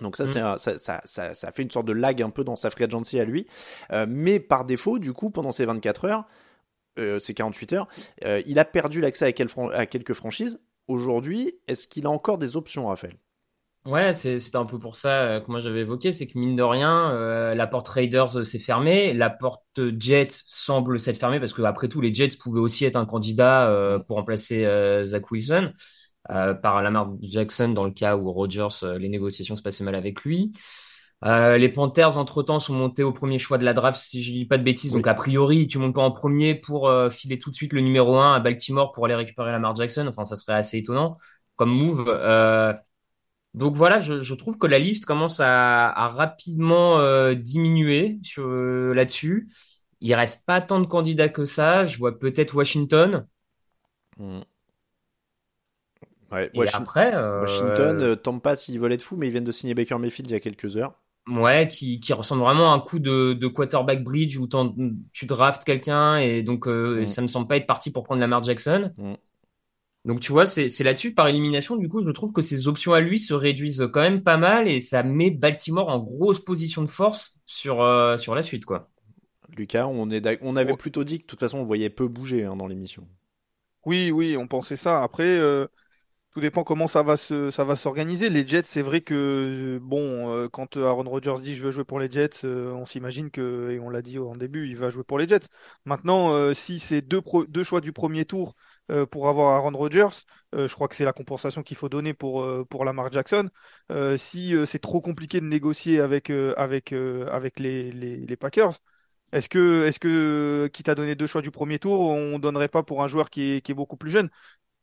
Donc 0.00 0.16
ça, 0.16 0.24
Mm. 0.24 0.26
c'est 0.26 0.40
un- 0.40 0.58
ça, 0.58 0.78
ça, 0.78 1.00
ça, 1.04 1.34
ça 1.34 1.52
fait 1.52 1.62
une 1.62 1.70
sorte 1.70 1.86
de 1.86 1.92
lag 1.92 2.22
un 2.22 2.30
peu 2.30 2.44
dans 2.44 2.56
sa 2.56 2.70
free 2.70 2.84
agency 2.84 3.20
à 3.20 3.24
lui. 3.24 3.46
Euh, 3.92 4.06
mais 4.08 4.40
par 4.40 4.64
défaut, 4.64 4.98
du 4.98 5.12
coup, 5.12 5.30
pendant 5.30 5.52
ces 5.52 5.64
24 5.64 6.04
heures, 6.06 6.24
euh, 6.98 7.20
ces 7.20 7.34
48 7.34 7.72
heures, 7.74 7.88
euh, 8.24 8.42
il 8.46 8.58
a 8.58 8.64
perdu 8.64 9.00
l'accès 9.00 9.26
à, 9.26 9.32
quel 9.32 9.48
fran- 9.48 9.70
à 9.70 9.86
quelques 9.86 10.14
franchises. 10.14 10.60
Aujourd'hui, 10.88 11.54
est-ce 11.68 11.88
qu'il 11.88 12.06
a 12.06 12.10
encore 12.10 12.38
des 12.38 12.56
options, 12.56 12.88
Raphaël? 12.88 13.14
Ouais, 13.86 14.12
c'est 14.12 14.38
c'était 14.38 14.58
un 14.58 14.66
peu 14.66 14.78
pour 14.78 14.94
ça 14.94 15.22
euh, 15.22 15.40
que 15.40 15.50
moi 15.50 15.58
j'avais 15.58 15.80
évoqué, 15.80 16.12
c'est 16.12 16.26
que 16.26 16.38
mine 16.38 16.54
de 16.54 16.62
rien, 16.62 17.54
la 17.54 17.66
porte 17.66 17.88
Raiders 17.88 18.44
s'est 18.44 18.58
fermée, 18.58 19.14
la 19.14 19.30
porte 19.30 19.62
Jets 19.98 20.28
semble 20.44 21.00
s'être 21.00 21.16
fermée 21.16 21.40
parce 21.40 21.54
que 21.54 21.62
après 21.62 21.88
tout, 21.88 22.02
les 22.02 22.12
Jets 22.12 22.36
pouvaient 22.38 22.60
aussi 22.60 22.84
être 22.84 22.96
un 22.96 23.06
candidat 23.06 23.98
pour 24.06 24.16
remplacer 24.16 24.64
Zach 25.06 25.30
Wilson 25.30 25.72
par 26.28 26.82
Lamar 26.82 27.12
Jackson 27.22 27.70
dans 27.70 27.84
le 27.84 27.90
cas 27.90 28.16
où 28.16 28.30
Rodgers, 28.32 28.68
euh, 28.82 28.98
les 28.98 29.08
négociations 29.08 29.56
se 29.56 29.62
passaient 29.62 29.84
mal 29.84 29.94
avec 29.94 30.22
lui. 30.22 30.52
Euh, 31.24 31.58
les 31.58 31.68
Panthers, 31.68 32.16
entre-temps, 32.16 32.58
sont 32.60 32.72
montés 32.74 33.02
au 33.02 33.12
premier 33.12 33.38
choix 33.38 33.58
de 33.58 33.64
la 33.64 33.74
draft, 33.74 34.00
si 34.00 34.22
je 34.22 34.32
dis 34.32 34.46
pas 34.46 34.56
de 34.56 34.62
bêtises. 34.62 34.92
Oui. 34.92 34.98
Donc, 34.98 35.06
a 35.06 35.14
priori, 35.14 35.66
tu 35.66 35.78
montes 35.78 35.94
pas 35.94 36.02
en 36.02 36.12
premier 36.12 36.54
pour 36.54 36.88
euh, 36.88 37.10
filer 37.10 37.38
tout 37.38 37.50
de 37.50 37.54
suite 37.54 37.72
le 37.74 37.80
numéro 37.82 38.16
1 38.16 38.34
à 38.34 38.40
Baltimore 38.40 38.92
pour 38.92 39.04
aller 39.04 39.14
récupérer 39.14 39.52
Lamar 39.52 39.76
Jackson. 39.76 40.06
Enfin, 40.08 40.24
ça 40.24 40.36
serait 40.36 40.54
assez 40.54 40.78
étonnant 40.78 41.18
comme 41.56 41.70
move. 41.70 42.06
Euh, 42.08 42.72
donc 43.54 43.74
voilà, 43.76 44.00
je, 44.00 44.20
je 44.20 44.34
trouve 44.34 44.58
que 44.58 44.66
la 44.66 44.78
liste 44.78 45.06
commence 45.06 45.40
à, 45.40 45.88
à 45.90 46.08
rapidement 46.08 46.98
euh, 47.00 47.34
diminuer 47.34 48.20
euh, 48.38 48.94
là-dessus. 48.94 49.50
Il 50.00 50.14
reste 50.14 50.46
pas 50.46 50.60
tant 50.60 50.80
de 50.80 50.86
candidats 50.86 51.28
que 51.28 51.44
ça. 51.44 51.84
Je 51.86 51.98
vois 51.98 52.18
peut-être 52.18 52.54
Washington. 52.54 53.26
Ouais, 56.32 56.50
Et 56.54 56.58
Washington, 56.58 56.82
après, 56.82 57.14
euh, 57.14 57.40
Washington 57.42 58.00
euh, 58.02 58.16
Tampa, 58.16 58.56
s'ils 58.56 58.78
veulent 58.80 58.92
être 58.92 59.02
fous, 59.02 59.16
mais 59.16 59.28
ils 59.28 59.30
viennent 59.32 59.44
de 59.44 59.52
signer 59.52 59.74
Baker 59.74 59.98
Mayfield 59.98 60.30
il 60.30 60.32
y 60.32 60.36
a 60.36 60.40
quelques 60.40 60.76
heures. 60.76 60.94
Ouais, 61.28 61.68
qui, 61.68 62.00
qui 62.00 62.12
ressemble 62.12 62.42
vraiment 62.42 62.72
à 62.72 62.74
un 62.74 62.80
coup 62.80 62.98
de, 62.98 63.34
de 63.34 63.46
quarterback 63.46 64.02
bridge 64.02 64.36
où 64.36 64.48
tu 65.12 65.26
draftes 65.26 65.64
quelqu'un 65.64 66.16
et 66.16 66.42
donc 66.42 66.66
euh, 66.66 67.04
Mm. 67.04 67.06
ça 67.06 67.22
me 67.22 67.28
semble 67.28 67.46
pas 67.46 67.56
être 67.56 67.66
parti 67.66 67.92
pour 67.92 68.02
prendre 68.04 68.20
Lamar 68.20 68.42
Jackson. 68.42 68.92
Mm. 68.96 69.14
Donc 70.06 70.20
tu 70.20 70.32
vois, 70.32 70.46
c'est 70.46 70.68
c'est 70.68 70.84
là-dessus 70.84 71.14
par 71.14 71.28
élimination. 71.28 71.76
Du 71.76 71.88
coup, 71.88 72.04
je 72.04 72.10
trouve 72.10 72.32
que 72.32 72.42
ses 72.42 72.68
options 72.68 72.92
à 72.94 73.00
lui 73.00 73.18
se 73.18 73.34
réduisent 73.34 73.88
quand 73.92 74.00
même 74.00 74.22
pas 74.22 74.38
mal 74.38 74.66
et 74.68 74.80
ça 74.80 75.02
met 75.02 75.30
Baltimore 75.30 75.88
en 75.88 75.98
grosse 76.00 76.40
position 76.40 76.82
de 76.82 76.88
force 76.90 77.34
sur 77.46 77.82
euh, 77.82 78.16
sur 78.18 78.34
la 78.34 78.42
suite 78.42 78.64
quoi. 78.64 78.88
Lucas, 79.56 79.86
on, 79.86 80.10
est 80.10 80.38
on 80.42 80.56
avait 80.56 80.74
plutôt 80.76 81.04
dit 81.04 81.18
que 81.18 81.22
de 81.24 81.26
toute 81.26 81.40
façon, 81.40 81.58
on 81.58 81.64
voyait 81.64 81.90
peu 81.90 82.08
bouger 82.08 82.44
hein, 82.44 82.56
dans 82.56 82.66
l'émission. 82.66 83.06
Oui, 83.84 84.10
oui, 84.10 84.36
on 84.36 84.46
pensait 84.46 84.76
ça. 84.76 85.02
Après, 85.02 85.24
euh, 85.38 85.66
tout 86.32 86.40
dépend 86.40 86.62
comment 86.62 86.86
ça 86.86 87.02
va 87.02 87.16
se, 87.16 87.50
ça 87.50 87.64
va 87.64 87.74
s'organiser. 87.76 88.30
Les 88.30 88.46
Jets, 88.46 88.62
c'est 88.66 88.82
vrai 88.82 89.00
que, 89.00 89.14
euh, 89.14 89.80
bon, 89.82 90.30
euh, 90.32 90.48
quand 90.48 90.76
Aaron 90.76 91.02
Rodgers 91.08 91.34
dit 91.40 91.56
je 91.56 91.62
veux 91.64 91.72
jouer 91.72 91.84
pour 91.84 91.98
les 91.98 92.08
Jets, 92.08 92.44
euh, 92.44 92.72
on 92.72 92.86
s'imagine 92.86 93.30
que, 93.30 93.70
et 93.70 93.80
on 93.80 93.90
l'a 93.90 94.00
dit 94.02 94.18
en 94.18 94.36
début, 94.36 94.68
il 94.68 94.76
va 94.76 94.90
jouer 94.90 95.02
pour 95.02 95.18
les 95.18 95.26
Jets. 95.26 95.40
Maintenant, 95.84 96.32
euh, 96.32 96.54
si 96.54 96.78
c'est 96.78 97.02
deux, 97.02 97.20
pro- 97.20 97.46
deux 97.46 97.64
choix 97.64 97.80
du 97.80 97.92
premier 97.92 98.24
tour 98.24 98.54
euh, 98.92 99.06
pour 99.06 99.28
avoir 99.28 99.56
Aaron 99.56 99.76
Rodgers, 99.76 100.08
euh, 100.54 100.68
je 100.68 100.74
crois 100.74 100.86
que 100.88 100.94
c'est 100.94 101.04
la 101.04 101.12
compensation 101.12 101.62
qu'il 101.64 101.76
faut 101.76 101.88
donner 101.88 102.14
pour, 102.14 102.42
euh, 102.42 102.64
pour 102.64 102.84
Lamar 102.84 103.10
Jackson. 103.10 103.48
Euh, 103.90 104.16
si 104.16 104.54
euh, 104.54 104.66
c'est 104.66 104.78
trop 104.78 105.00
compliqué 105.00 105.40
de 105.40 105.46
négocier 105.46 106.00
avec, 106.00 106.30
euh, 106.30 106.54
avec, 106.56 106.92
euh, 106.92 107.26
avec 107.30 107.58
les, 107.58 107.90
les, 107.92 108.36
Packers, 108.36 108.78
est-ce 109.32 109.48
que, 109.48 109.86
est-ce 109.86 110.00
que, 110.00 110.68
qui 110.72 110.82
t'a 110.84 110.94
donné 110.94 111.14
deux 111.16 111.26
choix 111.26 111.42
du 111.42 111.50
premier 111.52 111.78
tour, 111.80 112.00
on 112.10 112.38
donnerait 112.38 112.68
pas 112.68 112.82
pour 112.84 113.02
un 113.02 113.08
joueur 113.08 113.30
qui 113.30 113.52
est, 113.54 113.60
qui 113.62 113.72
est 113.72 113.74
beaucoup 113.74 113.96
plus 113.96 114.10
jeune? 114.10 114.30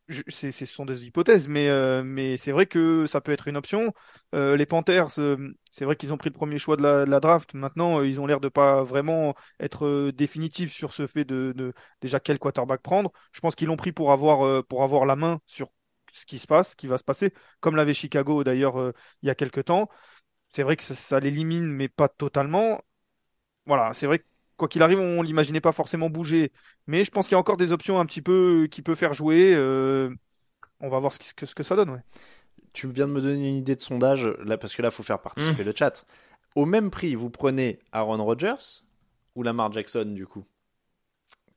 Je- 0.10 0.22
ce 0.30 0.66
sont 0.66 0.86
des 0.86 1.06
hypothèses, 1.06 1.50
mais, 1.50 1.68
euh, 1.68 2.02
mais 2.02 2.38
c'est 2.38 2.54
vrai 2.54 2.66
que 2.66 3.08
ça 3.08 3.20
peut 3.20 3.34
être 3.34 3.50
une 3.50 3.58
option. 3.58 3.94
Euh, 4.34 4.56
les 4.56 4.66
Panthers, 4.66 5.20
euh, 5.20 5.36
c'est 5.70 5.84
vrai 5.84 5.98
qu'ils 5.98 6.14
ont 6.14 6.18
pris 6.18 6.30
le 6.30 6.34
premier 6.34 6.60
choix 6.60 6.78
de 6.78 6.82
la, 6.84 7.04
de 7.06 7.10
la 7.12 7.20
draft. 7.20 7.54
Maintenant, 7.54 8.00
euh, 8.00 8.08
ils 8.08 8.22
ont 8.22 8.26
l'air 8.26 8.40
de 8.40 8.48
pas 8.48 8.86
vraiment 8.86 9.36
être 9.60 9.86
euh, 9.86 10.12
définitifs 10.14 10.72
sur 10.72 10.94
ce 10.94 11.08
fait 11.08 11.26
de, 11.26 11.52
de 11.58 11.74
déjà 12.02 12.22
quel 12.22 12.40
quarterback 12.40 12.82
prendre. 12.82 13.12
Je 13.34 13.42
pense 13.42 13.56
qu'ils 13.56 13.68
l'ont 13.68 13.76
pris 13.76 13.92
pour 13.92 14.14
avoir, 14.14 14.64
pour 14.68 14.82
avoir 14.84 15.06
la 15.06 15.18
main 15.18 15.42
sur 15.46 15.68
ce 16.14 16.26
qui 16.26 16.40
se 16.40 16.48
passe, 16.48 16.72
ce 16.72 16.76
qui 16.78 16.88
va 16.88 16.98
se 16.98 17.04
passer, 17.04 17.34
comme 17.60 17.76
l'avait 17.76 17.94
Chicago 17.94 18.44
d'ailleurs 18.46 18.94
il 19.24 19.28
y 19.28 19.30
a 19.30 19.36
quelques 19.36 19.66
temps. 19.66 19.90
C'est 20.50 20.64
vrai 20.64 20.78
que 20.78 20.84
ça, 20.84 20.96
ça 20.96 21.20
l'élimine, 21.22 21.66
mais 21.68 21.90
pas 21.90 22.10
totalement. 22.10 22.82
Voilà, 23.66 23.94
c'est 23.94 24.08
vrai 24.08 24.20
que 24.20 24.26
quoi 24.58 24.68
qu'il 24.68 24.82
arrive, 24.82 25.00
on 25.00 25.22
l'imaginait 25.22 25.62
pas 25.62 25.72
forcément 25.72 26.10
bouger. 26.10 26.52
Mais 26.88 27.06
je 27.06 27.12
pense 27.12 27.26
qu'il 27.28 27.34
y 27.34 27.36
a 27.36 27.40
encore 27.40 27.58
des 27.58 27.72
options 27.72 28.00
un 28.00 28.06
petit 28.06 28.22
peu 28.22 28.68
qui 28.70 28.82
peut 28.82 28.96
faire 28.96 29.14
jouer. 29.14 29.54
euh, 29.56 30.10
on 30.80 30.90
va 30.90 31.00
voir 31.00 31.14
ce 31.14 31.34
que, 31.34 31.46
ce 31.46 31.56
que 31.56 31.64
ça 31.64 31.76
donne. 31.76 31.90
Ouais. 31.92 32.04
Tu 32.74 32.88
viens 32.88 33.08
de 33.08 33.14
me 33.14 33.22
donner 33.22 33.50
une 33.50 33.56
idée 33.56 33.76
de 33.76 33.82
sondage, 33.82 34.28
là, 34.44 34.58
parce 34.58 34.76
que 34.76 34.82
là, 34.82 34.90
il 34.90 34.94
faut 34.94 35.04
faire 35.04 35.22
participer 35.22 35.64
Mm. 35.64 35.68
le 35.68 35.74
chat. 35.76 36.06
Au 36.56 36.66
même 36.66 36.90
prix, 36.92 37.16
vous 37.16 37.30
prenez 37.30 37.80
Aaron 37.92 38.24
Rodgers 38.24 38.84
ou 39.36 39.44
Lamar 39.44 39.72
Jackson, 39.72 40.06
du 40.06 40.26
coup? 40.28 40.46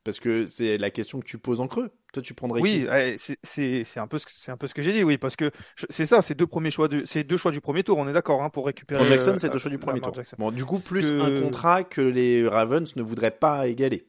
Parce 0.03 0.19
que 0.19 0.47
c'est 0.47 0.77
la 0.77 0.89
question 0.89 1.19
que 1.19 1.25
tu 1.25 1.37
poses 1.37 1.59
en 1.61 1.67
creux. 1.67 1.91
Toi, 2.11 2.21
tu 2.21 2.33
prendrais 2.33 2.61
Oui, 2.61 2.85
qui? 2.89 3.37
c'est 3.43 3.99
un 3.99 4.07
peu 4.07 4.19
ce 4.19 4.25
que, 4.25 4.31
c'est 4.35 4.51
un 4.51 4.57
peu 4.57 4.67
ce 4.67 4.73
que 4.73 4.81
j'ai 4.81 4.91
dit, 4.91 5.03
oui, 5.03 5.17
parce 5.17 5.35
que 5.37 5.49
c'est 5.89 6.05
ça, 6.05 6.21
c'est 6.21 6.35
deux 6.35 6.47
premiers 6.47 6.71
choix 6.71 6.89
c'est 7.05 7.23
deux 7.23 7.37
choix 7.37 7.51
du 7.51 7.61
premier 7.61 7.83
tour, 7.83 7.97
on 7.97 8.07
est 8.07 8.13
d'accord, 8.13 8.43
hein, 8.43 8.49
pour 8.49 8.65
récupérer. 8.65 8.99
Pour 8.99 9.07
Jackson, 9.07 9.31
euh, 9.33 9.37
c'est 9.39 9.49
deux 9.49 9.57
choix 9.57 9.71
du 9.71 9.77
premier 9.77 10.01
tour. 10.01 10.13
Jackson. 10.13 10.35
Bon, 10.37 10.51
du 10.51 10.65
coup, 10.65 10.79
plus 10.79 11.09
que- 11.09 11.21
un 11.21 11.41
contrat 11.43 11.83
que 11.83 12.01
les 12.01 12.45
Ravens 12.47 12.95
ne 12.95 13.01
voudraient 13.01 13.31
pas 13.31 13.67
égaler. 13.67 14.07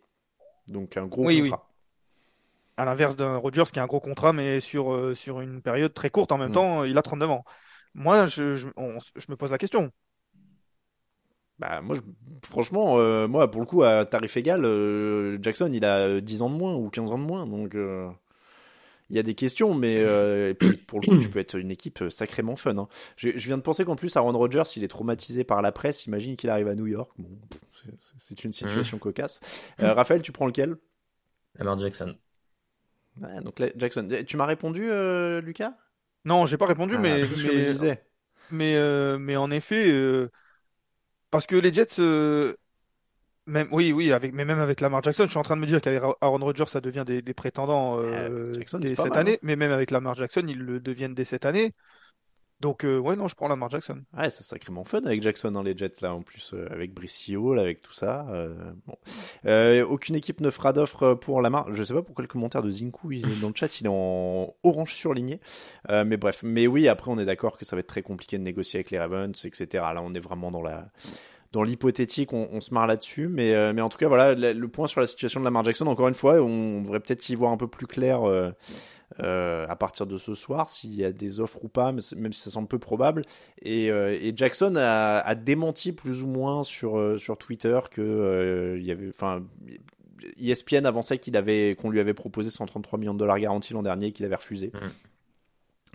Donc, 0.68 0.96
un 0.96 1.06
gros 1.06 1.24
Oui, 1.24 1.42
contrat. 1.42 1.68
À 2.76 2.84
l'inverse 2.84 3.16
d'un 3.16 3.36
Rodgers 3.36 3.64
qui 3.72 3.78
a 3.78 3.82
un 3.82 3.86
gros 3.86 4.00
contrat, 4.00 4.32
mais 4.32 4.58
sur, 4.58 4.92
euh, 4.92 5.14
sur 5.14 5.40
une 5.40 5.60
période 5.62 5.92
très 5.94 6.10
courte 6.10 6.32
en 6.32 6.38
même 6.38 6.50
Mm. 6.50 6.54
temps, 6.54 6.84
il 6.84 6.96
a 6.98 7.02
39 7.02 7.30
ans. 7.30 7.44
Moi, 7.94 8.26
je, 8.26 8.56
je, 8.56 8.68
on- 8.76 8.98
je 9.14 9.26
me 9.28 9.36
pose 9.36 9.50
la 9.50 9.58
question. 9.58 9.90
Bah, 11.62 11.80
moi, 11.80 11.94
je- 11.94 12.00
franchement, 12.44 12.98
euh, 12.98 13.28
moi, 13.28 13.48
pour 13.48 13.60
le 13.60 13.66
coup, 13.68 13.84
à 13.84 14.04
tarif 14.04 14.36
égal, 14.36 14.64
euh, 14.64 15.38
Jackson, 15.40 15.70
il 15.72 15.84
a 15.84 16.20
10 16.20 16.42
ans 16.42 16.50
de 16.50 16.56
moins 16.56 16.74
ou 16.74 16.90
15 16.90 17.12
ans 17.12 17.18
de 17.18 17.24
moins. 17.24 17.46
Donc, 17.46 17.76
euh, 17.76 18.10
il 19.10 19.16
y 19.16 19.18
a 19.18 19.22
des 19.22 19.34
questions, 19.34 19.74
mais 19.74 19.98
euh, 19.98 20.50
et 20.50 20.54
puis, 20.54 20.76
pour 20.76 20.98
le 20.98 21.04
coup, 21.04 21.18
tu 21.18 21.28
peux 21.28 21.38
être 21.38 21.56
une 21.58 21.70
équipe 21.70 22.04
sacrément 22.10 22.56
fun. 22.56 22.76
hein. 22.78 22.88
Je, 23.16 23.30
je 23.36 23.46
viens 23.46 23.58
de 23.58 23.62
penser 23.62 23.84
qu'en 23.84 23.96
plus, 23.96 24.16
Aaron 24.16 24.32
Rodgers, 24.32 24.62
il 24.76 24.84
est 24.84 24.88
traumatisé 24.88 25.44
par 25.44 25.62
la 25.62 25.72
presse. 25.72 26.06
Imagine 26.06 26.36
qu'il 26.36 26.50
arrive 26.50 26.68
à 26.68 26.74
New 26.74 26.86
York. 26.86 27.10
Bon, 27.18 27.28
c'est- 28.18 28.44
une 28.44 28.52
situation 28.52 28.98
cocasse. 28.98 29.40
Euh, 29.80 29.94
Raphaël, 29.94 30.22
tu 30.22 30.32
prends 30.32 30.46
lequel? 30.46 30.76
Lamar 31.54 31.78
Jackson. 31.78 32.18
Ouais, 33.20 33.40
Donc, 33.40 33.58
là, 33.58 33.68
Jackson. 33.76 34.08
Eh, 34.10 34.24
Tu 34.24 34.36
m'as 34.36 34.46
répondu, 34.46 34.90
euh, 34.90 35.40
Lucas? 35.40 35.74
Non, 36.24 36.46
j'ai 36.46 36.56
pas 36.56 36.66
répondu, 36.66 36.96
Ah, 36.96 36.98
mais, 36.98 37.26
mais, 37.26 37.74
disais. 37.74 38.04
mais, 38.50 38.76
euh, 38.76 39.18
mais 39.18 39.36
en 39.36 39.50
effet, 39.50 39.90
euh, 39.90 40.30
parce 41.32 41.46
que 41.46 41.56
les 41.56 41.72
Jets, 41.72 41.98
euh, 41.98 42.54
même, 43.46 43.66
oui, 43.72 43.92
oui, 43.92 44.12
avec, 44.12 44.32
mais 44.32 44.44
même 44.44 44.60
avec 44.60 44.80
Lamar 44.80 45.02
Jackson, 45.02 45.24
je 45.24 45.30
suis 45.30 45.38
en 45.38 45.42
train 45.42 45.56
de 45.56 45.62
me 45.62 45.66
dire 45.66 45.80
qu'avec 45.80 46.02
Aaron 46.20 46.38
Rodgers, 46.38 46.68
ça 46.68 46.80
devient 46.80 47.04
des, 47.04 47.22
des 47.22 47.34
prétendants 47.34 47.98
euh, 47.98 48.54
Jackson, 48.54 48.78
dès 48.78 48.94
cette 48.94 49.06
mal, 49.06 49.18
année, 49.18 49.34
hein. 49.34 49.38
mais 49.42 49.56
même 49.56 49.72
avec 49.72 49.90
Lamar 49.90 50.14
Jackson, 50.14 50.44
ils 50.46 50.58
le 50.58 50.78
deviennent 50.78 51.14
dès 51.14 51.24
cette 51.24 51.46
année. 51.46 51.72
Donc, 52.62 52.84
euh, 52.84 52.96
ouais, 52.96 53.16
non, 53.16 53.26
je 53.26 53.34
prends 53.34 53.48
Lamar 53.48 53.70
Jackson. 53.70 54.02
Ouais, 54.16 54.30
c'est 54.30 54.44
sacrément 54.44 54.84
fun 54.84 55.02
avec 55.04 55.20
Jackson, 55.20 55.52
hein, 55.56 55.64
les 55.64 55.76
Jets, 55.76 55.94
là, 56.00 56.14
en 56.14 56.22
plus, 56.22 56.52
euh, 56.54 56.68
avec 56.70 56.92
Hall, 57.36 57.58
avec 57.58 57.82
tout 57.82 57.92
ça. 57.92 58.24
euh, 58.30 58.54
bon. 58.86 58.94
Euh, 59.46 59.84
aucune 59.84 60.14
équipe 60.14 60.40
ne 60.40 60.48
fera 60.48 60.72
d'offre 60.72 61.14
pour 61.14 61.42
Lamar. 61.42 61.74
Je 61.74 61.82
sais 61.82 61.92
pas 61.92 62.02
pourquoi 62.02 62.22
le 62.22 62.28
commentaire 62.28 62.62
de 62.62 62.70
Zinku 62.70 63.16
il 63.16 63.40
dans 63.40 63.48
le 63.48 63.54
chat, 63.56 63.80
il 63.80 63.86
est 63.86 63.90
en 63.90 64.54
orange 64.62 64.94
surligné. 64.94 65.40
Euh, 65.90 66.04
mais 66.06 66.16
bref, 66.16 66.44
mais 66.44 66.68
oui, 66.68 66.86
après, 66.86 67.10
on 67.10 67.18
est 67.18 67.24
d'accord 67.24 67.58
que 67.58 67.64
ça 67.64 67.74
va 67.74 67.80
être 67.80 67.88
très 67.88 68.02
compliqué 68.02 68.38
de 68.38 68.44
négocier 68.44 68.78
avec 68.78 68.92
les 68.92 69.00
Ravens, 69.00 69.44
etc. 69.44 69.66
Là, 69.72 70.00
on 70.00 70.14
est 70.14 70.20
vraiment 70.20 70.52
dans 70.52 70.62
la. 70.62 70.86
Dans 71.50 71.64
l'hypothétique, 71.64 72.32
on, 72.32 72.48
on 72.50 72.62
se 72.62 72.72
marre 72.72 72.86
là-dessus, 72.86 73.28
mais, 73.28 73.54
euh, 73.54 73.74
mais 73.74 73.82
en 73.82 73.90
tout 73.90 73.98
cas, 73.98 74.08
voilà, 74.08 74.34
le, 74.34 74.68
point 74.68 74.86
sur 74.86 75.02
la 75.02 75.06
situation 75.06 75.38
de 75.38 75.44
Lamar 75.44 75.62
Jackson, 75.64 75.86
encore 75.86 76.08
une 76.08 76.14
fois, 76.14 76.40
on 76.40 76.80
devrait 76.80 77.00
peut-être 77.00 77.28
y 77.28 77.34
voir 77.34 77.52
un 77.52 77.58
peu 77.58 77.68
plus 77.68 77.86
clair 77.86 78.26
euh, 78.26 78.52
euh, 79.20 79.66
à 79.68 79.76
partir 79.76 80.06
de 80.06 80.18
ce 80.18 80.34
soir, 80.34 80.68
s'il 80.68 80.94
y 80.94 81.04
a 81.04 81.12
des 81.12 81.40
offres 81.40 81.64
ou 81.64 81.68
pas, 81.68 81.92
même 81.92 82.32
si 82.32 82.40
ça 82.40 82.50
semble 82.50 82.68
peu 82.68 82.78
probable. 82.78 83.22
Et, 83.60 83.90
euh, 83.90 84.32
Jackson 84.34 84.74
a, 84.76 85.34
démenti 85.34 85.92
plus 85.92 86.22
ou 86.22 86.26
moins 86.26 86.62
sur, 86.62 86.98
euh, 86.98 87.18
sur 87.18 87.36
Twitter 87.36 87.78
que 87.90 88.76
il 88.78 88.84
y 88.84 88.90
avait, 88.90 89.08
enfin, 89.08 89.42
ESPN 90.40 90.86
avançait 90.86 91.18
qu'il 91.18 91.36
avait, 91.36 91.76
qu'on 91.80 91.90
lui 91.90 92.00
avait 92.00 92.14
proposé 92.14 92.50
133 92.50 92.98
millions 92.98 93.14
de 93.14 93.18
dollars 93.18 93.38
garantis 93.38 93.72
l'an 93.72 93.82
dernier, 93.82 94.12
qu'il 94.12 94.24
avait 94.24 94.36
refusé. 94.36 94.68
Mm. 94.68 94.88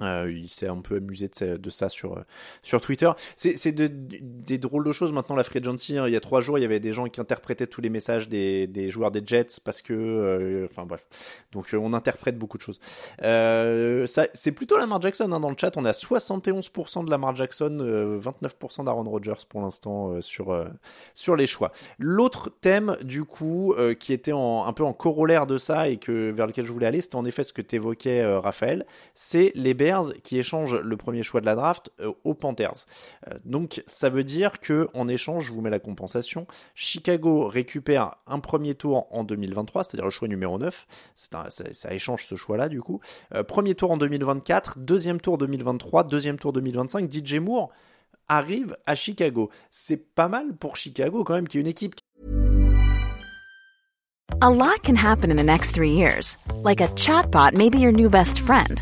Euh, 0.01 0.31
il 0.31 0.47
s'est 0.47 0.67
un 0.67 0.77
peu 0.79 0.97
amusé 0.97 1.27
de, 1.39 1.69
ça- 1.71 1.89
sur, 1.89 2.17
euh, 2.17 2.21
sur 2.61 2.79
Twitter. 2.81 3.09
C'est 3.35 3.71
de- 3.71 3.89
des 3.89 4.59
drôles 4.59 4.83
de 4.85 4.91
choses 4.91 5.11
maintenant, 5.11 5.35
la 5.35 5.43
free 5.43 5.57
agency. 5.59 5.97
hein. 5.97 6.07
Il 6.07 6.13
y 6.13 6.15
a 6.15 6.19
trois 6.19 6.39
jours, 6.41 6.59
il 6.59 6.61
y 6.61 6.65
avait 6.65 6.79
des 6.79 6.93
gens 6.93 7.05
qui 7.07 7.19
interprétaient 7.19 7.65
tous 7.65 7.81
les 7.81 7.89
messages 7.89 8.29
des, 8.29 8.67
des 8.67 8.89
joueurs 8.89 9.09
des 9.11 9.23
Jets 9.25 9.59
parce 9.63 9.81
que. 9.81 9.93
euh, 9.93 10.67
enfin 10.69 10.85
bref. 10.85 11.05
Donc 11.51 11.69
on 11.73 11.93
interprète 11.93 12.37
beaucoup 12.37 12.57
de 12.57 12.63
choses. 12.63 12.79
C'est 14.33 14.51
plutôt 14.51 14.77
Lamar 14.77 15.01
Jackson 15.01 15.31
hein, 15.31 15.39
dans 15.39 15.49
le 15.49 15.55
chat. 15.59 15.75
On 15.77 15.85
a 15.85 15.91
71% 15.91 17.05
de 17.05 17.09
Lamar 17.11 17.35
Jackson, 17.35 17.77
euh, 17.81 18.19
29% 18.19 18.83
d'Aaron 18.85 19.03
Rodgers 19.03 19.33
pour 19.49 19.61
l'instant 19.61 20.21
sur, 20.21 20.65
sur 21.13 21.35
les 21.35 21.47
choix. 21.47 21.71
L'autre 21.99 22.49
thème, 22.61 22.97
du 23.01 23.23
coup, 23.23 23.73
qui 23.99 24.13
était 24.13 24.31
en, 24.31 24.65
un 24.65 24.73
peu 24.73 24.83
en 24.83 24.93
corollaire 24.93 25.47
de 25.47 25.57
ça 25.57 25.89
et 25.89 25.97
que 25.97 26.31
vers 26.31 26.47
lequel 26.47 26.65
je 26.65 26.71
voulais 26.73 26.87
aller, 26.87 27.01
c'était 27.01 27.15
en 27.15 27.25
effet 27.25 27.43
ce 27.43 27.53
que 27.53 27.61
t'évoquais, 27.61 28.25
Raphaël, 28.37 28.85
c'est 29.15 29.51
les 29.55 29.73
Qui 30.23 30.37
échangent 30.37 30.75
le 30.75 30.97
premier 30.97 31.23
choix 31.23 31.41
de 31.41 31.45
la 31.45 31.55
draft 31.55 31.91
euh, 31.99 32.11
aux 32.23 32.33
Panthers. 32.33 32.85
Euh, 33.27 33.37
donc 33.45 33.83
ça 33.85 34.09
veut 34.09 34.23
dire 34.23 34.59
que 34.59 34.89
en 34.93 35.07
échange, 35.07 35.45
je 35.45 35.53
vous 35.53 35.61
mets 35.61 35.69
la 35.69 35.79
compensation, 35.79 36.47
Chicago 36.75 37.47
récupère 37.47 38.15
un 38.27 38.39
premier 38.39 38.75
tour 38.75 39.07
en 39.11 39.23
2023, 39.23 39.83
c'est-à-dire 39.83 40.05
le 40.05 40.11
choix 40.11 40.27
numéro 40.27 40.57
9. 40.57 40.87
Un, 41.33 41.49
ça, 41.49 41.93
échange 41.93 42.25
ce 42.25 42.35
choix-là 42.35 42.69
du 42.69 42.81
coup. 42.81 42.99
Euh, 43.33 43.43
premier 43.43 43.75
tour 43.75 43.91
en 43.91 43.97
2024, 43.97 44.79
deuxième 44.79 45.21
tour 45.21 45.37
2023, 45.37 46.03
deuxième 46.03 46.37
tour 46.37 46.53
2025. 46.53 47.11
DJ 47.11 47.35
Moore 47.35 47.71
arrive 48.27 48.75
à 48.85 48.95
Chicago. 48.95 49.49
C'est 49.69 50.13
pas 50.13 50.27
mal 50.27 50.55
pour 50.55 50.75
Chicago 50.75 51.23
quand 51.23 51.35
même, 51.35 51.47
qui 51.47 51.57
est 51.57 51.61
une 51.61 51.67
équipe 51.67 51.95
A 54.41 54.51
lot 54.51 54.83
can 54.83 54.95
happen 54.95 55.31
in 55.31 55.37
the 55.37 55.43
next 55.43 55.71
three 55.71 55.93
years. 55.93 56.37
Like 56.61 56.81
a 56.81 56.89
chatbot 56.89 57.53
may 57.53 57.69
be 57.69 57.79
your 57.79 57.93
new 57.93 58.09
best 58.09 58.39
friend. 58.39 58.81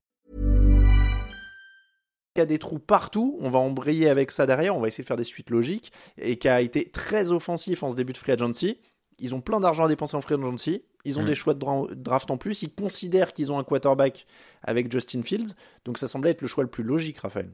A 2.41 2.45
des 2.45 2.59
trous 2.59 2.79
partout, 2.79 3.37
on 3.41 3.49
va 3.49 3.59
embrayer 3.59 4.09
avec 4.09 4.31
ça 4.31 4.45
derrière, 4.45 4.75
on 4.75 4.81
va 4.81 4.87
essayer 4.87 5.03
de 5.03 5.07
faire 5.07 5.17
des 5.17 5.23
suites 5.23 5.49
logiques, 5.49 5.91
et 6.17 6.37
qui 6.37 6.49
a 6.49 6.61
été 6.61 6.89
très 6.89 7.31
offensif 7.31 7.83
en 7.83 7.91
ce 7.91 7.95
début 7.95 8.13
de 8.13 8.17
free 8.17 8.31
agency. 8.33 8.77
Ils 9.19 9.35
ont 9.35 9.41
plein 9.41 9.59
d'argent 9.59 9.85
à 9.85 9.87
dépenser 9.87 10.17
en 10.17 10.21
free 10.21 10.35
agency. 10.35 10.83
Ils 11.05 11.19
ont 11.19 11.23
Mm. 11.23 11.25
des 11.25 11.35
choix 11.35 11.53
de 11.53 11.59
dra- 11.59 11.87
draft 11.95 12.29
en 12.31 12.37
plus. 12.37 12.61
Ils 12.63 12.73
considèrent 12.73 13.33
qu'ils 13.33 13.51
ont 13.51 13.59
un 13.59 13.63
quarterback 13.63 14.25
avec 14.63 14.91
Justin 14.91 15.23
Fields. 15.23 15.55
Donc 15.85 15.97
ça 15.97 16.07
semblait 16.07 16.31
être 16.31 16.41
le 16.41 16.47
choix 16.47 16.63
le 16.63 16.69
plus 16.69 16.83
logique, 16.83 17.19
Raphaël. 17.19 17.51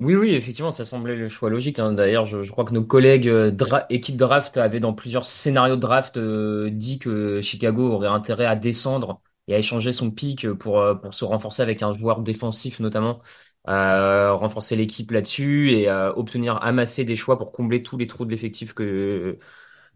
Oui, 0.00 0.14
oui, 0.14 0.30
effectivement, 0.34 0.72
ça 0.72 0.86
semblait 0.86 1.14
le 1.14 1.28
choix 1.28 1.50
logique. 1.50 1.78
hein. 1.78 1.92
D'ailleurs, 1.92 2.24
je, 2.24 2.42
je 2.42 2.50
crois 2.52 2.64
que 2.64 2.72
nos 2.72 2.82
collègues 2.84 3.28
euh, 3.28 3.50
dra 3.50 3.84
équipe 3.90 4.16
draft 4.16 4.56
avaient 4.56 4.80
dans 4.80 4.94
plusieurs 4.94 5.26
scénarios 5.26 5.76
de 5.76 5.80
draft 5.82 6.16
euh, 6.16 6.70
dit 6.70 6.98
que 6.98 7.42
Chicago 7.42 7.90
aurait 7.92 8.08
intérêt 8.08 8.46
à 8.46 8.56
descendre 8.56 9.20
et 9.46 9.54
à 9.54 9.58
échanger 9.58 9.92
son 9.92 10.10
pick 10.10 10.50
pour, 10.54 10.80
euh, 10.80 10.94
pour 10.94 11.12
se 11.12 11.26
renforcer 11.26 11.60
avec 11.60 11.82
un 11.82 11.92
joueur 11.92 12.20
défensif 12.22 12.80
notamment, 12.80 13.20
euh, 13.68 14.32
renforcer 14.34 14.76
l'équipe 14.76 15.10
là-dessus 15.10 15.70
et 15.72 15.88
euh, 15.90 16.12
obtenir, 16.14 16.56
amasser 16.62 17.04
des 17.04 17.16
choix 17.16 17.36
pour 17.38 17.52
combler 17.52 17.82
tous 17.82 17.96
les 17.98 18.06
trous 18.06 18.24
de 18.24 18.30
l'effectif 18.30 18.74
que, 18.74 19.38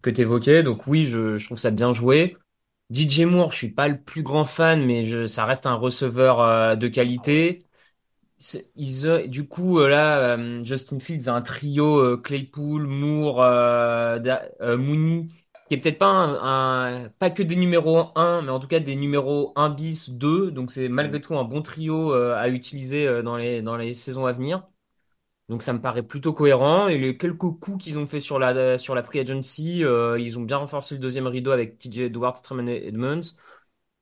que 0.03 0.11
tu 0.11 0.23
évoquais. 0.23 0.62
Donc 0.62 0.87
oui, 0.87 1.07
je, 1.07 1.39
je 1.39 1.47
trouve 1.47 1.59
ça 1.59 1.71
bien 1.71 1.93
joué. 1.93 2.37
DJ 2.91 3.25
Moore, 3.27 3.53
je 3.53 3.59
suis 3.59 3.71
pas 3.73 3.89
le 3.89 4.01
plus 4.03 4.23
grand 4.23 4.45
fan, 4.45 4.85
mais 4.87 5.07
je, 5.07 5.27
ça 5.27 5.45
reste 5.47 5.67
un 5.67 5.75
receveur 5.75 6.41
euh, 6.41 6.77
de 6.77 6.89
qualité. 6.89 7.67
Ils, 8.77 9.29
du 9.31 9.47
coup, 9.49 9.79
euh, 9.81 9.89
là, 9.89 10.37
euh, 10.37 10.65
Justin 10.65 10.99
Fields 11.01 11.29
a 11.29 11.35
un 11.35 11.43
trio 11.43 11.99
euh, 11.99 12.17
Claypool, 12.17 12.87
Moore, 12.87 13.39
Da- 14.21 14.49
Mooney, 14.77 15.29
peut-être 15.79 15.99
pas 15.99 16.09
un, 16.09 17.09
pas 17.11 17.31
que 17.31 17.43
des 17.43 17.57
numéros 17.57 18.11
1, 18.16 18.43
mais 18.43 18.51
en 18.51 18.59
tout 18.59 18.66
cas 18.66 18.81
des 18.81 18.97
numéros 18.97 19.53
1 19.57 19.70
bis, 19.70 20.11
2. 20.11 20.51
Donc 20.51 20.70
c'est 20.70 20.89
malgré 20.89 21.20
tout 21.20 21.37
un 21.37 21.45
bon 21.45 21.62
trio 21.62 22.12
euh, 22.14 22.35
à 22.37 22.49
utiliser 22.49 23.07
euh, 23.07 23.22
dans 23.22 23.37
les, 23.37 23.62
dans 23.62 23.77
les 23.77 23.95
saisons 23.95 24.27
à 24.27 24.33
venir. 24.33 24.66
Donc 25.49 25.62
ça 25.62 25.72
me 25.72 25.81
paraît 25.81 26.03
plutôt 26.05 26.33
cohérent. 26.35 26.89
Et 26.89 26.99
les 26.99 27.16
quelques 27.18 27.39
coups 27.39 27.85
qu'ils 27.85 27.99
ont 27.99 28.07
fait 28.07 28.20
sur 28.20 28.39
la, 28.39 28.79
sur 28.79 28.95
la 28.95 29.03
free 29.05 29.20
agency, 29.20 29.85
euh, 29.85 30.18
ils 30.18 30.39
ont 30.39 30.43
bien 30.43 30.59
renforcé 30.59 30.95
le 30.97 31.01
deuxième 31.01 31.27
rideau 31.27 31.51
avec 31.53 31.79
TJ 31.79 31.99
Edwards, 32.01 32.43
Tremaine 32.43 32.68
Edmonds. 32.68 33.20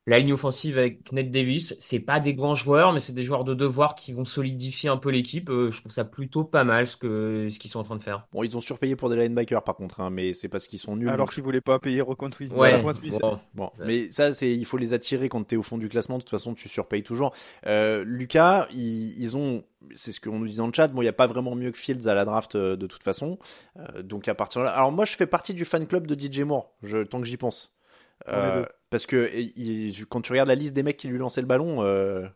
La 0.09 0.19
ligne 0.19 0.33
offensive 0.33 0.79
avec 0.79 1.13
Ned 1.13 1.31
Davis, 1.31 1.77
c'est 1.79 2.01
pas 2.01 2.19
des 2.19 2.35
grands 2.35 2.57
joueurs, 2.57 2.93
mais 2.93 2.99
c'est 2.99 3.13
des 3.13 3.23
joueurs 3.23 3.45
de 3.45 3.55
devoir 3.55 3.95
qui 3.95 4.13
vont 4.13 4.25
solidifier 4.25 4.89
un 4.91 4.97
peu 4.97 5.11
l'équipe. 5.11 5.49
Euh, 5.49 5.71
je 5.71 5.79
trouve 5.79 5.93
ça 5.93 6.05
plutôt 6.05 6.43
pas 6.43 6.65
mal 6.65 6.89
ce 6.89 6.97
que 6.97 7.47
ce 7.49 7.59
qu'ils 7.61 7.71
sont 7.71 7.79
en 7.79 7.85
train 7.85 7.95
de 7.95 8.03
faire. 8.03 8.27
Bon, 8.33 8.43
ils 8.43 8.57
ont 8.57 8.61
surpayé 8.61 8.97
pour 8.97 9.11
des 9.11 9.17
linebackers 9.17 9.63
par 9.63 9.77
contre, 9.77 10.01
hein, 10.01 10.11
mais 10.11 10.33
c'est 10.33 10.49
parce 10.49 10.67
qu'ils 10.67 10.81
sont 10.81 10.97
nuls. 10.97 11.09
Alors 11.09 11.31
qu'ils 11.31 11.45
voulaient 11.45 11.61
pas 11.61 11.79
payer 11.79 12.01
Roquan 12.01 12.33
Smith. 12.33 12.53
Ouais, 12.53 12.83
bon. 13.55 13.71
Mais 13.85 14.11
ça, 14.11 14.33
c'est, 14.33 14.53
il 14.53 14.65
faut 14.67 14.77
les 14.77 14.93
attirer 14.93 15.29
quand 15.29 15.45
t'es 15.45 15.55
au 15.57 15.63
fond 15.63 15.79
du 15.79 15.89
classement. 15.89 16.17
De 16.19 16.23
toute 16.23 16.31
façon, 16.31 16.55
tu 16.55 16.69
surpayes 16.69 17.05
toujours. 17.05 17.33
Euh, 17.67 18.03
Lucas, 18.05 18.67
ils, 18.73 19.17
ils 19.23 19.37
ont, 19.37 19.63
c'est 19.95 20.11
ce 20.11 20.21
qu'on 20.21 20.41
nous 20.41 20.49
dit 20.49 20.57
dans 20.57 20.67
le 20.67 20.73
chat. 20.75 20.89
Bon, 20.89 21.03
il 21.03 21.05
n'y 21.05 21.09
a 21.11 21.13
pas 21.13 21.29
vraiment 21.29 21.55
mieux 21.55 21.71
que 21.71 21.79
Fields 21.79 22.09
à 22.09 22.15
la 22.15 22.25
draft 22.25 22.57
euh, 22.57 22.75
de 22.75 22.89
toute 22.89 23.05
façon. 23.05 23.39
Euh, 23.79 24.03
donc 24.03 24.27
à 24.27 24.35
partir 24.35 24.63
de 24.63 24.67
là, 24.67 24.73
alors 24.73 24.91
moi, 24.91 25.05
je 25.05 25.15
fais 25.15 25.27
partie 25.27 25.55
du 25.55 25.65
fan 25.65 25.87
club 25.87 26.09
de 26.09 26.21
DJ 26.21 26.41
Moore. 26.41 26.75
Je, 26.83 27.05
tant 27.05 27.21
que 27.21 27.27
j'y 27.27 27.37
pense, 27.37 27.73
On 28.27 28.31
est 28.33 28.35
Euh, 28.35 28.61
deux. 28.63 28.67
Parce 28.93 29.07
que 29.07 29.31
il- 29.35 30.07
quand 30.07 30.21
tu 30.21 30.31
regardes 30.33 30.49
la 30.49 30.55
liste 30.55 30.75
des 30.75 30.85
mecs 30.85 30.97
qui 30.97 31.09
lui 31.09 31.19
lançaient 31.19 31.41
le 31.41 31.49
ballon, 31.49 31.83
euh, 31.83 32.29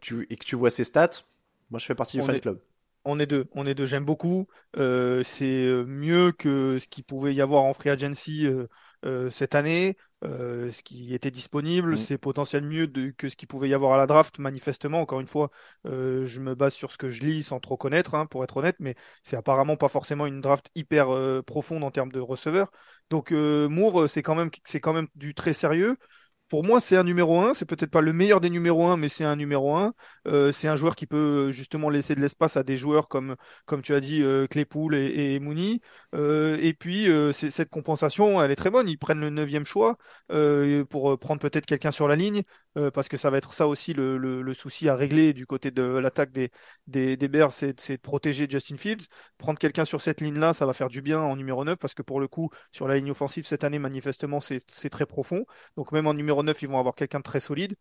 tu, 0.00 0.26
et 0.30 0.36
que 0.36 0.44
tu 0.44 0.56
vois 0.56 0.70
ses 0.70 0.84
stats, 0.84 1.24
moi, 1.70 1.80
je 1.80 1.86
fais 1.86 1.94
partie 1.96 2.18
du 2.18 2.22
On 2.22 2.26
fan 2.26 2.36
est- 2.36 2.40
club. 2.40 2.60
On 3.08 3.20
est 3.20 3.26
deux, 3.26 3.46
on 3.52 3.66
est 3.66 3.74
deux, 3.74 3.86
j'aime 3.86 4.04
beaucoup. 4.04 4.48
Euh, 4.76 5.22
c'est 5.22 5.64
euh, 5.64 5.84
mieux 5.84 6.32
que 6.32 6.78
ce 6.80 6.88
qu'il 6.88 7.04
pouvait 7.04 7.32
y 7.34 7.40
avoir 7.40 7.62
en 7.62 7.72
free 7.72 7.90
agency 7.90 8.48
euh, 9.04 9.30
cette 9.30 9.54
année, 9.54 9.96
ce 10.24 10.82
qui 10.82 11.14
était 11.14 11.30
disponible. 11.30 11.92
Mm. 11.92 11.96
C'est 11.98 12.18
potentiellement 12.18 12.68
mieux 12.68 12.86
de- 12.88 13.10
que 13.16 13.28
ce 13.28 13.36
qu'il 13.36 13.46
pouvait 13.46 13.68
y 13.68 13.74
avoir 13.74 13.92
à 13.92 13.96
la 13.96 14.08
draft, 14.08 14.40
manifestement. 14.40 15.00
Encore 15.00 15.20
une 15.20 15.28
fois, 15.28 15.50
je 15.84 16.40
me 16.40 16.56
base 16.56 16.74
sur 16.74 16.90
ce 16.90 16.98
que 16.98 17.08
je 17.08 17.22
lis 17.24 17.44
sans 17.44 17.60
trop 17.60 17.76
connaître, 17.76 18.16
hein, 18.16 18.26
pour 18.26 18.42
être 18.42 18.56
honnête, 18.56 18.76
mais 18.80 18.96
c'est 19.22 19.36
apparemment 19.36 19.76
pas 19.76 19.88
forcément 19.88 20.26
une 20.26 20.40
draft 20.40 20.68
hyper 20.74 21.06
profonde 21.44 21.84
en 21.84 21.92
termes 21.92 22.10
de 22.10 22.18
receveurs. 22.18 22.72
Donc 23.10 23.32
euh, 23.32 23.68
Moore, 23.68 24.02
euh, 24.02 24.08
c'est 24.08 24.22
quand 24.22 24.34
même, 24.34 24.50
c'est 24.64 24.80
quand 24.80 24.92
même 24.92 25.08
du 25.14 25.34
très 25.34 25.52
sérieux. 25.52 25.96
Pour 26.48 26.62
moi, 26.62 26.80
c'est 26.80 26.96
un 26.96 27.02
numéro 27.02 27.40
1. 27.40 27.54
C'est 27.54 27.64
peut-être 27.66 27.90
pas 27.90 28.00
le 28.00 28.12
meilleur 28.12 28.40
des 28.40 28.50
numéros 28.50 28.86
1, 28.86 28.96
mais 28.96 29.08
c'est 29.08 29.24
un 29.24 29.36
numéro 29.36 29.74
1. 29.74 29.92
Euh, 30.28 30.52
c'est 30.52 30.68
un 30.68 30.76
joueur 30.76 30.94
qui 30.94 31.06
peut 31.06 31.48
euh, 31.48 31.52
justement 31.52 31.90
laisser 31.90 32.14
de 32.14 32.20
l'espace 32.20 32.56
à 32.56 32.62
des 32.62 32.76
joueurs 32.76 33.08
comme, 33.08 33.34
comme 33.64 33.82
tu 33.82 33.94
as 33.94 34.00
dit, 34.00 34.22
euh, 34.22 34.46
et, 34.92 35.38
Mooney. 35.40 35.80
Euh, 36.14 36.56
et 36.60 36.72
puis, 36.72 37.08
euh, 37.10 37.32
cette 37.32 37.70
compensation, 37.70 38.42
elle 38.42 38.50
est 38.50 38.56
très 38.56 38.70
bonne. 38.70 38.88
Ils 38.88 38.98
prennent 38.98 39.20
le 39.20 39.30
neuvième 39.30 39.64
choix 39.64 39.96
pour 40.88 41.18
prendre 41.18 41.40
peut-être 41.40 41.66
quelqu'un 41.66 41.92
sur 41.92 42.08
la 42.08 42.16
ligne, 42.16 42.42
parce 42.94 43.08
que 43.08 43.16
ça 43.16 43.30
va 43.30 43.38
être 43.38 43.52
ça 43.52 43.66
aussi 43.68 43.92
le, 43.94 44.54
souci 44.54 44.88
à 44.88 44.96
régler 44.96 45.32
du 45.32 45.46
côté 45.46 45.70
de 45.70 45.82
l'attaque 45.82 46.30
des, 46.32 46.50
des, 46.86 47.16
des 47.16 47.28
Bears, 47.28 47.52
c'est 47.52 47.74
de 47.74 48.00
protéger 48.00 48.46
Justin 48.48 48.76
Fields. 48.76 49.06
Prendre 49.38 49.58
quelqu'un 49.58 49.84
sur 49.84 50.00
cette 50.00 50.20
ligne-là, 50.20 50.54
ça 50.54 50.66
va 50.66 50.72
faire 50.72 50.88
du 50.88 51.02
bien 51.02 51.20
en 51.20 51.36
numéro 51.36 51.64
9, 51.64 51.76
parce 51.76 51.94
que 51.94 52.02
pour 52.02 52.20
le 52.20 52.28
coup, 52.28 52.50
sur 52.72 52.88
la 52.88 52.96
ligne 52.96 53.10
offensive 53.10 53.46
cette 53.46 53.64
année, 53.64 53.78
manifestement, 53.78 54.40
c'est 54.40 54.90
très 54.90 55.06
profond. 55.06 55.44
Donc 55.76 55.92
même 55.92 56.06
en 56.06 56.14
numéro 56.14 56.35
9, 56.42 56.62
ils 56.62 56.68
vont 56.68 56.78
avoir 56.78 56.94
quelqu'un 56.94 57.18
de 57.18 57.24
très 57.24 57.40
solide. 57.40 57.76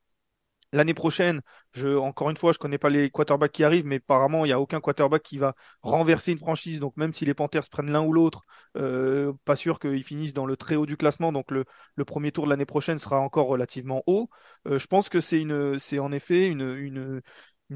L'année 0.75 0.93
prochaine, 0.93 1.41
je, 1.73 1.87
encore 1.87 2.29
une 2.29 2.35
fois, 2.37 2.51
je 2.51 2.57
connais 2.57 2.77
pas 2.77 2.89
les 2.89 3.09
quarterbacks 3.09 3.51
qui 3.51 3.63
arrivent, 3.63 3.85
mais 3.85 3.95
apparemment, 3.97 4.43
il 4.43 4.49
n'y 4.49 4.53
a 4.53 4.59
aucun 4.59 4.81
quarterback 4.81 5.23
qui 5.23 5.37
va 5.37 5.55
renverser 5.81 6.33
une 6.33 6.37
franchise. 6.37 6.79
Donc, 6.81 6.97
même 6.97 7.13
si 7.13 7.23
les 7.23 7.33
Panthers 7.33 7.69
prennent 7.69 7.91
l'un 7.91 8.03
ou 8.03 8.11
l'autre, 8.11 8.41
euh, 8.77 9.31
pas 9.45 9.55
sûr 9.55 9.79
qu'ils 9.79 10.03
finissent 10.03 10.33
dans 10.33 10.45
le 10.45 10.57
très 10.57 10.75
haut 10.75 10.85
du 10.85 10.97
classement. 10.97 11.31
Donc, 11.31 11.49
le, 11.51 11.63
premier 12.05 12.31
tour 12.33 12.43
de 12.45 12.49
l'année 12.49 12.65
prochaine 12.65 12.99
sera 12.99 13.19
encore 13.19 13.47
relativement 13.47 14.03
haut. 14.05 14.29
Euh, 14.67 14.77
je 14.77 14.87
pense 14.87 15.07
que 15.07 15.21
c'est 15.21 15.39
une, 15.39 15.79
c'est 15.79 15.99
en 15.99 16.11
effet 16.11 16.47
une, 16.47 16.75
une, 16.75 17.21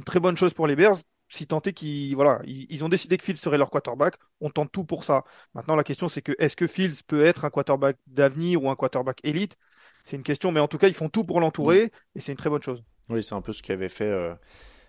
très 0.03 0.19
bonne 0.19 0.35
chose 0.37 0.53
pour 0.53 0.67
les 0.67 0.75
Bears. 0.75 0.97
Si 1.29 1.45
tant 1.47 1.61
est 1.61 1.73
qu'ils 1.73 2.15
voilà, 2.15 2.41
ils 2.45 2.83
ont 2.83 2.89
décidé 2.89 3.17
que 3.17 3.23
Fields 3.23 3.37
serait 3.37 3.59
leur 3.59 3.69
quarterback, 3.69 4.15
on 4.41 4.49
tente 4.49 4.71
tout 4.71 4.83
pour 4.83 5.03
ça. 5.03 5.23
Maintenant, 5.53 5.75
la 5.75 5.83
question, 5.83 6.09
c'est 6.09 6.23
que 6.23 6.33
est-ce 6.39 6.55
que 6.55 6.67
Fields 6.67 7.03
peut 7.07 7.23
être 7.23 7.45
un 7.45 7.49
quarterback 7.49 7.97
d'avenir 8.07 8.63
ou 8.63 8.69
un 8.69 8.75
quarterback 8.75 9.19
élite? 9.23 9.55
C'est 10.03 10.17
une 10.17 10.23
question, 10.23 10.51
mais 10.51 10.59
en 10.59 10.67
tout 10.67 10.77
cas, 10.77 10.87
ils 10.87 10.93
font 10.93 11.09
tout 11.09 11.23
pour 11.23 11.39
l'entourer 11.39 11.91
et 12.15 12.19
c'est 12.19 12.31
une 12.33 12.37
très 12.37 12.49
bonne 12.49 12.61
chose. 12.63 12.83
Oui, 13.09 13.23
c'est 13.23 13.33
un 13.35 13.41
peu 13.41 13.53
ce 13.53 13.63
qu'avait 13.63 13.89
fait. 13.89 14.03
euh, 14.05 14.35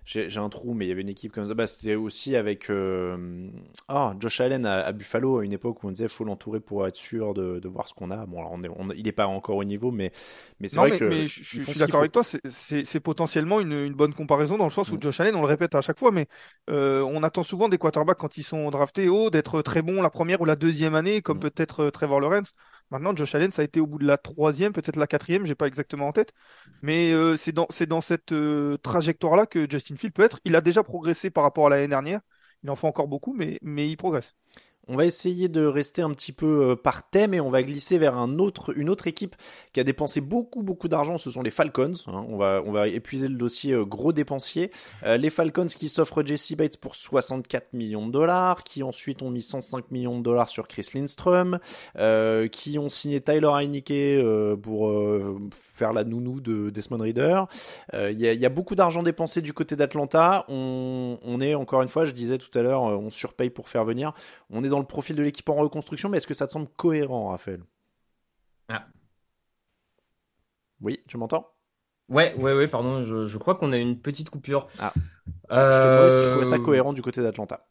J'ai 0.04 0.38
un 0.38 0.48
trou, 0.50 0.74
mais 0.74 0.86
il 0.86 0.88
y 0.90 0.92
avait 0.92 1.02
une 1.02 1.08
équipe 1.10 1.32
comme 1.32 1.46
ça. 1.46 1.54
Bah, 1.54 1.66
c'était 1.66 1.94
aussi 1.96 2.36
avec 2.36 2.70
euh, 2.70 3.50
ah, 3.88 4.14
Josh 4.20 4.40
Allen 4.40 4.66
à, 4.66 4.80
à 4.86 4.92
Buffalo 4.92 5.38
à 5.40 5.44
une 5.44 5.52
époque 5.54 5.84
où 5.84 5.88
on 5.88 5.92
disait 5.92 6.08
faut 6.08 6.24
l'entourer 6.24 6.60
pour 6.60 6.86
être 6.88 6.96
sûr 6.96 7.34
de, 7.34 7.60
de 7.60 7.68
voir 7.68 7.88
ce 7.88 7.94
qu'on 7.94 8.10
a. 8.10 8.26
Bon, 8.26 8.40
alors 8.40 8.52
on 8.54 8.62
est, 8.64 8.68
on- 8.70 8.90
il 8.92 9.04
n'est 9.04 9.12
pas 9.12 9.26
encore 9.28 9.56
au 9.56 9.64
niveau, 9.64 9.90
mais, 9.92 10.12
mais 10.60 10.68
c'est 10.68 10.80
vrai 10.80 10.92
mais, 10.92 10.92
que. 10.92 11.04
mais 11.04 11.26
je, 11.26 11.42
suis 11.60 11.78
d'accord 11.78 12.00
faut. 12.00 12.00
avec 12.00 12.12
toi, 12.12 12.22
c'est- 12.24 13.00
potentiellement 13.00 13.60
une, 13.60 13.72
une 13.72 13.92
bonne 13.94 14.14
comparaison 14.14 14.56
dans 14.56 14.64
le 14.64 14.70
sens 14.70 14.92
où 14.92 14.96
Mm. 14.96 15.00
Josh 15.00 15.20
Allen, 15.20 15.34
on 15.34 15.40
le 15.42 15.46
répète 15.46 15.74
à 15.74 15.82
chaque 15.82 15.98
fois, 15.98 16.10
mais 16.12 16.26
euh, 16.70 17.02
on 17.02 17.22
attend 17.22 17.42
souvent 17.42 17.68
des 17.68 17.76
quarterbacks 17.78 18.18
quand 18.18 18.38
ils 18.38 18.42
sont 18.44 18.70
draftés 18.70 19.08
haut 19.08 19.30
d'être 19.30 19.62
très 19.62 19.82
bons 19.82 20.00
la 20.00 20.10
première 20.10 20.40
ou 20.40 20.44
la 20.44 20.56
deuxième 20.56 20.94
année, 20.94 21.22
comme 21.22 21.38
Mm. 21.38 21.40
peut-être 21.40 21.80
euh, 21.84 21.90
Trevor 21.90 22.20
Lawrence. 22.20 22.52
Maintenant, 22.90 23.14
Josh 23.14 23.34
Allen, 23.34 23.50
ça 23.50 23.62
a 23.62 23.64
été 23.64 23.80
au 23.80 23.86
bout 23.86 23.98
de 23.98 24.06
la 24.06 24.18
troisième, 24.18 24.72
peut-être 24.72 24.96
la 24.96 25.06
quatrième, 25.06 25.46
j'ai 25.46 25.54
pas 25.54 25.66
exactement 25.66 26.08
en 26.08 26.12
tête, 26.12 26.32
mais 26.82 27.12
euh, 27.12 27.36
c'est 27.36 27.52
dans, 27.52 27.68
dans 27.88 28.00
cette 28.00 28.32
euh, 28.32 28.76
trajectoire-là 28.78 29.46
que 29.46 29.70
Justin 29.70 29.96
Field 29.96 30.12
peut 30.14 30.22
être. 30.24 30.40
Il 30.44 30.56
a 30.56 30.60
déjà 30.60 30.82
progressé 30.82 31.30
par 31.30 31.44
rapport 31.44 31.66
à 31.66 31.70
l'année 31.70 31.88
dernière. 31.88 32.20
Il 32.62 32.70
en 32.70 32.76
fait 32.76 32.86
encore 32.86 33.08
beaucoup, 33.08 33.32
mais, 33.32 33.58
mais 33.62 33.88
il 33.88 33.96
progresse. 33.96 34.34
On 34.92 34.96
va 34.96 35.06
essayer 35.06 35.48
de 35.48 35.64
rester 35.64 36.02
un 36.02 36.10
petit 36.10 36.32
peu 36.32 36.70
euh, 36.70 36.74
par 36.74 37.08
thème 37.08 37.32
et 37.32 37.40
on 37.40 37.48
va 37.48 37.62
glisser 37.62 37.96
vers 37.96 38.16
une 38.16 38.40
autre 38.40 39.06
équipe 39.06 39.36
qui 39.72 39.78
a 39.78 39.84
dépensé 39.84 40.20
beaucoup 40.20 40.64
beaucoup 40.64 40.88
d'argent. 40.88 41.16
Ce 41.16 41.30
sont 41.30 41.42
les 41.42 41.52
Falcons. 41.52 41.92
hein. 42.08 42.26
On 42.28 42.36
va 42.36 42.88
épuiser 42.88 43.28
le 43.28 43.36
dossier 43.36 43.72
euh, 43.72 43.84
gros 43.84 44.12
dépensier. 44.12 44.72
Euh, 45.04 45.16
les 45.16 45.30
Falcons 45.30 45.66
qui 45.66 45.88
s'offrent 45.88 46.26
Jesse 46.26 46.54
Bates 46.56 46.76
pour 46.76 46.96
64 46.96 47.72
millions 47.72 48.04
de 48.08 48.10
dollars, 48.10 48.64
qui 48.64 48.82
ensuite 48.82 49.22
ont 49.22 49.30
mis 49.30 49.42
105 49.42 49.92
millions 49.92 50.18
de 50.18 50.24
dollars 50.24 50.48
sur 50.48 50.66
Chris 50.66 50.88
Lindstrom, 50.92 51.60
qui 52.50 52.78
ont 52.80 52.88
signé 52.88 53.20
Tyler 53.20 53.46
Heineke 53.46 54.60
pour 54.60 54.92
faire 55.52 55.92
la 55.92 56.02
nounou 56.02 56.40
de 56.40 56.70
Desmond 56.70 56.98
Reader. 56.98 57.44
Il 57.92 58.18
y, 58.18 58.46
a, 58.46 58.48
beaucoup 58.48 58.74
d'argent 58.74 59.04
dépensé 59.04 59.40
du 59.40 59.52
côté 59.52 59.76
d'Atlanta. 59.76 60.44
On, 60.48 61.18
on 61.22 61.40
est 61.40 61.54
encore 61.54 61.82
une 61.82 61.88
fois, 61.88 62.04
je 62.04 62.12
disais 62.12 62.38
tout 62.38 62.56
à 62.58 62.62
l'heure, 62.62 62.82
on 62.82 63.10
surpaye 63.10 63.50
pour 63.50 63.68
faire 63.68 63.84
venir. 63.84 64.12
On 64.50 64.64
est 64.64 64.68
dans 64.68 64.79
le 64.80 64.86
profil 64.86 65.16
de 65.16 65.22
l'équipe 65.22 65.48
en 65.48 65.54
reconstruction, 65.54 66.08
mais 66.08 66.16
est-ce 66.18 66.26
que 66.26 66.34
ça 66.34 66.46
te 66.46 66.52
semble 66.52 66.68
cohérent, 66.76 67.28
Raphaël? 67.28 67.62
Ah. 68.68 68.86
Oui, 70.80 71.02
tu 71.08 71.16
m'entends? 71.18 71.46
Ouais, 72.08 72.34
ouais, 72.34 72.54
ouais, 72.54 72.66
pardon, 72.68 73.04
je, 73.04 73.26
je 73.26 73.38
crois 73.38 73.54
qu'on 73.54 73.72
a 73.72 73.76
une 73.76 74.00
petite 74.00 74.30
coupure. 74.30 74.66
Ah. 74.78 74.92
Je 74.96 75.54
te 75.54 75.54
demandais 75.54 76.10
si 76.10 76.20
tu 76.24 76.30
trouvais 76.30 76.44
ça 76.44 76.56
Euh, 76.56 76.64
cohérent 76.64 76.92
du 76.92 77.02
côté 77.02 77.22
d'Atlanta. 77.22 77.66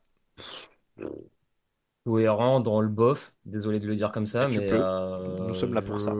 cohérent 2.05 2.59
dans 2.59 2.81
le 2.81 2.87
bof, 2.87 3.33
désolé 3.45 3.79
de 3.79 3.87
le 3.87 3.95
dire 3.95 4.11
comme 4.11 4.25
ça, 4.25 4.47
Et 4.47 4.51
tu 4.51 4.59
mais 4.59 4.69
euh, 4.71 5.37
Nous 5.47 5.53
sommes 5.53 5.73
là 5.73 5.81
pour 5.81 5.99
ça. 6.01 6.13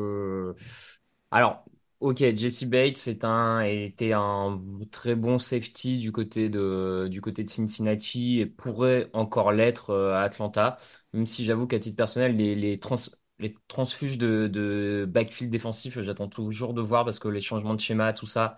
Alors, 1.32 1.64
ok, 2.00 2.18
Jesse 2.36 2.64
Bates 2.66 3.08
un, 3.24 3.62
était 3.62 4.14
un 4.14 4.62
très 4.92 5.16
bon 5.16 5.38
safety 5.40 5.98
du 6.00 6.12
côté 6.12 6.50
de, 6.50 7.08
du 7.10 7.22
côté 7.22 7.44
de 7.44 7.50
Cincinnati 7.50 8.40
et 8.40 8.46
pourrait 8.46 9.10
encore 9.14 9.52
l'être 9.52 9.90
euh, 9.92 10.14
à 10.16 10.22
Atlanta, 10.22 10.78
même 11.14 11.26
si 11.26 11.44
j'avoue 11.46 11.68
qu'à 11.68 11.80
titre 11.80 11.98
personnel, 11.98 12.36
les, 12.36 12.56
les, 12.56 12.80
trans, 12.80 12.96
les 13.40 13.54
transfuges 13.68 14.18
de, 14.18 14.48
de 14.48 15.06
backfield 15.10 15.52
défensif, 15.52 16.00
j'attends 16.02 16.30
toujours 16.30 16.74
de 16.74 16.82
voir 16.82 17.04
parce 17.06 17.20
que 17.20 17.28
les 17.28 17.42
changements 17.42 17.76
de 17.76 17.82
schéma, 17.82 18.14
tout 18.14 18.26
ça, 18.26 18.58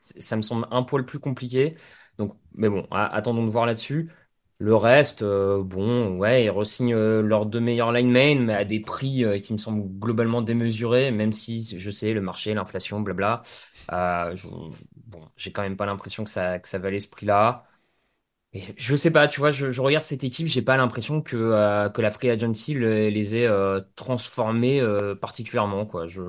c'est- 0.00 0.20
ça 0.20 0.36
me 0.36 0.42
semble 0.42 0.66
un 0.70 0.82
poil 0.82 1.04
plus 1.06 1.18
compliqué. 1.20 1.76
Donc, 2.18 2.36
mais 2.54 2.68
bon, 2.68 2.86
a- 2.90 3.06
attendons 3.14 3.44
de 3.44 3.50
voir 3.50 3.66
là-dessus. 3.66 4.10
Le 4.58 4.74
reste, 4.74 5.20
euh, 5.20 5.62
bon, 5.62 6.16
ouais, 6.16 6.44
ils 6.46 6.50
re-signent 6.50 6.94
euh, 6.94 7.20
leurs 7.20 7.44
deux 7.44 7.60
meilleurs 7.60 7.92
linemen, 7.92 8.42
mais 8.46 8.54
à 8.54 8.64
des 8.64 8.80
prix 8.80 9.22
euh, 9.22 9.38
qui 9.38 9.52
me 9.52 9.58
semblent 9.58 9.86
globalement 9.98 10.40
démesurés, 10.40 11.10
même 11.10 11.32
si 11.34 11.78
je 11.78 11.90
sais, 11.90 12.14
le 12.14 12.22
marché, 12.22 12.54
l'inflation, 12.54 13.00
blabla. 13.00 13.42
Euh, 13.92 14.34
je- 14.34 14.48
bon, 14.48 15.20
j'ai 15.36 15.52
quand 15.52 15.60
même 15.62 15.76
pas 15.76 15.84
l'impression 15.84 16.24
que 16.24 16.30
ça, 16.30 16.58
que 16.58 16.68
ça 16.68 16.78
valait 16.78 17.00
ce 17.00 17.08
prix-là. 17.08 17.66
Et 18.54 18.62
je 18.78 18.96
sais 18.96 19.10
pas, 19.12 19.28
tu 19.28 19.40
vois, 19.40 19.50
je, 19.52 19.72
je 19.72 19.80
regarde 19.82 20.04
cette 20.04 20.24
équipe, 20.24 20.46
j'ai 20.48 20.62
pas 20.62 20.76
l'impression 20.78 21.22
que, 21.22 21.36
euh, 21.36 21.90
que 21.90 22.02
la 22.02 22.10
free 22.12 22.30
agency 22.30 22.74
le- 22.74 23.10
les 23.10 23.36
ait 23.36 23.46
euh, 23.46 23.80
transformés 23.96 24.80
euh, 24.80 25.14
particulièrement, 25.16 25.86
quoi. 25.86 26.08
Je... 26.08 26.22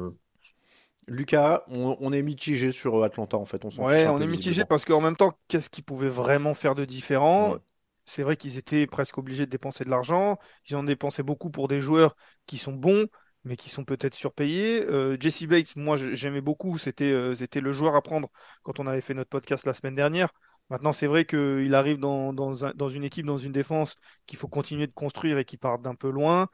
Lucas, 1.07 1.63
on, 1.67 1.97
on 1.99 2.11
est 2.13 2.21
mitigé 2.21 2.71
sur 2.71 3.03
Atlanta 3.03 3.37
en 3.37 3.45
fait. 3.45 3.63
On 3.65 3.69
s'en 3.71 3.85
fiche 3.85 4.05
Ouais, 4.05 4.07
un 4.07 4.11
on 4.11 4.19
peu 4.19 4.23
est 4.23 4.27
mitigé 4.27 4.65
parce 4.65 4.85
qu'en 4.85 5.01
même 5.01 5.15
temps, 5.15 5.37
qu'est-ce 5.47 5.69
qu'ils 5.69 5.83
pouvaient 5.83 6.09
vraiment 6.09 6.53
faire 6.53 6.73
de 6.75 6.83
différent? 6.85 7.57
C'est 8.07 8.23
vrai 8.23 8.37
qu'ils 8.37 8.57
étaient 8.57 8.87
presque 8.87 9.17
obligés 9.17 9.45
de 9.45 9.51
dépenser 9.51 9.83
de 9.83 9.89
l'argent. 9.89 10.37
Ils 10.69 10.75
ont 10.75 10.83
dépensé 10.83 11.23
beaucoup 11.23 11.49
pour 11.49 11.67
des 11.67 11.81
joueurs 11.81 12.15
qui 12.45 12.57
sont 12.57 12.73
bons, 12.73 13.07
mais 13.43 13.57
qui 13.57 13.69
sont 13.69 13.83
peut-être 13.85 14.15
surpayés. 14.15 14.81
Euh, 14.85 15.17
Jesse 15.19 15.43
Bates, 15.43 15.75
moi, 15.75 15.97
j'aimais 15.97 16.41
beaucoup. 16.41 16.77
C'était 16.77 17.11
euh, 17.11 17.35
c'était 17.35 17.61
le 17.61 17.73
joueur 17.73 17.95
à 17.95 18.01
prendre 18.01 18.29
quand 18.63 18.79
on 18.79 18.87
avait 18.87 19.01
fait 19.01 19.13
notre 19.13 19.29
podcast 19.29 19.65
la 19.65 19.73
semaine 19.73 19.95
dernière. 19.95 20.29
Maintenant, 20.69 20.93
c'est 20.93 21.07
vrai 21.07 21.25
qu'il 21.25 21.73
arrive 21.75 21.97
dans, 21.97 22.33
dans 22.33 22.89
une 22.89 23.03
équipe, 23.05 23.25
dans 23.25 23.37
une 23.37 23.53
défense 23.53 23.95
qu'il 24.25 24.37
faut 24.37 24.49
continuer 24.49 24.85
de 24.87 24.91
construire 24.91 25.37
et 25.37 25.45
qui 25.45 25.57
part 25.57 25.79
d'un 25.79 25.95
peu 25.95 26.09
loin. 26.09 26.47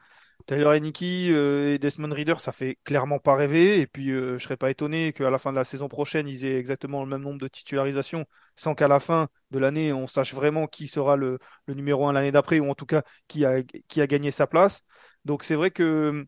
Tyler 0.46 0.66
Heineke 0.66 1.02
euh, 1.30 1.74
et 1.74 1.78
Desmond 1.78 2.12
Reader, 2.12 2.34
ça 2.38 2.52
fait 2.52 2.78
clairement 2.84 3.18
pas 3.18 3.34
rêver. 3.34 3.80
Et 3.80 3.86
puis, 3.86 4.10
euh, 4.10 4.38
je 4.38 4.44
serais 4.44 4.56
pas 4.56 4.70
étonné 4.70 5.12
qu'à 5.12 5.30
la 5.30 5.38
fin 5.38 5.50
de 5.52 5.56
la 5.56 5.64
saison 5.64 5.88
prochaine, 5.88 6.28
ils 6.28 6.44
aient 6.44 6.58
exactement 6.58 7.02
le 7.02 7.08
même 7.08 7.22
nombre 7.22 7.40
de 7.40 7.48
titularisations, 7.48 8.26
sans 8.56 8.74
qu'à 8.74 8.88
la 8.88 9.00
fin 9.00 9.28
de 9.50 9.58
l'année, 9.58 9.92
on 9.92 10.06
sache 10.06 10.34
vraiment 10.34 10.66
qui 10.66 10.86
sera 10.86 11.16
le, 11.16 11.38
numéro 11.68 12.06
un 12.06 12.12
l'année 12.12 12.32
d'après, 12.32 12.60
ou 12.60 12.70
en 12.70 12.74
tout 12.74 12.86
cas 12.86 13.02
qui 13.26 13.44
a, 13.44 13.62
qui 13.62 14.00
a 14.00 14.06
gagné 14.06 14.30
sa 14.30 14.46
place. 14.46 14.82
Donc, 15.24 15.44
c'est 15.44 15.54
vrai 15.54 15.70
que 15.70 16.26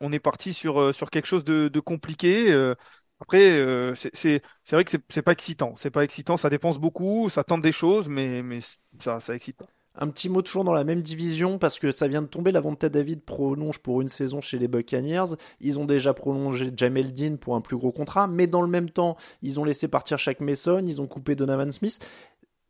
on 0.00 0.12
est 0.12 0.20
parti 0.20 0.54
sur, 0.54 0.80
euh, 0.80 0.92
sur 0.92 1.10
quelque 1.10 1.26
chose 1.26 1.44
de, 1.44 1.68
compliqué. 1.80 2.52
après, 3.20 3.52
euh, 3.60 3.94
c'est 3.94 4.42
vrai 4.70 4.84
que 4.84 4.90
c'est 5.08 5.22
pas 5.22 5.32
excitant. 5.32 5.74
C'est 5.76 5.90
pas 5.90 6.04
excitant, 6.04 6.36
ça 6.36 6.50
dépense 6.50 6.78
beaucoup, 6.78 7.30
ça 7.30 7.44
tente 7.44 7.62
des 7.62 7.72
choses, 7.72 8.08
mais, 8.08 8.42
mais 8.42 8.60
ça, 9.00 9.20
ça 9.20 9.34
excite. 9.34 9.62
Un 9.94 10.08
petit 10.08 10.28
mot 10.30 10.40
toujours 10.40 10.64
dans 10.64 10.72
la 10.72 10.84
même 10.84 11.02
division 11.02 11.58
parce 11.58 11.78
que 11.78 11.90
ça 11.90 12.08
vient 12.08 12.22
de 12.22 12.26
tomber. 12.26 12.50
La 12.50 12.60
vente 12.60 12.86
David 12.86 13.22
prolonge 13.22 13.78
pour 13.78 14.00
une 14.00 14.08
saison 14.08 14.40
chez 14.40 14.58
les 14.58 14.68
Buccaneers. 14.68 15.36
Ils 15.60 15.78
ont 15.78 15.84
déjà 15.84 16.14
prolongé 16.14 16.72
Jamel 16.74 17.12
Dean 17.12 17.36
pour 17.36 17.56
un 17.56 17.60
plus 17.60 17.76
gros 17.76 17.92
contrat, 17.92 18.26
mais 18.26 18.46
dans 18.46 18.62
le 18.62 18.68
même 18.68 18.88
temps, 18.88 19.16
ils 19.42 19.60
ont 19.60 19.64
laissé 19.64 19.88
partir 19.88 20.18
Shaq 20.18 20.40
Mason, 20.40 20.84
ils 20.86 21.00
ont 21.02 21.06
coupé 21.06 21.34
Donovan 21.34 21.70
Smith. 21.70 21.98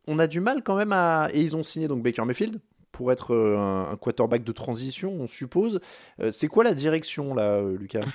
On 0.05 0.19
a 0.19 0.27
du 0.27 0.41
mal 0.41 0.63
quand 0.63 0.75
même 0.75 0.91
à 0.91 1.29
et 1.33 1.41
ils 1.41 1.55
ont 1.55 1.63
signé 1.63 1.87
donc 1.87 2.03
Baker 2.03 2.25
Mayfield 2.25 2.59
pour 2.91 3.11
être 3.11 3.33
euh, 3.33 3.57
un, 3.57 3.91
un 3.91 3.95
quarterback 3.95 4.43
de 4.43 4.51
transition, 4.51 5.13
on 5.13 5.27
suppose. 5.27 5.79
Euh, 6.19 6.29
c'est 6.29 6.47
quoi 6.47 6.63
la 6.63 6.73
direction 6.73 7.33
là, 7.33 7.55
euh, 7.55 7.77
Lucas? 7.77 8.05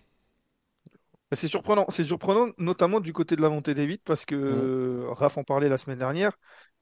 C'est 1.32 1.48
surprenant, 1.48 1.84
c'est 1.90 2.04
surprenant, 2.04 2.48
notamment 2.56 3.00
du 3.00 3.12
côté 3.12 3.36
de 3.36 3.42
la 3.42 3.50
montée 3.50 3.74
des 3.74 3.86
vite, 3.86 4.02
parce 4.04 4.24
que 4.24 4.34
euh, 4.34 5.10
Raph 5.12 5.36
en 5.36 5.44
parlait 5.44 5.68
la 5.68 5.76
semaine 5.76 5.98
dernière. 5.98 6.32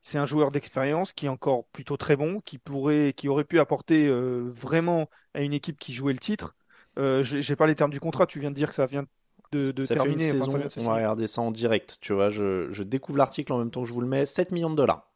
C'est 0.02 0.18
un 0.18 0.26
joueur 0.26 0.52
d'expérience 0.52 1.12
qui 1.12 1.26
est 1.26 1.28
encore 1.28 1.66
plutôt 1.72 1.96
très 1.96 2.14
bon, 2.16 2.40
qui 2.40 2.58
pourrait, 2.58 3.12
qui 3.16 3.28
aurait 3.28 3.44
pu 3.44 3.58
apporter 3.58 4.06
euh, 4.06 4.48
vraiment 4.48 5.10
à 5.34 5.40
une 5.42 5.52
équipe 5.52 5.78
qui 5.80 5.92
jouait 5.92 6.12
le 6.12 6.20
titre. 6.20 6.54
Euh, 6.96 7.24
j'ai 7.24 7.56
pas 7.56 7.66
les 7.66 7.74
termes 7.74 7.90
du 7.90 7.98
contrat, 7.98 8.26
tu 8.26 8.38
viens 8.38 8.50
de 8.50 8.54
dire 8.56 8.68
que 8.68 8.74
ça 8.76 8.86
vient 8.86 9.04
de, 9.52 9.72
de 9.72 9.84
Ça 9.84 9.94
terminer. 9.94 10.30
fait 10.30 10.36
une 10.36 10.42
enfin, 10.42 10.44
ça 10.44 10.44
saison, 10.44 10.58
vient 10.58 10.66
de 10.68 10.72
se 10.72 10.78
on 10.80 10.84
va 10.84 10.94
regarder 10.94 11.26
ça 11.26 11.40
en 11.42 11.50
direct. 11.50 11.98
Tu 12.00 12.12
vois, 12.12 12.28
je, 12.30 12.70
je 12.72 12.82
découvre 12.82 13.18
l'article 13.18 13.52
en 13.52 13.58
même 13.58 13.70
temps 13.70 13.82
que 13.82 13.88
je 13.88 13.94
vous 13.94 14.00
le 14.00 14.06
mets. 14.06 14.26
7 14.26 14.52
millions 14.52 14.70
de 14.70 14.76
dollars. 14.76 15.10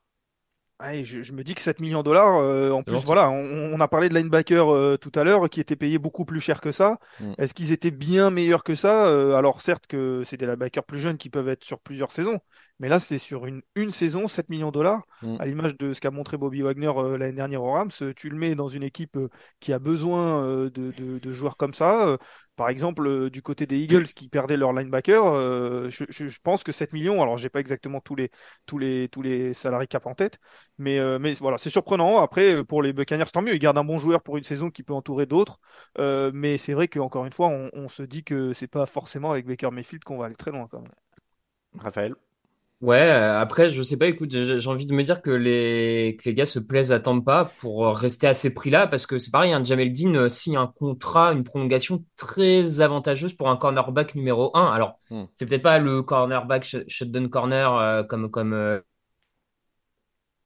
Ouais, 0.82 1.04
je, 1.04 1.20
je 1.20 1.32
me 1.34 1.44
dis 1.44 1.54
que 1.54 1.60
7 1.60 1.78
millions 1.80 1.98
de 1.98 2.04
dollars, 2.04 2.38
euh, 2.38 2.70
en 2.70 2.82
plus, 2.82 3.04
voilà, 3.04 3.28
on, 3.28 3.34
on 3.74 3.80
a 3.80 3.88
parlé 3.88 4.08
de 4.08 4.14
linebacker 4.14 4.66
euh, 4.72 4.96
tout 4.96 5.12
à 5.14 5.24
l'heure 5.24 5.50
qui 5.50 5.60
étaient 5.60 5.76
payés 5.76 5.98
beaucoup 5.98 6.24
plus 6.24 6.40
cher 6.40 6.62
que 6.62 6.72
ça. 6.72 6.96
Mm. 7.18 7.34
Est-ce 7.36 7.52
qu'ils 7.52 7.72
étaient 7.72 7.90
bien 7.90 8.30
meilleurs 8.30 8.64
que 8.64 8.74
ça? 8.74 9.04
Euh, 9.06 9.34
alors, 9.34 9.60
certes 9.60 9.86
que 9.86 10.22
c'est 10.24 10.38
des 10.38 10.46
linebackers 10.46 10.84
plus 10.84 10.98
jeunes 10.98 11.18
qui 11.18 11.28
peuvent 11.28 11.50
être 11.50 11.64
sur 11.64 11.80
plusieurs 11.80 12.12
saisons, 12.12 12.38
mais 12.78 12.88
là, 12.88 12.98
c'est 12.98 13.18
sur 13.18 13.44
une, 13.44 13.60
une 13.74 13.92
saison, 13.92 14.26
7 14.26 14.48
millions 14.48 14.68
de 14.68 14.72
dollars, 14.72 15.02
Mm. 15.20 15.36
à 15.38 15.44
l'image 15.44 15.76
de 15.76 15.92
ce 15.92 16.00
qu'a 16.00 16.10
montré 16.10 16.38
Bobby 16.38 16.62
Wagner 16.62 16.90
l'année 17.18 17.34
dernière 17.34 17.62
au 17.62 17.72
Rams. 17.72 17.90
Tu 18.16 18.30
le 18.30 18.36
mets 18.38 18.54
dans 18.54 18.68
une 18.68 18.82
équipe 18.82 19.18
qui 19.60 19.74
a 19.74 19.78
besoin 19.78 20.42
de, 20.44 20.70
de- 20.70 21.18
de 21.18 21.32
joueurs 21.34 21.58
comme 21.58 21.74
ça. 21.74 22.16
Par 22.60 22.68
exemple, 22.68 23.06
euh, 23.06 23.30
du 23.30 23.40
côté 23.40 23.64
des 23.64 23.78
Eagles 23.78 24.04
qui 24.08 24.28
perdaient 24.28 24.58
leur 24.58 24.74
linebacker, 24.74 25.24
euh, 25.24 25.88
je, 25.88 26.40
pense 26.42 26.62
que 26.62 26.72
7 26.72 26.92
millions, 26.92 27.22
alors 27.22 27.38
j'ai 27.38 27.48
pas 27.48 27.58
exactement 27.58 28.00
tous 28.00 28.16
les, 28.16 29.54
salariés 29.54 29.86
cap 29.86 30.04
en 30.04 30.14
tête, 30.14 30.38
mais, 30.76 30.98
euh, 30.98 31.18
mais 31.18 31.32
voilà, 31.32 31.56
c'est 31.56 31.70
surprenant. 31.70 32.18
Après, 32.18 32.62
pour 32.62 32.82
les 32.82 32.92
Buccaneers, 32.92 33.30
tant 33.32 33.40
mieux, 33.40 33.54
ils 33.54 33.58
gardent 33.58 33.78
un 33.78 33.84
bon 33.84 33.98
joueur 33.98 34.22
pour 34.22 34.36
une 34.36 34.44
saison 34.44 34.68
qui 34.68 34.82
peut 34.82 34.92
entourer 34.92 35.24
d'autres. 35.24 35.58
Mais 35.98 36.58
c'est 36.58 36.74
vrai 36.74 36.86
qu'encore 36.86 37.24
une 37.24 37.32
fois, 37.32 37.48
on, 37.48 37.70
on 37.72 37.88
se 37.88 38.02
dit 38.02 38.24
que 38.24 38.52
c'est 38.52 38.68
pas 38.68 38.84
forcément 38.84 39.32
avec 39.32 39.46
Baker 39.46 39.70
Mayfield 39.70 40.04
qu'on 40.04 40.18
va 40.18 40.26
aller 40.26 40.36
très 40.36 40.50
loin 40.50 40.68
quand 40.70 40.82
même. 40.82 40.92
Raphaël? 41.78 42.14
Ouais, 42.80 42.96
euh, 43.10 43.38
après, 43.38 43.68
je 43.68 43.82
sais 43.82 43.98
pas, 43.98 44.06
écoute, 44.06 44.30
j'ai 44.32 44.66
envie 44.70 44.86
de 44.86 44.94
me 44.94 45.02
dire 45.02 45.20
que 45.20 45.28
les, 45.30 46.16
que 46.18 46.26
les 46.26 46.34
gars 46.34 46.46
se 46.46 46.58
plaisent 46.58 46.92
à 46.92 46.98
Tampa 47.00 47.54
pour 47.58 47.86
euh, 47.86 47.92
rester 47.92 48.26
à 48.26 48.32
ces 48.32 48.54
prix-là, 48.54 48.86
parce 48.86 49.06
que 49.06 49.18
c'est 49.18 49.30
pareil, 49.30 49.52
un 49.52 49.62
Jamel 49.62 49.92
Dean 49.92 50.14
euh, 50.14 50.28
signe 50.30 50.56
un 50.56 50.66
contrat, 50.66 51.34
une 51.34 51.44
prolongation 51.44 52.02
très 52.16 52.80
avantageuse 52.80 53.34
pour 53.34 53.50
un 53.50 53.58
cornerback 53.58 54.14
numéro 54.14 54.50
1. 54.56 54.64
Alors, 54.72 54.98
Hmm. 55.10 55.24
c'est 55.36 55.44
peut-être 55.44 55.62
pas 55.62 55.78
le 55.78 56.02
cornerback 56.02 56.62
sh- 56.64 56.84
shutdown 56.88 57.28
corner 57.28 57.74
euh, 57.76 58.02
comme, 58.02 58.30
comme 58.30 58.54
euh, 58.54 58.80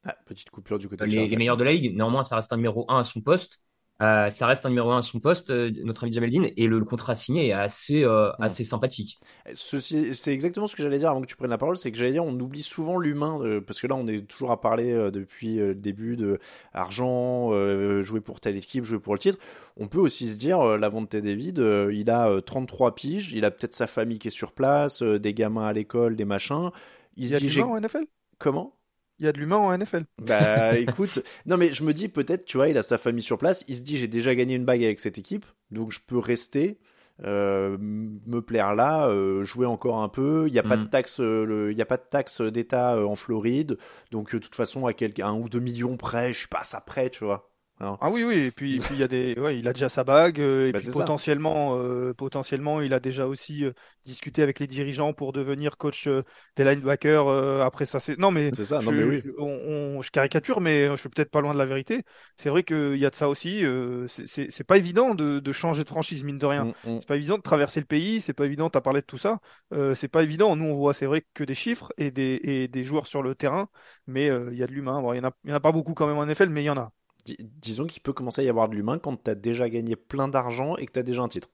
Ah, 0.03 0.17
petite 0.27 0.49
coupure 0.51 0.79
du 0.79 0.89
côté 0.89 1.07
de 1.07 1.13
les, 1.13 1.29
les 1.29 1.37
meilleurs 1.37 1.57
de 1.57 1.65
la 1.65 1.73
ligue. 1.73 1.95
Néanmoins, 1.97 2.23
ça 2.23 2.37
reste 2.37 2.53
un 2.53 2.57
numéro 2.57 2.85
1 2.91 2.99
à 3.01 3.05
son 3.05 3.21
poste. 3.21 3.63
Euh, 4.03 4.29
ça 4.31 4.47
reste 4.47 4.67
un 4.67 4.71
numéro 4.71 4.91
un 4.91 4.99
à 4.99 5.03
son 5.03 5.21
poste, 5.21 5.51
euh, 5.51 5.71
notre 5.85 6.03
ami 6.05 6.13
Jamel 6.13 6.31
Dean, 6.31 6.45
et 6.57 6.67
le, 6.67 6.79
le 6.81 6.85
contrat 6.85 7.15
signé 7.15 7.49
est 7.49 7.53
assez, 7.53 8.05
euh, 8.05 8.33
assez 8.41 8.65
sympathique. 8.65 9.21
C'est 9.55 10.33
exactement 10.33 10.67
ce 10.67 10.75
que 10.75 10.83
j'allais 10.83 10.99
dire 10.99 11.11
avant 11.11 11.21
que 11.21 11.27
tu 11.27 11.37
prennes 11.37 11.51
la 11.51 11.59
parole, 11.59 11.77
c'est 11.77 11.93
que 11.93 11.97
j'allais 11.99 12.13
dire, 12.13 12.25
on 12.25 12.39
oublie 12.41 12.63
souvent 12.63 12.99
l'humain, 12.99 13.39
euh, 13.43 13.61
parce 13.61 13.81
que 13.81 13.87
là, 13.87 13.95
on 13.95 14.07
est 14.09 14.27
toujours 14.27 14.51
à 14.51 14.61
parler 14.61 14.93
euh, 14.93 15.11
depuis 15.13 15.61
euh, 15.61 15.69
le 15.69 15.75
début 15.77 16.17
de 16.17 16.41
argent, 16.73 17.51
euh, 17.53 18.03
jouer 18.03 18.21
pour 18.21 18.41
telle 18.41 18.57
équipe, 18.57 18.85
jouer 18.85 18.99
pour 18.99 19.15
le 19.15 19.21
titre. 19.21 19.39
On 19.77 19.87
peut 19.87 20.01
aussi 20.01 20.33
se 20.33 20.39
dire, 20.39 20.61
euh, 20.61 20.77
Lavonte 20.79 21.15
David, 21.15 21.59
euh, 21.61 21.93
il 21.95 22.11
a 22.11 22.29
euh, 22.31 22.41
33 22.41 22.95
piges, 22.95 23.33
il 23.33 23.45
a 23.45 23.51
peut-être 23.53 23.75
sa 23.75 23.87
famille 23.87 24.19
qui 24.19 24.29
est 24.29 24.31
sur 24.33 24.53
place, 24.53 25.03
euh, 25.03 25.19
des 25.19 25.35
gamins 25.35 25.67
à 25.67 25.73
l'école, 25.73 26.17
des 26.17 26.25
machins. 26.25 26.71
Il 27.17 27.29
y 27.29 27.35
a 27.35 27.39
l'humain 27.39 27.67
en 27.67 27.81
NFL 27.81 28.07
Comment? 28.39 28.77
Il 29.19 29.27
y 29.27 29.29
a 29.29 29.33
de 29.33 29.39
l'humain 29.39 29.57
en 29.59 29.73
NFL. 29.77 30.05
Bah 30.19 30.77
écoute, 30.79 31.23
non 31.47 31.57
mais 31.57 31.73
je 31.73 31.83
me 31.85 31.93
dis 31.95 32.09
peut-être, 32.09 32.45
tu 32.45 32.57
vois, 32.57 32.69
il 32.69 32.79
a 32.79 32.83
sa 32.83 32.99
famille 32.99 33.23
sur 33.23 33.39
place, 33.39 33.65
il 33.69 33.77
se 33.77 33.83
dit 33.83 33.97
j'ai 33.97 34.09
déjà 34.09 34.35
gagné 34.35 34.55
une 34.55 34.65
bague 34.65 34.83
avec 34.85 35.01
cette 35.01 35.19
équipe, 35.19 35.47
donc 35.71 35.93
je 35.93 36.01
peux 36.07 36.19
rester, 36.19 36.79
euh, 37.25 37.77
me 37.81 38.41
plaire 38.41 38.75
là, 38.75 39.07
euh, 39.09 39.45
jouer 39.45 39.67
encore 39.67 39.99
un 40.03 40.09
peu. 40.09 40.47
Il 40.49 40.53
n'y 40.53 40.59
a 40.59 40.63
pas 40.65 40.77
de 40.77 40.83
Mhm. 40.83 40.89
taxe, 40.91 41.21
euh, 41.21 41.45
le- 41.45 41.73
il 41.73 41.79
y 41.79 41.83
a 41.83 41.87
pas 41.87 41.97
de 41.97 42.03
taxe 42.11 42.41
d'État 42.41 43.05
en 43.07 43.15
Floride, 43.15 43.79
donc 44.11 44.33
de 44.35 44.39
toute 44.39 44.55
façon 44.55 44.87
à 44.87 44.93
quelqu'un 44.93 45.29
un 45.29 45.35
ou 45.39 45.49
deux 45.49 45.61
millions 45.61 45.97
près, 45.97 46.33
je 46.33 46.39
suis 46.41 46.49
pas 46.49 46.61
à 46.61 46.65
ça 46.65 46.81
près, 46.81 47.11
tu 47.11 47.25
vois. 47.25 47.51
Hein. 47.81 47.99
Ah 48.01 48.11
oui, 48.11 48.23
oui, 48.23 48.35
et 48.37 48.51
puis, 48.53 48.81
il 48.91 48.97
y 48.97 49.03
a 49.03 49.09
des, 49.09 49.35
ouais, 49.39 49.59
il 49.59 49.67
a 49.67 49.73
déjà 49.73 49.89
sa 49.89 50.05
bague, 50.05 50.39
euh, 50.41 50.69
et 50.69 50.73
Bah, 50.73 50.79
puis 50.79 50.89
potentiellement, 50.89 51.77
euh, 51.79 52.13
potentiellement, 52.15 52.81
il 52.81 52.93
a 52.93 53.01
déjà 53.01 53.27
aussi 53.27 53.65
euh, 53.65 53.73
discuté 54.05 54.43
avec 54.43 54.61
les 54.61 54.67
dirigeants 54.67 55.13
pour 55.13 55.33
devenir 55.33 55.77
coach 55.77 56.07
euh, 56.07 56.23
des 56.57 56.65
linebackers 56.65 57.27
euh, 57.27 57.63
après 57.65 57.87
ça. 57.87 57.99
C'est... 57.99 58.19
Non, 58.19 58.31
mais 58.31 58.53
C'est 58.53 58.65
ça, 58.65 58.81
je, 58.81 58.87
non 58.87 58.93
mais 58.93 59.05
oui. 59.05 59.23
je- 59.25 59.31
on- 59.39 59.97
on- 59.99 60.03
je 60.03 60.11
caricature, 60.13 60.61
mais 60.61 60.87
je 60.89 60.97
suis 60.97 61.09
peut-être 61.09 61.31
pas 61.31 61.41
loin 61.41 61.53
de 61.55 61.59
la 61.59 61.67
vérité. 61.67 62.05
C'est 62.37 62.49
vrai 62.51 62.63
qu'il 62.63 62.97
y 62.97 63.07
a 63.07 63.11
de 63.11 63.15
ça 63.17 63.29
aussi. 63.29 63.65
euh, 63.65 64.07
c'est, 64.07 64.27
c'est, 64.29 64.51
c'est 64.51 64.65
pas 64.65 64.77
évident 64.77 65.15
de, 65.15 65.39
de 65.41 65.53
changer 65.53 65.83
de 65.83 65.89
franchise, 65.89 66.23
mine 66.25 66.39
de 66.39 66.47
rien. 66.47 66.69
Mm, 66.85 66.91
mm. 66.91 67.01
C'est 67.01 67.09
pas 67.09 67.17
évident 67.17 67.37
de 67.39 67.43
traverser 67.43 67.81
le 67.81 67.87
pays, 67.87 68.21
c'est 68.21 68.35
pas 68.35 68.45
évident, 68.47 68.71
t'as 68.71 68.83
parlé 68.83 69.01
de 69.01 69.07
tout 69.07 69.19
ça. 69.19 69.41
Euh, 69.73 69.95
c'est 69.95 70.09
pas 70.09 70.23
évident. 70.23 70.55
Nous, 70.57 70.67
on 70.67 70.75
voit, 70.75 70.95
c'est 70.95 71.07
vrai, 71.07 71.25
que 71.35 71.43
des 71.45 71.55
chiffres 71.55 71.93
et 71.97 72.11
des, 72.11 72.41
et 72.45 72.69
des 72.69 72.85
joueurs 72.85 73.07
sur 73.07 73.23
le 73.23 73.35
terrain, 73.35 73.69
mais 74.07 74.27
il 74.53 74.57
y 74.59 74.63
a 74.63 74.67
de 74.67 74.73
l'humain. 74.73 75.01
Bon, 75.01 75.13
il 75.13 75.17
y 75.17 75.21
en 75.21 75.25
a, 75.29 75.33
il 75.45 75.51
y 75.51 75.53
en 75.53 75.57
a 75.57 75.61
pas 75.61 75.73
beaucoup 75.73 75.95
quand 75.95 76.07
même 76.07 76.17
en 76.19 76.25
NFL, 76.25 76.51
mais 76.51 76.63
il 76.63 76.67
y 76.67 76.71
en 76.71 76.77
a. 76.79 76.93
Dis- 77.25 77.37
disons 77.41 77.87
qu'il 77.87 78.03
peut 78.03 78.13
commencer 78.13 78.43
à 78.43 78.45
y 78.45 78.49
avoir 78.49 78.69
de 78.69 78.75
l'humain 78.75 78.99
quand 78.99 79.17
t'as 79.17 79.35
déjà 79.35 79.69
gagné 79.69 79.97
plein 79.97 80.29
d'argent 80.29 80.77
et 80.77 80.87
que 80.87 80.93
t'as 80.93 81.03
déjà 81.03 81.23
un 81.23 81.29
titre. 81.29 81.49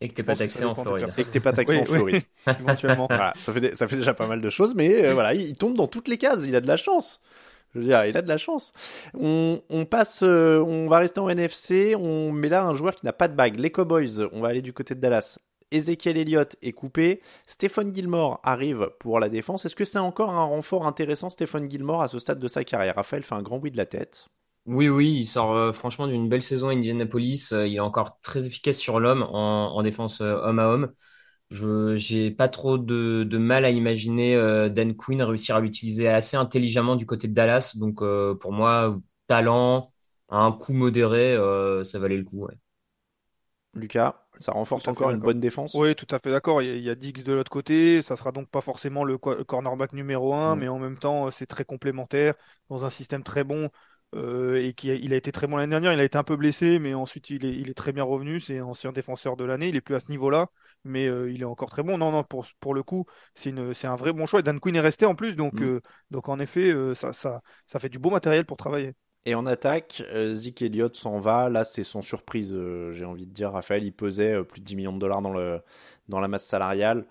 Et 0.00 0.08
que 0.08 0.14
t'es 0.14 0.22
pas 0.24 0.34
taxé 0.34 0.64
en 0.64 0.74
Floride. 0.74 1.08
Et 1.16 1.24
que 1.24 1.30
t'es 1.30 1.38
pas 1.40 1.52
taxé 1.52 1.76
Oui, 1.76 1.80
en 1.80 1.84
oui. 1.84 1.96
Floride. 1.96 2.22
éventuellement. 2.60 3.06
Voilà, 3.08 3.32
ça 3.36 3.52
fait, 3.52 3.60
dé- 3.60 3.74
ça 3.76 3.86
fait 3.86 3.96
déjà 3.96 4.14
pas 4.14 4.26
mal 4.26 4.40
de 4.40 4.50
choses, 4.50 4.74
mais 4.74 5.04
euh, 5.06 5.14
voilà, 5.14 5.32
il, 5.34 5.42
il 5.42 5.56
tombe 5.56 5.76
dans 5.76 5.86
toutes 5.86 6.08
les 6.08 6.18
cases, 6.18 6.42
il 6.44 6.56
a 6.56 6.60
de 6.60 6.66
la 6.66 6.76
chance. 6.76 7.20
Je 7.72 7.78
veux 7.78 7.84
dire, 7.86 8.04
il 8.04 8.16
a 8.16 8.22
de 8.22 8.28
la 8.28 8.36
chance. 8.36 8.72
On, 9.14 9.60
on 9.70 9.84
passe, 9.86 10.22
euh, 10.24 10.58
on 10.60 10.88
va 10.88 10.98
rester 10.98 11.20
en 11.20 11.28
NFC, 11.28 11.94
on 11.96 12.30
met 12.32 12.48
là 12.48 12.64
un 12.64 12.74
joueur 12.76 12.94
qui 12.96 13.06
n'a 13.06 13.12
pas 13.12 13.28
de 13.28 13.34
bague. 13.34 13.58
Les 13.58 13.70
Cowboys, 13.70 14.26
on 14.32 14.40
va 14.40 14.48
aller 14.48 14.60
du 14.60 14.72
côté 14.72 14.94
de 14.94 15.00
Dallas. 15.00 15.38
Ezekiel 15.72 16.18
Elliott 16.18 16.56
est 16.62 16.72
coupé. 16.72 17.20
Stephen 17.46 17.94
Gilmore 17.94 18.40
arrive 18.44 18.90
pour 19.00 19.20
la 19.20 19.28
défense. 19.28 19.64
Est-ce 19.64 19.76
que 19.76 19.84
c'est 19.84 19.98
encore 19.98 20.30
un 20.30 20.44
renfort 20.44 20.86
intéressant, 20.86 21.30
Stephen 21.30 21.70
Gilmore, 21.70 22.02
à 22.02 22.08
ce 22.08 22.18
stade 22.18 22.38
de 22.40 22.48
sa 22.48 22.64
carrière? 22.64 22.94
Raphaël 22.96 23.22
fait 23.22 23.34
un 23.34 23.42
grand 23.42 23.58
oui 23.58 23.70
de 23.70 23.76
la 23.76 23.86
tête. 23.86 24.28
Oui, 24.64 24.88
oui, 24.88 25.12
il 25.18 25.26
sort 25.26 25.52
euh, 25.56 25.72
franchement 25.72 26.06
d'une 26.06 26.28
belle 26.28 26.42
saison 26.42 26.68
à 26.68 26.72
Indianapolis. 26.72 27.52
Euh, 27.52 27.66
il 27.66 27.74
est 27.74 27.80
encore 27.80 28.20
très 28.20 28.46
efficace 28.46 28.78
sur 28.78 29.00
l'homme 29.00 29.22
en, 29.24 29.74
en 29.76 29.82
défense 29.82 30.20
euh, 30.20 30.36
homme 30.36 30.60
à 30.60 30.68
homme. 30.68 30.92
Je 31.50 31.96
j'ai 31.96 32.30
pas 32.32 32.48
trop 32.48 32.78
de, 32.78 33.24
de 33.24 33.38
mal 33.38 33.64
à 33.64 33.70
imaginer 33.70 34.36
Dan 34.70 34.96
Quinn 34.96 35.22
réussir 35.22 35.56
à 35.56 35.60
l'utiliser 35.60 36.08
assez 36.08 36.36
intelligemment 36.36 36.96
du 36.96 37.06
côté 37.06 37.28
de 37.28 37.34
Dallas. 37.34 37.74
Donc 37.76 38.00
pour 38.40 38.52
moi, 38.52 38.98
talent, 39.28 39.92
à 40.30 40.38
un 40.40 40.52
coût 40.52 40.72
modéré, 40.74 41.36
ça 41.84 41.98
valait 42.00 42.18
le 42.18 42.24
coup. 42.24 42.46
ouais. 42.46 42.54
Lucas, 43.74 44.14
ça 44.42 44.52
renforce 44.52 44.86
encore 44.88 45.10
une 45.10 45.20
bonne 45.20 45.40
défense. 45.40 45.74
Oui, 45.74 45.94
tout 45.94 46.06
à 46.14 46.18
fait 46.18 46.30
d'accord. 46.30 46.60
Il 46.62 46.80
y 46.80 46.90
a, 46.90 46.94
Diggs 46.94 47.22
de 47.22 47.32
l'autre 47.32 47.50
côté. 47.50 48.02
Ça 48.02 48.16
sera 48.16 48.32
donc 48.32 48.48
pas 48.50 48.60
forcément 48.60 49.04
le 49.04 49.16
co- 49.18 49.42
cornerback 49.44 49.92
numéro 49.94 50.34
un, 50.34 50.56
Mm. 50.56 50.58
mais 50.60 50.68
en 50.68 50.78
même 50.78 50.98
temps, 50.98 51.30
c'est 51.30 51.46
très 51.46 51.64
complémentaire 51.64 52.34
dans 52.68 52.84
un 52.84 52.90
système 52.90 53.22
très 53.22 53.44
bon. 53.44 53.70
euh, 54.14 54.62
et 54.62 54.74
qui 54.74 54.90
a, 54.90 54.94
il 54.94 55.14
a 55.14 55.16
été 55.16 55.32
très 55.32 55.46
bon 55.46 55.56
l'année 55.56 55.70
dernière. 55.70 55.94
Il 55.94 56.00
a 56.00 56.04
été 56.04 56.18
un 56.18 56.22
peu 56.24 56.36
blessé, 56.36 56.78
mais 56.78 56.92
ensuite 56.92 57.30
il 57.30 57.46
est, 57.46 57.54
il 57.56 57.70
est 57.70 57.74
très 57.74 57.92
bien 57.92 58.04
revenu. 58.04 58.40
C'est 58.40 58.60
ancien 58.60 58.92
défenseur 58.92 59.36
de 59.38 59.44
l'année. 59.46 59.70
Il 59.70 59.76
est 59.76 59.80
plus 59.80 59.94
à 59.94 60.00
ce 60.00 60.10
niveau-là, 60.10 60.48
mais 60.84 61.06
euh, 61.08 61.30
il 61.32 61.40
est 61.40 61.46
encore 61.46 61.70
très 61.70 61.82
bon. 61.82 61.96
Non, 61.96 62.12
non, 62.12 62.22
pour, 62.22 62.46
pour 62.60 62.74
le 62.74 62.82
coup, 62.82 63.06
c'est 63.34 63.50
un 63.86 63.96
vrai 63.96 64.12
bon 64.12 64.26
choix. 64.26 64.40
Et 64.40 64.42
Dan 64.42 64.60
Quinn 64.60 64.76
est 64.76 64.80
resté 64.80 65.06
en 65.06 65.14
plus, 65.14 65.34
donc, 65.34 65.60
Mm. 65.60 65.62
euh, 65.62 65.80
donc 66.10 66.28
en 66.28 66.38
effet, 66.40 66.74
ça, 66.94 67.12
ça, 67.14 67.40
ça 67.66 67.78
fait 67.80 67.88
du 67.88 67.98
beau 67.98 68.10
matériel 68.10 68.44
pour 68.44 68.58
travailler. 68.58 68.92
Et 69.24 69.34
en 69.34 69.46
attaque, 69.46 70.02
euh, 70.12 70.32
Zeke 70.34 70.62
Elliott 70.62 70.96
s'en 70.96 71.20
va. 71.20 71.48
Là, 71.48 71.64
c'est 71.64 71.84
sans 71.84 72.02
surprise, 72.02 72.50
euh, 72.52 72.92
j'ai 72.92 73.04
envie 73.04 73.26
de 73.26 73.32
dire. 73.32 73.52
Raphaël, 73.52 73.84
il 73.84 73.92
pesait 73.92 74.32
euh, 74.34 74.44
plus 74.44 74.60
de 74.60 74.64
10 74.66 74.74
millions 74.76 74.92
de 74.92 74.98
dollars 74.98 75.22
dans, 75.22 75.32
le, 75.32 75.60
dans 76.08 76.18
la 76.20 76.28
masse 76.28 76.44
salariale. 76.46 77.06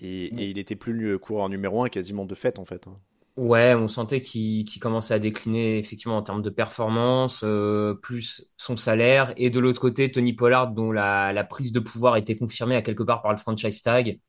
Et, 0.00 0.26
et 0.26 0.50
il 0.50 0.58
était 0.58 0.76
plus 0.76 0.92
le 0.94 1.18
coureur 1.18 1.48
numéro 1.50 1.84
un 1.84 1.90
quasiment 1.90 2.26
de 2.26 2.34
fait, 2.36 2.58
en 2.58 2.64
fait. 2.66 2.88
hein. 2.88 2.98
Ouais, 3.36 3.74
on 3.74 3.88
sentait 3.88 4.20
qu'il 4.20 4.66
commençait 4.80 5.14
à 5.14 5.18
décliner 5.18 5.78
effectivement 5.78 6.16
en 6.18 6.22
termes 6.22 6.42
de 6.42 6.50
performance, 6.50 7.40
euh, 7.44 7.94
plus 7.94 8.50
son 8.58 8.76
salaire. 8.76 9.32
Et 9.38 9.48
de 9.50 9.58
l'autre 9.60 9.80
côté, 9.80 10.10
Tony 10.10 10.34
Pollard, 10.34 10.72
dont 10.72 10.92
la, 10.92 11.32
la 11.32 11.44
prise 11.44 11.72
de 11.72 11.80
pouvoir 11.80 12.16
était 12.16 12.36
confirmée 12.36 12.76
à 12.76 12.82
quelque 12.82 13.02
part 13.02 13.22
par 13.22 13.32
le 13.32 13.38
franchise 13.38 13.82
tag. 13.82 14.20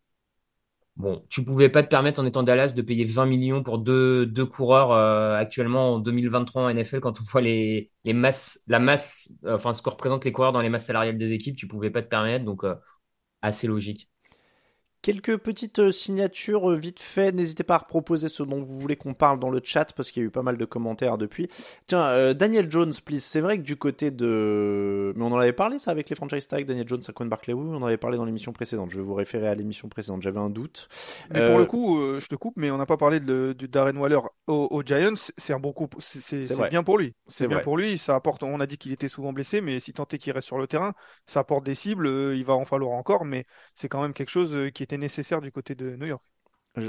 Bon, 1.01 1.25
tu 1.29 1.43
pouvais 1.43 1.69
pas 1.69 1.81
te 1.81 1.87
permettre 1.89 2.19
en 2.19 2.25
étant 2.27 2.43
Dallas 2.43 2.73
de 2.75 2.81
payer 2.83 3.05
20 3.05 3.25
millions 3.25 3.63
pour 3.63 3.79
deux, 3.79 4.27
deux 4.27 4.45
coureurs 4.45 4.91
euh, 4.91 5.35
actuellement 5.35 5.95
en 5.95 5.99
2023 5.99 6.61
en 6.63 6.69
NFL 6.69 6.99
quand 6.99 7.19
on 7.19 7.23
voit 7.23 7.41
les, 7.41 7.89
les 8.03 8.13
masses, 8.13 8.59
la 8.67 8.77
masse, 8.77 9.31
euh, 9.45 9.55
enfin 9.55 9.73
ce 9.73 9.81
que 9.81 9.89
représentent 9.89 10.25
les 10.25 10.31
coureurs 10.31 10.51
dans 10.51 10.61
les 10.61 10.69
masses 10.69 10.85
salariales 10.85 11.17
des 11.17 11.31
équipes, 11.33 11.57
tu 11.57 11.67
pouvais 11.67 11.89
pas 11.89 12.03
te 12.03 12.07
permettre, 12.07 12.45
donc 12.45 12.63
euh, 12.63 12.75
assez 13.41 13.67
logique. 13.67 14.10
Quelques 15.01 15.37
petites 15.37 15.79
euh, 15.79 15.91
signatures 15.91 16.69
euh, 16.69 16.75
vite 16.75 16.99
fait. 16.99 17.31
N'hésitez 17.31 17.63
pas 17.63 17.75
à 17.75 17.79
proposer 17.79 18.29
ce 18.29 18.43
dont 18.43 18.61
vous 18.61 18.79
voulez 18.79 18.95
qu'on 18.95 19.15
parle 19.15 19.39
dans 19.39 19.49
le 19.49 19.59
chat 19.63 19.91
parce 19.93 20.11
qu'il 20.11 20.21
y 20.21 20.25
a 20.25 20.27
eu 20.27 20.31
pas 20.31 20.43
mal 20.43 20.57
de 20.57 20.65
commentaires 20.65 21.17
depuis. 21.17 21.49
Tiens, 21.87 22.03
euh, 22.03 22.35
Daniel 22.35 22.69
Jones, 22.69 22.93
please. 23.03 23.21
C'est 23.21 23.41
vrai 23.41 23.57
que 23.57 23.63
du 23.63 23.77
côté 23.77 24.11
de. 24.11 25.11
Mais 25.15 25.23
on 25.23 25.33
en 25.33 25.39
avait 25.39 25.53
parlé 25.53 25.79
ça 25.79 25.89
avec 25.89 26.07
les 26.07 26.15
franchise 26.15 26.47
tags, 26.47 26.61
Daniel 26.61 26.87
Jones, 26.87 27.01
Saquon 27.01 27.25
Barkley. 27.25 27.53
Oui, 27.53 27.65
on 27.67 27.77
en 27.77 27.85
avait 27.87 27.97
parlé 27.97 28.17
dans 28.17 28.25
l'émission 28.25 28.53
précédente. 28.53 28.91
Je 28.91 28.97
vais 28.97 29.03
vous 29.03 29.15
référer 29.15 29.47
à 29.47 29.55
l'émission 29.55 29.89
précédente. 29.89 30.21
J'avais 30.21 30.39
un 30.39 30.51
doute. 30.51 30.87
Mais 31.33 31.47
pour 31.47 31.57
le 31.57 31.65
coup, 31.65 31.99
euh, 31.99 32.19
je 32.19 32.27
te 32.27 32.35
coupe, 32.35 32.53
mais 32.57 32.69
on 32.69 32.77
n'a 32.77 32.85
pas 32.85 32.97
parlé 32.97 33.19
de, 33.19 33.55
Darren 33.59 33.97
Waller 33.97 34.19
aux, 34.45 34.67
aux 34.69 34.83
Giants. 34.83 35.15
C'est 35.35 35.53
un 35.53 35.59
bon 35.59 35.73
coup, 35.73 35.89
c'est 35.99 36.69
bien 36.69 36.83
pour 36.83 36.99
lui. 36.99 37.15
C'est 37.25 37.47
bien 37.47 37.57
vrai. 37.57 37.63
pour 37.63 37.75
lui. 37.75 37.97
Ça 37.97 38.13
apporte. 38.13 38.43
On 38.43 38.59
a 38.59 38.67
dit 38.67 38.77
qu'il 38.77 38.93
était 38.93 39.07
souvent 39.07 39.33
blessé, 39.33 39.61
mais 39.61 39.79
si 39.79 39.93
tant 39.93 40.05
est 40.11 40.19
qu'il 40.19 40.31
reste 40.31 40.45
sur 40.45 40.59
le 40.59 40.67
terrain, 40.67 40.93
ça 41.25 41.39
apporte 41.39 41.65
des 41.65 41.73
cibles. 41.73 42.07
il 42.35 42.43
va 42.45 42.53
en 42.53 42.65
falloir 42.65 42.91
encore, 42.91 43.25
mais 43.25 43.45
c'est 43.73 43.89
quand 43.89 44.03
même 44.03 44.13
quelque 44.13 44.29
chose 44.29 44.69
qui 44.75 44.83
était 44.91 44.97
nécessaire 44.97 45.41
du 45.41 45.51
côté 45.51 45.75
de 45.75 45.95
New 45.95 46.05
York. 46.07 46.23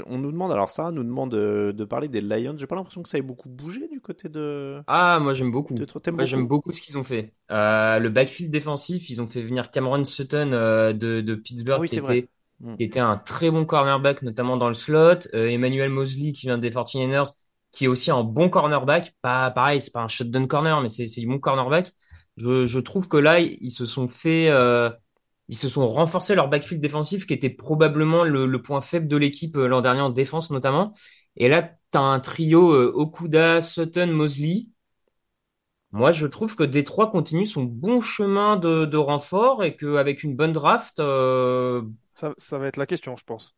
On 0.06 0.18
nous 0.18 0.30
demande, 0.30 0.52
alors 0.52 0.70
Sarah 0.70 0.92
nous 0.92 1.02
demande 1.02 1.34
euh, 1.34 1.72
de 1.72 1.84
parler 1.84 2.06
des 2.06 2.20
Lions. 2.20 2.54
J'ai 2.56 2.68
pas 2.68 2.76
l'impression 2.76 3.02
que 3.02 3.08
ça 3.08 3.18
ait 3.18 3.22
beaucoup 3.22 3.48
bougé 3.48 3.88
du 3.88 4.00
côté 4.00 4.28
de. 4.28 4.80
Ah, 4.86 5.18
moi 5.20 5.34
j'aime 5.34 5.50
beaucoup. 5.50 5.74
de- 5.74 5.84
T'aimes 5.84 6.14
Moi, 6.14 6.24
j'aime 6.24 6.46
beaucoup 6.46 6.72
ce 6.72 6.80
qu'ils 6.80 6.98
ont 6.98 7.04
fait. 7.04 7.34
Euh, 7.50 7.98
le 7.98 8.08
backfield 8.08 8.52
défensif, 8.52 9.10
ils 9.10 9.20
ont 9.20 9.26
fait 9.26 9.42
venir 9.42 9.72
Cameron 9.72 10.04
Sutton 10.04 10.50
euh, 10.52 10.92
de, 10.92 11.20
de 11.20 11.34
Pittsburgh, 11.34 11.80
oui, 11.80 11.88
qui 11.88 11.96
était, 11.96 12.28
Mm. 12.60 12.76
qui 12.76 12.84
était 12.84 13.00
un 13.00 13.16
très 13.16 13.50
bon 13.50 13.64
cornerback, 13.64 14.22
notamment 14.22 14.56
dans 14.56 14.68
le 14.68 14.74
slot. 14.74 15.26
Euh, 15.34 15.48
Emmanuel 15.48 15.88
Mosley, 15.90 16.30
qui 16.30 16.46
vient 16.46 16.58
des 16.58 16.70
49ers, 16.70 17.32
qui 17.72 17.86
est 17.86 17.88
aussi 17.88 18.12
un 18.12 18.22
bon 18.22 18.48
cornerback. 18.48 19.16
Pas 19.20 19.50
pareil, 19.50 19.80
c'est 19.80 19.90
pas 19.92 20.02
un 20.02 20.06
shotgun 20.08 20.46
corner, 20.46 20.80
mais 20.80 20.88
c'est 20.88 21.08
c'est 21.08 21.20
du 21.20 21.26
bon 21.26 21.40
cornerback. 21.40 21.90
Je, 22.36 22.66
je 22.66 22.78
trouve 22.78 23.08
que 23.08 23.16
là, 23.16 23.40
ils 23.40 23.70
se 23.72 23.84
sont 23.84 24.06
fait, 24.06 24.48
euh, 24.48 24.90
ils 25.48 25.56
se 25.56 25.68
sont 25.68 25.88
renforcés 25.88 26.34
leur 26.34 26.48
backfield 26.48 26.80
défensif, 26.82 27.26
qui 27.26 27.34
était 27.34 27.50
probablement 27.50 28.24
le, 28.24 28.46
le 28.46 28.62
point 28.62 28.80
faible 28.80 29.08
de 29.08 29.16
l'équipe 29.16 29.56
euh, 29.56 29.66
l'an 29.68 29.80
dernier 29.82 30.00
en 30.00 30.10
défense 30.10 30.50
notamment. 30.50 30.92
Et 31.36 31.48
là, 31.48 31.70
t'as 31.90 32.00
un 32.00 32.20
trio 32.20 32.72
euh, 32.72 32.92
Okuda, 32.94 33.62
Sutton, 33.62 34.08
Mosley. 34.08 34.66
Moi, 35.92 36.12
je 36.12 36.26
trouve 36.26 36.56
que 36.56 36.62
Détroit 36.64 37.10
continue 37.10 37.44
son 37.46 37.64
bon 37.64 38.00
chemin 38.00 38.56
de, 38.56 38.86
de 38.86 38.96
renfort 38.96 39.62
et 39.62 39.76
qu'avec 39.76 40.22
une 40.22 40.34
bonne 40.36 40.52
draft, 40.52 40.98
euh, 41.00 41.82
Ça, 42.14 42.32
ça 42.38 42.58
va 42.58 42.68
être 42.68 42.78
la 42.78 42.86
question, 42.86 43.16
je 43.16 43.24
pense. 43.24 43.54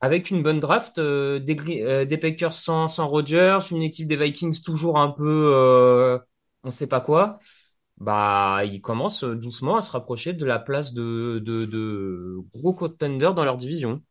avec 0.00 0.30
une 0.30 0.42
bonne 0.42 0.60
draft, 0.60 0.98
euh, 0.98 1.38
des, 1.38 1.56
euh, 1.82 2.16
Packers 2.20 2.52
sans, 2.52 2.88
sans 2.88 3.08
Rodgers, 3.08 3.58
une 3.70 3.82
équipe 3.82 4.06
des 4.08 4.16
Vikings 4.16 4.60
toujours 4.62 4.98
un 4.98 5.10
peu, 5.10 5.52
euh, 5.54 6.18
on 6.64 6.70
sait 6.70 6.86
pas 6.86 7.00
quoi, 7.00 7.38
bah, 8.00 8.62
ils 8.64 8.80
commencent 8.80 9.24
euh, 9.24 9.36
doucement 9.36 9.76
à 9.76 9.82
se 9.82 9.90
rapprocher 9.90 10.32
de 10.32 10.46
la 10.46 10.58
place 10.58 10.94
de, 10.94 11.38
de, 11.38 12.38
gros 12.54 12.72
contenders 12.72 13.34
dans 13.34 13.44
leur 13.44 13.58
division. 13.58 14.02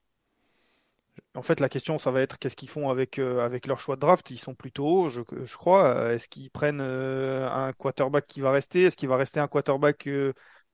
En 1.35 1.41
fait, 1.41 1.59
la 1.59 1.69
question, 1.69 1.97
ça 1.97 2.11
va 2.11 2.21
être 2.21 2.37
qu'est-ce 2.37 2.55
qu'ils 2.55 2.69
font 2.69 2.89
avec, 2.89 3.17
euh, 3.17 3.43
avec 3.43 3.65
leur 3.65 3.79
choix 3.79 3.95
de 3.95 4.01
draft. 4.01 4.29
Ils 4.29 4.37
sont 4.37 4.53
plutôt 4.53 4.85
hauts, 4.85 5.09
je, 5.09 5.21
je 5.43 5.57
crois. 5.57 5.95
Euh, 5.95 6.13
Est-ce 6.13 6.29
qu'ils 6.29 6.51
prennent 6.51 6.81
un 6.81 7.73
quarterback 7.73 8.27
qui 8.27 8.41
va 8.41 8.51
rester? 8.51 8.83
Est-ce 8.83 8.97
qu'il 8.97 9.09
va 9.09 9.17
rester 9.17 9.39
un 9.39 9.47
quarterback 9.47 10.07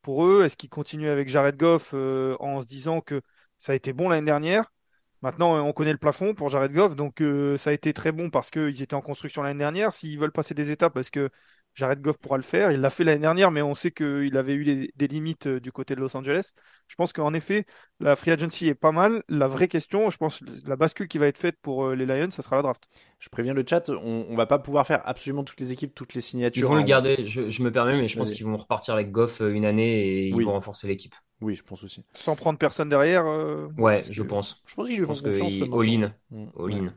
pour 0.02 0.26
eux? 0.26 0.44
Est-ce 0.44 0.58
qu'ils 0.58 0.70
continuent 0.70 1.10
avec 1.10 1.30
Jared 1.30 1.56
Goff 1.56 1.94
en 1.94 2.62
se 2.62 2.66
disant 2.66 3.00
que 3.00 3.22
ça 3.60 3.72
a 3.72 3.76
été 3.76 3.94
bon 3.94 4.10
l'année 4.10 4.26
dernière? 4.26 4.72
Maintenant, 5.22 5.66
on 5.66 5.74
connaît 5.74 5.94
le 5.94 5.98
plafond 5.98 6.34
pour 6.34 6.50
Jared 6.50 6.72
Goff, 6.72 6.96
donc 6.96 7.24
ça 7.58 7.70
a 7.70 7.74
été 7.74 7.94
très 7.94 8.12
bon 8.12 8.30
parce 8.30 8.50
qu'ils 8.50 8.82
étaient 8.82 8.94
en 8.94 9.02
construction 9.02 9.42
l'année 9.42 9.60
dernière. 9.60 9.94
S'ils 9.94 10.20
veulent 10.20 10.32
passer 10.32 10.54
des 10.54 10.70
étapes, 10.72 10.94
parce 10.94 11.10
que 11.10 11.30
Jared 11.76 12.02
Goff 12.02 12.18
pourra 12.18 12.38
le 12.38 12.44
faire. 12.44 12.72
Il 12.72 12.80
l'a 12.82 12.90
fait 12.90 13.04
l'année 13.04 13.20
dernière, 13.20 13.52
mais 13.52 13.62
on 13.62 13.76
sait 13.76 13.92
qu'il 13.92 14.36
avait 14.38 14.54
eu 14.54 14.64
des, 14.66 14.92
des 14.96 15.08
limites 15.08 15.48
euh, 15.48 15.60
du 15.60 15.72
côté 15.72 15.96
de 15.96 16.00
Los 16.02 16.16
Angeles. 16.18 16.52
Je 16.88 16.96
pense 16.96 17.14
qu'en 17.14 17.34
effet, 17.34 17.66
la 18.00 18.16
free 18.16 18.32
agency 18.32 18.68
est 18.68 18.76
pas 18.76 18.92
mal. 18.92 19.24
La 19.30 19.48
vraie 19.48 19.68
question, 19.68 20.10
je 20.10 20.18
pense, 20.18 20.42
la 20.66 20.76
bascule 20.76 21.08
qui 21.08 21.18
va 21.18 21.28
être 21.28 21.38
faite 21.38 21.58
pour 21.62 21.86
euh, 21.86 21.96
les 21.96 22.06
Lions, 22.06 22.32
ça 22.32 22.42
sera 22.42 22.56
la 22.56 22.62
draft. 22.62 22.88
Je 23.20 23.30
préviens 23.30 23.54
le 23.54 23.64
chat, 23.68 23.90
on, 23.90 24.26
on 24.30 24.36
va 24.36 24.46
pas 24.46 24.60
pouvoir 24.60 24.88
faire 24.88 25.02
absolument 25.08 25.44
toutes 25.44 25.60
les 25.60 25.72
équipes, 25.72 25.94
toutes 25.96 26.14
les 26.14 26.22
Ils 26.56 26.64
signatures. 26.64 26.70
vont 26.70 26.76
le 26.76 26.82
hein. 26.82 26.84
garder, 26.84 27.26
je, 27.26 27.50
je 27.50 27.62
me 27.64 27.72
permets, 27.72 27.98
mais 27.98 28.08
je 28.08 28.18
pense 28.18 28.34
qu'ils 28.34 28.46
vont 28.46 28.58
repartir 28.58 28.94
avec 28.96 29.12
Goff 29.12 29.42
euh, 29.42 29.54
une 29.54 29.66
année 29.66 30.06
et 30.08 30.28
ils 30.30 30.34
Oui. 30.36 30.44
vont 30.44 30.54
renforcer 30.54 30.88
l'équipe. 30.88 31.14
Oui, 31.42 31.54
je 31.56 31.64
pense 31.64 31.84
aussi. 31.84 32.02
Sans 32.14 32.36
prendre 32.36 32.58
personne 32.58 32.88
derrière. 32.90 33.26
euh, 33.28 33.68
Ouais, 33.78 34.02
je 34.10 34.24
que- 34.24 34.28
pense. 34.28 34.64
Je 34.66 34.74
pense 34.76 34.88
qu'ils 34.88 34.98
lui 34.98 35.06
font 35.06 35.14
que 35.16 35.20
confiance. 35.22 35.54
il- 35.54 35.60
maintenant. 35.60 35.80
all-in. 35.82 36.14
Mm. 36.32 36.46
All-in. 36.58 36.94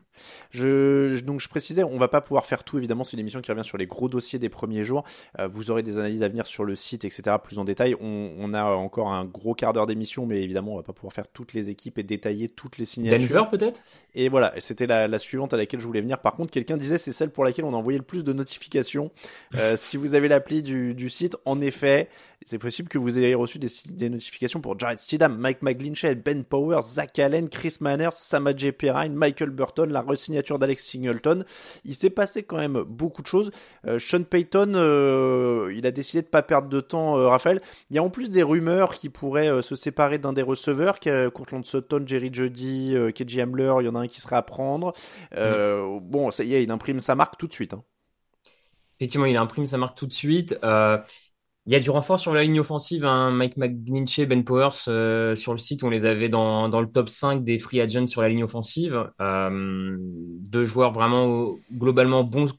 Je, 0.50 1.14
je- 1.16 1.24
donc 1.24 1.40
je 1.40 1.48
précisais, 1.48 1.84
on 1.84 1.98
va 1.98 2.08
pas 2.08 2.20
pouvoir 2.20 2.46
faire 2.46 2.64
tout 2.64 2.78
évidemment. 2.78 3.04
C'est 3.04 3.12
une 3.14 3.20
émission 3.20 3.40
qui 3.40 3.50
revient 3.50 3.64
sur 3.64 3.78
les 3.78 3.86
gros 3.86 4.08
dossiers 4.08 4.38
des 4.38 4.48
premiers 4.48 4.84
jours. 4.84 5.04
Euh, 5.38 5.48
vous 5.48 5.70
aurez 5.70 5.82
des 5.82 5.98
analyses 5.98 6.22
à 6.22 6.28
venir 6.28 6.46
sur 6.46 6.64
le 6.64 6.74
site, 6.76 7.04
etc. 7.04 7.36
Plus 7.42 7.58
en 7.58 7.64
détail. 7.64 7.94
On, 8.00 8.32
on 8.38 8.54
a 8.54 8.64
encore 8.74 9.12
un 9.12 9.24
gros 9.24 9.54
quart 9.54 9.72
d'heure 9.72 9.86
d'émission, 9.86 10.26
mais 10.26 10.42
évidemment 10.42 10.72
on 10.74 10.76
va 10.76 10.82
pas 10.82 10.92
pouvoir 10.92 11.12
faire 11.12 11.28
toutes 11.28 11.52
les 11.52 11.68
équipes 11.68 11.98
et 11.98 12.02
détailler 12.02 12.48
toutes 12.48 12.78
les 12.78 12.84
signatures. 12.84 13.28
Denver 13.28 13.48
peut-être? 13.50 13.82
Et 14.14 14.28
voilà, 14.28 14.54
c'était 14.58 14.86
la, 14.86 15.06
la 15.08 15.18
suivante 15.18 15.52
à 15.54 15.56
laquelle 15.56 15.80
je 15.80 15.86
voulais 15.86 16.00
venir. 16.00 16.20
Par 16.20 16.34
contre, 16.34 16.50
quelqu'un 16.50 16.76
disait 16.76 16.98
c'est 16.98 17.12
celle 17.12 17.30
pour 17.30 17.44
laquelle 17.44 17.64
on 17.64 17.72
a 17.72 17.76
envoyé 17.76 17.98
le 17.98 18.04
plus 18.04 18.24
de 18.24 18.32
notifications. 18.32 19.10
Euh, 19.56 19.76
si 19.76 19.96
vous 19.96 20.14
avez 20.14 20.28
l'appli 20.28 20.62
du, 20.62 20.94
du 20.94 21.10
site, 21.10 21.36
en 21.44 21.60
effet, 21.60 22.08
c'est 22.44 22.58
possible 22.58 22.88
que 22.88 22.98
vous 22.98 23.18
ayez 23.18 23.34
reçu 23.34 23.58
des, 23.58 23.68
des 23.90 24.08
notifications 24.08 24.60
pour 24.60 24.78
Jared 24.78 24.98
Stidham, 24.98 25.36
Mike 25.36 25.60
McGlinchey, 25.62 26.14
Ben 26.14 26.44
Powers, 26.44 26.82
Zach 26.82 27.18
Allen, 27.18 27.48
Chris 27.48 27.76
Manners, 27.80 28.10
Sama 28.14 28.56
J. 28.56 28.72
Perrine, 28.72 29.12
Michael 29.14 29.50
Burton, 29.50 29.90
la 29.90 30.00
re-signature 30.02 30.58
d'Alex 30.58 30.84
Singleton. 30.84 31.44
Il 31.84 31.94
s'est 31.94 32.10
passé 32.10 32.44
quand 32.44 32.56
même 32.56 32.82
beaucoup 32.82 33.22
de 33.22 33.26
choses. 33.26 33.50
Euh, 33.86 33.98
Sean 33.98 34.22
Payton, 34.22 34.72
euh, 34.76 35.72
il 35.74 35.86
a 35.86 35.90
décidé 35.90 36.22
de 36.22 36.28
pas 36.28 36.42
perdre 36.42 36.68
de 36.68 36.80
temps, 36.80 37.18
euh, 37.18 37.28
Raphaël. 37.28 37.60
Il 37.90 37.96
y 37.96 37.98
a 37.98 38.02
en 38.02 38.10
plus 38.10 38.30
des 38.30 38.42
rumeurs 38.42 38.94
qui 38.94 39.08
pourraient 39.08 39.50
euh, 39.50 39.62
se 39.62 39.76
séparer 39.76 40.18
d'un 40.18 40.32
des 40.32 40.42
receveurs, 40.42 40.98
est 41.04 41.30
Courtland 41.32 41.64
Sutton, 41.64 42.04
Jerry 42.06 42.30
Jeudy, 42.32 42.94
euh, 42.94 43.10
KJ 43.10 43.38
Hamler, 43.40 43.74
il 43.80 43.86
y 43.86 43.88
en 43.88 43.94
a 43.94 44.00
un 44.00 44.06
qui 44.06 44.20
serait 44.20 44.36
à 44.36 44.42
prendre. 44.42 44.92
Euh, 45.34 45.98
Bon, 46.00 46.30
ça 46.30 46.44
y 46.44 46.54
est, 46.54 46.62
il 46.62 46.70
imprime 46.70 47.00
sa 47.00 47.14
marque 47.14 47.36
tout 47.36 47.46
de 47.46 47.52
suite. 47.52 47.74
hein. 47.74 47.82
Effectivement, 49.00 49.26
il 49.26 49.36
imprime 49.36 49.66
sa 49.66 49.78
marque 49.78 49.96
tout 49.96 50.06
de 50.06 50.12
suite. 50.12 50.58
Euh, 50.64 50.98
il 51.68 51.72
y 51.72 51.74
a 51.74 51.80
du 51.80 51.90
renfort 51.90 52.18
sur 52.18 52.32
la 52.32 52.44
ligne 52.44 52.60
offensive. 52.60 53.04
hein. 53.04 53.30
Mike 53.30 53.58
McGlinchey, 53.58 54.24
Ben 54.24 54.42
Powers, 54.42 54.88
euh, 54.88 55.36
sur 55.36 55.52
le 55.52 55.58
site, 55.58 55.84
on 55.84 55.90
les 55.90 56.06
avait 56.06 56.30
dans, 56.30 56.66
le 56.66 56.90
top 56.90 57.10
5 57.10 57.44
des 57.44 57.58
free 57.58 57.82
agents 57.82 58.06
sur 58.06 58.22
la 58.22 58.30
ligne 58.30 58.42
offensive. 58.42 59.10
Euh, 59.20 59.96
deux 60.00 60.64
joueurs 60.64 60.92
vraiment 60.92 61.28
euh, 61.28 61.52
globalement 61.70 62.24
bons 62.24 62.54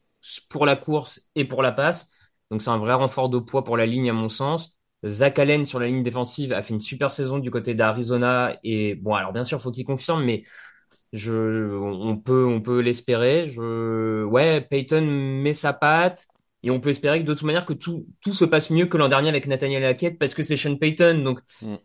pour 0.47 0.67
la 0.67 0.75
course 0.75 1.23
et 1.33 1.43
pour 1.45 1.63
la 1.63 1.71
passe. 1.71 2.07
Donc 2.51 2.61
c'est 2.61 2.69
un 2.69 2.77
vrai 2.77 2.93
renfort 2.93 3.29
de 3.29 3.39
poids 3.39 3.63
pour 3.63 3.77
la 3.77 3.87
ligne 3.87 4.11
à 4.11 4.13
mon 4.13 4.29
sens. 4.29 4.77
Zach 5.03 5.39
Allen 5.39 5.65
sur 5.65 5.79
la 5.79 5.87
ligne 5.87 6.03
défensive 6.03 6.53
a 6.53 6.61
fait 6.61 6.75
une 6.75 6.81
super 6.81 7.11
saison 7.11 7.39
du 7.39 7.49
côté 7.49 7.73
d'Arizona 7.73 8.59
et 8.63 8.93
bon 8.93 9.15
alors 9.15 9.33
bien 9.33 9.45
sûr 9.45 9.61
faut 9.61 9.71
qu'il 9.71 9.85
confirme 9.85 10.25
mais 10.25 10.43
je 11.13 11.73
on 11.73 12.17
peut 12.17 12.45
on 12.45 12.59
peut 12.59 12.81
l'espérer 12.81 13.55
ouais 13.57 14.59
Peyton 14.59 15.01
met 15.01 15.53
sa 15.53 15.71
patte 15.71 16.27
et 16.63 16.71
on 16.71 16.79
peut 16.81 16.89
espérer 16.89 17.21
que 17.21 17.25
de 17.25 17.33
toute 17.33 17.43
manière 17.43 17.65
que 17.65 17.73
tout 17.73 18.07
tout 18.21 18.33
se 18.33 18.45
passe 18.45 18.69
mieux 18.69 18.85
que 18.87 18.97
l'an 18.97 19.09
dernier 19.09 19.29
avec 19.29 19.47
Nathaniel 19.47 19.83
Hackett 19.85 20.17
parce 20.19 20.33
que 20.33 20.43
c'est 20.43 20.57
Sean 20.57 20.75
Payton. 20.77 21.23
Donc 21.23 21.39
Mm. 21.61 21.79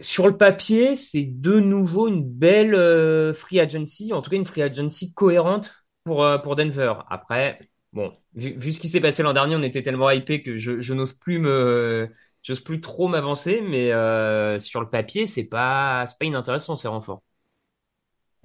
sur 0.00 0.26
le 0.26 0.36
papier 0.36 0.96
c'est 0.96 1.24
de 1.24 1.60
nouveau 1.60 2.08
une 2.08 2.24
belle 2.24 2.74
euh, 2.74 3.34
free 3.34 3.60
agency 3.60 4.12
en 4.12 4.22
tout 4.22 4.30
cas 4.30 4.36
une 4.36 4.46
free 4.46 4.62
agency 4.62 5.12
cohérente 5.12 5.72
pour 6.04 6.24
euh, 6.24 6.38
pour 6.38 6.56
Denver. 6.56 6.94
Après 7.10 7.60
bon 7.92 8.12
vu, 8.34 8.54
vu 8.58 8.72
ce 8.72 8.80
qui 8.80 8.88
s'est 8.88 9.00
passé 9.00 9.22
l'an 9.22 9.32
dernier 9.34 9.56
on 9.56 9.62
était 9.62 9.82
tellement 9.82 10.10
hypé 10.10 10.42
que 10.42 10.56
je, 10.56 10.80
je 10.80 10.94
n'ose 10.94 11.12
plus 11.12 11.38
me 11.38 12.08
j'ose 12.42 12.60
plus 12.60 12.80
trop 12.80 13.06
m'avancer 13.08 13.60
mais 13.60 13.92
euh, 13.92 14.58
sur 14.58 14.80
le 14.80 14.88
papier 14.88 15.26
c'est 15.26 15.44
pas 15.44 16.06
c'est 16.06 16.18
pas 16.18 16.24
inintéressant 16.26 16.74
ces 16.76 16.88
renforts 16.88 17.22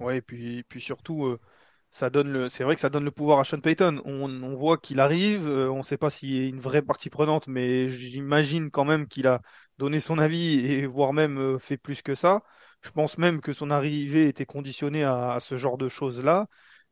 Ouais, 0.00 0.18
et 0.18 0.22
puis, 0.22 0.62
puis 0.64 0.80
surtout, 0.80 1.24
euh, 1.26 1.40
ça 1.90 2.10
donne 2.10 2.28
le, 2.30 2.48
c'est 2.48 2.64
vrai 2.64 2.74
que 2.74 2.80
ça 2.80 2.90
donne 2.90 3.04
le 3.04 3.10
pouvoir 3.10 3.38
à 3.40 3.44
Sean 3.44 3.60
Payton. 3.60 4.00
On, 4.04 4.42
on 4.42 4.54
voit 4.54 4.76
qu'il 4.78 5.00
arrive, 5.00 5.46
euh, 5.48 5.70
on 5.70 5.78
ne 5.78 5.82
sait 5.82 5.96
pas 5.98 6.10
s'il 6.10 6.44
a 6.44 6.48
une 6.48 6.60
vraie 6.60 6.82
partie 6.82 7.10
prenante, 7.10 7.46
mais 7.48 7.90
j'imagine 7.90 8.70
quand 8.70 8.84
même 8.84 9.06
qu'il 9.08 9.26
a 9.26 9.40
donné 9.78 10.00
son 10.00 10.18
avis 10.18 10.60
et 10.66 10.86
voire 10.86 11.12
même 11.12 11.38
euh, 11.38 11.58
fait 11.58 11.76
plus 11.78 12.02
que 12.02 12.14
ça. 12.14 12.42
Je 12.82 12.90
pense 12.90 13.18
même 13.18 13.40
que 13.40 13.52
son 13.52 13.70
arrivée 13.70 14.28
était 14.28 14.46
conditionnée 14.46 15.04
à, 15.04 15.32
à 15.32 15.40
ce 15.40 15.56
genre 15.58 15.78
de 15.78 15.88
choses-là. 15.88 16.46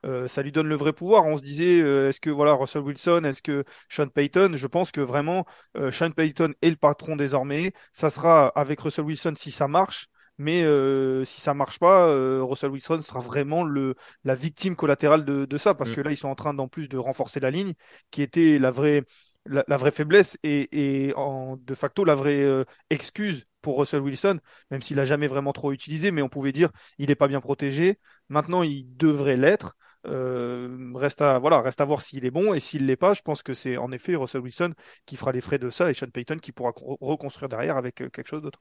Euh, 0.05 0.29
ça 0.29 0.43
lui 0.43 0.53
donne 0.53 0.69
le 0.69 0.77
vrai 0.77 0.93
pouvoir. 0.93 1.25
On 1.27 1.37
se 1.39 1.43
disait, 1.43 1.81
euh, 1.83 2.09
est-ce 2.09 2.21
que 2.21 2.31
voilà 2.31 2.53
Russell 2.55 2.83
Wilson, 2.83 3.23
est-ce 3.25 3.43
que 3.43 3.65
Sean 3.89 4.09
Payton? 4.09 4.53
Je 4.55 4.67
pense 4.67 4.93
que 4.93 5.01
vraiment 5.01 5.45
euh, 5.77 5.91
Sean 5.91 6.11
Payton 6.11 6.53
est 6.63 6.71
le 6.71 6.77
patron 6.77 7.17
désormais. 7.17 7.73
Ça 7.93 8.11
sera 8.11 8.49
avec 8.49 8.81
Russell 8.81 9.05
Wilson 9.05 9.35
si 9.37 9.51
ça 9.51 9.69
marche. 9.69 10.09
Mais 10.39 10.63
euh, 10.65 11.25
si 11.25 11.41
ça 11.41 11.55
marche 11.55 11.79
pas, 11.79 12.09
euh, 12.09 12.43
Russell 12.43 12.71
Wilson 12.71 13.01
sera 13.03 13.21
vraiment 13.21 13.65
le, 13.65 13.95
la 14.25 14.35
victime 14.35 14.77
collatérale 14.77 15.25
de, 15.25 15.45
de 15.47 15.59
ça, 15.59 15.75
parce 15.75 15.91
Mm. 15.91 15.93
que 15.93 16.01
là, 16.01 16.11
ils 16.11 16.17
sont 16.17 16.29
en 16.29 16.35
train 16.35 16.55
d'en 16.55 16.69
plus 16.69 16.89
de 16.89 16.99
renforcer 16.99 17.41
la 17.41 17.51
ligne, 17.51 17.73
qui 18.11 18.23
était 18.23 18.59
la 18.59 18.71
vraie, 18.71 19.05
la, 19.47 19.65
la 19.69 19.77
vraie 19.77 19.91
faiblesse 19.93 20.39
et, 20.43 21.07
et 21.09 21.15
en, 21.17 21.57
de 21.57 21.75
facto 21.75 22.05
la 22.05 22.15
vraie 22.15 22.43
euh, 22.43 22.65
excuse 22.91 23.47
pour 23.63 23.79
Russell 23.79 24.01
Wilson, 24.03 24.39
même 24.71 24.83
s'il 24.83 25.01
a 25.01 25.05
jamais 25.05 25.27
vraiment 25.27 25.53
trop 25.53 25.73
utilisé, 25.73 26.11
mais 26.11 26.23
on 26.23 26.29
pouvait 26.29 26.53
dire 26.53 26.71
il 26.99 27.09
n'est 27.09 27.15
pas 27.17 27.29
bien 27.29 27.41
protégé. 27.41 27.99
Maintenant, 28.29 28.63
il 28.63 28.97
devrait 28.97 29.37
l'être. 29.37 29.77
Euh, 30.07 30.93
reste 30.95 31.21
à 31.21 31.39
voilà, 31.41 31.61
reste 31.63 31.81
à 31.81 31.85
voir 31.85 32.01
s'il 32.03 32.25
est 32.25 32.31
bon 32.31 32.55
et 32.55 32.61
s'il 32.61 32.87
l'est 32.87 32.97
pas. 32.97 33.15
Je 33.15 33.23
pense 33.23 33.43
que 33.43 33.55
c'est 33.55 33.77
en 33.77 33.91
effet 33.91 34.15
Russell 34.15 34.41
Wilson 34.43 34.73
qui 35.05 35.17
fera 35.17 35.33
les 35.33 35.41
frais 35.41 35.59
de 35.59 35.69
ça 35.71 35.91
et 35.91 35.95
Sean 35.95 36.07
Payton 36.11 36.37
qui 36.39 36.53
pourra 36.53 36.73
co- 36.73 36.97
reconstruire 37.01 37.49
derrière 37.49 37.77
avec 37.77 37.97
quelque 37.97 38.27
chose 38.27 38.43
d'autre. 38.43 38.61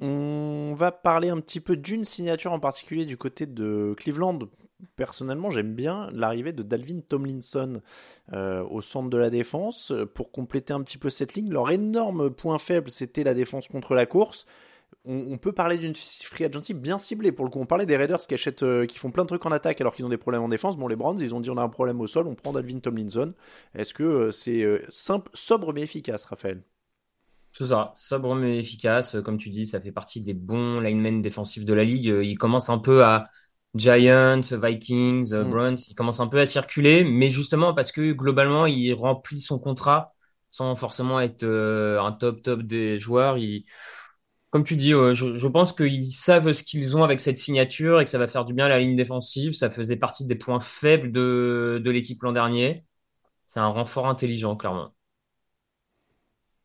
On 0.00 0.74
va 0.76 0.92
parler 0.92 1.28
un 1.28 1.40
petit 1.40 1.60
peu 1.60 1.76
d'une 1.76 2.04
signature 2.04 2.52
en 2.52 2.60
particulier 2.60 3.04
du 3.04 3.16
côté 3.16 3.46
de 3.46 3.94
Cleveland. 3.96 4.38
Personnellement, 4.94 5.50
j'aime 5.50 5.74
bien 5.74 6.08
l'arrivée 6.12 6.52
de 6.52 6.62
Dalvin 6.62 7.00
Tomlinson 7.00 7.80
euh, 8.32 8.62
au 8.70 8.80
centre 8.80 9.10
de 9.10 9.16
la 9.16 9.28
défense 9.28 9.92
pour 10.14 10.30
compléter 10.30 10.72
un 10.72 10.82
petit 10.82 10.98
peu 10.98 11.10
cette 11.10 11.34
ligne. 11.34 11.50
Leur 11.50 11.70
énorme 11.70 12.30
point 12.30 12.58
faible, 12.58 12.90
c'était 12.90 13.24
la 13.24 13.34
défense 13.34 13.66
contre 13.66 13.94
la 13.94 14.06
course. 14.06 14.46
On, 15.04 15.36
peut 15.38 15.52
parler 15.52 15.78
d'une 15.78 15.94
free 15.96 16.44
agency 16.44 16.74
bien 16.74 16.98
ciblée. 16.98 17.32
Pour 17.32 17.44
le 17.44 17.50
coup, 17.50 17.60
on 17.60 17.66
parlait 17.66 17.86
des 17.86 17.96
Raiders 17.96 18.18
qui 18.18 18.34
euh, 18.62 18.86
qui 18.86 18.98
font 18.98 19.10
plein 19.10 19.24
de 19.24 19.28
trucs 19.28 19.46
en 19.46 19.52
attaque 19.52 19.80
alors 19.80 19.94
qu'ils 19.94 20.04
ont 20.04 20.10
des 20.10 20.18
problèmes 20.18 20.42
en 20.42 20.48
défense. 20.48 20.76
Bon, 20.76 20.86
les 20.86 20.96
Browns, 20.96 21.18
ils 21.20 21.34
ont 21.34 21.40
dit 21.40 21.50
on 21.50 21.56
a 21.56 21.62
un 21.62 21.68
problème 21.68 22.00
au 22.00 22.06
sol, 22.06 22.26
on 22.28 22.34
prend 22.34 22.52
Dalvin 22.52 22.78
Tomlinson. 22.78 23.32
Est-ce 23.74 23.94
que 23.94 24.02
euh, 24.02 24.30
c'est 24.30 24.64
simple, 24.90 25.30
sobre 25.34 25.72
mais 25.72 25.82
efficace, 25.82 26.24
Raphaël? 26.24 26.62
C'est 27.52 27.66
ça, 27.66 27.92
sobre 27.96 28.34
mais 28.34 28.58
efficace. 28.58 29.16
Comme 29.24 29.38
tu 29.38 29.50
dis, 29.50 29.66
ça 29.66 29.80
fait 29.80 29.90
partie 29.92 30.20
des 30.20 30.34
bons 30.34 30.80
linemen 30.80 31.20
défensifs 31.22 31.64
de 31.64 31.74
la 31.74 31.84
ligue. 31.84 32.08
Euh, 32.08 32.24
Il 32.24 32.36
commence 32.38 32.68
un 32.70 32.78
peu 32.78 33.02
à 33.04 33.24
Giants, 33.74 34.40
Vikings, 34.52 35.32
euh, 35.32 35.44
Mm. 35.44 35.50
Browns, 35.50 35.76
il 35.88 35.94
commence 35.94 36.20
un 36.20 36.28
peu 36.28 36.40
à 36.40 36.46
circuler, 36.46 37.04
mais 37.04 37.28
justement 37.30 37.74
parce 37.74 37.90
que 37.92 38.12
globalement, 38.12 38.66
il 38.66 38.92
remplit 38.94 39.40
son 39.40 39.58
contrat 39.58 40.14
sans 40.50 40.74
forcément 40.76 41.20
être 41.20 41.42
euh, 41.42 42.00
un 42.00 42.12
top 42.12 42.42
top 42.42 42.62
des 42.62 42.98
joueurs. 42.98 43.38
Il... 43.38 43.64
Comme 44.50 44.64
tu 44.64 44.76
dis, 44.76 44.94
euh, 44.94 45.14
je, 45.14 45.34
je 45.36 45.48
pense 45.48 45.72
qu'ils 45.74 46.12
savent 46.12 46.52
ce 46.52 46.64
qu'ils 46.64 46.96
ont 46.96 47.04
avec 47.04 47.20
cette 47.20 47.38
signature 47.38 48.00
et 48.00 48.04
que 48.04 48.10
ça 48.10 48.18
va 48.18 48.28
faire 48.28 48.44
du 48.46 48.54
bien 48.54 48.66
à 48.66 48.68
la 48.70 48.78
ligne 48.80 48.96
défensive. 48.96 49.52
Ça 49.54 49.70
faisait 49.70 49.96
partie 49.96 50.26
des 50.26 50.36
points 50.36 50.60
faibles 50.60 51.12
de, 51.12 51.80
de 51.84 51.90
l'équipe 51.90 52.22
l'an 52.22 52.32
dernier. 52.32 52.84
C'est 53.48 53.60
un 53.60 53.68
renfort 53.68 54.08
intelligent, 54.08 54.56
clairement. 54.56 54.92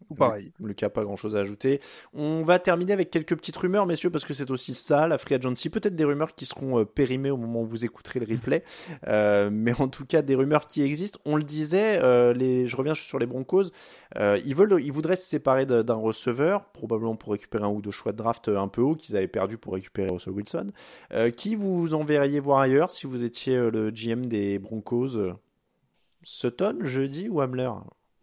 Ou 0.09 0.15
pareil. 0.15 0.51
Lucas, 0.59 0.89
pas 0.89 1.03
grand 1.03 1.15
chose 1.15 1.35
à 1.35 1.39
ajouter. 1.39 1.79
On 2.13 2.43
va 2.43 2.59
terminer 2.59 2.93
avec 2.93 3.11
quelques 3.11 3.35
petites 3.35 3.57
rumeurs, 3.57 3.85
messieurs, 3.85 4.09
parce 4.09 4.25
que 4.25 4.33
c'est 4.33 4.51
aussi 4.51 4.73
ça, 4.73 5.07
la 5.07 5.17
free 5.17 5.35
agency. 5.35 5.69
Peut-être 5.69 5.95
des 5.95 6.03
rumeurs 6.03 6.35
qui 6.35 6.45
seront 6.45 6.79
euh, 6.79 6.85
périmées 6.85 7.31
au 7.31 7.37
moment 7.37 7.61
où 7.61 7.65
vous 7.65 7.85
écouterez 7.85 8.19
le 8.19 8.25
replay. 8.25 8.63
Euh, 9.07 9.49
mais 9.51 9.73
en 9.79 9.87
tout 9.87 10.05
cas, 10.05 10.21
des 10.21 10.35
rumeurs 10.35 10.67
qui 10.67 10.81
existent. 10.81 11.19
On 11.25 11.35
le 11.35 11.43
disait, 11.43 11.99
euh, 12.01 12.33
les, 12.33 12.67
je 12.67 12.77
reviens 12.77 12.93
sur 12.93 13.19
les 13.19 13.25
Broncos. 13.25 13.65
Euh, 14.17 14.39
ils, 14.45 14.55
veulent, 14.55 14.81
ils 14.81 14.91
voudraient 14.91 15.15
se 15.15 15.27
séparer 15.27 15.65
d'un 15.65 15.93
receveur, 15.95 16.65
probablement 16.71 17.15
pour 17.15 17.33
récupérer 17.33 17.65
un 17.65 17.69
ou 17.69 17.81
deux 17.81 17.91
choix 17.91 18.11
de 18.11 18.17
draft 18.17 18.47
un 18.47 18.67
peu 18.67 18.81
haut 18.81 18.95
qu'ils 18.95 19.17
avaient 19.17 19.27
perdu 19.27 19.57
pour 19.57 19.73
récupérer 19.73 20.09
Russell 20.09 20.33
Wilson. 20.33 20.67
Qui 21.35 21.55
vous 21.55 21.93
enverriez 21.93 22.39
voir 22.39 22.59
ailleurs 22.59 22.91
si 22.91 23.07
vous 23.07 23.23
étiez 23.23 23.57
le 23.57 23.91
GM 23.91 24.27
des 24.27 24.59
Broncos 24.59 25.17
Sutton, 26.23 26.79
jeudi 26.81 27.29
ou 27.29 27.41
Hamler? 27.41 27.71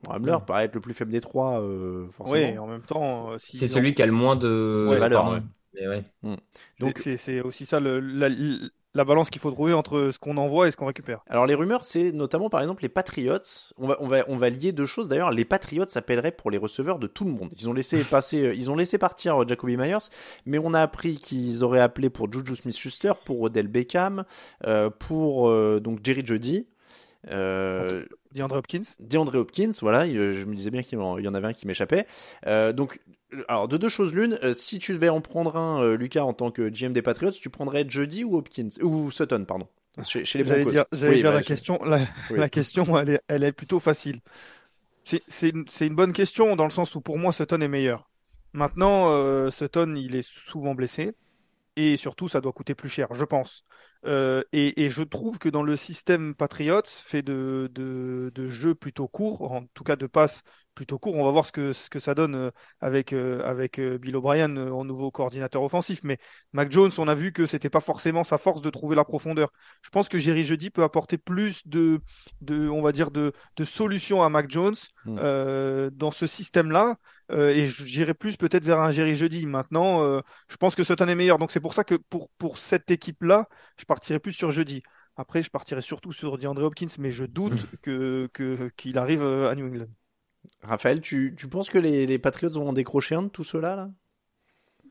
Mm. 0.08 0.40
paraît 0.46 0.64
être 0.64 0.74
le 0.74 0.80
plus 0.80 0.94
faible 0.94 1.12
des 1.12 1.20
trois, 1.20 1.60
euh, 1.60 2.06
forcément. 2.12 2.38
Oui, 2.50 2.58
en 2.58 2.66
même 2.66 2.82
temps, 2.82 3.32
euh, 3.32 3.36
C'est 3.38 3.64
ont- 3.66 3.68
celui 3.68 3.94
qui 3.94 4.02
a 4.02 4.06
le 4.06 4.12
moins 4.12 4.36
de 4.36 4.86
Ouais, 4.90 4.98
valeur, 4.98 5.22
pardon. 5.22 5.36
ouais. 5.36 5.42
Mais 5.74 5.86
ouais. 5.88 6.36
Donc- 6.80 6.98
c'est 6.98 7.40
aussi 7.42 7.64
ça 7.66 7.78
le- 7.80 8.00
la, 8.00 8.28
la 8.92 9.04
balance 9.04 9.30
qu'il 9.30 9.40
faut 9.40 9.52
trouver 9.52 9.72
entre 9.72 10.10
ce 10.12 10.18
qu'on 10.18 10.36
envoie 10.36 10.66
et 10.66 10.72
ce 10.72 10.76
qu'on 10.76 10.86
récupère. 10.86 11.20
Alors 11.28 11.46
les 11.46 11.54
rumeurs, 11.54 11.84
c'est 11.84 12.10
notamment 12.10 12.50
par 12.50 12.60
exemple 12.60 12.82
les 12.82 12.88
Patriots. 12.88 13.38
On 13.78 13.86
va, 13.86 13.96
on 14.00 14.08
va, 14.08 14.24
on 14.26 14.36
va 14.36 14.50
lier 14.50 14.72
deux 14.72 14.84
choses. 14.86 15.06
D'ailleurs, 15.06 15.30
les 15.30 15.44
Patriots 15.44 15.84
s'appelleraient 15.86 16.32
pour 16.32 16.50
les 16.50 16.58
receveurs 16.58 16.98
de 16.98 17.06
tout 17.06 17.24
le 17.24 17.30
monde. 17.30 17.50
Ils 17.56 17.68
ont 17.68 17.72
laissé 17.72 18.02
passer, 18.10 18.42
euh, 18.46 18.54
ils 18.54 18.68
ont 18.68 18.74
laissé 18.74 18.98
partir 18.98 19.42
euh, 19.42 19.46
Jacoby 19.46 19.76
Myers, 19.76 20.08
mais 20.44 20.58
on 20.58 20.74
a 20.74 20.80
appris 20.80 21.18
qu'ils 21.18 21.62
auraient 21.62 21.78
appelé 21.80 22.10
pour 22.10 22.30
Juju 22.32 22.56
Smith-Schuster, 22.56 23.12
pour 23.24 23.40
Odell 23.40 23.68
Beckham, 23.68 24.24
euh, 24.66 24.90
pour 24.90 25.48
euh, 25.48 25.78
donc 25.78 26.00
Jerry 26.02 26.26
Jeudy. 26.26 26.66
Euh, 27.28 28.04
DeAndre 28.34 28.56
Hopkins. 28.56 28.82
DeAndre 28.98 29.34
Hopkins, 29.36 29.72
voilà, 29.82 30.06
il- 30.06 30.32
je 30.32 30.44
me 30.44 30.54
disais 30.54 30.70
bien 30.70 30.82
qu'il 30.82 30.98
y 30.98 31.02
en 31.28 31.34
avait 31.34 31.48
un 31.48 31.52
qui 31.52 31.66
m'échappait. 31.66 32.06
Euh, 32.46 32.72
donc, 32.72 33.00
euh, 33.34 33.42
alors 33.48 33.68
de 33.68 33.76
deux 33.76 33.88
choses 33.90 34.14
l'une, 34.14 34.38
euh, 34.42 34.52
si 34.52 34.78
tu 34.78 34.92
devais 34.94 35.08
en 35.10 35.20
prendre 35.20 35.56
un, 35.56 35.82
euh, 35.82 35.96
Lucas, 35.96 36.22
en 36.24 36.32
tant 36.32 36.50
que 36.50 36.70
GM 36.70 36.92
des 36.92 37.02
Patriots, 37.02 37.32
tu 37.32 37.50
prendrais 37.50 37.84
Jody 37.88 38.24
ou 38.24 38.36
Hopkins 38.36 38.68
ou 38.82 39.10
Sutton, 39.10 39.44
pardon, 39.46 39.68
chez, 40.04 40.24
chez 40.24 40.38
les 40.38 40.44
J'allais 40.46 40.64
dire, 40.64 40.84
j'allais 40.92 41.08
Oui, 41.10 41.16
dire 41.20 41.24
bah, 41.30 41.34
la 41.36 41.42
je- 41.42 41.46
question, 41.46 41.78
la, 41.84 41.98
oui. 42.30 42.38
la 42.38 42.48
question, 42.48 42.98
elle 42.98 43.10
est, 43.10 43.20
elle 43.28 43.44
est 43.44 43.52
plutôt 43.52 43.80
facile. 43.80 44.20
C'est, 45.04 45.22
c'est 45.28 45.50
une, 45.50 45.64
c'est 45.68 45.86
une 45.86 45.94
bonne 45.96 46.12
question 46.12 46.56
dans 46.56 46.64
le 46.64 46.70
sens 46.70 46.94
où 46.94 47.00
pour 47.00 47.18
moi 47.18 47.32
Sutton 47.32 47.60
est 47.60 47.68
meilleur. 47.68 48.08
Maintenant, 48.52 49.10
euh, 49.10 49.50
Sutton, 49.50 49.94
il 49.96 50.14
est 50.14 50.26
souvent 50.26 50.74
blessé 50.74 51.12
et 51.76 51.96
surtout, 51.96 52.28
ça 52.28 52.40
doit 52.40 52.52
coûter 52.52 52.74
plus 52.74 52.88
cher, 52.88 53.08
je 53.14 53.24
pense. 53.24 53.64
Euh, 54.06 54.42
et, 54.52 54.84
et 54.84 54.90
je 54.90 55.02
trouve 55.02 55.38
que 55.38 55.48
dans 55.50 55.62
le 55.62 55.76
système 55.76 56.34
Patriots, 56.34 56.82
fait 56.86 57.22
de, 57.22 57.68
de, 57.72 58.32
de 58.34 58.48
jeux 58.48 58.74
plutôt 58.74 59.08
courts, 59.08 59.52
en 59.52 59.64
tout 59.74 59.84
cas 59.84 59.96
de 59.96 60.06
passes 60.06 60.42
plutôt 60.74 60.98
courts, 60.98 61.16
on 61.16 61.24
va 61.24 61.30
voir 61.32 61.44
ce 61.44 61.52
que, 61.52 61.72
ce 61.74 61.90
que 61.90 61.98
ça 61.98 62.14
donne 62.14 62.34
euh, 62.34 62.50
avec, 62.80 63.12
euh, 63.12 63.42
avec 63.44 63.78
Bill 63.78 64.16
O'Brien 64.16 64.56
en 64.56 64.84
nouveau 64.84 65.10
coordinateur 65.10 65.62
offensif. 65.62 66.00
Mais 66.04 66.16
Mac 66.54 66.72
Jones, 66.72 66.92
on 66.96 67.08
a 67.08 67.14
vu 67.14 67.32
que 67.32 67.44
c'était 67.44 67.68
pas 67.68 67.80
forcément 67.80 68.24
sa 68.24 68.38
force 68.38 68.62
de 68.62 68.70
trouver 68.70 68.96
la 68.96 69.04
profondeur. 69.04 69.50
Je 69.82 69.90
pense 69.90 70.08
que 70.08 70.18
Jerry 70.18 70.44
Jeudy 70.44 70.70
peut 70.70 70.82
apporter 70.82 71.18
plus 71.18 71.66
de, 71.66 72.00
de 72.40 72.68
on 72.68 72.80
va 72.80 72.92
dire, 72.92 73.10
de, 73.10 73.32
de 73.56 73.64
solutions 73.64 74.22
à 74.22 74.28
Mac 74.30 74.50
Jones 74.50 74.76
Mm. 75.04 75.18
euh, 75.18 75.90
dans 75.92 76.10
ce 76.10 76.26
système-là. 76.26 76.96
Euh, 77.30 77.50
et 77.50 77.66
j'irai 77.66 78.12
plus 78.12 78.36
peut-être 78.36 78.64
vers 78.64 78.80
un 78.80 78.90
Jerry 78.90 79.14
Jeudy. 79.14 79.46
Maintenant, 79.46 80.20
je 80.48 80.56
pense 80.56 80.74
que 80.74 80.84
Sutton 80.84 81.08
est 81.08 81.14
meilleur. 81.14 81.38
Donc 81.38 81.52
c'est 81.52 81.60
pour 81.60 81.74
ça 81.74 81.84
que 81.84 81.94
pour, 81.94 82.28
pour 82.38 82.58
cette 82.58 82.90
équipe-là, 82.90 83.46
je 83.80 83.86
partirai 83.86 84.20
plus 84.20 84.32
sur 84.32 84.50
Jeudy. 84.50 84.82
Après, 85.16 85.42
je 85.42 85.50
partirai 85.50 85.82
surtout 85.82 86.12
sur 86.12 86.38
DeAndre 86.38 86.62
Hopkins, 86.62 86.88
mais 86.98 87.10
je 87.10 87.24
doute 87.24 87.66
que, 87.82 88.28
que, 88.32 88.70
qu'il 88.76 88.98
arrive 88.98 89.22
euh, 89.22 89.50
à 89.50 89.54
New 89.54 89.66
England. 89.66 89.88
Raphaël, 90.62 91.00
tu, 91.00 91.34
tu 91.36 91.48
penses 91.48 91.70
que 91.70 91.78
les, 91.78 92.06
les 92.06 92.18
Patriots 92.18 92.52
vont 92.52 92.68
en 92.68 92.72
décrocher 92.72 93.14
un 93.14 93.24
de 93.24 93.28
tout 93.28 93.44
cela 93.44 93.76
là? 93.76 93.90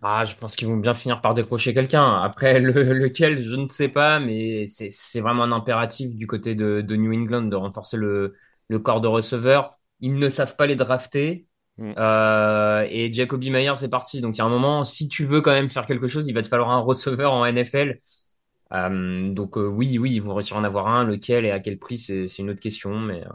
Ah, 0.02 0.24
je 0.24 0.34
pense 0.36 0.56
qu'ils 0.56 0.68
vont 0.68 0.78
bien 0.78 0.94
finir 0.94 1.20
par 1.22 1.34
décrocher 1.34 1.74
quelqu'un. 1.74 2.22
Après, 2.22 2.60
le, 2.62 2.72
lequel, 2.94 3.42
je 3.42 3.56
ne 3.56 3.68
sais 3.68 3.90
pas, 3.90 4.20
mais 4.20 4.66
c'est, 4.68 4.90
c'est 4.92 5.20
vraiment 5.20 5.44
un 5.44 5.52
impératif 5.52 6.16
du 6.16 6.26
côté 6.26 6.56
de, 6.56 6.82
de 6.82 6.96
New 6.96 7.12
England 7.14 7.44
de 7.44 7.56
renforcer 7.58 7.98
le, 7.98 8.34
le 8.70 8.80
corps 8.80 9.02
de 9.02 9.08
receveurs. 9.10 9.78
Ils 10.00 10.16
ne 10.16 10.30
savent 10.30 10.56
pas 10.56 10.68
les 10.68 10.78
drafter. 10.78 11.48
Mm. 11.78 11.94
Euh, 11.98 12.86
et 12.90 13.12
Jacoby 13.12 13.52
Myers 13.52 13.76
c'est 13.76 13.90
parti. 13.90 14.22
Donc, 14.22 14.38
il 14.38 14.40
y 14.40 14.42
a 14.42 14.46
un 14.46 14.50
moment, 14.50 14.86
si 14.86 15.10
tu 15.10 15.26
veux 15.26 15.42
quand 15.42 15.52
même 15.52 15.70
faire 15.70 15.86
quelque 15.86 16.08
chose, 16.08 16.28
il 16.30 16.34
va 16.34 16.42
te 16.42 16.48
falloir 16.48 16.72
un 16.72 16.80
receveur 16.80 17.34
en 17.34 17.46
NFL. 17.46 18.00
Euh, 18.74 19.32
donc, 19.32 19.58
euh, 19.58 19.68
oui, 19.68 19.98
oui, 19.98 20.14
ils 20.14 20.22
vont 20.22 20.34
réussir 20.36 20.58
à 20.58 20.60
en 20.60 20.64
avoir 20.64 20.88
un. 20.88 21.04
Lequel 21.04 21.46
et 21.46 21.52
à 21.52 21.60
quel 21.60 21.80
prix, 21.80 21.98
c'est, 21.98 22.26
une 22.40 22.50
autre 22.50 22.60
question. 22.62 23.00
Mais 23.00 23.24
euh, 23.26 23.30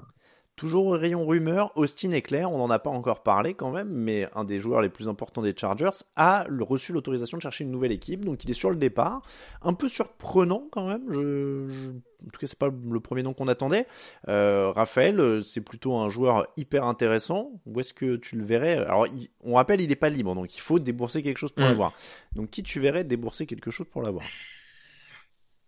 Toujours 0.57 0.87
au 0.87 0.91
rayon 0.93 1.27
rumeur, 1.27 1.73
Austin 1.77 2.13
Eclair, 2.13 2.53
on 2.53 2.59
n'en 2.59 2.71
a 2.71 2.79
pas 2.79 2.91
encore 2.91 3.25
parlé 3.25 3.55
quand 3.55 3.73
même, 3.73 3.89
mais 3.89 4.29
un 4.37 4.45
des 4.45 4.61
joueurs 4.61 4.83
les 4.83 4.89
plus 4.89 5.09
importants 5.09 5.43
des 5.43 5.53
Chargers 5.57 5.91
a 6.15 6.47
reçu 6.61 6.93
l'autorisation 6.93 7.37
de 7.39 7.43
chercher 7.43 7.65
une 7.65 7.73
nouvelle 7.73 7.91
équipe, 7.91 8.25
donc 8.25 8.45
il 8.45 8.51
est 8.53 8.55
sur 8.55 8.71
le 8.71 8.77
départ. 8.77 9.23
Un 9.63 9.73
peu 9.73 9.89
surprenant 9.89 10.69
quand 10.71 10.87
même, 10.87 11.03
je, 11.09 11.67
je- 11.69 11.91
en 11.91 12.31
tout 12.33 12.39
cas 12.39 12.47
c'est 12.47 12.57
pas 12.59 12.69
le 12.69 13.01
premier 13.01 13.25
nom 13.25 13.35
qu'on 13.35 13.49
attendait. 13.49 13.89
Euh, 14.29 14.71
Raphaël, 14.71 15.43
c'est 15.43 15.61
plutôt 15.61 15.97
un 15.97 16.09
joueur 16.09 16.47
hyper 16.57 16.85
intéressant. 16.85 17.51
Où 17.67 17.81
est-ce 17.81 17.93
que 17.93 18.15
tu 18.15 18.37
le 18.37 18.45
verrais? 18.45 18.77
Alors 18.77 19.09
il- 19.09 19.31
on 19.43 19.55
rappelle, 19.55 19.81
il 19.81 19.89
n'est 19.89 19.97
pas 19.97 20.09
libre, 20.09 20.37
donc 20.37 20.55
il 20.57 20.61
faut 20.61 20.79
débourser 20.79 21.23
quelque 21.25 21.39
chose 21.39 21.51
pour 21.51 21.65
Mm. 21.65 21.69
l'avoir. 21.71 21.95
Donc 22.37 22.51
qui 22.51 22.63
tu 22.63 22.79
verrais 22.79 23.03
débourser 23.03 23.47
quelque 23.47 23.73
chose 23.73 23.89
pour 23.91 24.03
l'avoir? 24.03 24.25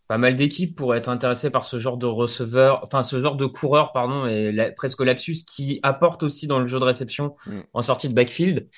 Pas 0.09 0.19
mal 0.19 0.37
d'équipes 0.37 0.77
pourraient 0.77 0.99
être 0.99 1.09
intéressées 1.09 1.51
par 1.51 1.65
ce 1.65 1.79
genre 1.79 1.97
de 1.99 2.07
receveur, 2.07 2.81
enfin 2.85 3.03
ce 3.03 3.21
genre 3.23 3.37
de 3.37 3.47
coureur, 3.47 3.93
pardon, 3.93 4.27
et 4.27 4.53
la- 4.53 4.73
presque 4.73 5.01
lapsus 5.01 5.39
qui 5.45 5.81
apporte 5.83 6.23
aussi 6.23 6.47
dans 6.47 6.59
le 6.61 6.69
jeu 6.69 6.79
de 6.79 6.85
réception 6.85 7.37
Mm. 7.47 7.61
en 7.73 7.83
sortie 7.83 8.09
de 8.09 8.15
backfield. 8.15 8.69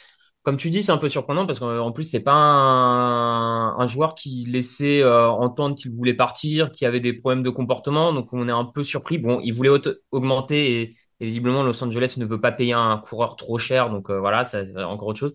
Comme 0.43 0.57
tu 0.57 0.71
dis, 0.71 0.83
c'est 0.83 0.93
un 0.93 0.99
peu 0.99 1.09
surprenant 1.11 1.47
parce 1.47 1.59
qu'en 1.59 1.93
plus 1.93 2.05
c'est 2.05 2.21
pas 2.21 2.33
un, 2.33 3.79
un 3.79 3.87
joueur 3.87 4.15
qui 4.15 4.47
laissait 4.47 5.03
euh, 5.03 5.29
entendre 5.29 5.75
qu'il 5.77 5.91
voulait 5.93 6.15
partir, 6.15 6.73
qui 6.73 6.87
avait 6.87 7.01
des 7.01 7.13
problèmes 7.13 7.43
de 7.43 7.51
comportement, 7.51 8.13
donc 8.13 8.33
on 8.33 8.49
est 8.49 8.53
un 8.53 8.65
peu 8.65 8.85
surpris. 8.85 9.19
Bon, 9.19 9.41
il 9.43 9.53
voulait 9.53 9.71
augmenter 10.11 10.81
et, 10.83 10.97
et 11.21 11.27
visiblement 11.27 11.63
Los 11.63 11.83
Angeles 11.85 12.15
ne 12.19 12.25
veut 12.25 12.41
pas 12.41 12.53
payer 12.53 12.73
un 12.73 12.99
coureur 12.99 13.37
trop 13.37 13.59
cher, 13.59 13.91
donc 13.91 14.11
euh, 14.11 14.21
voilà, 14.21 14.45
c'est 14.45 14.75
encore 14.83 15.09
autre 15.09 15.19
chose. 15.21 15.35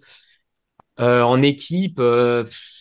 Euh, 1.00 1.22
en 1.24 1.42
équipe. 1.42 2.00
euh, 2.00 2.44
pff, 2.44 2.80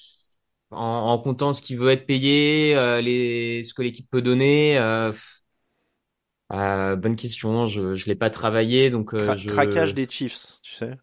en, 0.72 1.12
en 1.12 1.18
comptant 1.18 1.54
ce 1.54 1.62
qui 1.62 1.76
veut 1.76 1.90
être 1.90 2.06
payé, 2.06 2.74
euh, 2.76 3.00
les, 3.00 3.64
ce 3.64 3.74
que 3.74 3.82
l'équipe 3.82 4.08
peut 4.10 4.22
donner. 4.22 4.78
euh, 4.78 5.12
euh, 6.52 6.96
bonne 6.96 7.16
question, 7.16 7.66
je 7.66 7.94
je 7.94 8.06
l'ai 8.06 8.14
pas 8.14 8.30
travaillé 8.30 8.90
donc 8.90 9.14
euh, 9.14 9.34
Cra- 9.34 9.36
je... 9.36 9.46
Craquage 9.46 9.94
des 9.94 10.06
Chiefs, 10.06 10.60
tu 10.62 10.72
sais 10.74 10.98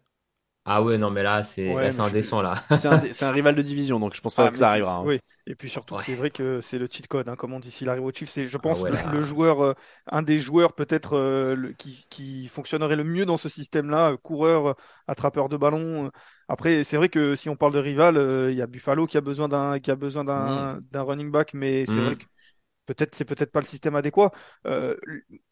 Ah 0.64 0.82
ouais 0.82 0.98
non 0.98 1.10
mais 1.10 1.22
là 1.22 1.42
c'est 1.42 1.78
Ouais, 1.78 1.90
indécent 2.00 2.42
là. 2.42 2.62
C'est 2.70 2.88
un, 2.88 3.12
c'est 3.12 3.24
un 3.24 3.32
rival 3.32 3.54
de 3.56 3.62
division, 3.62 3.98
donc 4.00 4.14
je 4.14 4.20
pense 4.20 4.34
pas 4.34 4.48
Ah, 4.48 4.50
que 4.50 4.58
ça 4.58 4.70
arrivera. 4.70 4.96
hein. 4.98 5.10
Oui, 5.10 5.18
et 5.46 5.54
puis 5.54 5.68
surtout, 5.68 5.98
Ouais. 5.98 6.00
c'est 6.00 6.14
vrai 6.14 6.30
que 6.30 6.60
c'est 6.62 6.78
le 6.78 6.86
cheat 6.90 7.06
code, 7.08 7.28
hein, 7.28 7.36
comme 7.36 7.52
on 7.52 7.60
dit, 7.60 7.70
s'il 7.70 7.88
arrive 7.88 8.04
au 8.04 8.12
Chiefs, 8.12 8.30
c'est, 8.30 8.46
je 8.46 8.56
pense, 8.58 8.84
ouais, 8.84 8.90
le, 8.90 9.22
joueur, 9.22 9.60
euh, 9.60 9.74
un 10.06 10.22
des 10.22 10.38
joueurs 10.38 10.72
peut-être 10.74 11.14
euh, 11.14 11.72
qui, 11.78 12.06
qui 12.10 12.48
fonctionnerait 12.48 12.96
le 12.96 13.04
mieux 13.04 13.26
dans 13.26 13.36
ce 13.38 13.48
système-là, 13.48 14.12
euh, 14.12 14.16
coureur, 14.16 14.76
attrapeur 15.08 15.48
de 15.50 15.56
ballon. 15.56 16.10
Après, 16.52 16.82
c'est 16.84 16.96
vrai 16.96 17.08
que 17.08 17.36
si 17.36 17.48
on 17.48 17.56
parle 17.56 17.72
de 17.74 17.78
rival, 17.78 18.16
euh, 18.16 18.50
il 18.50 18.56
y 18.58 18.62
a 18.62 18.66
Buffalo 18.66 19.06
qui 19.06 19.16
a 19.16 19.20
besoin 19.20 19.48
d'un, 19.48 19.78
qui 19.78 19.90
a 19.92 19.96
besoin 19.96 20.24
d'un, 20.24 20.80
d'un 20.90 21.02
running 21.02 21.30
back, 21.30 21.54
mais 21.54 21.86
c'est 21.86 22.00
Mhm. 22.00 22.06
vrai 22.06 22.16
que 22.16 22.24
peut-être 22.86 23.14
c'est 23.14 23.24
peut-être 23.24 23.52
pas 23.52 23.60
le 23.60 23.66
système 23.66 23.96
adéquat. 23.96 24.32
Euh, 24.66 24.96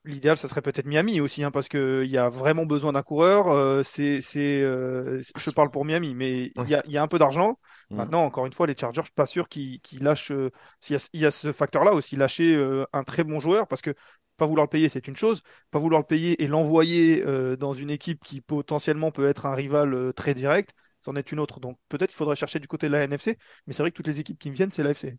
l'idéal, 0.04 0.36
ça 0.36 0.48
serait 0.48 0.62
peut-être 0.62 0.86
Miami 0.86 1.20
aussi, 1.20 1.44
hein, 1.44 1.50
parce 1.52 1.68
que 1.68 2.02
il 2.04 2.10
y 2.10 2.18
a 2.18 2.28
vraiment 2.30 2.66
besoin 2.66 2.92
d'un 2.92 3.02
coureur. 3.02 3.48
euh, 3.48 3.82
c'est, 3.84 4.20
c'est, 4.22 4.62
je 4.62 5.50
parle 5.50 5.70
pour 5.70 5.84
Miami, 5.84 6.14
mais 6.14 6.52
il 6.56 6.68
y 6.68 6.74
a, 6.74 6.82
il 6.86 6.92
y 6.92 6.98
a 6.98 7.02
un 7.02 7.08
peu 7.08 7.18
d'argent. 7.18 7.58
Mhm. 7.90 7.98
Maintenant, 7.98 8.24
encore 8.24 8.46
une 8.46 8.52
fois, 8.52 8.66
les 8.66 8.76
Chargers, 8.76 9.02
je 9.02 9.06
suis 9.06 9.14
pas 9.14 9.26
sûr 9.26 9.48
qu'ils 9.48 9.80
lâchent. 10.00 10.32
s'il 10.80 10.94
y 10.96 10.98
a, 10.98 11.08
il 11.12 11.20
y 11.20 11.26
a 11.26 11.30
ce 11.30 11.52
facteur-là 11.52 11.92
aussi, 11.94 12.16
lâcher 12.16 12.56
un 12.92 13.04
très 13.04 13.24
bon 13.24 13.40
joueur, 13.40 13.66
parce 13.68 13.82
que 13.82 13.94
pas 14.36 14.46
vouloir 14.46 14.66
le 14.66 14.70
payer, 14.70 14.88
c'est 14.88 15.08
une 15.08 15.16
chose. 15.16 15.42
Pas 15.70 15.78
vouloir 15.78 16.00
le 16.00 16.06
payer 16.06 16.42
et 16.42 16.46
l'envoyer 16.46 17.24
euh, 17.26 17.56
dans 17.56 17.72
une 17.74 17.90
équipe 17.90 18.22
qui 18.24 18.40
potentiellement 18.40 19.10
peut 19.10 19.26
être 19.28 19.46
un 19.46 19.54
rival 19.54 19.94
euh, 19.94 20.12
très 20.12 20.34
direct, 20.34 20.70
c'en 21.00 21.16
est 21.16 21.32
une 21.32 21.40
autre. 21.40 21.60
Donc 21.60 21.78
peut-être 21.88 22.10
qu'il 22.10 22.16
faudrait 22.16 22.36
chercher 22.36 22.58
du 22.60 22.68
côté 22.68 22.88
de 22.88 22.92
la 22.92 23.02
NFC, 23.04 23.38
mais 23.66 23.72
c'est 23.72 23.82
vrai 23.82 23.90
que 23.90 23.96
toutes 23.96 24.06
les 24.08 24.20
équipes 24.20 24.38
qui 24.38 24.50
me 24.50 24.54
viennent, 24.56 24.70
c'est 24.70 24.82
l'AFC. 24.82 25.18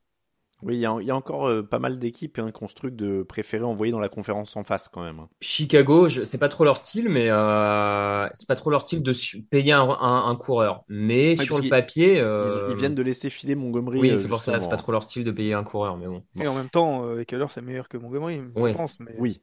Oui, 0.61 0.75
il 0.75 0.79
y, 0.81 0.85
a- 0.85 0.97
il 0.99 1.07
y 1.07 1.11
a 1.11 1.15
encore 1.15 1.47
euh, 1.47 1.63
pas 1.63 1.79
mal 1.79 1.99
d'équipes 1.99 2.37
hein, 2.39 2.51
de 2.83 3.23
préférer 3.23 3.63
envoyer 3.63 3.91
dans 3.93 3.99
la 3.99 4.09
conférence 4.09 4.57
en 4.57 4.63
face 4.65 4.89
quand 4.89 5.03
même. 5.03 5.19
hein. 5.19 5.29
Chicago, 5.41 6.09
je, 6.09 6.23
c'est 6.23 6.37
pas 6.37 6.49
trop 6.49 6.65
leur 6.65 6.75
style, 6.75 7.07
mais 7.07 7.29
euh, 7.29 8.27
c'est 8.33 8.47
pas 8.47 8.55
trop 8.55 8.69
leur 8.69 8.81
style 8.81 9.01
de 9.01 9.13
payer 9.49 9.71
un, 9.71 9.83
un, 9.89 10.27
un 10.29 10.35
coureur. 10.35 10.83
Mais 10.89 11.37
sur 11.37 11.57
le 11.57 11.63
papier, 11.69 12.17
Ils, 12.17 12.21
euh, 12.25 12.67
ils 12.67 12.75
viennent 12.75 12.95
de 12.95 13.01
laisser 13.01 13.29
filer 13.29 13.55
Montgomery. 13.55 13.99
oui, 13.99 14.17
c'est 14.17 14.27
pour 14.27 14.41
ça, 14.41 14.59
c'est 14.59 14.67
pas 14.69 14.75
trop 14.77 14.91
leur 14.91 15.03
style 15.03 15.23
de 15.23 15.31
payer 15.31 15.53
un 15.53 15.63
coureur, 15.63 15.95
mais 15.97 16.07
bon. 16.07 16.23
Et 16.39 16.47
en 16.47 16.55
même 16.55 16.69
temps, 16.69 17.05
euh, 17.05 17.19
Eckler, 17.21 17.45
c'est 17.49 17.61
meilleur 17.61 17.87
que 17.89 17.97
Montgomery, 17.97 18.41
je 18.57 18.61
Oui. 18.61 18.71
pense. 18.71 18.99
Mais... 18.99 19.15
Oui. 19.17 19.41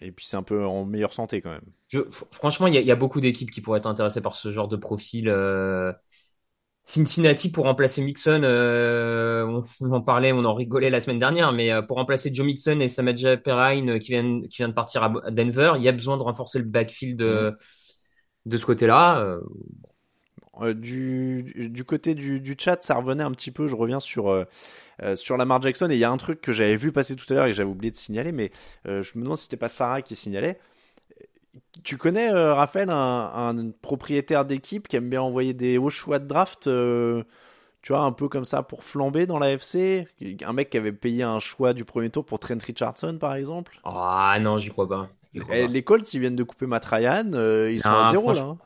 Et 0.00 0.12
puis 0.12 0.26
c'est 0.26 0.36
un 0.36 0.42
peu 0.42 0.64
en 0.66 0.84
meilleure 0.84 1.12
santé 1.12 1.40
quand 1.40 1.50
même. 1.50 1.72
Je, 1.88 2.00
franchement, 2.30 2.66
il 2.66 2.74
y 2.74 2.78
a, 2.78 2.80
il 2.80 2.86
y 2.86 2.90
a 2.92 2.96
beaucoup 2.96 3.20
d'équipes 3.20 3.50
qui 3.50 3.60
pourraient 3.60 3.78
être 3.78 3.86
intéressées 3.86 4.20
par 4.22 4.34
ce 4.34 4.52
genre 4.52 4.68
de 4.68 4.76
profil. 4.76 5.28
euh, 5.28 5.92
Cincinnati 6.84 7.50
pour 7.52 7.64
remplacer 7.64 8.02
Mixon, 8.02 8.42
euh, 8.44 9.46
on, 9.46 9.62
on 9.86 9.92
en 9.92 10.00
parlait, 10.02 10.32
on 10.32 10.44
en 10.44 10.54
rigolait 10.54 10.90
la 10.90 11.00
semaine 11.00 11.20
dernière, 11.20 11.52
mais 11.52 11.72
euh, 11.72 11.82
pour 11.82 11.96
remplacer 11.98 12.34
Joe 12.34 12.46
Mixon 12.46 12.80
et 12.80 12.88
Samaja 12.88 13.36
Perrine 13.36 13.98
qui 14.00 14.12
vient, 14.12 14.40
qui 14.42 14.58
vient 14.58 14.68
de 14.68 14.74
partir 14.74 15.04
à 15.04 15.30
Denver, 15.30 15.74
il 15.76 15.82
y 15.82 15.88
a 15.88 15.92
besoin 15.92 16.16
de 16.16 16.22
renforcer 16.22 16.58
le 16.58 16.64
backfield 16.64 17.22
euh, 17.22 17.52
de 18.46 18.56
ce 18.56 18.66
côté-là. 18.66 19.38
Euh, 20.60 20.74
du, 20.74 21.70
du 21.70 21.84
côté 21.84 22.14
du, 22.14 22.40
du 22.40 22.54
chat, 22.58 22.82
ça 22.82 22.94
revenait 22.94 23.22
un 23.22 23.30
petit 23.32 23.50
peu. 23.50 23.68
Je 23.68 23.76
reviens 23.76 24.00
sur, 24.00 24.28
euh, 24.30 24.44
euh, 25.02 25.16
sur 25.16 25.36
Lamar 25.36 25.60
Jackson. 25.62 25.88
Et 25.90 25.94
il 25.94 25.98
y 25.98 26.04
a 26.04 26.10
un 26.10 26.16
truc 26.16 26.40
que 26.40 26.52
j'avais 26.52 26.76
vu 26.76 26.92
passer 26.92 27.16
tout 27.16 27.26
à 27.30 27.34
l'heure 27.34 27.44
et 27.46 27.50
que 27.50 27.56
j'avais 27.56 27.70
oublié 27.70 27.90
de 27.90 27.96
signaler, 27.96 28.32
mais 28.32 28.50
euh, 28.86 29.02
je 29.02 29.12
me 29.16 29.22
demande 29.24 29.36
si 29.38 29.44
c'était 29.44 29.56
pas 29.56 29.68
Sarah 29.68 30.02
qui 30.02 30.16
signalait. 30.16 30.58
Tu 31.84 31.96
connais, 31.96 32.30
euh, 32.30 32.54
Raphaël, 32.54 32.90
un, 32.90 33.30
un 33.34 33.70
propriétaire 33.82 34.44
d'équipe 34.44 34.88
qui 34.88 34.96
aime 34.96 35.08
bien 35.10 35.22
envoyer 35.22 35.54
des 35.54 35.78
hauts 35.78 35.90
choix 35.90 36.18
de 36.18 36.26
draft, 36.26 36.62
tu 36.64 37.92
vois, 37.92 38.02
un 38.02 38.12
peu 38.12 38.28
comme 38.28 38.44
ça 38.44 38.62
pour 38.62 38.84
flamber 38.84 39.26
dans 39.26 39.38
la 39.38 39.56
FC 39.58 40.06
Un 40.46 40.52
mec 40.52 40.70
qui 40.70 40.76
avait 40.78 40.92
payé 40.92 41.24
un 41.24 41.40
choix 41.40 41.72
du 41.74 41.84
premier 41.84 42.10
tour 42.10 42.24
pour 42.24 42.38
Trent 42.38 42.58
Richardson, 42.64 43.18
par 43.18 43.34
exemple? 43.34 43.80
Ah 43.84 44.38
non, 44.40 44.58
j'y 44.58 44.68
crois 44.70 44.88
pas. 44.88 45.08
Crois 45.36 45.56
Et 45.56 45.66
pas. 45.66 45.72
Les 45.72 45.82
Colts, 45.82 46.14
ils 46.14 46.20
viennent 46.20 46.36
de 46.36 46.44
couper 46.44 46.66
Matt 46.66 46.84
Ryan, 46.84 47.30
ils 47.68 47.80
sont 47.80 47.88
à 47.90 48.10
zéro 48.10 48.32
là. 48.32 48.42
hein. 48.42 48.58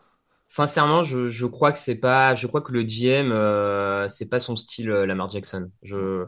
Sincèrement, 0.46 1.02
je, 1.02 1.28
je 1.30 1.46
crois 1.46 1.72
que 1.72 1.78
c'est 1.78 1.96
pas, 1.96 2.34
je 2.36 2.46
crois 2.46 2.60
que 2.62 2.72
le 2.72 2.82
GM, 2.84 3.32
euh, 3.32 4.08
c'est 4.08 4.28
pas 4.28 4.38
son 4.40 4.54
style, 4.56 4.90
euh, 4.90 5.04
Lamar 5.06 5.28
Jackson. 5.28 5.70
Je, 5.82 6.26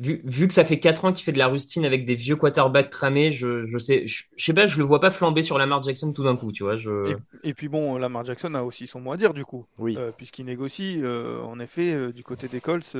vu, 0.00 0.22
vu 0.24 0.48
que 0.48 0.54
ça 0.54 0.64
fait 0.64 0.80
quatre 0.80 1.04
ans 1.06 1.12
qu'il 1.12 1.24
fait 1.24 1.32
de 1.32 1.38
la 1.38 1.48
rustine 1.48 1.84
avec 1.84 2.06
des 2.06 2.14
vieux 2.16 2.36
quarterbacks 2.36 2.90
cramés, 2.90 3.30
je, 3.32 3.66
je 3.66 3.78
sais, 3.78 4.06
je, 4.08 4.24
je 4.36 4.44
sais 4.44 4.54
pas, 4.54 4.66
je 4.66 4.78
le 4.78 4.84
vois 4.84 5.00
pas 5.00 5.10
flamber 5.12 5.42
sur 5.42 5.58
Lamar 5.58 5.82
Jackson 5.82 6.12
tout 6.12 6.24
d'un 6.24 6.36
coup, 6.36 6.52
tu 6.52 6.64
vois. 6.64 6.76
Je, 6.76 6.90
Et, 7.04 7.16
et 7.42 7.54
puis 7.54 7.68
bon, 7.68 7.98
Lamar 7.98 8.24
Jackson 8.24 8.54
a 8.54 8.62
aussi 8.62 8.86
son 8.86 9.00
mot 9.00 9.12
à 9.12 9.16
dire 9.16 9.34
du 9.34 9.44
coup, 9.44 9.66
Oui. 9.78 9.96
Euh, 9.96 10.10
puisqu'il 10.12 10.46
négocie. 10.46 11.00
euh, 11.02 11.40
en 11.42 11.60
effet, 11.60 12.12
du 12.12 12.24
côté 12.24 12.48
des 12.48 12.60
Colts, 12.60 12.96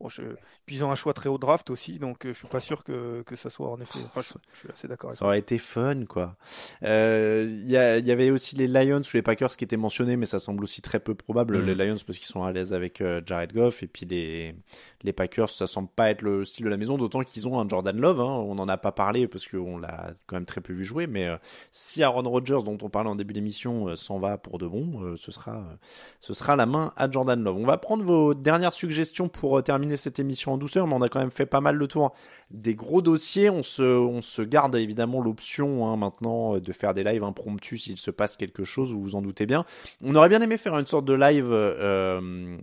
Bon, 0.00 0.08
je... 0.08 0.22
Puis 0.64 0.76
ils 0.76 0.84
ont 0.84 0.90
un 0.92 0.94
choix 0.94 1.12
très 1.12 1.28
haut 1.28 1.38
draft 1.38 1.70
aussi, 1.70 1.98
donc 1.98 2.24
euh, 2.24 2.32
je 2.32 2.38
suis 2.38 2.46
pas 2.48 2.60
sûr 2.60 2.84
que, 2.84 3.22
que 3.22 3.34
ça 3.36 3.50
soit 3.50 3.68
en 3.68 3.80
effet. 3.80 3.98
Enfin, 4.04 4.20
je, 4.20 4.34
je 4.52 4.58
suis 4.60 4.68
assez 4.70 4.86
d'accord 4.86 5.10
avec 5.10 5.18
Ça 5.18 5.24
aurait 5.24 5.38
été 5.40 5.58
fun, 5.58 6.04
quoi. 6.04 6.36
Euh, 6.82 7.46
Il 7.48 7.70
y, 7.70 7.76
a- 7.76 7.98
il 7.98 8.06
y 8.06 8.12
avait 8.12 8.30
aussi 8.30 8.54
les 8.54 8.68
Lions 8.68 9.00
ou 9.00 9.10
les 9.14 9.22
Packers 9.22 9.56
qui 9.56 9.64
étaient 9.64 9.76
mentionnés, 9.76 10.16
mais 10.16 10.26
ça 10.26 10.38
semble 10.38 10.62
aussi 10.62 10.82
très 10.82 11.00
peu 11.00 11.14
probable. 11.14 11.58
Mm. 11.58 11.66
Les 11.66 11.74
Lions 11.74 11.96
parce 12.06 12.18
qu'ils 12.18 12.28
sont 12.28 12.42
à 12.44 12.52
l'aise 12.52 12.72
avec 12.72 13.00
euh, 13.00 13.20
Jared 13.26 13.52
Goff, 13.52 13.82
et 13.82 13.86
puis 13.88 14.06
les, 14.06 14.54
les 15.02 15.12
Packers, 15.12 15.50
ça 15.50 15.66
semble 15.66 15.88
pas 15.88 16.10
être 16.10 16.22
le 16.22 16.44
style 16.44 16.64
de 16.66 16.70
la 16.70 16.76
maison, 16.76 16.96
d'autant 16.96 17.22
qu'ils 17.22 17.48
ont 17.48 17.58
un 17.58 17.68
Jordan 17.68 17.98
Love. 18.00 18.20
Hein. 18.20 18.24
On 18.46 18.54
n'en 18.54 18.68
a 18.68 18.76
pas 18.76 18.92
parlé 18.92 19.26
parce 19.26 19.48
qu'on 19.48 19.78
l'a 19.78 20.12
quand 20.26 20.36
même 20.36 20.46
très 20.46 20.60
peu 20.60 20.72
vu 20.72 20.84
jouer, 20.84 21.06
mais 21.06 21.26
euh, 21.26 21.36
si 21.72 22.02
Aaron 22.04 22.22
Rodgers, 22.28 22.60
dont 22.64 22.78
on 22.82 22.88
parlait 22.88 23.10
en 23.10 23.16
début 23.16 23.34
d'émission, 23.34 23.88
euh, 23.88 23.96
s'en 23.96 24.18
va 24.18 24.38
pour 24.38 24.58
de 24.58 24.66
bon, 24.68 25.02
euh, 25.02 25.16
ce 25.16 25.32
sera, 25.32 25.56
euh, 25.56 25.74
ce 26.20 26.34
sera 26.34 26.54
la 26.56 26.66
main 26.66 26.92
à 26.96 27.10
Jordan 27.10 27.42
Love. 27.42 27.56
On 27.56 27.64
va 27.66 27.78
prendre 27.78 28.04
vos 28.04 28.34
dernières 28.34 28.72
suggestions 28.74 29.28
pour 29.28 29.58
euh, 29.58 29.62
cette 29.96 30.18
émission 30.18 30.52
en 30.52 30.58
douceur, 30.58 30.86
mais 30.86 30.94
on 30.94 31.02
a 31.02 31.08
quand 31.08 31.20
même 31.20 31.30
fait 31.30 31.46
pas 31.46 31.60
mal 31.60 31.76
le 31.76 31.86
tour 31.86 32.14
des 32.50 32.74
gros 32.74 33.02
dossiers. 33.02 33.50
On 33.50 33.62
se, 33.62 33.82
on 33.82 34.20
se 34.20 34.42
garde 34.42 34.74
évidemment 34.76 35.20
l'option 35.20 35.86
hein, 35.86 35.96
maintenant 35.96 36.56
euh, 36.56 36.60
de 36.60 36.72
faire 36.72 36.94
des 36.94 37.04
lives 37.04 37.24
impromptus 37.24 37.84
s'il 37.84 37.98
se 37.98 38.10
passe 38.10 38.36
quelque 38.36 38.64
chose, 38.64 38.92
vous 38.92 39.00
vous 39.00 39.14
en 39.14 39.22
doutez 39.22 39.46
bien. 39.46 39.64
On 40.02 40.14
aurait 40.14 40.28
bien 40.28 40.40
aimé 40.40 40.58
faire 40.58 40.76
une 40.78 40.86
sorte 40.86 41.04
de 41.04 41.14
live 41.14 41.48
euh, 41.50 42.58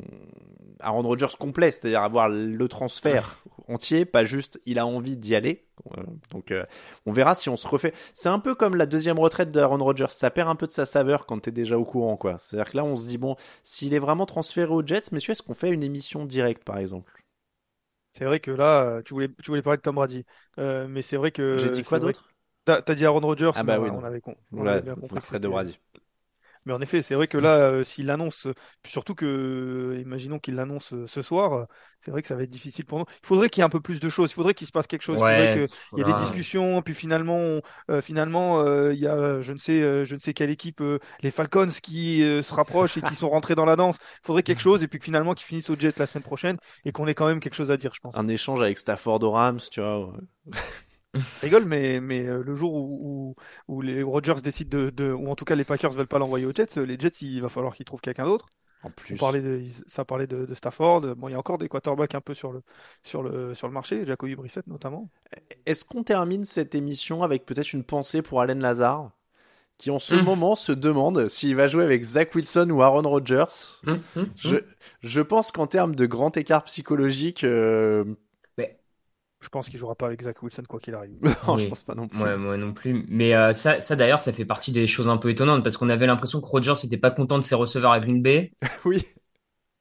Aaron 0.79 1.03
Rodgers 1.03 1.35
complet, 1.39 1.71
c'est-à-dire 1.71 2.01
avoir 2.01 2.29
le 2.29 2.67
transfert 2.67 3.43
entier, 3.67 4.05
pas 4.05 4.25
juste 4.25 4.59
il 4.65 4.77
a 4.79 4.85
envie 4.85 5.17
d'y 5.17 5.35
aller. 5.35 5.65
Euh, 5.97 6.03
Donc 6.31 6.51
euh, 6.51 6.65
on 7.05 7.11
verra 7.11 7.35
si 7.35 7.49
on 7.49 7.57
se 7.57 7.67
refait. 7.67 7.93
C'est 8.13 8.29
un 8.29 8.39
peu 8.39 8.55
comme 8.55 8.75
la 8.75 8.85
deuxième 8.85 9.19
retraite 9.19 9.49
d'Aaron 9.49 9.83
Rodgers, 9.83 10.05
ça 10.09 10.29
perd 10.31 10.49
un 10.49 10.55
peu 10.55 10.67
de 10.67 10.71
sa 10.71 10.85
saveur 10.85 11.25
quand 11.25 11.39
t'es 11.39 11.51
déjà 11.51 11.77
au 11.77 11.85
courant 11.85 12.17
quoi. 12.17 12.37
C'est-à-dire 12.37 12.71
que 12.71 12.77
là 12.77 12.83
on 12.85 12.97
se 12.97 13.07
dit 13.07 13.17
bon, 13.17 13.35
s'il 13.63 13.93
est 13.93 13.99
vraiment 13.99 14.25
transféré 14.25 14.71
aux 14.71 14.85
Jets, 14.85 15.03
messieurs, 15.11 15.31
est-ce 15.31 15.43
qu'on 15.43 15.53
fait 15.53 15.71
une 15.71 15.83
émission 15.83 16.25
directe 16.25 16.63
par 16.63 16.77
exemple? 16.77 17.11
C'est 18.11 18.23
vrai 18.23 18.39
que 18.39 18.51
là, 18.51 19.01
tu 19.03 19.13
voulais, 19.13 19.27
tu 19.43 19.51
voulais 19.51 19.61
parler 19.61 19.75
de 19.77 19.81
Tom 19.81 19.95
Brady, 19.95 20.25
Euh, 20.57 20.87
mais 20.87 21.01
c'est 21.01 21.17
vrai 21.17 21.31
que. 21.31 21.57
J'ai 21.57 21.71
dit 21.71 21.83
quoi 21.83 21.99
d'autre? 21.99 22.29
T'as 22.63 22.81
dit 22.95 23.05
Aaron 23.05 23.19
Rodgers, 23.19 23.51
Ah 23.55 23.63
bah 23.63 23.77
oui, 23.79 23.89
on 23.91 24.03
avait, 24.03 24.21
on 24.25 24.35
Voilà, 24.51 24.71
avait 24.73 24.81
bien 24.83 24.95
compris 24.95 25.19
que 25.19 25.37
de 25.37 25.47
Brady. 25.49 25.77
Mais 26.65 26.73
en 26.73 26.81
effet, 26.81 27.01
c'est 27.01 27.15
vrai 27.15 27.27
que 27.27 27.37
là, 27.37 27.57
euh, 27.57 27.83
s'il 27.83 28.07
l'annonce, 28.07 28.47
puis 28.81 28.91
surtout 28.91 29.15
que, 29.15 29.25
euh, 29.25 29.99
imaginons 30.01 30.39
qu'il 30.39 30.55
l'annonce 30.55 30.93
euh, 30.93 31.07
ce 31.07 31.21
soir, 31.21 31.53
euh, 31.53 31.65
c'est 32.01 32.11
vrai 32.11 32.21
que 32.21 32.27
ça 32.27 32.35
va 32.35 32.43
être 32.43 32.49
difficile 32.49 32.85
pour 32.85 32.99
nous. 32.99 33.05
Il 33.23 33.27
faudrait 33.27 33.49
qu'il 33.49 33.61
y 33.61 33.63
ait 33.63 33.65
un 33.65 33.69
peu 33.69 33.81
plus 33.81 33.99
de 33.99 34.09
choses. 34.09 34.31
Il 34.31 34.33
faudrait 34.33 34.53
qu'il 34.53 34.67
se 34.67 34.71
passe 34.71 34.87
quelque 34.87 35.01
chose. 35.01 35.21
Il 35.23 35.27
faudrait 35.27 35.47
qu'il 35.49 35.67
y 35.95 36.01
ait 36.01 36.03
des 36.03 36.13
discussions. 36.13 36.81
Puis 36.81 36.93
finalement, 36.93 37.37
on- 37.37 37.61
euh, 37.91 38.01
finalement, 38.01 38.59
euh, 38.61 38.93
il 38.93 38.99
y 38.99 39.07
a, 39.07 39.15
euh, 39.15 39.41
je 39.41 39.53
ne 39.53 39.57
sais, 39.57 39.81
euh, 39.81 40.05
je 40.05 40.15
ne 40.15 40.19
sais 40.19 40.33
quelle 40.33 40.49
équipe, 40.51 40.81
euh, 40.81 40.99
les 41.21 41.31
Falcons, 41.31 41.67
qui 41.81 42.23
euh, 42.23 42.41
se 42.43 42.53
rapprochent 42.53 42.97
et 42.97 43.01
qui 43.01 43.15
sont 43.15 43.29
rentrés 43.29 43.55
dans 43.55 43.65
la 43.65 43.75
danse. 43.75 43.97
Il 44.23 44.25
faudrait 44.27 44.43
quelque 44.43 44.61
chose. 44.61 44.83
Et 44.83 44.87
puis 44.87 44.99
que 44.99 45.05
finalement, 45.05 45.33
qu'ils 45.33 45.45
finissent 45.47 45.69
au 45.69 45.75
Jet 45.79 45.97
la 45.99 46.05
semaine 46.05 46.23
prochaine 46.23 46.57
et 46.83 46.91
qu'on 46.91 47.07
ait 47.07 47.15
quand 47.15 47.27
même 47.27 47.39
quelque 47.39 47.55
chose 47.55 47.71
à 47.71 47.77
dire, 47.77 47.91
je 47.93 47.99
pense. 47.99 48.15
Un 48.17 48.27
échange 48.27 48.61
avec 48.61 48.77
Stafford 48.77 49.21
aux 49.23 49.31
Rams, 49.31 49.59
tu 49.71 49.81
vois. 49.81 50.07
ouais. 50.07 50.19
Je 51.41 51.45
rigole, 51.45 51.65
mais, 51.65 51.99
mais 52.01 52.27
euh, 52.27 52.43
le 52.43 52.55
jour 52.55 52.73
où, 52.73 53.35
où, 53.67 53.75
où 53.77 53.81
les 53.81 54.03
Rodgers 54.03 54.35
décident 54.43 54.77
de, 54.77 54.89
de, 54.89 55.11
ou 55.11 55.29
en 55.29 55.35
tout 55.35 55.45
cas 55.45 55.55
les 55.55 55.65
Packers 55.65 55.91
veulent 55.91 56.07
pas 56.07 56.19
l'envoyer 56.19 56.45
aux 56.45 56.53
Jets, 56.53 56.77
euh, 56.77 56.85
les 56.85 56.97
Jets, 56.99 57.21
il 57.21 57.41
va 57.41 57.49
falloir 57.49 57.73
qu'ils 57.75 57.85
trouvent 57.85 58.01
quelqu'un 58.01 58.25
d'autre. 58.25 58.47
En 58.81 58.89
On 58.89 58.91
plus. 58.91 59.17
parlait 59.17 59.41
de, 59.41 59.63
ça 59.87 60.05
parlait 60.05 60.27
de, 60.27 60.45
de 60.45 60.53
Stafford. 60.53 61.15
Bon, 61.15 61.27
il 61.29 61.31
y 61.31 61.35
a 61.35 61.39
encore 61.39 61.57
des 61.57 61.69
quarterbacks 61.69 62.15
un 62.15 62.21
peu 62.21 62.33
sur 62.33 62.51
le, 62.51 62.61
sur 63.03 63.23
le, 63.23 63.55
sur 63.55 63.67
le 63.67 63.73
marché, 63.73 64.05
Jacoby 64.05 64.35
Brissett 64.35 64.67
notamment. 64.67 65.09
Est-ce 65.65 65.85
qu'on 65.85 66.03
termine 66.03 66.45
cette 66.45 66.75
émission 66.75 67.23
avec 67.23 67.45
peut-être 67.45 67.73
une 67.73 67.83
pensée 67.83 68.21
pour 68.21 68.41
Allen 68.41 68.59
Lazare 68.59 69.11
qui 69.77 69.91
en 69.91 69.99
ce 69.99 70.15
Mm. 70.15 70.21
moment 70.23 70.55
se 70.55 70.71
demande 70.73 71.27
s'il 71.29 71.55
va 71.55 71.67
jouer 71.67 71.83
avec 71.83 72.03
Zach 72.03 72.35
Wilson 72.35 72.69
ou 72.71 72.81
Aaron 72.83 73.09
Rodgers? 73.09 73.45
Hum, 73.87 74.01
hum, 74.15 74.29
Je, 74.35 74.57
hum. 74.57 74.61
je 75.03 75.21
pense 75.21 75.51
qu'en 75.51 75.67
termes 75.67 75.95
de 75.95 76.05
grand 76.05 76.35
écart 76.37 76.63
psychologique, 76.65 77.43
euh, 77.43 78.05
Je 79.41 79.49
pense 79.49 79.69
qu'il 79.69 79.77
jouera 79.77 79.95
pas 79.95 80.07
avec 80.07 80.21
Zach 80.23 80.41
Wilson 80.41 80.63
quoi 80.67 80.79
qu'il 80.79 80.95
arrive. 80.95 81.17
non, 81.47 81.57
je 81.57 81.67
pense 81.67 81.83
pas 81.83 81.95
non 81.95 82.07
plus. 82.07 82.21
Ouais, 82.21 82.37
moi 82.37 82.57
non 82.57 82.73
plus. 82.73 83.05
Mais 83.09 83.35
euh, 83.35 83.53
ça, 83.53 83.81
ça 83.81 83.95
d'ailleurs, 83.95 84.19
ça 84.19 84.33
fait 84.33 84.45
partie 84.45 84.71
des 84.71 84.87
choses 84.87 85.07
un 85.07 85.17
peu 85.17 85.29
étonnantes 85.29 85.63
parce 85.63 85.77
qu'on 85.77 85.89
avait 85.89 86.07
l'impression 86.07 86.41
que 86.41 86.47
Rodgers 86.47 86.73
n'était 86.83 86.97
pas 86.97 87.11
content 87.11 87.37
de 87.37 87.43
ses 87.43 87.55
receveurs 87.55 87.91
à 87.91 87.99
Green 87.99 88.21
Bay 88.21 88.51
Oui. 88.85 89.05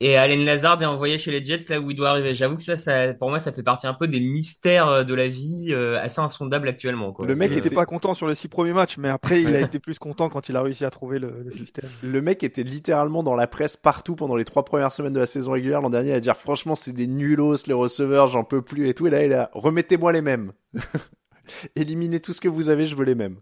Et 0.06 0.16
Allen 0.18 0.44
Lazard 0.44 0.82
est 0.82 0.86
envoyé 0.86 1.16
chez 1.18 1.30
les 1.30 1.42
Jets 1.42 1.60
là 1.68 1.80
où 1.80 1.90
il 1.90 1.96
doit 1.96 2.10
arriver. 2.10 2.34
J'avoue 2.34 2.56
que 2.56 2.62
ça, 2.62 2.76
ça, 2.76 3.14
pour 3.14 3.30
moi, 3.30 3.38
ça 3.38 3.52
fait 3.52 3.62
partie 3.62 3.86
un 3.86 3.94
peu 3.94 4.06
des 4.06 4.20
mystères 4.20 4.88
euh, 4.88 5.02
de 5.04 5.14
la 5.14 5.26
vie 5.28 5.68
euh, 5.70 5.98
assez 5.98 6.20
insondables 6.20 6.68
actuellement, 6.68 7.12
quoi. 7.12 7.26
Le 7.26 7.34
mec 7.34 7.50
Il 7.50 7.54
Euh, 7.54 7.58
était 7.58 7.68
était- 7.68 7.74
pas 7.74 7.86
content 7.86 8.12
sur 8.14 8.26
les 8.28 8.34
six 8.34 8.48
premiers 8.48 8.72
matchs, 8.74 8.98
mais 8.98 9.08
après 9.08 9.40
il 9.40 9.54
a 9.54 9.60
été 9.60 9.78
plus 9.78 9.98
content 9.98 10.28
quand 10.28 10.48
il 10.48 10.56
a 10.56 10.62
réussi 10.62 10.84
à 10.84 10.90
trouver 10.90 11.18
le, 11.18 11.42
le 11.44 11.50
système. 11.50 11.88
Le 12.02 12.20
mec 12.20 12.42
était 12.42 12.62
littéralement 12.64 13.22
dans 13.22 13.34
la 13.36 13.46
presse 13.46 13.76
partout 13.76 14.14
pendant 14.14 14.36
les 14.36 14.44
trois 14.44 14.64
premières 14.64 14.92
semaines 14.92 15.12
de 15.14 15.20
la 15.20 15.26
saison 15.26 15.52
régulière 15.52 15.80
l'an 15.80 15.90
dernier 15.90 16.12
à 16.12 16.20
dire 16.20 16.36
franchement 16.36 16.74
c'est 16.74 16.92
des 16.92 17.06
nulos 17.06 17.56
les 17.66 17.72
receveurs, 17.74 18.28
j'en 18.28 18.44
peux 18.44 18.62
plus 18.62 18.88
et 18.88 18.94
tout. 18.94 19.06
Et 19.06 19.10
là 19.10 19.24
il 19.24 19.32
a 19.32 19.50
remettez-moi 19.54 20.12
les 20.12 20.22
mêmes. 20.22 20.52
Éliminez 21.76 22.20
tout 22.20 22.32
ce 22.32 22.40
que 22.40 22.48
vous 22.48 22.68
avez, 22.68 22.86
je 22.86 22.96
veux 22.96 23.04
les 23.04 23.14
mêmes. 23.14 23.36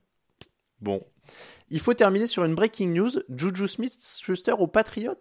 Bon. 0.80 1.00
Il 1.70 1.80
faut 1.80 1.94
terminer 1.94 2.26
sur 2.26 2.44
une 2.44 2.54
breaking 2.54 2.88
news. 2.92 3.10
Juju 3.34 3.68
Smith-Schuster 3.68 4.52
aux 4.58 4.66
Patriots? 4.66 5.14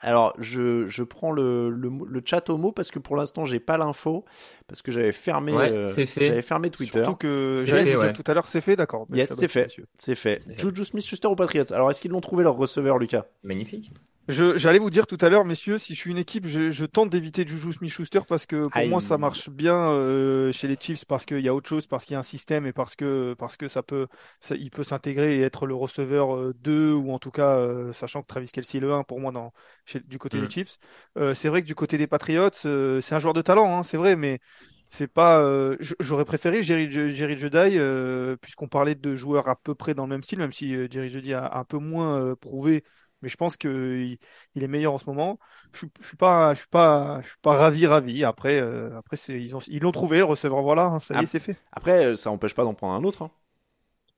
Alors, 0.00 0.34
je, 0.38 0.86
je 0.86 1.02
prends 1.02 1.32
le, 1.32 1.70
le, 1.70 1.90
le 2.06 2.22
chat 2.24 2.50
au 2.50 2.58
mot 2.58 2.70
parce 2.70 2.90
que 2.90 2.98
pour 2.98 3.16
l'instant, 3.16 3.46
j'ai 3.46 3.60
pas 3.60 3.78
l'info. 3.78 4.24
Parce 4.66 4.82
que 4.82 4.92
j'avais 4.92 5.12
fermé, 5.12 5.52
Ouais, 5.54 5.70
euh, 5.70 5.86
j'avais 6.16 6.42
fermé 6.42 6.70
Twitter. 6.70 6.98
Surtout 6.98 7.16
que 7.16 7.64
ouais. 7.70 8.12
tout 8.12 8.24
à 8.26 8.34
l'heure, 8.34 8.48
c'est 8.48 8.60
fait, 8.60 8.76
d'accord. 8.76 9.06
Yes. 9.12 9.32
C'est 9.34 9.48
fait. 9.48 9.68
C'est 9.98 10.14
fait. 10.14 10.40
Juju 10.58 10.84
Smith-Schuster 10.84 11.28
aux 11.28 11.36
Patriots? 11.36 11.72
Alors, 11.72 11.90
est-ce 11.90 12.00
qu'ils 12.00 12.10
l'ont 12.10 12.20
trouvé 12.20 12.44
leur 12.44 12.56
receveur, 12.56 12.98
Lucas? 12.98 13.24
Magnifique. 13.42 13.90
Je, 14.28 14.58
j'allais 14.58 14.80
vous 14.80 14.90
dire 14.90 15.06
tout 15.06 15.18
à 15.20 15.28
l'heure, 15.28 15.44
messieurs, 15.44 15.78
si 15.78 15.94
je 15.94 16.00
suis 16.00 16.10
une 16.10 16.18
équipe, 16.18 16.46
je, 16.46 16.72
je 16.72 16.84
tente 16.84 17.10
d'éviter 17.10 17.46
Juju 17.46 17.72
Smith-Schuster 17.72 18.20
parce 18.26 18.44
que 18.44 18.66
pour 18.66 18.84
Aïe. 18.84 18.88
moi 18.88 19.00
ça 19.00 19.18
marche 19.18 19.48
bien 19.50 19.92
euh, 19.92 20.50
chez 20.50 20.66
les 20.66 20.76
Chiefs 20.80 21.04
parce 21.04 21.24
qu'il 21.24 21.38
y 21.40 21.48
a 21.48 21.54
autre 21.54 21.68
chose, 21.68 21.86
parce 21.86 22.04
qu'il 22.04 22.14
y 22.14 22.16
a 22.16 22.18
un 22.18 22.22
système 22.24 22.66
et 22.66 22.72
parce 22.72 22.96
que 22.96 23.34
parce 23.38 23.56
que 23.56 23.68
ça 23.68 23.84
peut, 23.84 24.08
ça, 24.40 24.56
il 24.56 24.70
peut 24.72 24.82
s'intégrer 24.82 25.36
et 25.38 25.42
être 25.42 25.64
le 25.66 25.76
receveur 25.76 26.34
euh, 26.34 26.52
2 26.58 26.92
ou 26.92 27.12
en 27.12 27.20
tout 27.20 27.30
cas 27.30 27.56
euh, 27.58 27.92
sachant 27.92 28.20
que 28.22 28.26
Travis 28.26 28.48
Kelce 28.48 28.74
est 28.74 28.80
le 28.80 28.92
1 28.92 29.04
pour 29.04 29.20
moi 29.20 29.30
dans 29.30 29.52
chez, 29.84 30.00
du 30.00 30.18
côté 30.18 30.40
Mm. 30.40 30.40
des 30.40 30.48
Chiefs. 30.50 30.78
Euh, 31.18 31.32
c'est 31.32 31.48
vrai 31.48 31.62
que 31.62 31.66
du 31.68 31.76
côté 31.76 31.96
des 31.96 32.08
Patriots, 32.08 32.50
euh, 32.64 33.00
c'est 33.00 33.14
un 33.14 33.20
joueur 33.20 33.34
de 33.34 33.42
talent, 33.42 33.78
hein, 33.78 33.84
c'est 33.84 33.96
vrai, 33.96 34.16
mais 34.16 34.40
c'est 34.88 35.08
pas. 35.08 35.40
euh, 35.40 35.76
j'aurais 36.00 36.24
préféré 36.24 36.62
Jerry, 36.64 36.90
Jerry 36.90 37.36
Jeudy 37.36 37.78
euh, 37.78 38.36
puisqu'on 38.36 38.68
parlait 38.68 38.94
de 38.94 39.14
joueurs 39.16 39.48
à 39.48 39.56
peu 39.56 39.74
près 39.74 39.94
dans 39.94 40.04
le 40.04 40.10
même 40.10 40.22
style, 40.22 40.38
même 40.38 40.52
si 40.52 40.74
euh, 40.74 40.88
Jerry 40.90 41.10
Jeudy 41.10 41.32
a 41.34 41.56
un 41.58 41.64
peu 41.64 41.78
moins 41.78 42.18
euh, 42.20 42.36
prouvé. 42.36 42.84
Mais 43.22 43.28
je 43.28 43.36
pense 43.36 43.56
que 43.56 44.16
il, 44.54 44.62
est 44.62 44.68
meilleur 44.68 44.92
en 44.92 44.98
ce 44.98 45.06
moment. 45.06 45.38
Je, 45.72 45.86
je 46.00 46.06
suis 46.06 46.16
pas, 46.16 46.54
je 46.54 46.60
suis 46.60 46.68
pas, 46.68 47.20
je 47.22 47.28
suis 47.28 47.38
pas 47.40 47.56
ravi, 47.56 47.86
ravi. 47.86 48.24
Après, 48.24 48.60
euh, 48.60 48.96
après 48.96 49.16
ils 49.28 49.56
ont, 49.56 49.60
ils 49.68 49.82
l'ont 49.82 49.92
trouvé 49.92 50.18
le 50.18 50.24
receveur. 50.24 50.62
Voilà, 50.62 50.84
hein, 50.84 51.00
ça 51.00 51.20
y 51.20 51.24
est, 51.24 51.26
c'est 51.26 51.40
fait. 51.40 51.58
Après, 51.72 52.06
euh, 52.06 52.16
ça 52.16 52.30
empêche 52.30 52.54
pas 52.54 52.64
d'en 52.64 52.74
prendre 52.74 52.94
un 52.94 53.04
autre. 53.04 53.22
hein. 53.22 53.30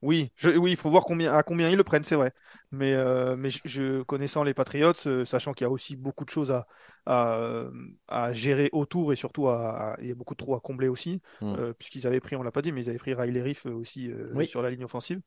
Oui, 0.00 0.30
je, 0.36 0.50
oui, 0.50 0.72
il 0.72 0.76
faut 0.76 0.90
voir 0.90 1.04
combien, 1.04 1.32
à 1.32 1.42
combien 1.42 1.70
ils 1.70 1.76
le 1.76 1.82
prennent, 1.84 2.04
c'est 2.04 2.14
vrai. 2.14 2.32
Mais, 2.70 2.94
euh, 2.94 3.36
mais 3.36 3.50
je, 3.50 3.60
je- 3.64 4.02
connaissant 4.02 4.42
les 4.44 4.54
Patriots, 4.54 4.92
euh, 5.06 5.24
sachant 5.24 5.52
qu'il 5.54 5.64
y 5.64 5.68
a 5.68 5.70
aussi 5.70 5.96
beaucoup 5.96 6.24
de 6.24 6.30
choses 6.30 6.50
à, 6.50 6.66
à, 7.06 7.64
à 8.08 8.32
gérer 8.34 8.68
autour 8.72 9.12
et 9.12 9.16
surtout 9.16 9.48
à, 9.48 9.96
il 10.02 10.08
y 10.08 10.10
a 10.10 10.14
beaucoup 10.14 10.34
de 10.34 10.38
trous 10.38 10.54
à 10.54 10.60
combler 10.60 10.88
aussi, 10.88 11.22
Mm. 11.40 11.54
euh, 11.58 11.72
puisqu'ils 11.72 12.06
avaient 12.06 12.20
pris, 12.20 12.36
on 12.36 12.42
l'a 12.42 12.52
pas 12.52 12.60
dit, 12.62 12.72
mais 12.72 12.82
ils 12.82 12.90
avaient 12.90 12.98
pris 12.98 13.14
Riley 13.14 13.42
Reef 13.42 13.64
aussi 13.66 14.10
Oui. 14.34 14.46
sur 14.46 14.60
la 14.60 14.70
ligne 14.70 14.84
offensive, 14.84 15.20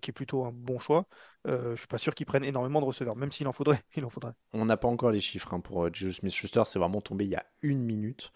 qui 0.00 0.10
est 0.10 0.12
plutôt 0.12 0.44
un 0.44 0.52
bon 0.52 0.78
choix. 0.78 1.06
Je 1.46 1.76
suis 1.76 1.86
pas 1.86 1.98
sûr 1.98 2.14
qu'ils 2.14 2.26
prennent 2.26 2.44
énormément 2.44 2.80
de 2.80 2.86
receveurs, 2.86 3.16
même 3.16 3.32
s'il 3.32 3.48
en 3.48 3.52
faudrait, 3.52 3.82
il 3.96 4.04
en 4.04 4.10
faudrait. 4.10 4.32
On 4.52 4.64
n'a 4.64 4.76
pas 4.76 4.88
encore 4.88 5.10
les 5.10 5.20
chiffres 5.20 5.52
hein, 5.54 5.60
pour 5.60 5.92
Juju 5.92 6.12
Smith-Schuster. 6.12 6.62
C'est 6.66 6.78
vraiment 6.78 7.00
tombé 7.00 7.24
il 7.24 7.30
y 7.30 7.36
a 7.36 7.44
une 7.62 7.82
minute. 7.82 8.32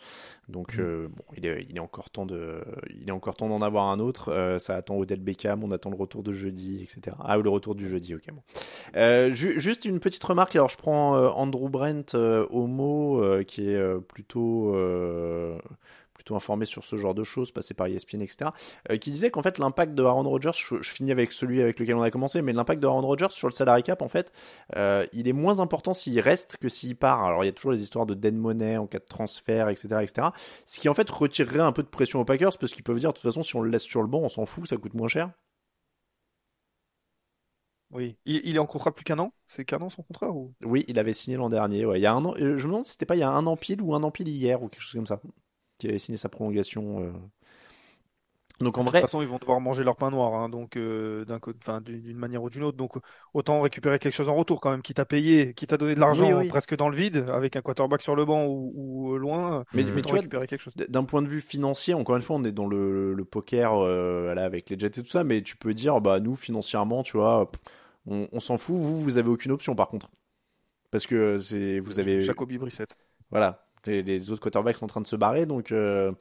Donc, 0.48 0.78
euh, 0.78 1.08
bon, 1.08 1.24
il 1.36 1.46
est, 1.46 1.66
il 1.68 1.76
est 1.76 1.80
encore 1.80 2.10
temps 2.10 2.26
de, 2.26 2.62
il 2.90 3.08
est 3.08 3.12
encore 3.12 3.36
temps 3.36 3.48
d'en 3.48 3.62
avoir 3.62 3.88
un 3.90 3.98
autre. 4.00 4.56
Ça 4.58 4.76
attend 4.76 4.96
Odell 4.96 5.20
Beckham. 5.20 5.62
On 5.64 5.70
attend 5.70 5.90
le 5.90 5.96
retour 5.96 6.22
de 6.22 6.32
jeudi, 6.32 6.82
etc. 6.82 7.16
Ah, 7.20 7.36
le 7.36 7.48
retour 7.48 7.74
du 7.74 7.88
jeudi. 7.88 8.14
Ok. 8.14 8.26
Bon. 8.32 8.41
Euh, 8.96 9.34
ju- 9.34 9.60
juste 9.60 9.84
une 9.84 10.00
petite 10.00 10.24
remarque. 10.24 10.54
Alors, 10.56 10.68
je 10.68 10.76
prends 10.76 11.16
euh, 11.16 11.28
Andrew 11.28 11.68
Brent 11.68 12.14
au 12.14 13.20
euh, 13.20 13.42
qui 13.44 13.68
est 13.68 14.00
plutôt. 14.08 14.74
informé 16.30 16.66
sur 16.66 16.84
ce 16.84 16.96
genre 16.96 17.14
de 17.14 17.24
choses, 17.24 17.50
passé 17.50 17.74
par 17.74 17.88
ESPN, 17.88 18.22
etc., 18.22 18.52
qui 19.00 19.10
disait 19.10 19.30
qu'en 19.30 19.42
fait 19.42 19.58
l'impact 19.58 19.92
de 19.94 20.04
Aaron 20.04 20.22
Rodgers, 20.22 20.52
je, 20.54 20.76
finis 20.80 21.10
avec 21.10 21.32
celui 21.32 21.60
avec 21.60 21.80
lequel 21.80 21.96
on 21.96 22.02
a 22.02 22.12
commencé, 22.12 22.42
mais 22.42 22.52
l'impact 22.52 22.80
de 22.80 22.86
Aaron 22.86 23.00
Rodgers 23.00 23.30
sur 23.30 23.48
le 23.48 23.52
salary 23.52 23.82
cap, 23.82 24.02
en 24.02 24.08
fait, 24.08 24.32
il 25.12 25.26
est 25.26 25.32
moins 25.32 25.58
important 25.58 25.94
s'il 25.94 26.20
reste 26.20 26.58
que 26.58 26.68
s'il 26.68 26.94
part. 26.94 27.24
Alors 27.24 27.42
il 27.42 27.48
y 27.48 27.50
a 27.50 27.52
toujours 27.52 27.72
les 27.72 27.82
histoires 27.82 28.06
de 28.06 28.14
dead 28.14 28.36
money 28.36 28.76
en 28.76 28.86
cas 28.86 29.00
de 29.00 29.04
transfert, 29.04 29.68
etc., 29.68 29.88
etc. 30.00 30.28
Ce 30.64 30.78
qui 30.78 30.88
en 30.88 30.94
fait 30.94 31.10
retirerait 31.10 31.58
un 31.58 31.72
peu 31.72 31.82
de 31.82 31.88
pression 31.88 32.20
aux 32.20 32.24
Packers 32.24 32.56
parce 32.56 32.72
qu'ils 32.72 32.84
peuvent 32.84 33.00
dire 33.00 33.10
de 33.10 33.16
toute 33.18 33.24
façon 33.24 33.42
si 33.42 33.56
on 33.56 33.60
le 33.60 33.70
laisse 33.70 33.82
sur 33.82 34.00
le 34.00 34.08
banc, 34.08 34.20
on 34.20 34.28
s'en 34.28 34.46
fout, 34.46 34.68
ça 34.68 34.76
coûte 34.76 34.94
moins 34.94 35.08
cher. 35.08 35.30
Oui, 37.92 38.16
il, 38.24 38.40
il 38.44 38.56
est 38.56 38.58
en 38.58 38.66
contrat 38.66 38.94
plus 38.94 39.04
qu'un 39.04 39.18
an? 39.18 39.32
C'est 39.48 39.64
qu'un 39.64 39.80
an 39.80 39.90
son 39.90 40.02
contrat 40.02 40.30
ou? 40.30 40.54
Oui, 40.64 40.84
il 40.88 40.98
avait 40.98 41.12
signé 41.12 41.36
l'an 41.36 41.48
dernier. 41.48 41.84
Ouais, 41.84 41.98
il 41.98 42.02
y 42.02 42.06
a 42.06 42.14
un 42.14 42.24
an. 42.24 42.34
euh, 42.36 42.56
Je 42.58 42.64
me 42.66 42.70
demande 42.72 42.84
si 42.86 42.92
c'était 42.92 43.06
pas 43.06 43.16
il 43.16 43.20
y 43.20 43.22
a 43.22 43.30
un 43.30 43.46
an 43.46 43.56
pile 43.56 43.82
ou 43.82 43.94
un 43.94 44.02
an 44.02 44.10
pile 44.10 44.28
hier 44.28 44.62
ou 44.62 44.68
quelque 44.68 44.82
chose 44.82 44.92
comme 44.94 45.06
ça. 45.06 45.20
Qu'il 45.78 45.90
avait 45.90 45.98
signé 45.98 46.16
sa 46.18 46.28
prolongation. 46.28 47.02
euh, 47.02 47.12
Donc 48.60 48.78
en 48.78 48.84
De 48.84 48.90
toute 48.90 49.00
façon, 49.00 49.22
ils 49.22 49.28
vont 49.28 49.38
devoir 49.38 49.60
manger 49.60 49.82
leur 49.82 49.96
pain 49.96 50.10
noir, 50.10 50.34
hein, 50.34 50.48
donc 50.48 50.76
euh, 50.76 51.24
d'une 51.84 52.16
manière 52.16 52.42
ou 52.42 52.50
d'une 52.50 52.62
autre. 52.62 52.76
Donc 52.76 52.92
autant 53.34 53.60
récupérer 53.60 53.98
quelque 53.98 54.14
chose 54.14 54.28
en 54.28 54.34
retour 54.36 54.60
quand 54.60 54.70
même, 54.70 54.82
qui 54.82 54.94
t'a 54.94 55.04
payé, 55.04 55.52
qui 55.52 55.66
t'a 55.66 55.76
donné 55.78 55.94
de 55.96 56.00
l'argent 56.00 56.28
Oui, 56.28 56.42
oui. 56.44 56.48
presque 56.48 56.76
dans 56.76 56.88
le 56.88 56.96
vide, 56.96 57.24
avec 57.28 57.56
un 57.56 57.60
quarterback 57.62 58.02
sur 58.02 58.14
le 58.14 58.24
banc 58.24 58.44
ou, 58.46 58.72
ou 58.74 59.18
loin. 59.18 59.64
Mais, 59.72 59.82
mais 59.84 60.02
tu 60.02 60.08
vois, 60.10 60.18
récupérer 60.18 60.46
quelque 60.46 60.60
chose. 60.60 60.74
d'un 60.76 61.04
point 61.04 61.22
de 61.22 61.28
vue 61.28 61.40
financier, 61.40 61.94
encore 61.94 62.16
une 62.16 62.22
fois, 62.22 62.36
on 62.36 62.44
est 62.44 62.52
dans 62.52 62.66
le, 62.68 63.14
le 63.14 63.24
poker 63.24 63.74
euh, 63.74 64.32
là, 64.34 64.44
avec 64.44 64.70
les 64.70 64.78
Jets 64.78 64.86
et 65.00 65.02
tout 65.02 65.10
ça, 65.10 65.24
mais 65.24 65.42
tu 65.42 65.56
peux 65.56 65.74
dire, 65.74 66.00
bah 66.00 66.20
nous, 66.20 66.36
financièrement, 66.36 67.02
tu 67.02 67.16
vois, 67.16 67.50
pff, 67.50 67.60
on, 68.06 68.28
on 68.32 68.40
s'en 68.40 68.58
fout, 68.58 68.76
vous, 68.76 69.00
vous 69.02 69.16
avez 69.18 69.28
aucune 69.28 69.52
option 69.52 69.74
par 69.74 69.88
contre. 69.88 70.10
Parce 70.90 71.06
que 71.06 71.38
c'est, 71.38 71.78
vous 71.80 71.98
avez. 72.00 72.20
Jacoby 72.20 72.58
Brissett. 72.58 72.96
Voilà, 73.30 73.66
les, 73.86 74.02
les 74.02 74.30
autres 74.30 74.42
quarterbacks 74.42 74.76
sont 74.76 74.84
en 74.84 74.88
train 74.88 75.00
de 75.00 75.06
se 75.06 75.16
barrer, 75.16 75.46
donc 75.46 75.72
euh, 75.72 76.12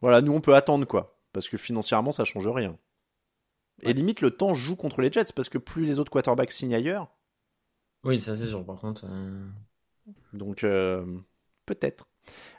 voilà, 0.00 0.20
nous, 0.20 0.32
on 0.32 0.40
peut 0.40 0.54
attendre 0.54 0.86
quoi. 0.86 1.18
Parce 1.32 1.48
que 1.48 1.56
financièrement, 1.56 2.12
ça 2.12 2.24
change 2.24 2.46
rien. 2.48 2.76
Et 3.82 3.94
limite, 3.94 4.20
le 4.20 4.30
temps 4.30 4.52
joue 4.54 4.76
contre 4.76 5.00
les 5.00 5.10
Jets, 5.10 5.32
parce 5.34 5.48
que 5.48 5.56
plus 5.58 5.86
les 5.86 5.98
autres 5.98 6.12
quarterbacks 6.12 6.52
signent 6.52 6.74
ailleurs, 6.74 7.10
Oui, 8.04 8.20
ça 8.20 8.36
c'est 8.36 8.46
sûr. 8.46 8.64
Par 8.66 8.78
contre, 8.80 9.06
euh, 9.08 9.48
donc 10.34 10.62
euh, 10.64 11.04
peut-être. 11.66 12.06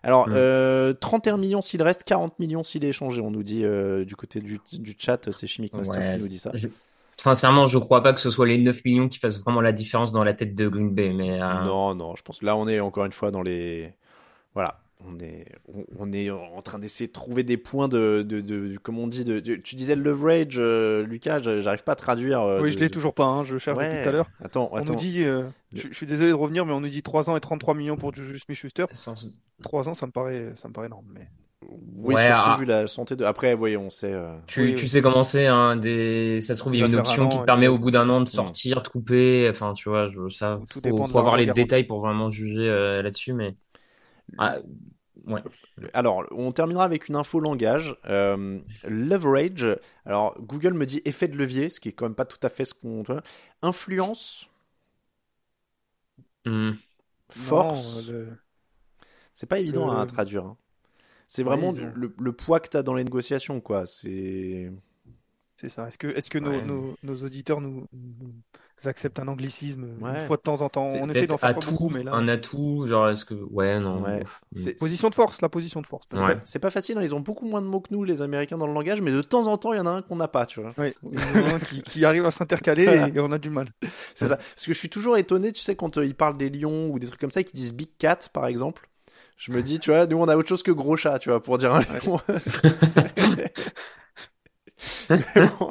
Alors, 0.02 0.28
Mm. 0.28 0.34
euh, 0.34 0.94
31 0.94 1.38
millions 1.38 1.62
s'il 1.62 1.82
reste, 1.84 2.04
40 2.04 2.40
millions 2.40 2.64
s'il 2.64 2.84
est 2.84 2.90
échangé, 2.90 3.22
on 3.22 3.32
nous 3.32 3.44
dit 3.44 3.64
euh, 3.64 4.04
du 4.06 4.16
côté 4.16 4.42
du, 4.42 4.60
du 4.74 4.96
chat, 4.98 5.32
c'est 5.32 5.48
Chimic 5.48 5.74
Master 5.74 6.02
ouais, 6.02 6.16
qui 6.18 6.22
nous 6.24 6.28
dit 6.28 6.40
ça. 6.40 6.52
Sincèrement, 7.18 7.68
je 7.68 7.78
crois 7.78 8.02
pas 8.04 8.14
que 8.14 8.20
ce 8.20 8.30
soit 8.32 8.48
les 8.48 8.58
9 8.58 8.84
millions 8.86 9.10
qui 9.10 9.20
fassent 9.20 9.40
vraiment 9.42 9.62
la 9.62 9.72
différence 9.72 10.12
dans 10.12 10.24
la 10.24 10.34
tête 10.34 10.56
de 10.56 10.68
Green 10.68 10.90
Bay. 10.94 11.14
Mais 11.14 11.42
euh, 11.42 11.64
Non, 11.64 11.96
non, 11.96 12.16
je 12.16 12.24
pense 12.24 12.40
que 12.40 12.46
là, 12.46 12.56
on 12.56 12.68
est 12.68 12.80
encore 12.80 13.06
une 13.06 13.12
fois 13.14 13.32
dans 13.32 13.42
les. 13.42 13.94
Voilà. 14.54 14.80
On 15.06 15.20
est, 15.20 15.46
on, 16.00 16.14
est 16.14 16.30
en 16.30 16.62
train 16.62 16.80
d'essayer 16.80 17.08
de 17.10 17.12
trouver 17.12 17.44
des 17.44 17.58
points 17.58 17.90
de, 17.90 18.22
de, 18.26 18.40
de, 18.40 18.78
comme 18.82 18.98
on 19.00 19.08
dit, 19.08 19.26
de, 19.26 19.42
de- 19.42 19.56
tu 19.58 19.76
disais 19.76 19.98
le 19.98 20.02
leverage, 20.02 20.54
euh, 20.58 21.04
Lucas, 21.06 21.40
je- 21.40 21.60
j'arrive 21.62 21.84
pas 21.84 21.92
à 21.92 21.96
traduire. 21.96 22.40
euh, 22.40 22.62
Oui, 22.62 22.70
de- 22.70 22.76
je 22.78 22.80
l'ai 22.80 22.88
de- 22.88 22.94
toujours 22.94 23.14
pas, 23.14 23.26
hein, 23.26 23.44
je 23.44 23.58
cherche 23.58 23.78
Ouais. 23.78 23.90
depuis 23.90 24.02
tout 24.04 24.08
à 24.08 24.12
l'heure. 24.14 24.30
Attends, 24.42 24.70
On 24.72 24.78
attends. 24.78 24.94
nous 24.94 25.00
dit, 25.00 25.26
euh, 25.26 25.44
je, 25.74 25.90
je 25.90 25.94
suis 25.94 26.06
désolé 26.06 26.30
de 26.30 26.36
revenir, 26.36 26.66
mais 26.66 26.72
on 26.72 26.80
nous 26.80 26.88
dit 26.88 27.04
3 27.04 27.30
ans 27.30 27.36
et 27.36 27.42
33 27.42 27.74
millions 27.74 27.98
pour 27.98 28.14
Juju 28.16 28.40
Smith-Schuster. 28.40 28.86
sans- 28.94 29.16
3 29.62 29.90
ans, 29.90 29.94
ça 29.94 30.06
me 30.08 30.14
paraît, 30.14 30.54
ça 30.56 30.70
me 30.70 30.74
paraît 30.74 30.88
énorme. 30.88 31.08
Mais... 31.14 31.28
Oui, 31.70 32.16
Ouais, 32.16 32.22
surtout 32.26 32.52
ah. 32.52 32.58
vu 32.60 32.66
la 32.66 32.88
santé 32.88 33.16
de. 33.16 33.24
Après, 33.26 33.54
oui, 33.54 33.78
on 33.78 33.90
sait. 33.90 34.14
euh, 34.14 34.38
Tu, 34.48 34.62
Oui, 34.62 34.74
tu 34.76 34.86
oui. 34.86 34.90
sais 34.90 35.02
comment 35.02 35.24
c'est, 35.24 35.48
hein, 35.48 35.78
des... 35.78 36.42
ça 36.42 36.54
se 36.56 36.60
trouve, 36.60 36.76
il 36.76 36.80
y 36.80 36.84
a 36.84 36.86
une 36.88 36.96
option 36.96 37.24
un 37.24 37.30
qui 37.30 37.40
te 37.40 37.44
permet 37.46 37.68
au 37.68 37.78
bout 37.80 37.92
d'un 37.92 38.10
an 38.10 38.22
de 38.22 38.28
sortir, 38.28 38.82
de 38.84 38.88
couper. 38.90 39.48
Enfin, 39.50 39.74
tu 39.74 39.90
vois, 39.90 40.10
je, 40.10 40.28
ça, 40.30 40.60
Tout 40.70 40.82
faut, 40.82 41.04
faut 41.06 41.20
avoir 41.20 41.38
les 41.38 41.46
détails 41.48 41.86
pour 41.86 42.02
vraiment 42.02 42.30
juger 42.30 42.70
euh, 42.70 43.02
là-dessus. 43.02 43.34
Mais 43.34 43.56
ah, 44.38 44.58
ouais. 45.28 45.42
Alors, 45.94 46.24
on 46.32 46.52
terminera 46.52 46.84
avec 46.86 47.08
une 47.08 47.16
info 47.16 47.40
langage. 47.40 47.96
Euh, 48.06 48.60
leverage. 48.84 49.68
Alors, 50.06 50.36
Google 50.42 50.74
me 50.74 50.86
dit 50.86 51.02
effet 51.06 51.28
de 51.28 51.38
levier, 51.38 51.70
ce 51.70 51.80
qui 51.80 51.90
est 51.90 51.94
quand 51.94 52.06
même 52.06 52.16
pas 52.16 52.26
tout 52.26 52.40
à 52.46 52.50
fait 52.50 52.66
ce 52.66 52.74
qu'on. 52.74 53.04
Influence, 53.62 54.50
Hmm. 56.46 56.74
force? 57.30 58.10
Euh, 58.10 58.38
C'est 59.34 59.48
pas 59.48 59.60
évident 59.60 59.90
Le- 59.90 59.98
à 60.00 60.06
traduire. 60.08 60.46
hein. 60.46 60.58
C'est 61.36 61.44
vraiment 61.44 61.70
ont- 61.70 61.92
le, 61.96 62.14
le 62.18 62.32
poids 62.32 62.60
que 62.60 62.70
tu 62.70 62.78
as 62.78 62.84
dans 62.84 62.94
les 62.94 63.04
négociations, 63.04 63.60
quoi. 63.60 63.88
C'est. 63.88 64.72
C'est 65.58 65.70
ça. 65.70 65.88
Est-ce 65.88 65.98
que, 65.98 66.08
est-ce 66.08 66.30
que 66.30 66.38
nos, 66.40 66.52
Ouais. 66.52 66.62
nos, 66.62 66.96
nos 67.04 67.16
auditeurs 67.24 67.62
nous, 67.62 67.88
nous 67.94 68.34
acceptent 68.86 69.18
un 69.20 69.28
anglicisme 69.30 69.86
Ouais. 70.02 70.20
une 70.20 70.28
fois 70.28 70.36
de 70.36 70.42
temps 70.42 70.62
en 70.62 70.68
temps? 70.70 70.90
On 70.90 71.10
essaie 71.10 71.26
d'en 71.26 71.38
faire 71.38 71.54
pas 71.54 71.60
atout, 71.60 71.72
beaucoup, 71.72 71.90
mais 71.90 72.04
là. 72.04 72.14
un 72.14 72.28
atout, 72.28 72.86
genre, 72.88 73.10
est-ce 73.10 73.24
que. 73.26 73.34
Ouais, 73.34 73.80
non. 73.80 74.02
Ouais. 74.04 74.22
ouf. 74.24 74.42
C'est- 74.56 74.78
Position 74.78 75.10
de 75.10 75.16
force, 75.16 75.42
la 75.42 75.50
position 75.50 75.82
de 75.82 75.88
force. 75.88 76.06
C'est 76.12 76.20
Ouais. 76.20 76.36
pas, 76.36 76.42
c'est 76.44 76.60
pas 76.60 76.70
facile, 76.70 76.98
hein, 76.98 77.02
ils 77.02 77.16
ont 77.16 77.20
beaucoup 77.22 77.46
moins 77.48 77.62
de 77.62 77.68
mots 77.68 77.80
que 77.80 77.94
nous, 77.94 78.04
les 78.04 78.22
Américains, 78.22 78.58
dans 78.60 78.68
le 78.68 78.74
langage, 78.74 79.02
mais 79.02 79.12
de 79.12 79.22
temps 79.24 79.48
en 79.48 79.58
temps, 79.58 79.74
il 79.74 79.78
y 79.78 79.80
en 79.80 79.86
a 79.88 79.92
un 79.92 80.02
qu'on 80.04 80.18
n'a 80.18 80.28
pas, 80.28 80.46
tu 80.46 80.60
vois. 80.62 80.74
Ouais. 80.78 80.94
Il 81.12 81.18
y 81.20 81.44
en 81.44 81.48
a 81.48 81.54
un 81.56 81.60
qui, 81.60 81.82
qui 81.82 82.04
arrive 82.06 82.26
à 82.26 82.32
s'intercaler 82.32 82.84
et, 82.84 82.84
et 83.18 83.20
on 83.22 83.32
a 83.32 83.40
du 83.40 83.50
mal. 83.50 83.70
C'est 84.16 84.28
ça. 84.28 84.36
Parce 84.36 84.66
que 84.68 84.74
je 84.74 84.78
suis 84.78 84.90
toujours 84.90 85.18
étonné, 85.18 85.52
tu 85.52 85.62
sais, 85.62 85.76
quand 85.76 85.98
euh, 85.98 86.06
ils 86.06 86.16
parlent 86.16 86.38
des 86.38 86.50
lions 86.50 86.90
ou 86.90 87.00
des 87.00 87.08
trucs 87.08 87.20
comme 87.22 87.32
ça, 87.32 87.40
et 87.40 87.44
qu'ils 87.46 87.60
disent 87.60 87.74
Big 87.74 87.90
Cat, 87.98 88.20
par 88.34 88.46
exemple. 88.48 88.90
Je 89.46 89.52
me 89.52 89.62
dis, 89.62 89.78
tu 89.78 89.92
vois, 89.92 90.08
nous, 90.08 90.16
on 90.18 90.28
a 90.30 90.38
autre 90.38 90.48
chose 90.48 90.64
que 90.64 90.72
gros 90.72 90.96
chat, 90.96 91.20
tu 91.20 91.28
vois, 91.30 91.44
pour 91.44 91.58
dire 91.58 91.74
un 91.76 91.82
lion. 91.82 92.18
Mais 95.10 95.20
bon. 95.60 95.70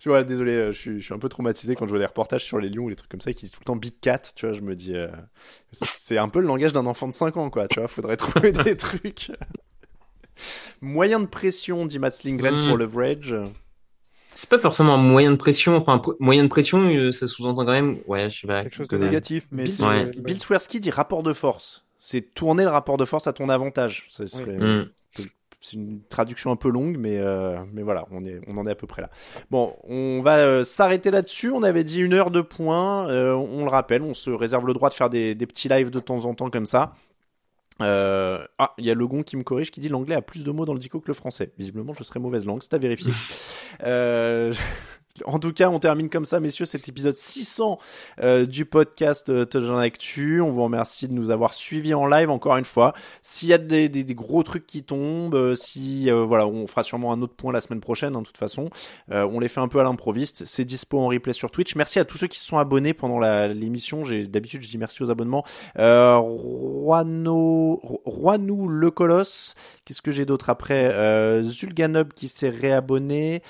Je 0.00 0.08
vois, 0.08 0.24
désolé, 0.24 0.52
euh, 0.52 0.72
je 0.72 0.78
suis, 0.78 1.00
je 1.00 1.04
suis 1.04 1.14
un 1.14 1.18
peu 1.18 1.28
traumatisé 1.28 1.74
quand 1.76 1.84
je 1.86 1.90
vois 1.90 1.98
des 2.00 2.06
reportages 2.06 2.44
sur 2.44 2.58
les 2.58 2.68
lions 2.70 2.84
ou 2.84 2.90
des 2.90 2.96
trucs 2.96 3.10
comme 3.10 3.20
ça 3.20 3.32
qui 3.32 3.42
disent 3.44 3.52
tout 3.52 3.60
le 3.60 3.66
temps 3.66 3.76
Big 3.76 3.94
Cat, 4.00 4.22
tu 4.34 4.46
vois, 4.46 4.52
je 4.54 4.60
me 4.62 4.74
dis, 4.74 4.94
euh, 4.96 5.08
c'est 5.72 6.18
un 6.18 6.28
peu 6.28 6.40
le 6.40 6.46
langage 6.46 6.72
d'un 6.72 6.86
enfant 6.86 7.06
de 7.08 7.12
5 7.14 7.36
ans, 7.36 7.50
quoi, 7.50 7.68
tu 7.68 7.78
vois, 7.78 7.88
faudrait 7.88 8.16
trouver 8.16 8.52
des 8.52 8.76
trucs. 8.76 9.30
Moyen 10.80 11.20
de 11.20 11.26
pression, 11.26 11.86
dit 11.86 11.98
Mats 12.00 12.10
Lindgren 12.24 12.62
Mm. 12.64 12.68
pour 12.68 12.78
leverage. 12.78 13.34
C'est 14.32 14.48
pas 14.50 14.58
forcément 14.58 14.94
un 14.94 14.98
moyen 15.02 15.32
de 15.32 15.36
pression. 15.36 15.76
Enfin, 15.76 16.00
moyen 16.20 16.44
de 16.44 16.48
pression, 16.48 16.80
euh, 16.88 17.10
ça 17.12 17.26
sous-entend 17.26 17.64
quand 17.64 17.72
même. 17.72 17.98
Ouais, 18.06 18.28
je 18.30 18.40
sais 18.40 18.46
pas. 18.46 18.62
Quelque 18.62 18.74
chose 18.76 18.88
de 18.88 18.98
négatif, 18.98 19.46
mais 19.50 19.64
Bill, 19.64 19.72
c'est- 19.72 19.84
Ouais. 19.84 20.04
ouais. 20.04 20.12
Bill 20.18 20.38
Swersky 20.40 20.78
dit 20.80 20.90
rapport 20.90 21.22
de 21.24 21.32
force. 21.32 21.84
C'est 21.98 22.34
tourner 22.34 22.62
le 22.64 22.70
rapport 22.70 22.96
de 22.96 23.04
force 23.04 23.26
à 23.26 23.32
ton 23.32 23.48
avantage. 23.48 24.06
Serait- 24.10 24.56
Hmm. 24.56 24.86
C'est 25.60 25.72
une 25.76 26.02
traduction 26.08 26.52
un 26.52 26.56
peu 26.56 26.70
longue, 26.70 26.96
mais, 26.98 27.16
euh, 27.18 27.58
mais 27.72 27.82
voilà, 27.82 28.06
on, 28.12 28.24
est, 28.24 28.40
on 28.46 28.56
en 28.58 28.66
est 28.68 28.70
à 28.70 28.74
peu 28.76 28.86
près 28.86 29.02
là. 29.02 29.10
Bon, 29.50 29.74
on 29.88 30.22
va 30.22 30.36
euh, 30.36 30.64
s'arrêter 30.64 31.10
là-dessus. 31.10 31.50
On 31.50 31.64
avait 31.64 31.82
dit 31.82 32.00
une 32.00 32.14
heure 32.14 32.30
de 32.30 32.42
points. 32.42 33.08
Euh, 33.08 33.32
on 33.34 33.64
le 33.64 33.70
rappelle, 33.70 34.02
on 34.02 34.14
se 34.14 34.30
réserve 34.30 34.68
le 34.68 34.72
droit 34.72 34.88
de 34.88 34.94
faire 34.94 35.10
des, 35.10 35.34
des 35.34 35.46
petits 35.48 35.68
lives 35.68 35.90
de 35.90 35.98
temps 35.98 36.24
en 36.26 36.34
temps 36.34 36.48
comme 36.48 36.66
ça. 36.66 36.94
Euh, 37.82 38.44
Ah, 38.58 38.72
il 38.78 38.86
y 38.86 38.90
a 38.90 38.94
Legon 38.94 39.24
qui 39.24 39.36
me 39.36 39.42
corrige, 39.42 39.72
qui 39.72 39.80
dit 39.80 39.88
l'anglais 39.88 40.14
a 40.14 40.22
plus 40.22 40.44
de 40.44 40.50
mots 40.52 40.64
dans 40.64 40.74
le 40.74 40.78
dico 40.78 41.00
que 41.00 41.08
le 41.08 41.14
français. 41.14 41.50
Visiblement, 41.58 41.92
je 41.92 42.04
serais 42.04 42.20
mauvaise 42.20 42.46
langue, 42.46 42.62
c'est 42.62 42.74
à 42.74 42.78
vérifier. 42.78 43.12
euh... 43.82 44.52
En 45.24 45.38
tout 45.38 45.52
cas, 45.52 45.68
on 45.68 45.78
termine 45.78 46.08
comme 46.08 46.24
ça, 46.24 46.40
messieurs, 46.40 46.64
cet 46.64 46.88
épisode 46.88 47.16
600 47.16 47.78
euh, 48.20 48.46
du 48.46 48.64
podcast 48.64 49.30
euh, 49.30 49.44
Touchdown 49.44 49.78
Actu. 49.78 50.40
On 50.40 50.50
vous 50.52 50.62
remercie 50.62 51.08
de 51.08 51.14
nous 51.14 51.30
avoir 51.30 51.54
suivis 51.54 51.94
en 51.94 52.06
live 52.06 52.30
encore 52.30 52.56
une 52.56 52.64
fois. 52.64 52.94
S'il 53.22 53.48
y 53.48 53.52
a 53.52 53.58
des, 53.58 53.88
gros 54.14 54.42
trucs 54.42 54.66
qui 54.66 54.82
tombent, 54.82 55.34
euh, 55.34 55.54
si 55.56 56.10
euh, 56.10 56.24
voilà, 56.24 56.46
on 56.46 56.66
fera 56.66 56.82
sûrement 56.82 57.12
un 57.12 57.22
autre 57.22 57.34
point 57.34 57.52
la 57.52 57.60
semaine 57.60 57.80
prochaine. 57.80 58.14
hein, 58.16 58.20
de 58.20 58.26
toute 58.26 58.38
façon, 58.38 58.70
on 59.10 59.40
les 59.40 59.48
fait 59.48 59.60
un 59.60 59.68
peu 59.68 59.80
à 59.80 59.82
l'improviste. 59.82 60.44
C'est 60.44 60.64
dispo 60.64 60.98
en 60.98 61.08
replay 61.08 61.32
sur 61.32 61.50
Twitch. 61.50 61.76
Merci 61.76 61.98
à 61.98 62.04
tous 62.04 62.18
ceux 62.18 62.26
qui 62.26 62.38
se 62.38 62.46
sont 62.46 62.58
abonnés 62.58 62.94
pendant 62.94 63.18
l'émission. 63.18 64.04
J'ai 64.04 64.26
d'habitude 64.26 64.62
je 64.62 64.70
dis 64.70 64.78
merci 64.78 65.02
aux 65.02 65.10
abonnements. 65.10 65.44
Euh, 65.78 66.20
le 68.68 68.90
Colosse. 68.90 69.54
Qu'est-ce 69.84 70.02
que 70.02 70.10
j'ai 70.10 70.24
d'autre 70.24 70.50
après? 70.50 71.42
Zulganub 71.42 72.12
qui 72.12 72.28
s'est 72.28 72.48
réabonné. 72.48 73.42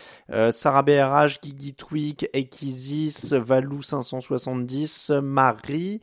Sarah 0.50 0.82
BRH, 0.82 1.40
Guigui 1.42 1.57
Tweak, 1.58 2.28
Ekizis, 2.32 3.30
Valou 3.32 3.82
570, 3.82 5.10
Marie. 5.22 6.00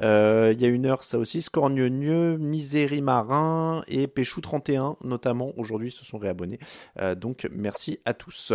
Euh, 0.00 0.52
Il 0.54 0.60
y 0.60 0.64
a 0.64 0.68
une 0.68 0.86
heure 0.86 1.02
ça 1.02 1.18
aussi. 1.18 1.42
Scorgneux, 1.42 2.38
Misérie 2.38 3.02
Marin 3.02 3.82
et 3.88 4.06
Péchou 4.06 4.40
31 4.40 4.96
notamment 5.02 5.52
aujourd'hui 5.56 5.90
se 5.90 6.04
sont 6.04 6.18
réabonnés. 6.18 6.58
Euh, 7.00 7.14
donc 7.14 7.48
merci 7.52 7.98
à 8.04 8.14
tous. 8.14 8.52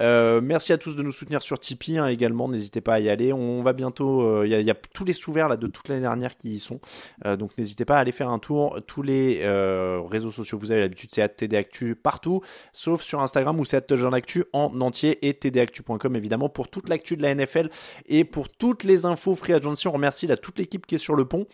Euh, 0.00 0.40
merci 0.42 0.72
à 0.72 0.78
tous 0.78 0.96
de 0.96 1.02
nous 1.02 1.12
soutenir 1.12 1.42
sur 1.42 1.58
Tipeee 1.58 1.98
hein, 1.98 2.06
également. 2.06 2.48
N'hésitez 2.48 2.80
pas 2.80 2.94
à 2.94 3.00
y 3.00 3.08
aller. 3.08 3.32
On 3.32 3.62
va 3.62 3.72
bientôt. 3.72 4.44
Il 4.44 4.50
y, 4.50 4.70
a, 4.70 4.74
tous 4.74 5.04
les 5.04 5.12
sous-verts 5.12 5.48
là 5.48 5.56
de 5.56 5.66
toute 5.66 5.88
l'année 5.88 6.00
dernière 6.00 6.36
qui 6.36 6.54
y 6.54 6.58
sont. 6.58 6.80
Donc 7.24 7.56
n'hésitez 7.58 7.84
pas 7.84 7.96
à 7.96 8.00
aller 8.00 8.12
faire 8.12 8.30
un 8.30 8.38
tour. 8.38 8.80
Tous 8.86 9.02
les 9.02 9.40
réseaux 10.08 10.30
sociaux, 10.30 10.58
vous 10.58 10.72
avez 10.72 10.80
l'habitude, 10.80 11.10
c'est 11.12 11.36
@tdactu 11.36 11.94
partout, 11.94 12.40
sauf 12.72 13.02
sur 13.02 13.20
Instagram 13.20 13.58
où 13.60 13.64
c'est 13.64 13.86
@touchdownactu 13.86 14.44
en 14.52 14.80
entier 14.80 15.28
et 15.28 15.34
tdactu.com 15.34 15.89
évidemment 16.16 16.48
pour 16.48 16.68
toute 16.68 16.88
l'actu 16.88 17.16
de 17.16 17.22
la 17.22 17.34
NFL 17.34 17.70
et 18.06 18.24
pour 18.24 18.48
toutes 18.48 18.84
les 18.84 19.04
infos 19.04 19.34
free 19.34 19.52
agency. 19.52 19.88
On 19.88 19.92
remercie 19.92 20.26
toute 20.36 20.58
l'équipe 20.58 20.86
qui 20.86 20.96
est 20.96 20.98
sur 20.98 21.14
le 21.14 21.24
pont. 21.24 21.46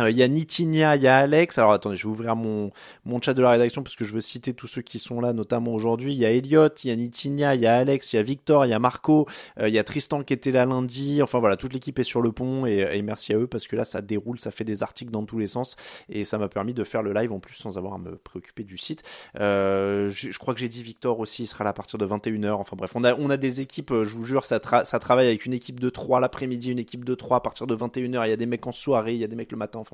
Euh, 0.00 0.10
Il 0.10 0.16
y 0.16 0.22
a 0.22 0.28
Nitinia, 0.28 0.96
il 0.96 1.02
y 1.02 1.06
a 1.08 1.16
Alex. 1.18 1.58
Alors 1.58 1.72
attendez, 1.72 1.96
je 1.96 2.04
vais 2.06 2.10
ouvrir 2.10 2.36
mon, 2.36 2.70
mon 3.04 3.20
chat 3.20 3.34
de 3.34 3.42
la 3.42 3.50
rédaction 3.50 3.82
parce 3.82 3.96
que 3.96 4.04
je 4.04 4.14
veux 4.14 4.20
citer 4.20 4.54
tous 4.54 4.66
ceux 4.66 4.82
qui 4.82 4.98
sont 4.98 5.20
là, 5.20 5.32
notamment 5.32 5.72
aujourd'hui. 5.74 6.12
Il 6.12 6.18
y 6.18 6.24
a 6.24 6.30
Elliot, 6.30 6.68
il 6.84 6.88
y 6.88 6.92
a 6.92 6.96
Nitinia, 6.96 7.54
il 7.54 7.60
y 7.60 7.66
a 7.66 7.76
Alex, 7.76 8.12
il 8.12 8.16
y 8.16 8.18
a 8.18 8.22
Victor, 8.22 8.64
il 8.66 8.70
y 8.70 8.72
a 8.72 8.78
Marco, 8.78 9.26
euh, 9.58 9.68
il 9.68 9.74
y 9.74 9.78
a 9.78 9.84
Tristan 9.84 10.22
qui 10.22 10.32
était 10.32 10.52
là 10.52 10.64
lundi. 10.64 11.22
Enfin 11.22 11.38
voilà, 11.38 11.56
toute 11.56 11.72
l'équipe 11.72 11.98
est 11.98 12.04
sur 12.04 12.22
le 12.22 12.32
pont 12.32 12.66
et, 12.66 12.88
et 12.92 13.02
merci 13.02 13.32
à 13.32 13.36
eux 13.38 13.46
parce 13.46 13.66
que 13.66 13.76
là 13.76 13.84
ça 13.84 14.00
déroule, 14.00 14.38
ça 14.40 14.50
fait 14.50 14.64
des 14.64 14.82
articles 14.82 15.10
dans 15.10 15.24
tous 15.24 15.38
les 15.38 15.46
sens 15.48 15.76
et 16.08 16.24
ça 16.24 16.38
m'a 16.38 16.48
permis 16.48 16.72
de 16.74 16.84
faire 16.84 17.02
le 17.02 17.12
live 17.12 17.32
en 17.32 17.40
plus 17.40 17.54
sans 17.54 17.76
avoir 17.76 17.94
à 17.94 17.98
me 17.98 18.16
préoccuper 18.16 18.62
du 18.64 18.78
site. 18.78 19.02
Euh, 19.38 20.08
je, 20.08 20.30
je 20.30 20.38
crois 20.38 20.54
que 20.54 20.60
j'ai 20.60 20.68
dit 20.68 20.82
Victor 20.82 21.18
aussi, 21.20 21.42
il 21.42 21.46
sera 21.46 21.64
là 21.64 21.70
à 21.70 21.74
partir 21.74 21.98
de 21.98 22.06
21h. 22.06 22.52
Enfin 22.52 22.76
bref, 22.76 22.92
on 22.94 23.04
a, 23.04 23.14
on 23.16 23.28
a 23.30 23.36
des 23.36 23.60
équipes, 23.60 23.90
euh, 23.90 24.04
je 24.04 24.16
vous 24.16 24.24
jure, 24.24 24.46
ça, 24.46 24.58
tra- 24.58 24.84
ça 24.84 24.98
travaille 24.98 25.26
avec 25.26 25.44
une 25.46 25.52
équipe 25.52 25.78
de 25.80 25.90
3 25.90 26.20
l'après-midi, 26.20 26.70
une 26.70 26.78
équipe 26.78 27.04
de 27.04 27.14
3 27.14 27.38
à 27.38 27.40
partir 27.40 27.66
de 27.66 27.76
21h. 27.76 28.26
Il 28.26 28.30
y 28.30 28.32
a 28.32 28.36
des 28.36 28.46
mecs 28.46 28.66
en 28.66 28.72
soirée, 28.72 29.14
il 29.14 29.20
y 29.20 29.24
a 29.24 29.28
des 29.28 29.36
mecs 29.36 29.52
le 29.52 29.58
matin. 29.58 29.78
Enfin 29.80 29.89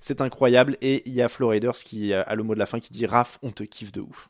c'est 0.00 0.20
incroyable. 0.20 0.76
Et 0.80 1.02
il 1.06 1.14
y 1.14 1.22
a 1.22 1.28
Floriders 1.28 1.74
qui 1.74 2.12
a 2.12 2.34
le 2.34 2.42
mot 2.42 2.54
de 2.54 2.58
la 2.58 2.66
fin 2.66 2.80
qui 2.80 2.92
dit 2.92 3.06
Raph, 3.06 3.38
on 3.42 3.50
te 3.50 3.62
kiffe 3.62 3.92
de 3.92 4.00
ouf. 4.00 4.28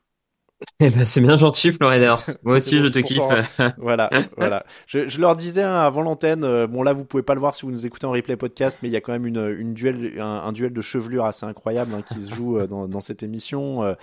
Eh 0.80 0.90
ben, 0.90 1.04
c'est 1.04 1.20
bien 1.20 1.36
gentil, 1.36 1.72
Floriders. 1.72 2.20
Moi 2.44 2.56
aussi, 2.56 2.78
bon, 2.78 2.84
je 2.84 2.88
te 2.90 2.98
kiffe. 2.98 3.16
toi. 3.16 3.72
voilà, 3.78 4.10
voilà. 4.36 4.64
Je, 4.86 5.08
je 5.08 5.20
leur 5.20 5.36
disais 5.36 5.62
hein, 5.62 5.74
avant 5.74 6.02
l'antenne, 6.02 6.44
euh, 6.44 6.66
bon 6.66 6.82
là 6.82 6.92
vous 6.92 7.04
pouvez 7.04 7.22
pas 7.22 7.34
le 7.34 7.40
voir 7.40 7.54
si 7.54 7.62
vous 7.62 7.72
nous 7.72 7.86
écoutez 7.86 8.06
en 8.06 8.10
replay 8.10 8.36
podcast, 8.36 8.78
mais 8.82 8.88
il 8.88 8.92
y 8.92 8.96
a 8.96 9.00
quand 9.00 9.12
même 9.12 9.26
une, 9.26 9.54
une 9.58 9.74
duel, 9.74 10.20
un, 10.20 10.24
un 10.24 10.52
duel 10.52 10.72
de 10.72 10.80
chevelure 10.82 11.24
assez 11.24 11.46
incroyable 11.46 11.92
hein, 11.94 12.02
qui 12.06 12.20
se 12.20 12.34
joue 12.34 12.58
euh, 12.58 12.66
dans, 12.66 12.88
dans 12.88 13.00
cette 13.00 13.22
émission. 13.22 13.82
Euh, 13.84 13.94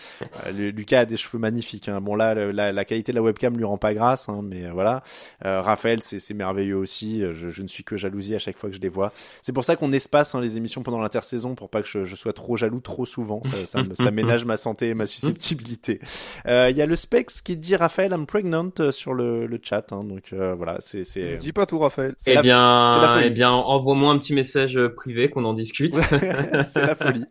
euh, 0.48 0.52
Lucas 0.72 1.02
a 1.02 1.06
des 1.06 1.18
cheveux 1.18 1.38
magnifiques. 1.40 1.90
Hein. 1.90 2.02
Bon 2.02 2.16
là, 2.16 2.34
la, 2.34 2.72
la 2.72 2.86
qualité 2.86 3.12
de 3.12 3.18
la 3.18 3.24
webcam 3.24 3.56
lui 3.56 3.66
rend 3.66 3.78
pas 3.78 3.94
grâce, 3.94 4.30
hein, 4.30 4.42
mais 4.44 4.66
euh, 4.66 4.72
voilà. 4.74 5.04
Euh, 5.46 5.62
Raphaël, 5.62 6.02
c'est 6.02 6.20
c'est 6.20 6.34
merveilleux 6.34 6.78
aussi. 6.78 7.22
Je, 7.34 7.50
je 7.50 7.62
ne 7.62 7.68
suis 7.68 7.84
que 7.84 7.98
jalousie 7.98 8.36
à 8.36 8.40
chaque 8.40 8.58
fois 8.58 8.70
que 8.70 8.76
je 8.76 8.82
les 8.82 8.90
vois. 8.90 9.12
C'est 9.44 9.54
pour 9.54 9.64
ça 9.64 9.76
qu'on 9.76 9.92
espace 9.92 10.34
hein, 10.34 10.42
les 10.42 10.58
émissions 10.58 10.82
pendant 10.82 11.00
l'intersaison 11.00 11.56
pour 11.56 11.70
pas 11.70 11.82
que 11.82 11.88
je, 11.88 12.04
je 12.04 12.16
sois 12.16 12.34
trop 12.34 12.58
jaloux 12.58 12.80
trop 12.80 13.06
souvent. 13.06 13.42
Ça, 13.44 13.66
ça, 13.66 13.84
ça 13.94 14.12
ménage 14.12 14.46
ma 14.46 14.58
santé 14.58 14.90
et 14.90 14.94
ma 14.94 15.06
susceptibilité. 15.06 16.00
Euh, 16.48 16.70
Il 16.70 16.78
y 16.78 16.82
a 16.82 16.86
le 16.86 16.96
Specs 16.96 17.32
qui 17.44 17.56
dit 17.58 17.76
Raphaël, 17.76 18.12
I'm 18.12 18.26
pregnant 18.26 18.70
euh, 18.80 18.92
sur 18.92 19.14
le, 19.14 19.46
le 19.48 19.60
chat. 19.62 19.92
Hein, 19.94 20.04
donc 20.04 20.34
euh, 20.34 20.54
voilà, 20.56 20.78
c'est 20.80 21.04
c'est. 21.04 21.38
Dis 21.38 21.54
pas 21.54 21.66
tout, 21.66 21.80
Raphaël. 21.80 22.16
C'est 22.18 22.32
Eh 22.32 22.36
la- 22.36 22.42
c'est 22.42 22.48
la 22.48 23.00
bien, 23.08 23.14
folie. 23.14 23.28
eh 23.28 23.32
bien, 23.32 23.52
envoie-moi 23.52 24.12
un 24.12 24.18
petit 24.18 24.34
message 24.34 24.80
privé 24.96 25.30
qu'on 25.30 25.46
en 25.46 25.54
discute. 25.54 25.96
c'est 26.64 26.82
la 26.82 26.96
folie. 26.96 27.26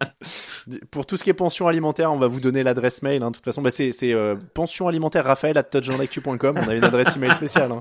Pour 0.91 1.07
tout 1.07 1.17
ce 1.17 1.25
qui 1.25 1.31
est 1.31 1.35
pension 1.35 1.69
alimentaire, 1.69 2.13
on 2.13 2.19
va 2.19 2.27
vous 2.29 2.41
donner 2.41 2.63
l'adresse 2.63 3.03
mail. 3.03 3.23
Hein. 3.23 3.31
De 3.31 3.37
toute 3.37 3.45
façon, 3.45 3.63
bah, 3.63 3.71
c'est 3.71 3.93
c'est, 3.93 4.13
euh, 4.13 4.37
pension 4.55 4.89
alimentaire 4.89 5.25
Raphaël 5.25 5.59
at. 5.59 5.65
On 5.75 6.69
a 6.69 6.75
une 6.75 6.85
adresse 6.85 7.17
email 7.17 7.35
spéciale. 7.35 7.73
Hein. 7.73 7.81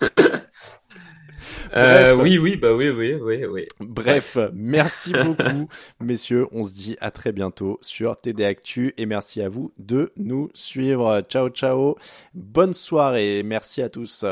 Euh, 1.76 2.14
oui, 2.14 2.38
oui, 2.38 2.56
bah 2.56 2.72
oui, 2.72 2.88
oui, 2.88 3.14
oui, 3.14 3.44
oui. 3.44 3.66
Bref, 3.80 4.38
merci 4.54 5.12
beaucoup, 5.24 5.68
messieurs. 6.00 6.46
On 6.52 6.64
se 6.64 6.72
dit 6.72 6.96
à 7.00 7.10
très 7.10 7.32
bientôt 7.32 7.78
sur 7.82 8.16
TD 8.16 8.44
Actu 8.44 8.94
et 8.96 9.06
merci 9.06 9.42
à 9.42 9.48
vous 9.48 9.72
de 9.78 10.12
nous 10.16 10.50
suivre. 10.54 11.22
Ciao, 11.28 11.48
ciao. 11.48 11.96
Bonne 12.34 12.74
soirée. 12.74 13.42
Merci 13.44 13.82
à 13.82 13.88
tous. 13.88 14.24